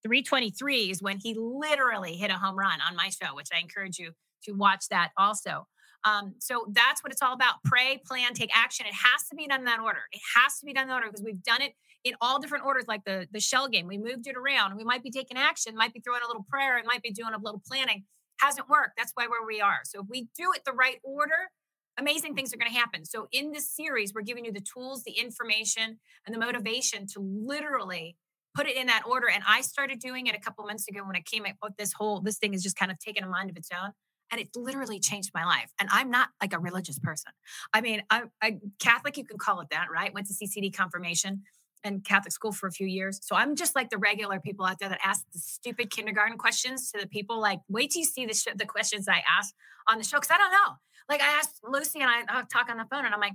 323 0.02 0.90
is 0.90 1.02
when 1.02 1.18
he 1.18 1.34
literally 1.38 2.16
hit 2.16 2.30
a 2.30 2.34
home 2.34 2.58
run 2.58 2.80
on 2.80 2.96
my 2.96 3.10
show, 3.10 3.34
which 3.34 3.48
I 3.54 3.60
encourage 3.60 3.98
you 3.98 4.12
to 4.44 4.52
watch 4.52 4.86
that 4.90 5.10
also. 5.16 5.66
Um, 6.04 6.34
so 6.38 6.66
that's 6.72 7.02
what 7.02 7.12
it's 7.12 7.22
all 7.22 7.34
about. 7.34 7.62
Pray, 7.64 8.00
plan, 8.06 8.32
take 8.32 8.50
action. 8.56 8.86
It 8.86 8.94
has 8.94 9.28
to 9.28 9.36
be 9.36 9.46
done 9.46 9.60
in 9.60 9.66
that 9.66 9.80
order. 9.80 10.00
It 10.12 10.20
has 10.36 10.58
to 10.60 10.66
be 10.66 10.72
done 10.72 10.84
in 10.84 10.88
that 10.88 10.94
order 10.94 11.08
because 11.08 11.24
we've 11.24 11.42
done 11.42 11.60
it 11.60 11.74
in 12.04 12.14
all 12.20 12.40
different 12.40 12.64
orders, 12.64 12.84
like 12.88 13.04
the 13.04 13.28
the 13.32 13.40
shell 13.40 13.68
game. 13.68 13.86
We 13.86 13.98
moved 13.98 14.26
it 14.26 14.36
around. 14.36 14.76
We 14.76 14.84
might 14.84 15.02
be 15.02 15.10
taking 15.10 15.36
action, 15.36 15.76
might 15.76 15.92
be 15.92 16.00
throwing 16.00 16.22
a 16.24 16.26
little 16.26 16.46
prayer, 16.48 16.78
it 16.78 16.86
might 16.86 17.02
be 17.02 17.10
doing 17.10 17.34
a 17.34 17.38
little 17.38 17.62
planning. 17.66 18.04
Hasn't 18.40 18.70
worked. 18.70 18.96
That's 18.96 19.12
why 19.14 19.26
where 19.26 19.46
we 19.46 19.60
are. 19.60 19.80
So 19.84 20.00
if 20.00 20.06
we 20.08 20.28
do 20.34 20.52
it 20.54 20.62
the 20.64 20.72
right 20.72 20.98
order, 21.02 21.50
amazing 21.98 22.34
things 22.34 22.54
are 22.54 22.56
going 22.56 22.72
to 22.72 22.78
happen. 22.78 23.04
So 23.04 23.28
in 23.32 23.52
this 23.52 23.68
series, 23.68 24.14
we're 24.14 24.22
giving 24.22 24.46
you 24.46 24.52
the 24.52 24.62
tools, 24.62 25.02
the 25.04 25.12
information, 25.12 25.98
and 26.24 26.34
the 26.34 26.38
motivation 26.38 27.06
to 27.08 27.20
literally 27.20 28.16
put 28.54 28.66
it 28.66 28.76
in 28.76 28.86
that 28.86 29.02
order. 29.08 29.28
And 29.28 29.42
I 29.46 29.60
started 29.60 29.98
doing 30.00 30.26
it 30.26 30.34
a 30.34 30.40
couple 30.40 30.64
months 30.64 30.88
ago 30.88 31.00
when 31.04 31.16
I 31.16 31.20
came 31.20 31.44
up 31.44 31.56
with 31.62 31.76
this 31.76 31.92
whole 31.92 32.20
this 32.20 32.38
thing 32.38 32.54
is 32.54 32.62
just 32.62 32.76
kind 32.76 32.90
of 32.90 32.98
taken 32.98 33.24
a 33.24 33.28
mind 33.28 33.50
of 33.50 33.56
its 33.56 33.70
own. 33.72 33.92
And 34.32 34.40
it 34.40 34.48
literally 34.54 35.00
changed 35.00 35.30
my 35.34 35.44
life. 35.44 35.72
And 35.80 35.88
I'm 35.92 36.08
not 36.08 36.28
like 36.40 36.52
a 36.52 36.58
religious 36.58 37.00
person. 37.00 37.32
I 37.72 37.80
mean, 37.80 38.02
I'm 38.10 38.30
I, 38.40 38.58
Catholic, 38.78 39.16
you 39.16 39.24
can 39.24 39.38
call 39.38 39.60
it 39.60 39.68
that, 39.70 39.86
right? 39.92 40.14
Went 40.14 40.28
to 40.28 40.34
CCD 40.34 40.72
confirmation 40.72 41.42
and 41.82 42.04
Catholic 42.04 42.32
school 42.32 42.52
for 42.52 42.66
a 42.66 42.72
few 42.72 42.86
years. 42.86 43.20
So 43.22 43.34
I'm 43.34 43.56
just 43.56 43.74
like 43.74 43.90
the 43.90 43.98
regular 43.98 44.38
people 44.40 44.66
out 44.66 44.78
there 44.78 44.88
that 44.88 45.00
ask 45.04 45.24
the 45.32 45.38
stupid 45.38 45.90
kindergarten 45.90 46.38
questions 46.38 46.90
to 46.92 47.00
the 47.00 47.06
people. 47.06 47.40
Like, 47.40 47.60
wait 47.68 47.90
till 47.90 48.00
you 48.00 48.06
see 48.06 48.26
the 48.26 48.34
sh- 48.34 48.54
the 48.54 48.66
questions 48.66 49.08
I 49.08 49.22
ask 49.38 49.54
on 49.88 49.98
the 49.98 50.04
show 50.04 50.18
because 50.18 50.34
I 50.34 50.38
don't 50.38 50.52
know. 50.52 50.76
Like 51.08 51.22
I 51.22 51.38
asked 51.38 51.60
Lucy 51.64 52.00
and 52.00 52.10
I 52.10 52.22
I'll 52.28 52.46
talk 52.46 52.70
on 52.70 52.76
the 52.76 52.84
phone, 52.90 53.04
and 53.04 53.14
I'm 53.14 53.20
like, 53.20 53.32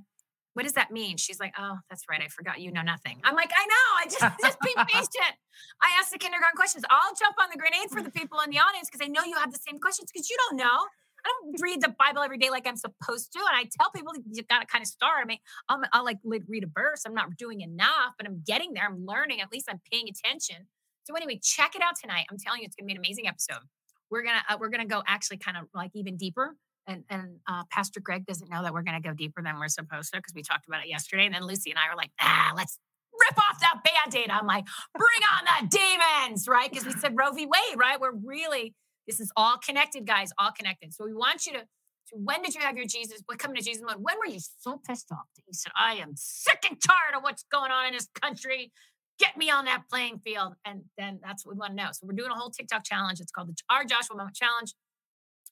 "What 0.55 0.63
does 0.63 0.73
that 0.73 0.89
mean?" 0.89 1.17
She's 1.17 1.39
like, 1.39 1.53
"Oh, 1.57 1.77
that's 1.89 2.03
right. 2.09 2.21
I 2.21 2.27
forgot 2.27 2.59
you 2.59 2.71
know 2.71 2.81
nothing." 2.81 3.21
I'm 3.23 3.35
like, 3.35 3.51
"I 3.55 3.65
know. 3.65 3.87
I 4.01 4.05
just 4.05 4.39
just 4.41 4.59
be 4.61 4.73
patient." 4.89 5.35
I 5.81 5.93
ask 5.99 6.11
the 6.11 6.17
kindergarten 6.17 6.57
questions. 6.57 6.83
I'll 6.89 7.13
jump 7.13 7.35
on 7.39 7.49
the 7.51 7.57
grenade 7.57 7.91
for 7.91 8.01
the 8.01 8.11
people 8.11 8.39
in 8.41 8.49
the 8.49 8.57
audience 8.57 8.89
because 8.89 9.05
I 9.05 9.07
know 9.07 9.23
you 9.23 9.37
have 9.37 9.53
the 9.53 9.59
same 9.59 9.79
questions 9.79 10.09
because 10.11 10.29
you 10.29 10.37
don't 10.49 10.57
know. 10.57 10.79
I 11.25 11.29
don't 11.41 11.61
read 11.61 11.81
the 11.81 11.89
Bible 11.97 12.21
every 12.21 12.37
day 12.37 12.49
like 12.51 12.67
I'm 12.67 12.77
supposed 12.77 13.33
to. 13.33 13.39
And 13.39 13.55
I 13.57 13.63
tell 13.79 13.89
people 13.91 14.13
you 14.31 14.43
got 14.43 14.59
to 14.59 14.67
kind 14.67 14.81
of 14.83 14.87
start. 14.87 15.23
I 15.23 15.25
mean, 15.25 15.39
I'll, 15.69 15.81
I'll 15.91 16.05
like 16.05 16.19
read 16.23 16.63
a 16.63 16.67
verse. 16.67 17.03
I'm 17.05 17.15
not 17.15 17.35
doing 17.37 17.61
enough, 17.61 18.13
but 18.17 18.27
I'm 18.27 18.43
getting 18.45 18.73
there. 18.73 18.85
I'm 18.85 19.05
learning. 19.05 19.41
At 19.41 19.51
least 19.51 19.67
I'm 19.69 19.81
paying 19.91 20.07
attention. 20.07 20.67
So 21.05 21.15
anyway, 21.15 21.39
check 21.41 21.75
it 21.75 21.81
out 21.81 21.95
tonight. 21.99 22.25
I'm 22.31 22.37
telling 22.37 22.61
you, 22.61 22.65
it's 22.65 22.75
going 22.75 22.85
to 22.85 22.87
be 22.87 22.93
an 22.93 22.99
amazing 22.99 23.27
episode. 23.27 23.63
we're 24.09 24.23
gonna 24.23 24.43
uh, 24.49 24.57
we're 24.59 24.69
gonna 24.69 24.85
go 24.85 25.03
actually 25.07 25.37
kind 25.37 25.57
of 25.57 25.65
like 25.73 25.91
even 25.93 26.17
deeper. 26.17 26.55
And 26.87 27.03
and 27.09 27.39
uh, 27.47 27.63
Pastor 27.71 27.99
Greg 27.99 28.25
doesn't 28.25 28.49
know 28.49 28.61
that 28.63 28.73
we're 28.73 28.83
gonna 28.83 29.01
go 29.01 29.13
deeper 29.13 29.41
than 29.41 29.59
we're 29.59 29.67
supposed 29.67 30.13
to 30.13 30.19
because 30.19 30.33
we 30.35 30.43
talked 30.43 30.67
about 30.67 30.83
it 30.83 30.89
yesterday. 30.89 31.25
And 31.25 31.33
then 31.33 31.43
Lucy 31.43 31.71
and 31.71 31.79
I 31.79 31.91
are 31.91 31.95
like, 31.95 32.11
ah, 32.21 32.53
let's 32.55 32.77
rip 33.13 33.37
off 33.37 33.59
that 33.61 33.79
band-aid. 33.83 34.29
I'm 34.29 34.45
like, 34.45 34.65
bring 34.93 35.21
on 35.33 35.45
the 35.45 35.77
demons, 35.77 36.47
right? 36.47 36.69
Because 36.69 36.85
we 36.85 36.91
said 36.91 37.15
Roe 37.17 37.31
v. 37.31 37.45
Wade, 37.45 37.77
right? 37.77 37.99
We're 37.99 38.11
really 38.11 38.73
this 39.07 39.19
is 39.19 39.31
all 39.35 39.57
connected, 39.57 40.05
guys, 40.05 40.31
all 40.39 40.51
connected. 40.51 40.93
So 40.93 41.05
we 41.05 41.13
want 41.13 41.45
you 41.45 41.53
to. 41.53 41.65
When 42.11 42.43
did 42.43 42.53
you 42.53 42.61
have 42.61 42.77
your 42.77 42.85
Jesus? 42.85 43.21
What 43.25 43.39
coming 43.39 43.57
to 43.57 43.63
Jesus 43.63 43.81
moment? 43.81 44.01
When 44.01 44.15
were 44.19 44.31
you 44.31 44.39
so 44.39 44.79
pissed 44.87 45.11
off 45.11 45.25
that 45.35 45.41
you 45.47 45.53
said, 45.53 45.71
"I 45.79 45.95
am 45.95 46.11
sick 46.15 46.63
and 46.69 46.79
tired 46.81 47.17
of 47.17 47.23
what's 47.23 47.43
going 47.51 47.71
on 47.71 47.87
in 47.87 47.93
this 47.93 48.07
country"? 48.21 48.71
Get 49.17 49.37
me 49.37 49.49
on 49.49 49.65
that 49.65 49.83
playing 49.89 50.19
field, 50.19 50.53
and 50.65 50.83
then 50.97 51.19
that's 51.23 51.45
what 51.45 51.55
we 51.55 51.59
want 51.59 51.71
to 51.71 51.83
know. 51.83 51.89
So 51.93 52.05
we're 52.05 52.13
doing 52.13 52.31
a 52.31 52.35
whole 52.35 52.51
TikTok 52.51 52.83
challenge. 52.83 53.19
It's 53.19 53.31
called 53.31 53.47
the 53.47 53.55
Our 53.69 53.85
Joshua 53.85 54.17
Moment 54.17 54.35
Challenge, 54.35 54.73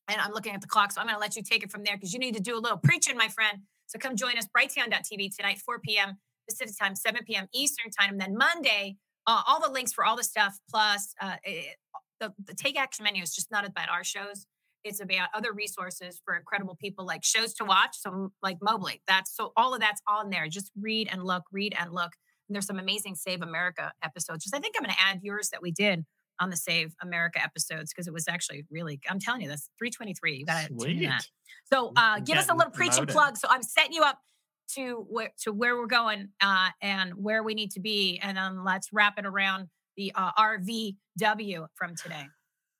and 0.07 0.19
I'm 0.19 0.31
looking 0.31 0.53
at 0.53 0.61
the 0.61 0.67
clock, 0.67 0.91
so 0.91 1.01
I'm 1.01 1.07
going 1.07 1.15
to 1.15 1.21
let 1.21 1.35
you 1.35 1.43
take 1.43 1.63
it 1.63 1.71
from 1.71 1.83
there 1.83 1.95
because 1.95 2.13
you 2.13 2.19
need 2.19 2.35
to 2.35 2.41
do 2.41 2.57
a 2.57 2.59
little 2.59 2.77
preaching, 2.77 3.17
my 3.17 3.27
friend. 3.27 3.59
So 3.87 3.99
come 3.99 4.15
join 4.15 4.37
us, 4.37 4.47
brighteon.tv 4.55 5.35
tonight, 5.35 5.59
4 5.59 5.79
p.m. 5.79 6.17
Pacific 6.49 6.75
time, 6.77 6.95
7 6.95 7.21
p.m. 7.25 7.47
Eastern 7.53 7.89
time, 7.91 8.11
and 8.11 8.19
then 8.19 8.37
Monday, 8.37 8.97
uh, 9.27 9.41
all 9.47 9.61
the 9.61 9.69
links 9.69 9.93
for 9.93 10.05
all 10.05 10.15
the 10.15 10.23
stuff 10.23 10.57
plus 10.69 11.13
uh, 11.21 11.35
it, 11.43 11.75
the, 12.19 12.33
the 12.45 12.53
take 12.53 12.79
action 12.79 13.03
menu 13.03 13.21
is 13.21 13.33
just 13.33 13.51
not 13.51 13.65
about 13.65 13.89
our 13.89 14.03
shows 14.03 14.45
it's 14.83 14.99
about 14.99 15.29
other 15.33 15.53
resources 15.53 16.21
for 16.25 16.35
incredible 16.35 16.75
people 16.79 17.05
like 17.05 17.23
shows 17.23 17.53
to 17.53 17.65
watch 17.65 17.95
so 17.99 18.31
like 18.41 18.57
mobley 18.61 19.01
that's 19.07 19.35
so 19.35 19.51
all 19.55 19.73
of 19.73 19.79
that's 19.79 20.01
on 20.07 20.29
there 20.29 20.47
just 20.47 20.71
read 20.79 21.07
and 21.11 21.23
look 21.23 21.43
read 21.51 21.73
and 21.79 21.91
look 21.91 22.11
and 22.47 22.55
there's 22.55 22.65
some 22.65 22.79
amazing 22.79 23.15
save 23.15 23.41
america 23.41 23.91
episodes 24.03 24.43
just 24.43 24.55
i 24.55 24.59
think 24.59 24.75
i'm 24.77 24.83
going 24.83 24.93
to 24.93 25.01
add 25.01 25.19
yours 25.21 25.49
that 25.49 25.61
we 25.61 25.71
did 25.71 26.05
on 26.39 26.49
the 26.49 26.57
save 26.57 26.93
america 27.01 27.41
episodes 27.41 27.91
because 27.91 28.07
it 28.07 28.13
was 28.13 28.27
actually 28.27 28.65
really 28.71 28.99
i'm 29.09 29.19
telling 29.19 29.41
you 29.41 29.47
that's 29.47 29.69
323 29.77 30.37
you 30.37 30.45
gotta 30.45 30.67
tune 30.67 31.03
that 31.03 31.25
so 31.65 31.91
uh 31.95 32.19
give 32.19 32.37
us 32.37 32.49
a 32.49 32.53
little 32.53 32.71
preaching 32.71 33.05
plug 33.05 33.37
so 33.37 33.47
i'm 33.49 33.63
setting 33.63 33.93
you 33.93 34.01
up 34.01 34.19
to 34.67 35.05
where 35.09 35.31
to 35.37 35.51
where 35.51 35.77
we're 35.77 35.87
going 35.87 36.29
uh 36.41 36.69
and 36.81 37.13
where 37.13 37.43
we 37.43 37.53
need 37.53 37.71
to 37.71 37.79
be 37.79 38.19
and 38.23 38.37
then 38.37 38.63
let's 38.63 38.89
wrap 38.91 39.17
it 39.17 39.25
around 39.25 39.67
the 39.97 40.11
uh, 40.15 40.31
rvw 40.39 41.67
from 41.75 41.95
today 41.95 42.25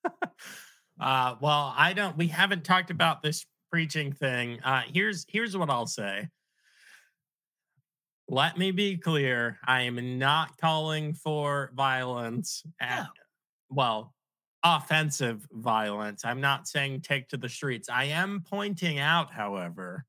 Uh, 1.00 1.36
well, 1.42 1.74
I 1.76 1.94
don't. 1.94 2.18
We 2.18 2.28
haven't 2.28 2.64
talked 2.64 2.92
about 2.92 3.22
this 3.22 3.46
preaching 3.72 4.12
thing. 4.14 4.60
Uh, 4.64 4.84
here's 4.94 5.26
here's 5.28 5.58
what 5.58 5.70
I'll 5.70 5.88
say. 5.88 6.30
Let 8.30 8.58
me 8.58 8.72
be 8.72 8.98
clear. 8.98 9.60
I 9.66 9.82
am 9.82 10.18
not 10.18 10.58
calling 10.58 11.14
for 11.14 11.72
violence. 11.76 12.64
At, 12.80 13.00
No. 13.00 13.06
Well, 13.74 14.14
offensive 14.64 15.46
violence. 15.52 16.24
I'm 16.24 16.42
not 16.42 16.68
saying 16.68 17.02
take 17.02 17.28
to 17.30 17.38
the 17.38 17.50
streets. 17.50 17.90
I 17.90 18.06
am 18.06 18.44
pointing 18.48 19.00
out, 19.00 19.32
however, 19.32 20.06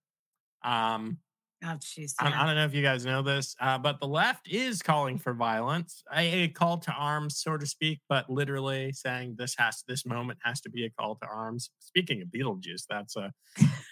um, 0.62 1.18
oh 1.64 1.76
jeez 1.78 2.14
I, 2.20 2.28
I 2.28 2.46
don't 2.46 2.54
know 2.54 2.64
if 2.64 2.74
you 2.74 2.82
guys 2.82 3.04
know 3.04 3.22
this, 3.22 3.56
uh, 3.60 3.78
but 3.78 4.00
the 4.00 4.06
left 4.06 4.48
is 4.48 4.82
calling 4.82 5.18
for 5.18 5.34
violence, 5.34 6.02
a, 6.14 6.44
a 6.44 6.48
call 6.48 6.78
to 6.78 6.92
arms, 6.92 7.40
so 7.40 7.56
to 7.56 7.66
speak, 7.66 8.00
but 8.08 8.30
literally 8.30 8.92
saying 8.92 9.34
this 9.38 9.54
has 9.58 9.82
this 9.88 10.06
moment 10.06 10.38
has 10.42 10.60
to 10.62 10.70
be 10.70 10.84
a 10.84 10.90
call 10.90 11.16
to 11.16 11.26
arms. 11.26 11.70
Speaking 11.80 12.22
of 12.22 12.28
Beetlejuice, 12.28 12.84
that's 12.88 13.16
a 13.16 13.32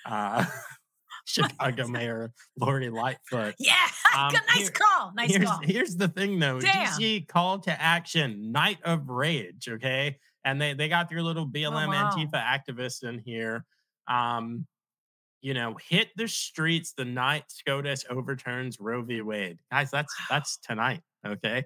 uh, 0.06 0.44
Chicago 1.26 1.86
Mayor 1.88 2.32
Lori 2.58 2.90
Lightfoot. 2.90 3.54
yeah 3.58 3.74
Um, 4.16 4.30
good 4.30 4.40
nice 4.48 4.58
here- 4.62 4.70
call 4.72 5.12
nice 5.16 5.30
here's, 5.30 5.48
call 5.48 5.60
here's 5.62 5.96
the 5.96 6.08
thing 6.08 6.38
though 6.38 6.60
Damn. 6.60 6.86
DC 6.88 7.26
call 7.28 7.58
to 7.60 7.80
action, 7.82 8.52
night 8.52 8.78
of 8.84 9.08
rage. 9.08 9.68
Okay. 9.70 10.18
And 10.44 10.60
they, 10.60 10.74
they 10.74 10.88
got 10.88 11.08
their 11.08 11.22
little 11.22 11.46
BLM 11.46 11.86
Oh, 11.86 11.88
wow. 11.88 12.10
Antifa 12.14 12.34
activists 12.34 13.04
in 13.04 13.20
here. 13.20 13.64
Um, 14.08 14.66
you 15.40 15.54
know, 15.54 15.76
hit 15.88 16.08
the 16.16 16.28
streets 16.28 16.92
the 16.96 17.04
night 17.04 17.44
SCOTUS 17.48 18.04
overturns 18.10 18.78
Roe 18.80 19.02
v. 19.02 19.22
Wade. 19.22 19.58
Guys, 19.70 19.90
that's 19.90 20.14
that's 20.28 20.58
tonight. 20.58 21.00
Okay. 21.26 21.64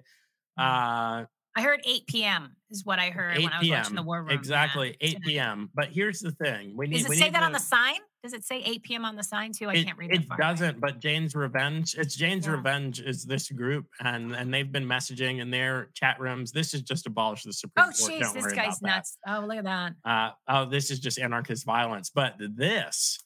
Uh 0.57 1.25
i 1.57 1.61
heard 1.61 1.81
8 1.85 2.07
p.m 2.07 2.55
is 2.69 2.85
what 2.85 2.99
i 2.99 3.09
heard 3.09 3.37
8 3.37 3.43
when 3.43 3.53
i 3.53 3.59
was 3.59 3.69
watching 3.69 3.95
the 3.95 4.03
war 4.03 4.19
room 4.19 4.29
yeah, 4.29 4.35
Exactly, 4.35 4.95
8 5.01 5.09
tonight. 5.09 5.23
p.m. 5.25 5.69
But 5.73 5.89
here's 5.89 6.19
the 6.19 6.31
thing. 6.31 6.75
We 6.75 6.87
need 6.87 6.97
does 6.97 7.05
it 7.05 7.09
we 7.09 7.15
say 7.15 7.29
that 7.29 7.43
on 7.43 7.51
the 7.51 7.59
sign? 7.59 7.99
Does 8.23 8.33
it 8.33 8.43
say 8.43 8.61
8 8.63 8.83
p.m 8.83 9.05
on 9.05 9.15
the 9.15 9.23
sign 9.23 9.51
too? 9.51 9.69
I 9.69 9.73
it, 9.73 9.85
can't 9.85 9.97
read 9.97 10.13
it 10.13 10.21
It 10.21 10.29
doesn't 10.37 10.79
but 10.79 10.99
jane's 10.99 11.35
revenge 11.35 11.95
it's 11.97 12.15
jane's 12.15 12.45
Yeah. 12.45 12.53
revenge 12.53 12.99
is 13.01 13.23
this 13.25 13.49
group 13.51 13.87
and 13.99 14.33
and 14.35 14.53
they've 14.53 14.71
been 14.71 14.85
messaging 14.85 15.39
in 15.39 15.49
their 15.49 15.89
chat 15.93 16.19
rooms. 16.19 16.51
This 16.51 16.73
is 16.73 16.81
just 16.81 17.07
abolish 17.07 17.43
the 17.43 17.53
supreme 17.53 17.85
oh 17.87 17.91
court 17.97 18.11
jeez 18.11 18.33
this 18.33 18.53
guy's 18.53 18.81
nuts. 18.81 19.17
Oh 19.27 19.45
look 19.47 19.57
at 19.57 19.63
that 19.63 19.93
that. 20.03 20.11
Uh, 20.11 20.31
oh 20.47 20.65
this 20.69 20.91
is 20.91 20.99
just 20.99 21.19
anarchist 21.19 21.65
violence 21.65 22.09
but 22.09 22.35
this 22.39 23.19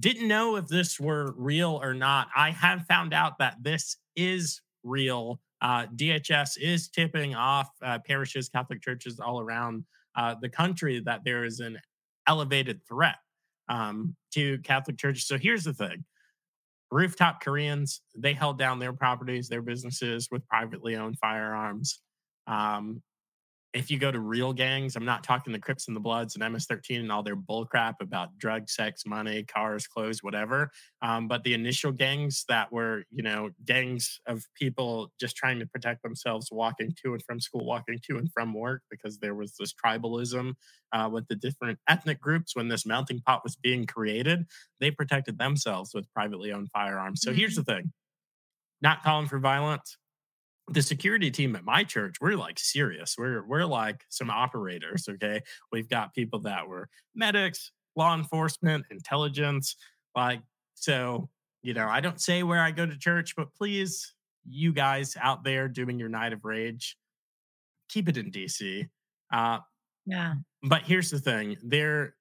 didn't 0.00 0.28
know 0.28 0.56
if 0.56 0.66
this 0.66 0.98
were 0.98 1.34
real 1.36 1.78
or 1.82 1.92
not. 1.94 2.28
I 2.34 2.50
have 2.52 2.86
found 2.86 3.12
out 3.12 3.38
that 3.38 3.56
this 3.60 3.96
is 4.16 4.62
real 4.82 5.40
uh, 5.64 5.86
dhs 5.96 6.56
is 6.60 6.88
tipping 6.88 7.34
off 7.34 7.70
uh, 7.82 7.98
parishes 8.06 8.48
catholic 8.48 8.80
churches 8.80 9.18
all 9.18 9.40
around 9.40 9.84
uh, 10.16 10.34
the 10.40 10.48
country 10.48 11.00
that 11.00 11.22
there 11.24 11.44
is 11.44 11.58
an 11.58 11.78
elevated 12.26 12.80
threat 12.86 13.16
um, 13.68 14.14
to 14.32 14.58
Catholic 14.58 14.98
churches. 14.98 15.26
So 15.26 15.38
here's 15.38 15.64
the 15.64 15.74
thing 15.74 16.04
rooftop 16.90 17.40
Koreans, 17.40 18.02
they 18.16 18.34
held 18.34 18.58
down 18.58 18.78
their 18.78 18.92
properties, 18.92 19.48
their 19.48 19.62
businesses 19.62 20.28
with 20.30 20.46
privately 20.46 20.96
owned 20.96 21.18
firearms. 21.18 22.00
Um, 22.46 23.02
if 23.74 23.90
you 23.90 23.98
go 23.98 24.12
to 24.12 24.20
real 24.20 24.52
gangs, 24.52 24.94
I'm 24.94 25.04
not 25.04 25.24
talking 25.24 25.52
the 25.52 25.58
Crips 25.58 25.88
and 25.88 25.96
the 25.96 26.00
Bloods 26.00 26.36
and 26.36 26.52
MS-13 26.52 27.00
and 27.00 27.10
all 27.10 27.24
their 27.24 27.36
bullcrap 27.36 27.94
about 28.00 28.38
drug, 28.38 28.70
sex, 28.70 29.04
money, 29.04 29.42
cars, 29.42 29.88
clothes, 29.88 30.22
whatever. 30.22 30.70
Um, 31.02 31.26
but 31.26 31.42
the 31.42 31.54
initial 31.54 31.90
gangs 31.90 32.44
that 32.48 32.72
were, 32.72 33.02
you 33.10 33.24
know, 33.24 33.50
gangs 33.64 34.20
of 34.26 34.44
people 34.54 35.12
just 35.20 35.34
trying 35.34 35.58
to 35.58 35.66
protect 35.66 36.04
themselves, 36.04 36.50
walking 36.52 36.94
to 37.02 37.14
and 37.14 37.22
from 37.22 37.40
school, 37.40 37.66
walking 37.66 37.98
to 38.08 38.16
and 38.16 38.30
from 38.32 38.54
work, 38.54 38.82
because 38.90 39.18
there 39.18 39.34
was 39.34 39.56
this 39.58 39.74
tribalism 39.74 40.54
uh, 40.92 41.08
with 41.12 41.26
the 41.26 41.36
different 41.36 41.80
ethnic 41.88 42.20
groups 42.20 42.54
when 42.54 42.68
this 42.68 42.86
melting 42.86 43.20
pot 43.26 43.42
was 43.42 43.56
being 43.56 43.86
created. 43.86 44.46
They 44.78 44.92
protected 44.92 45.36
themselves 45.36 45.90
with 45.92 46.12
privately 46.14 46.52
owned 46.52 46.70
firearms. 46.70 47.22
So 47.22 47.32
here's 47.32 47.56
the 47.56 47.64
thing: 47.64 47.92
not 48.80 49.02
calling 49.02 49.26
for 49.26 49.40
violence 49.40 49.96
the 50.68 50.82
security 50.82 51.30
team 51.30 51.54
at 51.56 51.64
my 51.64 51.84
church 51.84 52.16
we're 52.20 52.36
like 52.36 52.58
serious. 52.58 53.16
We're 53.18 53.46
we're 53.46 53.66
like 53.66 54.04
some 54.08 54.30
operators 54.30 55.08
okay? 55.08 55.42
We've 55.72 55.88
got 55.88 56.14
people 56.14 56.40
that 56.40 56.66
were 56.68 56.88
medics 57.14 57.70
law 57.96 58.14
enforcement 58.14 58.84
intelligence 58.90 59.76
like 60.16 60.40
so 60.74 61.28
you 61.62 61.74
know 61.74 61.86
i 61.88 62.00
don't 62.00 62.20
say 62.20 62.42
where 62.42 62.60
i 62.60 62.70
go 62.70 62.84
to 62.84 62.98
church 62.98 63.34
but 63.36 63.54
please 63.54 64.14
you 64.46 64.72
guys 64.72 65.16
out 65.20 65.44
there 65.44 65.68
doing 65.68 65.98
your 65.98 66.08
night 66.08 66.32
of 66.32 66.44
rage 66.44 66.96
keep 67.88 68.08
it 68.08 68.16
in 68.16 68.30
dc 68.30 68.88
uh 69.32 69.58
yeah. 70.06 70.34
but 70.64 70.82
here's 70.82 71.10
the 71.10 71.18
thing 71.18 71.56
there 71.62 72.14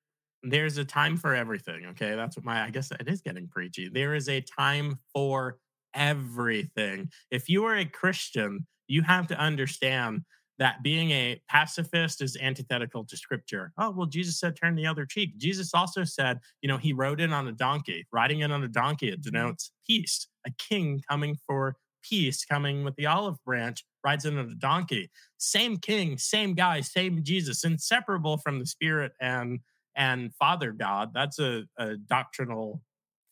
there's 0.43 0.77
a 0.77 0.85
time 0.85 1.15
for 1.15 1.33
everything 1.33 1.85
okay? 1.85 2.15
That's 2.15 2.35
what 2.35 2.45
my 2.45 2.63
i 2.63 2.69
guess 2.69 2.91
it 2.91 3.07
is 3.07 3.21
getting 3.21 3.47
preachy. 3.47 3.89
There 3.89 4.13
is 4.13 4.27
a 4.27 4.41
time 4.41 4.99
for 5.13 5.57
everything. 5.93 7.09
If 7.31 7.49
you 7.49 7.65
are 7.65 7.75
a 7.75 7.85
christian 7.85 8.65
you 8.87 9.01
have 9.01 9.27
to 9.27 9.39
understand 9.39 10.21
that 10.59 10.83
being 10.83 11.11
a 11.11 11.41
pacifist 11.49 12.21
is 12.21 12.37
antithetical 12.39 13.03
to 13.05 13.17
scripture. 13.17 13.71
Oh 13.77 13.91
well 13.91 14.05
jesus 14.05 14.39
said 14.39 14.55
turn 14.55 14.75
the 14.75 14.87
other 14.87 15.05
cheek. 15.05 15.37
Jesus 15.37 15.73
also 15.73 16.03
said 16.03 16.39
you 16.61 16.67
know 16.67 16.77
he 16.77 16.93
rode 16.93 17.19
in 17.19 17.33
on 17.33 17.47
a 17.47 17.51
donkey 17.51 18.05
riding 18.11 18.41
in 18.41 18.51
on 18.51 18.63
a 18.63 18.67
donkey 18.67 19.09
it 19.09 19.21
denotes 19.21 19.71
peace. 19.87 20.27
A 20.45 20.51
king 20.57 21.01
coming 21.09 21.37
for 21.47 21.77
peace 22.03 22.45
coming 22.45 22.83
with 22.83 22.95
the 22.97 23.05
olive 23.05 23.37
branch 23.45 23.83
rides 24.03 24.25
in 24.25 24.37
on 24.37 24.49
a 24.49 24.55
donkey. 24.55 25.09
Same 25.37 25.77
king 25.77 26.17
same 26.17 26.53
guy 26.53 26.81
same 26.81 27.23
jesus 27.23 27.63
inseparable 27.63 28.37
from 28.37 28.59
the 28.59 28.65
spirit 28.65 29.13
and 29.19 29.59
and 29.95 30.33
father 30.35 30.71
god. 30.71 31.11
That's 31.13 31.39
a, 31.39 31.63
a 31.77 31.97
doctrinal 31.97 32.81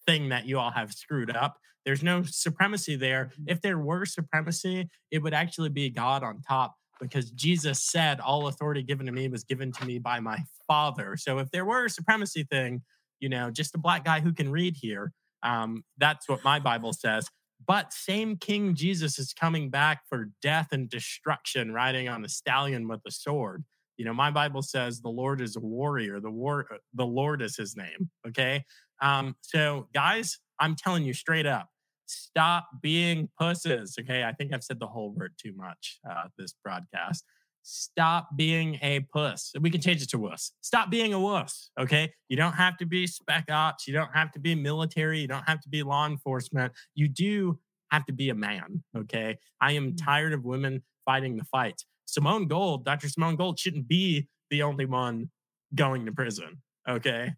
thing 0.07 0.30
that 0.30 0.45
you 0.45 0.59
all 0.59 0.72
have 0.72 0.93
screwed 0.93 1.36
up 1.36 1.57
there's 1.86 2.04
no 2.04 2.24
supremacy 2.24 2.96
there 2.96 3.32
if 3.48 3.62
there 3.62 3.78
were 3.78 4.06
supremacy 4.06 4.90
it 5.12 5.22
would 5.22 5.34
actually 5.34 5.70
be 5.70 5.90
god 5.90 6.24
on 6.24 6.42
top 6.48 6.76
because 7.00 7.32
jesus 7.32 7.82
said 7.84 8.20
all 8.20 8.48
authority 8.48 8.84
given 8.84 9.06
to 9.06 9.12
me 9.12 9.28
was 9.28 9.44
given 9.44 9.72
to 9.72 9.86
me 9.86 10.00
by 10.00 10.20
my 10.20 10.38
father 10.68 11.16
so 11.18 11.40
if 11.40 11.50
there 11.52 11.66
were 11.66 11.86
a 11.86 11.90
supremacy 11.90 12.44
thing 12.44 12.82
you 13.20 13.30
know 13.30 13.50
just 13.50 13.76
a 13.76 13.80
black 13.80 14.04
guy 14.06 14.20
who 14.20 14.34
can 14.34 14.50
read 14.52 14.76
here 14.76 15.12
um, 15.44 15.84
that's 15.98 16.30
what 16.30 16.44
my 16.44 16.60
bible 16.60 16.94
says 16.94 17.28
but 17.68 17.94
same 17.94 18.38
King 18.38 18.76
Jesus 18.76 19.20
is 19.20 19.34
coming 19.34 19.70
back 19.70 20.02
for 20.10 20.30
death 20.42 20.70
and 20.72 20.90
destruction, 20.90 21.72
riding 21.72 22.10
on 22.10 22.26
a 22.26 22.30
stallion 22.30 22.88
with 22.88 23.02
a 23.06 23.12
sword. 23.12 23.64
You 23.98 24.06
know, 24.06 24.14
my 24.14 24.32
Bible 24.32 24.62
says 24.62 25.00
the 25.00 25.10
Lord 25.10 25.42
is 25.42 25.56
a 25.56 25.60
warrior. 25.60 26.20
The 26.20 26.32
war, 26.32 26.66
the 26.94 27.06
Lord 27.06 27.42
is 27.42 27.56
His 27.56 27.76
name. 27.76 28.10
Okay, 28.28 28.64
um, 29.02 29.36
so 29.42 29.88
guys, 29.94 30.40
I'm 30.62 30.76
telling 30.76 31.03
you 31.03 31.14
straight 31.14 31.45
up, 31.45 31.68
stop 32.05 32.68
being 32.82 33.30
pusses. 33.38 33.95
Okay, 33.99 34.24
I 34.24 34.32
think 34.32 34.53
I've 34.53 34.64
said 34.64 34.80
the 34.80 34.88
whole 34.88 35.12
word 35.12 35.34
too 35.41 35.53
much 35.55 35.99
uh, 36.09 36.26
this 36.38 36.53
broadcast. 36.64 37.26
stop 37.64 38.30
being 38.36 38.80
a 38.82 39.01
puss. 39.14 39.51
We 39.59 39.70
can 39.70 39.82
change 39.82 40.01
it 40.01 40.09
to 40.12 40.18
wuss. 40.20 40.51
Stop 40.62 40.89
being 40.89 41.14
a 41.14 41.20
wuss. 41.20 41.70
Okay. 41.80 42.12
You 42.28 42.36
don't 42.36 42.53
have 42.53 42.76
to 42.78 42.86
be 42.88 43.05
spec 43.05 43.45
ops. 43.51 43.88
You 43.88 43.93
don't 43.93 44.09
have 44.16 44.32
to 44.32 44.39
be 44.39 44.55
military. 44.55 45.20
You 45.20 45.28
don't 45.28 45.47
have 45.47 45.62
to 45.62 45.70
be 45.70 45.84
law 45.84 46.07
enforcement. 46.07 46.74
You 46.95 47.07
do 47.07 47.59
have 47.91 48.03
to 48.07 48.14
be 48.14 48.30
a 48.30 48.36
man. 48.36 48.84
Okay. 48.97 49.38
I 49.62 49.74
am 49.74 49.91
Mm. 49.91 50.03
tired 50.03 50.34
of 50.34 50.43
women 50.43 50.82
fighting 51.05 51.38
the 51.38 51.43
fights. 51.45 51.86
Simone 52.05 52.47
Gold, 52.47 52.84
Dr. 52.84 53.07
Simone 53.09 53.36
Gold 53.36 53.59
shouldn't 53.59 53.88
be 53.88 54.28
the 54.49 54.64
only 54.64 54.86
one 54.86 55.30
going 55.76 56.05
to 56.07 56.12
prison. 56.12 56.64
Okay. 56.89 57.34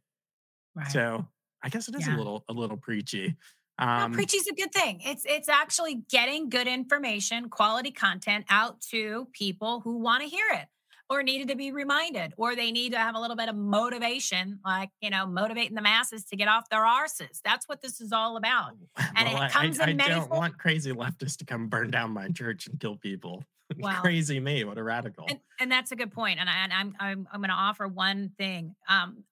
Right. 0.74 0.92
So 0.92 1.28
I 1.64 1.70
guess 1.70 1.88
it 1.88 1.96
is 1.96 2.06
Yeah. 2.06 2.16
a 2.16 2.18
little 2.18 2.44
a 2.50 2.54
little 2.54 2.78
preachy. 2.78 3.36
No, 3.80 3.86
Um, 3.88 4.12
preachy's 4.14 4.48
a 4.48 4.54
good 4.54 4.72
thing. 4.72 5.02
It's 5.04 5.26
it's 5.26 5.50
actually 5.50 5.96
getting 6.10 6.50
good 6.50 6.68
information, 6.68 7.50
quality 7.50 7.92
content 7.92 8.46
out 8.50 8.82
to 8.92 9.28
people 9.34 9.80
who 9.82 9.98
want 9.98 10.22
to 10.24 10.30
hear 10.30 10.46
it 10.54 10.68
or 11.10 11.22
needed 11.24 11.48
to 11.50 11.56
be 11.56 11.72
reminded 11.72 12.34
or 12.38 12.56
they 12.56 12.72
need 12.72 12.92
to 12.92 12.98
have 12.98 13.16
a 13.16 13.20
little 13.20 13.36
bit 13.36 13.50
of 13.50 13.56
motivation, 13.56 14.60
like, 14.66 14.90
you 15.02 15.10
know, 15.10 15.26
motivating 15.26 15.76
the 15.76 15.82
masses 15.82 16.24
to 16.26 16.36
get 16.36 16.48
off 16.48 16.70
their 16.70 16.82
arses. 16.86 17.42
That's 17.44 17.68
what 17.68 17.82
this 17.82 18.00
is 18.00 18.12
all 18.12 18.38
about. 18.38 18.74
and 19.16 19.28
it 19.28 19.34
well, 19.34 19.44
I- 19.44 19.50
comes 19.50 19.80
I, 19.80 19.84
in 19.86 19.90
I 19.90 19.94
many 19.94 20.10
don't 20.20 20.30
want 20.30 20.58
crazy 20.58 20.92
leftists 20.92 21.38
to 21.38 21.46
come 21.46 21.68
burn 21.68 21.92
down 21.92 22.12
my 22.12 22.30
church 22.30 22.68
and 22.68 22.80
kill 22.80 22.96
people. 22.98 23.44
Crazy 24.02 24.40
me, 24.40 24.64
what 24.66 24.78
a 24.78 24.84
radical. 24.84 25.26
And, 25.28 25.40
and 25.60 25.72
that's 25.72 25.92
a 25.92 25.96
good 25.96 26.12
point. 26.12 26.40
And, 26.40 26.48
I, 26.48 26.54
and 26.64 26.72
I'm 26.74 26.96
I'm 27.00 27.28
I'm 27.34 27.40
going 27.40 27.50
to 27.50 27.56
offer 27.56 27.88
one 27.88 28.30
thing. 28.38 28.76
Um, 28.88 29.24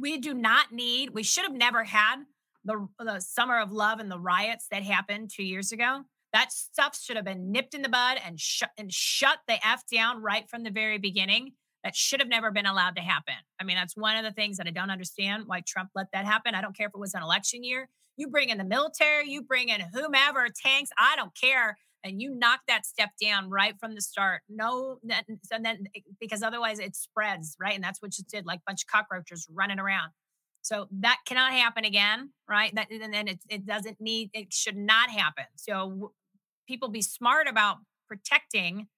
we 0.00 0.18
do 0.18 0.34
not 0.34 0.72
need. 0.72 1.10
We 1.10 1.22
should 1.22 1.44
have 1.44 1.54
never 1.54 1.84
had 1.84 2.24
the 2.64 2.86
the 2.98 3.20
summer 3.20 3.58
of 3.58 3.72
love 3.72 4.00
and 4.00 4.10
the 4.10 4.18
riots 4.18 4.66
that 4.70 4.82
happened 4.82 5.30
two 5.34 5.44
years 5.44 5.72
ago. 5.72 6.02
That 6.32 6.52
stuff 6.52 6.98
should 7.00 7.16
have 7.16 7.24
been 7.24 7.50
nipped 7.50 7.74
in 7.74 7.82
the 7.82 7.88
bud 7.88 8.18
and 8.24 8.38
shut 8.38 8.70
and 8.78 8.92
shut 8.92 9.38
the 9.48 9.64
f 9.66 9.82
down 9.92 10.22
right 10.22 10.48
from 10.48 10.62
the 10.62 10.70
very 10.70 10.98
beginning. 10.98 11.52
That 11.84 11.94
should 11.94 12.20
have 12.20 12.28
never 12.28 12.50
been 12.50 12.66
allowed 12.66 12.96
to 12.96 13.02
happen. 13.02 13.34
I 13.60 13.64
mean, 13.64 13.76
that's 13.76 13.96
one 13.96 14.16
of 14.16 14.24
the 14.24 14.32
things 14.32 14.56
that 14.56 14.66
I 14.66 14.70
don't 14.70 14.90
understand 14.90 15.44
why 15.46 15.62
Trump 15.66 15.90
let 15.94 16.08
that 16.12 16.26
happen. 16.26 16.54
I 16.54 16.60
don't 16.60 16.76
care 16.76 16.88
if 16.88 16.94
it 16.94 17.00
was 17.00 17.14
an 17.14 17.22
election 17.22 17.62
year. 17.62 17.88
You 18.16 18.28
bring 18.28 18.48
in 18.48 18.58
the 18.58 18.64
military, 18.64 19.30
you 19.30 19.42
bring 19.42 19.68
in 19.68 19.80
whomever, 19.92 20.48
tanks, 20.48 20.90
I 20.98 21.14
don't 21.14 21.34
care 21.40 21.78
and 22.04 22.20
you 22.22 22.30
knock 22.34 22.60
that 22.68 22.86
step 22.86 23.10
down 23.22 23.50
right 23.50 23.74
from 23.80 23.94
the 23.94 24.00
start. 24.00 24.42
No, 24.48 24.98
so 25.44 25.56
then 25.62 25.86
eh, 25.94 26.00
because 26.20 26.42
otherwise 26.42 26.78
it 26.78 26.96
spreads, 26.96 27.56
right? 27.60 27.74
And 27.74 27.82
that's 27.84 28.00
what 28.02 28.16
you 28.18 28.24
did, 28.28 28.46
like 28.46 28.60
a 28.60 28.62
bunch 28.66 28.82
of 28.84 28.86
cockroaches 28.88 29.46
running 29.50 29.78
around. 29.78 30.10
So 30.62 30.88
that 31.00 31.18
cannot 31.26 31.52
happen 31.52 31.84
again, 31.84 32.30
right? 32.48 32.74
That 32.74 32.90
and 32.90 33.12
then 33.12 33.28
it 33.28 33.40
it 33.48 33.66
doesn't 33.66 34.00
need 34.00 34.30
it 34.34 34.52
should 34.52 34.76
not 34.76 35.10
happen. 35.10 35.44
So 35.56 36.12
people 36.66 36.88
be 36.88 37.02
smart 37.02 37.48
about 37.48 37.78
protecting, 38.08 38.88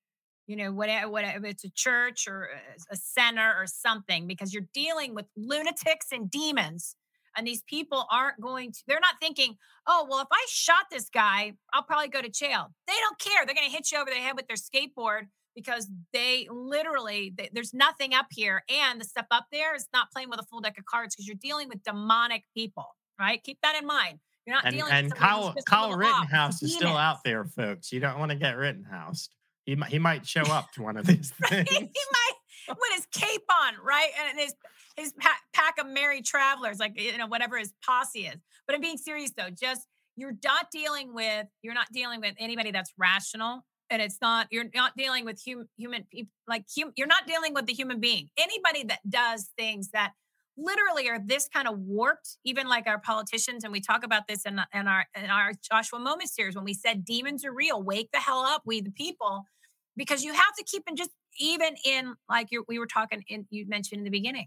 you 0.46 0.56
know, 0.56 0.72
whatever 0.72 1.10
whatever 1.10 1.46
it's 1.46 1.64
a 1.64 1.70
church 1.70 2.26
or 2.28 2.44
a- 2.46 2.94
a 2.94 2.96
center 2.96 3.54
or 3.58 3.66
something, 3.66 4.26
because 4.26 4.52
you're 4.54 4.68
dealing 4.74 5.14
with 5.14 5.26
lunatics 5.36 6.08
and 6.12 6.30
demons. 6.30 6.96
And 7.36 7.46
these 7.46 7.62
people 7.62 8.06
aren't 8.10 8.40
going 8.40 8.72
to, 8.72 8.78
they're 8.86 9.00
not 9.00 9.14
thinking, 9.20 9.56
oh, 9.86 10.06
well, 10.08 10.20
if 10.20 10.28
I 10.32 10.44
shot 10.48 10.84
this 10.90 11.08
guy, 11.08 11.52
I'll 11.72 11.82
probably 11.82 12.08
go 12.08 12.20
to 12.22 12.28
jail. 12.28 12.72
They 12.86 12.94
don't 13.00 13.18
care. 13.18 13.44
They're 13.46 13.54
going 13.54 13.68
to 13.68 13.74
hit 13.74 13.90
you 13.92 13.98
over 13.98 14.10
the 14.10 14.16
head 14.16 14.34
with 14.36 14.46
their 14.48 14.56
skateboard 14.56 15.22
because 15.54 15.88
they 16.12 16.46
literally, 16.50 17.32
th- 17.36 17.50
there's 17.52 17.74
nothing 17.74 18.14
up 18.14 18.26
here. 18.30 18.62
And 18.68 19.00
the 19.00 19.04
stuff 19.04 19.26
up 19.30 19.46
there 19.52 19.74
is 19.74 19.88
not 19.92 20.10
playing 20.12 20.30
with 20.30 20.40
a 20.40 20.44
full 20.44 20.60
deck 20.60 20.76
of 20.78 20.84
cards 20.86 21.14
because 21.14 21.26
you're 21.26 21.36
dealing 21.40 21.68
with 21.68 21.82
demonic 21.84 22.44
people, 22.56 22.86
right? 23.18 23.42
Keep 23.42 23.58
that 23.62 23.76
in 23.80 23.86
mind. 23.86 24.18
You're 24.46 24.56
not 24.56 24.64
and 24.64 24.74
dealing 24.74 24.92
and 24.92 25.06
with 25.06 25.14
Kyle 25.16 25.54
Kyle 25.66 25.92
off. 25.92 25.98
Rittenhouse 25.98 26.62
is 26.62 26.74
still 26.74 26.96
out 26.96 27.18
there, 27.24 27.44
folks. 27.44 27.92
You 27.92 28.00
don't 28.00 28.18
want 28.18 28.30
to 28.30 28.36
get 28.36 28.56
Rittenhouse. 28.56 29.28
He 29.66 29.76
might 29.76 29.90
he 29.90 29.98
might 29.98 30.26
show 30.26 30.40
up 30.42 30.72
to 30.72 30.82
one 30.82 30.96
of 30.96 31.06
these 31.06 31.32
Right? 31.42 31.68
things. 31.68 31.68
he 31.68 32.00
might 32.12 32.32
with 32.68 32.92
his 32.94 33.06
cape 33.12 33.42
on, 33.62 33.74
right? 33.84 34.08
And 34.28 34.38
his 34.38 34.54
his 35.00 35.12
pa- 35.12 35.40
pack 35.52 35.78
of 35.78 35.86
merry 35.86 36.22
travelers, 36.22 36.78
like 36.78 37.00
you 37.00 37.16
know 37.16 37.26
whatever 37.26 37.58
his 37.58 37.72
posse 37.84 38.26
is. 38.26 38.36
But 38.66 38.74
I'm 38.74 38.80
being 38.80 38.98
serious 38.98 39.32
though. 39.36 39.50
Just 39.50 39.86
you're 40.16 40.36
not 40.44 40.70
dealing 40.70 41.14
with 41.14 41.46
you're 41.62 41.74
not 41.74 41.88
dealing 41.92 42.20
with 42.20 42.34
anybody 42.38 42.70
that's 42.70 42.92
rational, 42.98 43.64
and 43.88 44.00
it's 44.02 44.18
not 44.20 44.46
you're 44.50 44.66
not 44.74 44.96
dealing 44.96 45.24
with 45.24 45.40
hum, 45.46 45.68
human 45.76 46.04
people 46.10 46.32
like 46.46 46.64
hum, 46.76 46.92
you're 46.96 47.06
not 47.06 47.26
dealing 47.26 47.54
with 47.54 47.66
the 47.66 47.72
human 47.72 48.00
being. 48.00 48.28
Anybody 48.38 48.84
that 48.84 49.00
does 49.08 49.50
things 49.56 49.90
that 49.92 50.12
literally 50.56 51.08
are 51.08 51.18
this 51.24 51.48
kind 51.48 51.66
of 51.66 51.78
warped, 51.78 52.36
even 52.44 52.68
like 52.68 52.86
our 52.86 53.00
politicians, 53.00 53.64
and 53.64 53.72
we 53.72 53.80
talk 53.80 54.04
about 54.04 54.28
this 54.28 54.44
in, 54.44 54.60
in 54.74 54.86
our 54.86 55.06
in 55.16 55.30
our 55.30 55.52
Joshua 55.70 55.98
Moment 55.98 56.28
series 56.30 56.54
when 56.54 56.64
we 56.64 56.74
said 56.74 57.04
demons 57.04 57.44
are 57.44 57.52
real. 57.52 57.82
Wake 57.82 58.10
the 58.12 58.20
hell 58.20 58.40
up, 58.40 58.62
we 58.66 58.80
the 58.80 58.92
people 58.92 59.44
because 59.96 60.22
you 60.22 60.32
have 60.32 60.54
to 60.56 60.64
keep 60.64 60.82
in 60.88 60.96
just 60.96 61.10
even 61.38 61.74
in 61.84 62.14
like 62.28 62.48
you 62.50 62.64
we 62.68 62.78
were 62.78 62.86
talking 62.86 63.22
in 63.28 63.46
you 63.50 63.66
mentioned 63.68 63.98
in 63.98 64.04
the 64.04 64.10
beginning 64.10 64.46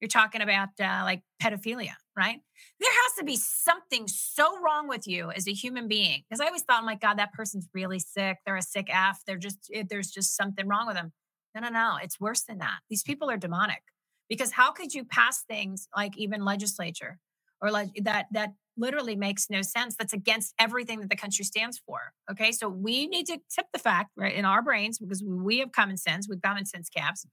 you're 0.00 0.08
talking 0.08 0.42
about 0.42 0.68
uh, 0.80 1.02
like 1.04 1.22
pedophilia 1.42 1.94
right? 2.16 2.38
There 2.80 2.92
has 2.92 3.12
to 3.18 3.24
be 3.24 3.36
something 3.36 4.06
so 4.06 4.60
wrong 4.62 4.88
with 4.88 5.06
you 5.06 5.30
as 5.32 5.48
a 5.48 5.52
human 5.52 5.88
being 5.88 6.22
because 6.28 6.40
i 6.40 6.46
always 6.46 6.62
thought 6.62 6.82
oh 6.82 6.86
my 6.86 6.94
god 6.94 7.18
that 7.18 7.32
person's 7.32 7.68
really 7.74 7.98
sick. 7.98 8.38
They're 8.46 8.56
a 8.56 8.62
sick 8.62 8.88
f. 8.88 9.20
They're 9.26 9.36
just 9.36 9.70
there's 9.88 10.10
just 10.10 10.36
something 10.36 10.68
wrong 10.68 10.86
with 10.86 10.96
them 10.96 11.12
no 11.54 11.60
no 11.60 11.68
no. 11.68 11.96
It's 12.02 12.20
worse 12.20 12.42
than 12.42 12.58
that. 12.58 12.78
These 12.90 13.02
people 13.02 13.30
are 13.30 13.36
demonic 13.36 13.82
because 14.28 14.52
how 14.52 14.72
could 14.72 14.94
you 14.94 15.04
pass 15.04 15.42
things 15.42 15.88
like 15.96 16.16
even 16.16 16.44
legislature 16.44 17.18
or 17.60 17.70
like 17.70 17.90
that 18.02 18.26
that 18.32 18.50
literally 18.76 19.14
makes 19.14 19.48
no 19.48 19.62
sense 19.62 19.94
that's 19.96 20.12
against 20.12 20.52
everything 20.58 20.98
that 20.98 21.08
the 21.08 21.16
country 21.16 21.44
stands 21.44 21.80
for 21.86 22.12
okay? 22.30 22.52
So 22.52 22.68
we 22.68 23.06
need 23.06 23.26
to 23.26 23.38
tip 23.54 23.66
the 23.72 23.78
fact 23.78 24.10
right 24.16 24.34
in 24.34 24.44
our 24.44 24.62
brains 24.62 24.98
because 24.98 25.22
we 25.24 25.58
have 25.58 25.72
common 25.72 25.96
sense 25.96 26.28
we've 26.28 26.42
common 26.42 26.66
sense 26.66 26.88
caps 26.88 27.24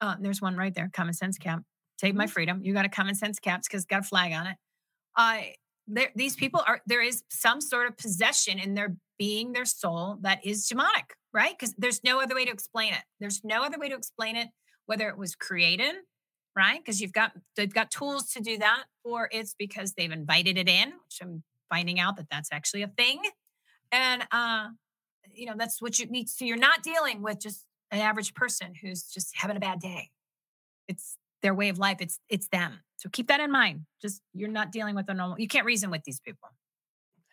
uh, 0.00 0.16
there's 0.20 0.40
one 0.40 0.56
right 0.56 0.74
there 0.74 0.90
common 0.92 1.14
sense 1.14 1.38
cap 1.38 1.62
save 2.00 2.14
my 2.14 2.26
freedom 2.26 2.60
you 2.62 2.72
got 2.72 2.84
a 2.84 2.88
common 2.90 3.14
sense 3.14 3.38
caps 3.38 3.68
because 3.68 3.84
got 3.84 4.00
a 4.00 4.04
flag 4.04 4.32
on 4.32 4.46
it 4.46 4.56
uh, 5.16 5.40
there, 5.86 6.10
these 6.14 6.36
people 6.36 6.62
are 6.66 6.80
there 6.86 7.02
is 7.02 7.22
some 7.30 7.60
sort 7.60 7.86
of 7.86 7.96
possession 7.96 8.58
in 8.58 8.74
their 8.74 8.96
being 9.18 9.52
their 9.52 9.64
soul 9.64 10.18
that 10.20 10.44
is 10.44 10.66
demonic 10.66 11.14
right 11.32 11.54
because 11.58 11.74
there's 11.76 12.02
no 12.04 12.20
other 12.20 12.34
way 12.34 12.44
to 12.44 12.52
explain 12.52 12.92
it 12.92 13.02
there's 13.20 13.42
no 13.44 13.62
other 13.62 13.78
way 13.78 13.88
to 13.88 13.96
explain 13.96 14.36
it 14.36 14.48
whether 14.86 15.08
it 15.08 15.18
was 15.18 15.34
created 15.34 15.94
right? 16.58 16.80
Because 16.84 17.00
you've 17.00 17.12
got 17.12 17.32
they've 17.56 17.72
got 17.72 17.90
tools 17.90 18.30
to 18.32 18.40
do 18.40 18.58
that, 18.58 18.84
or 19.04 19.28
it's 19.30 19.54
because 19.56 19.92
they've 19.92 20.10
invited 20.10 20.58
it 20.58 20.68
in, 20.68 20.88
which 20.88 21.18
I'm 21.22 21.44
finding 21.70 22.00
out 22.00 22.16
that 22.16 22.26
that's 22.30 22.48
actually 22.52 22.82
a 22.82 22.88
thing. 22.88 23.22
And 23.92 24.24
uh, 24.32 24.68
you 25.32 25.46
know, 25.46 25.54
that's 25.56 25.80
what 25.80 25.98
you 25.98 26.06
need. 26.06 26.28
So 26.28 26.44
you're 26.44 26.56
not 26.56 26.82
dealing 26.82 27.22
with 27.22 27.40
just 27.40 27.64
an 27.90 28.00
average 28.00 28.34
person 28.34 28.74
who's 28.74 29.04
just 29.04 29.36
having 29.36 29.56
a 29.56 29.60
bad 29.60 29.80
day. 29.80 30.10
It's 30.88 31.16
their 31.42 31.54
way 31.54 31.68
of 31.68 31.78
life. 31.78 31.98
It's 32.00 32.18
it's 32.28 32.48
them. 32.48 32.80
So 32.96 33.08
keep 33.10 33.28
that 33.28 33.40
in 33.40 33.50
mind. 33.50 33.86
Just 34.02 34.22
you're 34.34 34.48
not 34.48 34.72
dealing 34.72 34.94
with 34.94 35.08
a 35.08 35.14
normal. 35.14 35.38
You 35.38 35.48
can't 35.48 35.66
reason 35.66 35.90
with 35.90 36.04
these 36.04 36.20
people. 36.20 36.48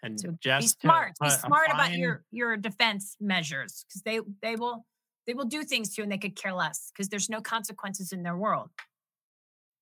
And 0.03 0.19
So 0.19 0.35
just 0.39 0.79
be 0.81 0.87
smart. 0.87 1.13
Be 1.21 1.29
smart 1.29 1.69
about 1.71 1.93
your 1.93 2.23
your 2.31 2.57
defense 2.57 3.15
measures 3.19 3.85
because 3.87 4.01
they 4.03 4.19
they 4.41 4.55
will 4.55 4.85
they 5.25 5.33
will 5.33 5.45
do 5.45 5.63
things 5.63 5.95
to 5.95 6.01
you 6.01 6.03
and 6.03 6.11
they 6.11 6.17
could 6.17 6.35
care 6.35 6.53
less 6.53 6.91
because 6.93 7.09
there's 7.09 7.29
no 7.29 7.41
consequences 7.41 8.11
in 8.11 8.23
their 8.23 8.37
world. 8.37 8.69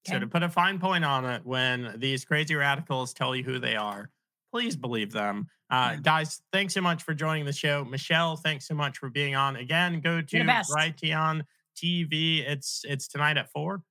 So 0.08 0.20
to 0.20 0.28
put 0.28 0.44
a 0.44 0.50
fine 0.50 0.80
point 0.80 1.06
on 1.06 1.24
it, 1.26 1.46
when 1.46 1.94
these 1.98 2.26
crazy 2.26 2.56
radicals 2.56 3.14
tell 3.14 3.36
you 3.36 3.44
who 3.44 3.58
they 3.58 3.76
are, 3.76 4.10
please 4.54 4.76
believe 4.76 5.12
them. 5.12 5.48
Uh, 5.72 5.96
Guys, 5.96 6.44
thanks 6.52 6.76
so 6.76 6.82
much 6.82 7.02
for 7.02 7.16
joining 7.16 7.44
the 7.44 7.52
show. 7.52 7.84
Michele, 7.84 8.36
thanks 8.36 8.68
so 8.68 8.76
much 8.76 9.00
for 9.00 9.10
being 9.10 9.36
on. 9.36 9.56
Again, 9.56 10.00
go 10.00 10.22
to 10.22 10.44
best. 10.46 10.72
TV. 11.76 12.48
It's 12.48 12.86
it's 12.88 13.08
tonight 13.08 13.38
at 13.38 13.50
four. 13.50 13.82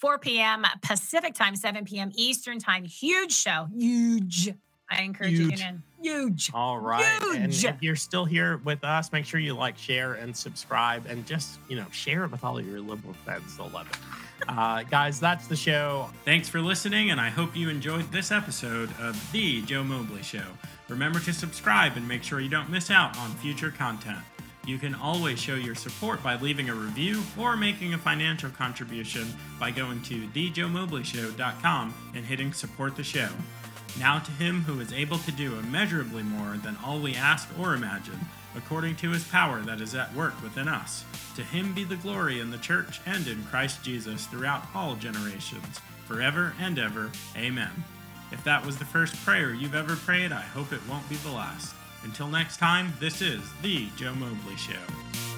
4 0.00 0.18
p.m. 0.18 0.64
Pacific 0.80 1.34
time, 1.34 1.54
7 1.54 1.84
p.m. 1.84 2.10
Eastern 2.14 2.58
time. 2.58 2.84
Huge 2.84 3.32
show. 3.32 3.68
Huge. 3.76 4.54
I 4.90 5.02
encourage 5.02 5.32
you 5.32 5.38
to 5.38 5.44
Huge. 5.44 5.60
tune 5.60 5.68
in. 5.68 5.82
Huge. 6.02 6.50
All 6.54 6.78
right. 6.78 7.04
And 7.36 7.52
if 7.52 7.82
you're 7.82 7.96
still 7.96 8.24
here 8.24 8.56
with 8.64 8.82
us, 8.84 9.12
make 9.12 9.24
sure 9.24 9.38
you 9.38 9.54
like, 9.54 9.78
share, 9.78 10.14
and 10.14 10.36
subscribe, 10.36 11.06
and 11.06 11.24
just 11.26 11.58
you 11.68 11.76
know 11.76 11.86
share 11.92 12.24
it 12.24 12.30
with 12.30 12.42
all 12.42 12.58
of 12.58 12.66
your 12.66 12.80
liberal 12.80 13.14
friends. 13.24 13.56
They'll 13.56 13.68
love 13.68 13.88
it. 13.88 13.96
Uh, 14.48 14.82
guys, 14.84 15.20
that's 15.20 15.46
the 15.48 15.54
show. 15.54 16.08
Thanks 16.24 16.48
for 16.48 16.62
listening, 16.62 17.10
and 17.10 17.20
I 17.20 17.28
hope 17.28 17.54
you 17.54 17.68
enjoyed 17.68 18.10
this 18.10 18.32
episode 18.32 18.88
of 18.98 19.14
The 19.32 19.60
Joe 19.60 19.84
Mobley 19.84 20.22
Show. 20.22 20.46
Remember 20.88 21.20
to 21.20 21.32
subscribe 21.34 21.98
and 21.98 22.08
make 22.08 22.22
sure 22.22 22.40
you 22.40 22.48
don't 22.48 22.70
miss 22.70 22.90
out 22.90 23.18
on 23.18 23.32
future 23.32 23.70
content. 23.70 24.16
You 24.66 24.78
can 24.78 24.94
always 24.94 25.38
show 25.38 25.56
your 25.56 25.74
support 25.74 26.22
by 26.22 26.36
leaving 26.36 26.70
a 26.70 26.74
review 26.74 27.22
or 27.38 27.54
making 27.54 27.92
a 27.92 27.98
financial 27.98 28.48
contribution 28.48 29.26
by 29.60 29.70
going 29.72 30.00
to 30.04 30.26
thejoemobleyshow.com 30.28 31.94
and 32.14 32.24
hitting 32.24 32.52
support 32.54 32.96
the 32.96 33.04
show. 33.04 33.28
Now 33.98 34.18
to 34.18 34.30
him 34.30 34.62
who 34.62 34.80
is 34.80 34.92
able 34.92 35.18
to 35.18 35.32
do 35.32 35.58
immeasurably 35.58 36.22
more 36.22 36.56
than 36.56 36.76
all 36.84 37.00
we 37.00 37.14
ask 37.14 37.48
or 37.58 37.74
imagine, 37.74 38.20
according 38.56 38.96
to 38.96 39.10
his 39.10 39.24
power 39.24 39.60
that 39.62 39.80
is 39.80 39.94
at 39.94 40.14
work 40.14 40.40
within 40.42 40.68
us. 40.68 41.04
To 41.36 41.42
him 41.42 41.74
be 41.74 41.84
the 41.84 41.96
glory 41.96 42.40
in 42.40 42.50
the 42.50 42.58
church 42.58 43.00
and 43.06 43.26
in 43.26 43.44
Christ 43.44 43.82
Jesus 43.82 44.26
throughout 44.26 44.66
all 44.74 44.96
generations, 44.96 45.80
forever 46.06 46.54
and 46.60 46.78
ever. 46.78 47.10
Amen. 47.36 47.84
If 48.32 48.44
that 48.44 48.64
was 48.64 48.78
the 48.78 48.84
first 48.84 49.16
prayer 49.24 49.52
you've 49.52 49.74
ever 49.74 49.96
prayed, 49.96 50.32
I 50.32 50.42
hope 50.42 50.72
it 50.72 50.80
won't 50.88 51.08
be 51.08 51.16
the 51.16 51.32
last. 51.32 51.74
Until 52.04 52.28
next 52.28 52.58
time, 52.58 52.92
this 53.00 53.20
is 53.20 53.42
The 53.62 53.88
Joe 53.96 54.14
Mobley 54.14 54.56
Show. 54.56 55.29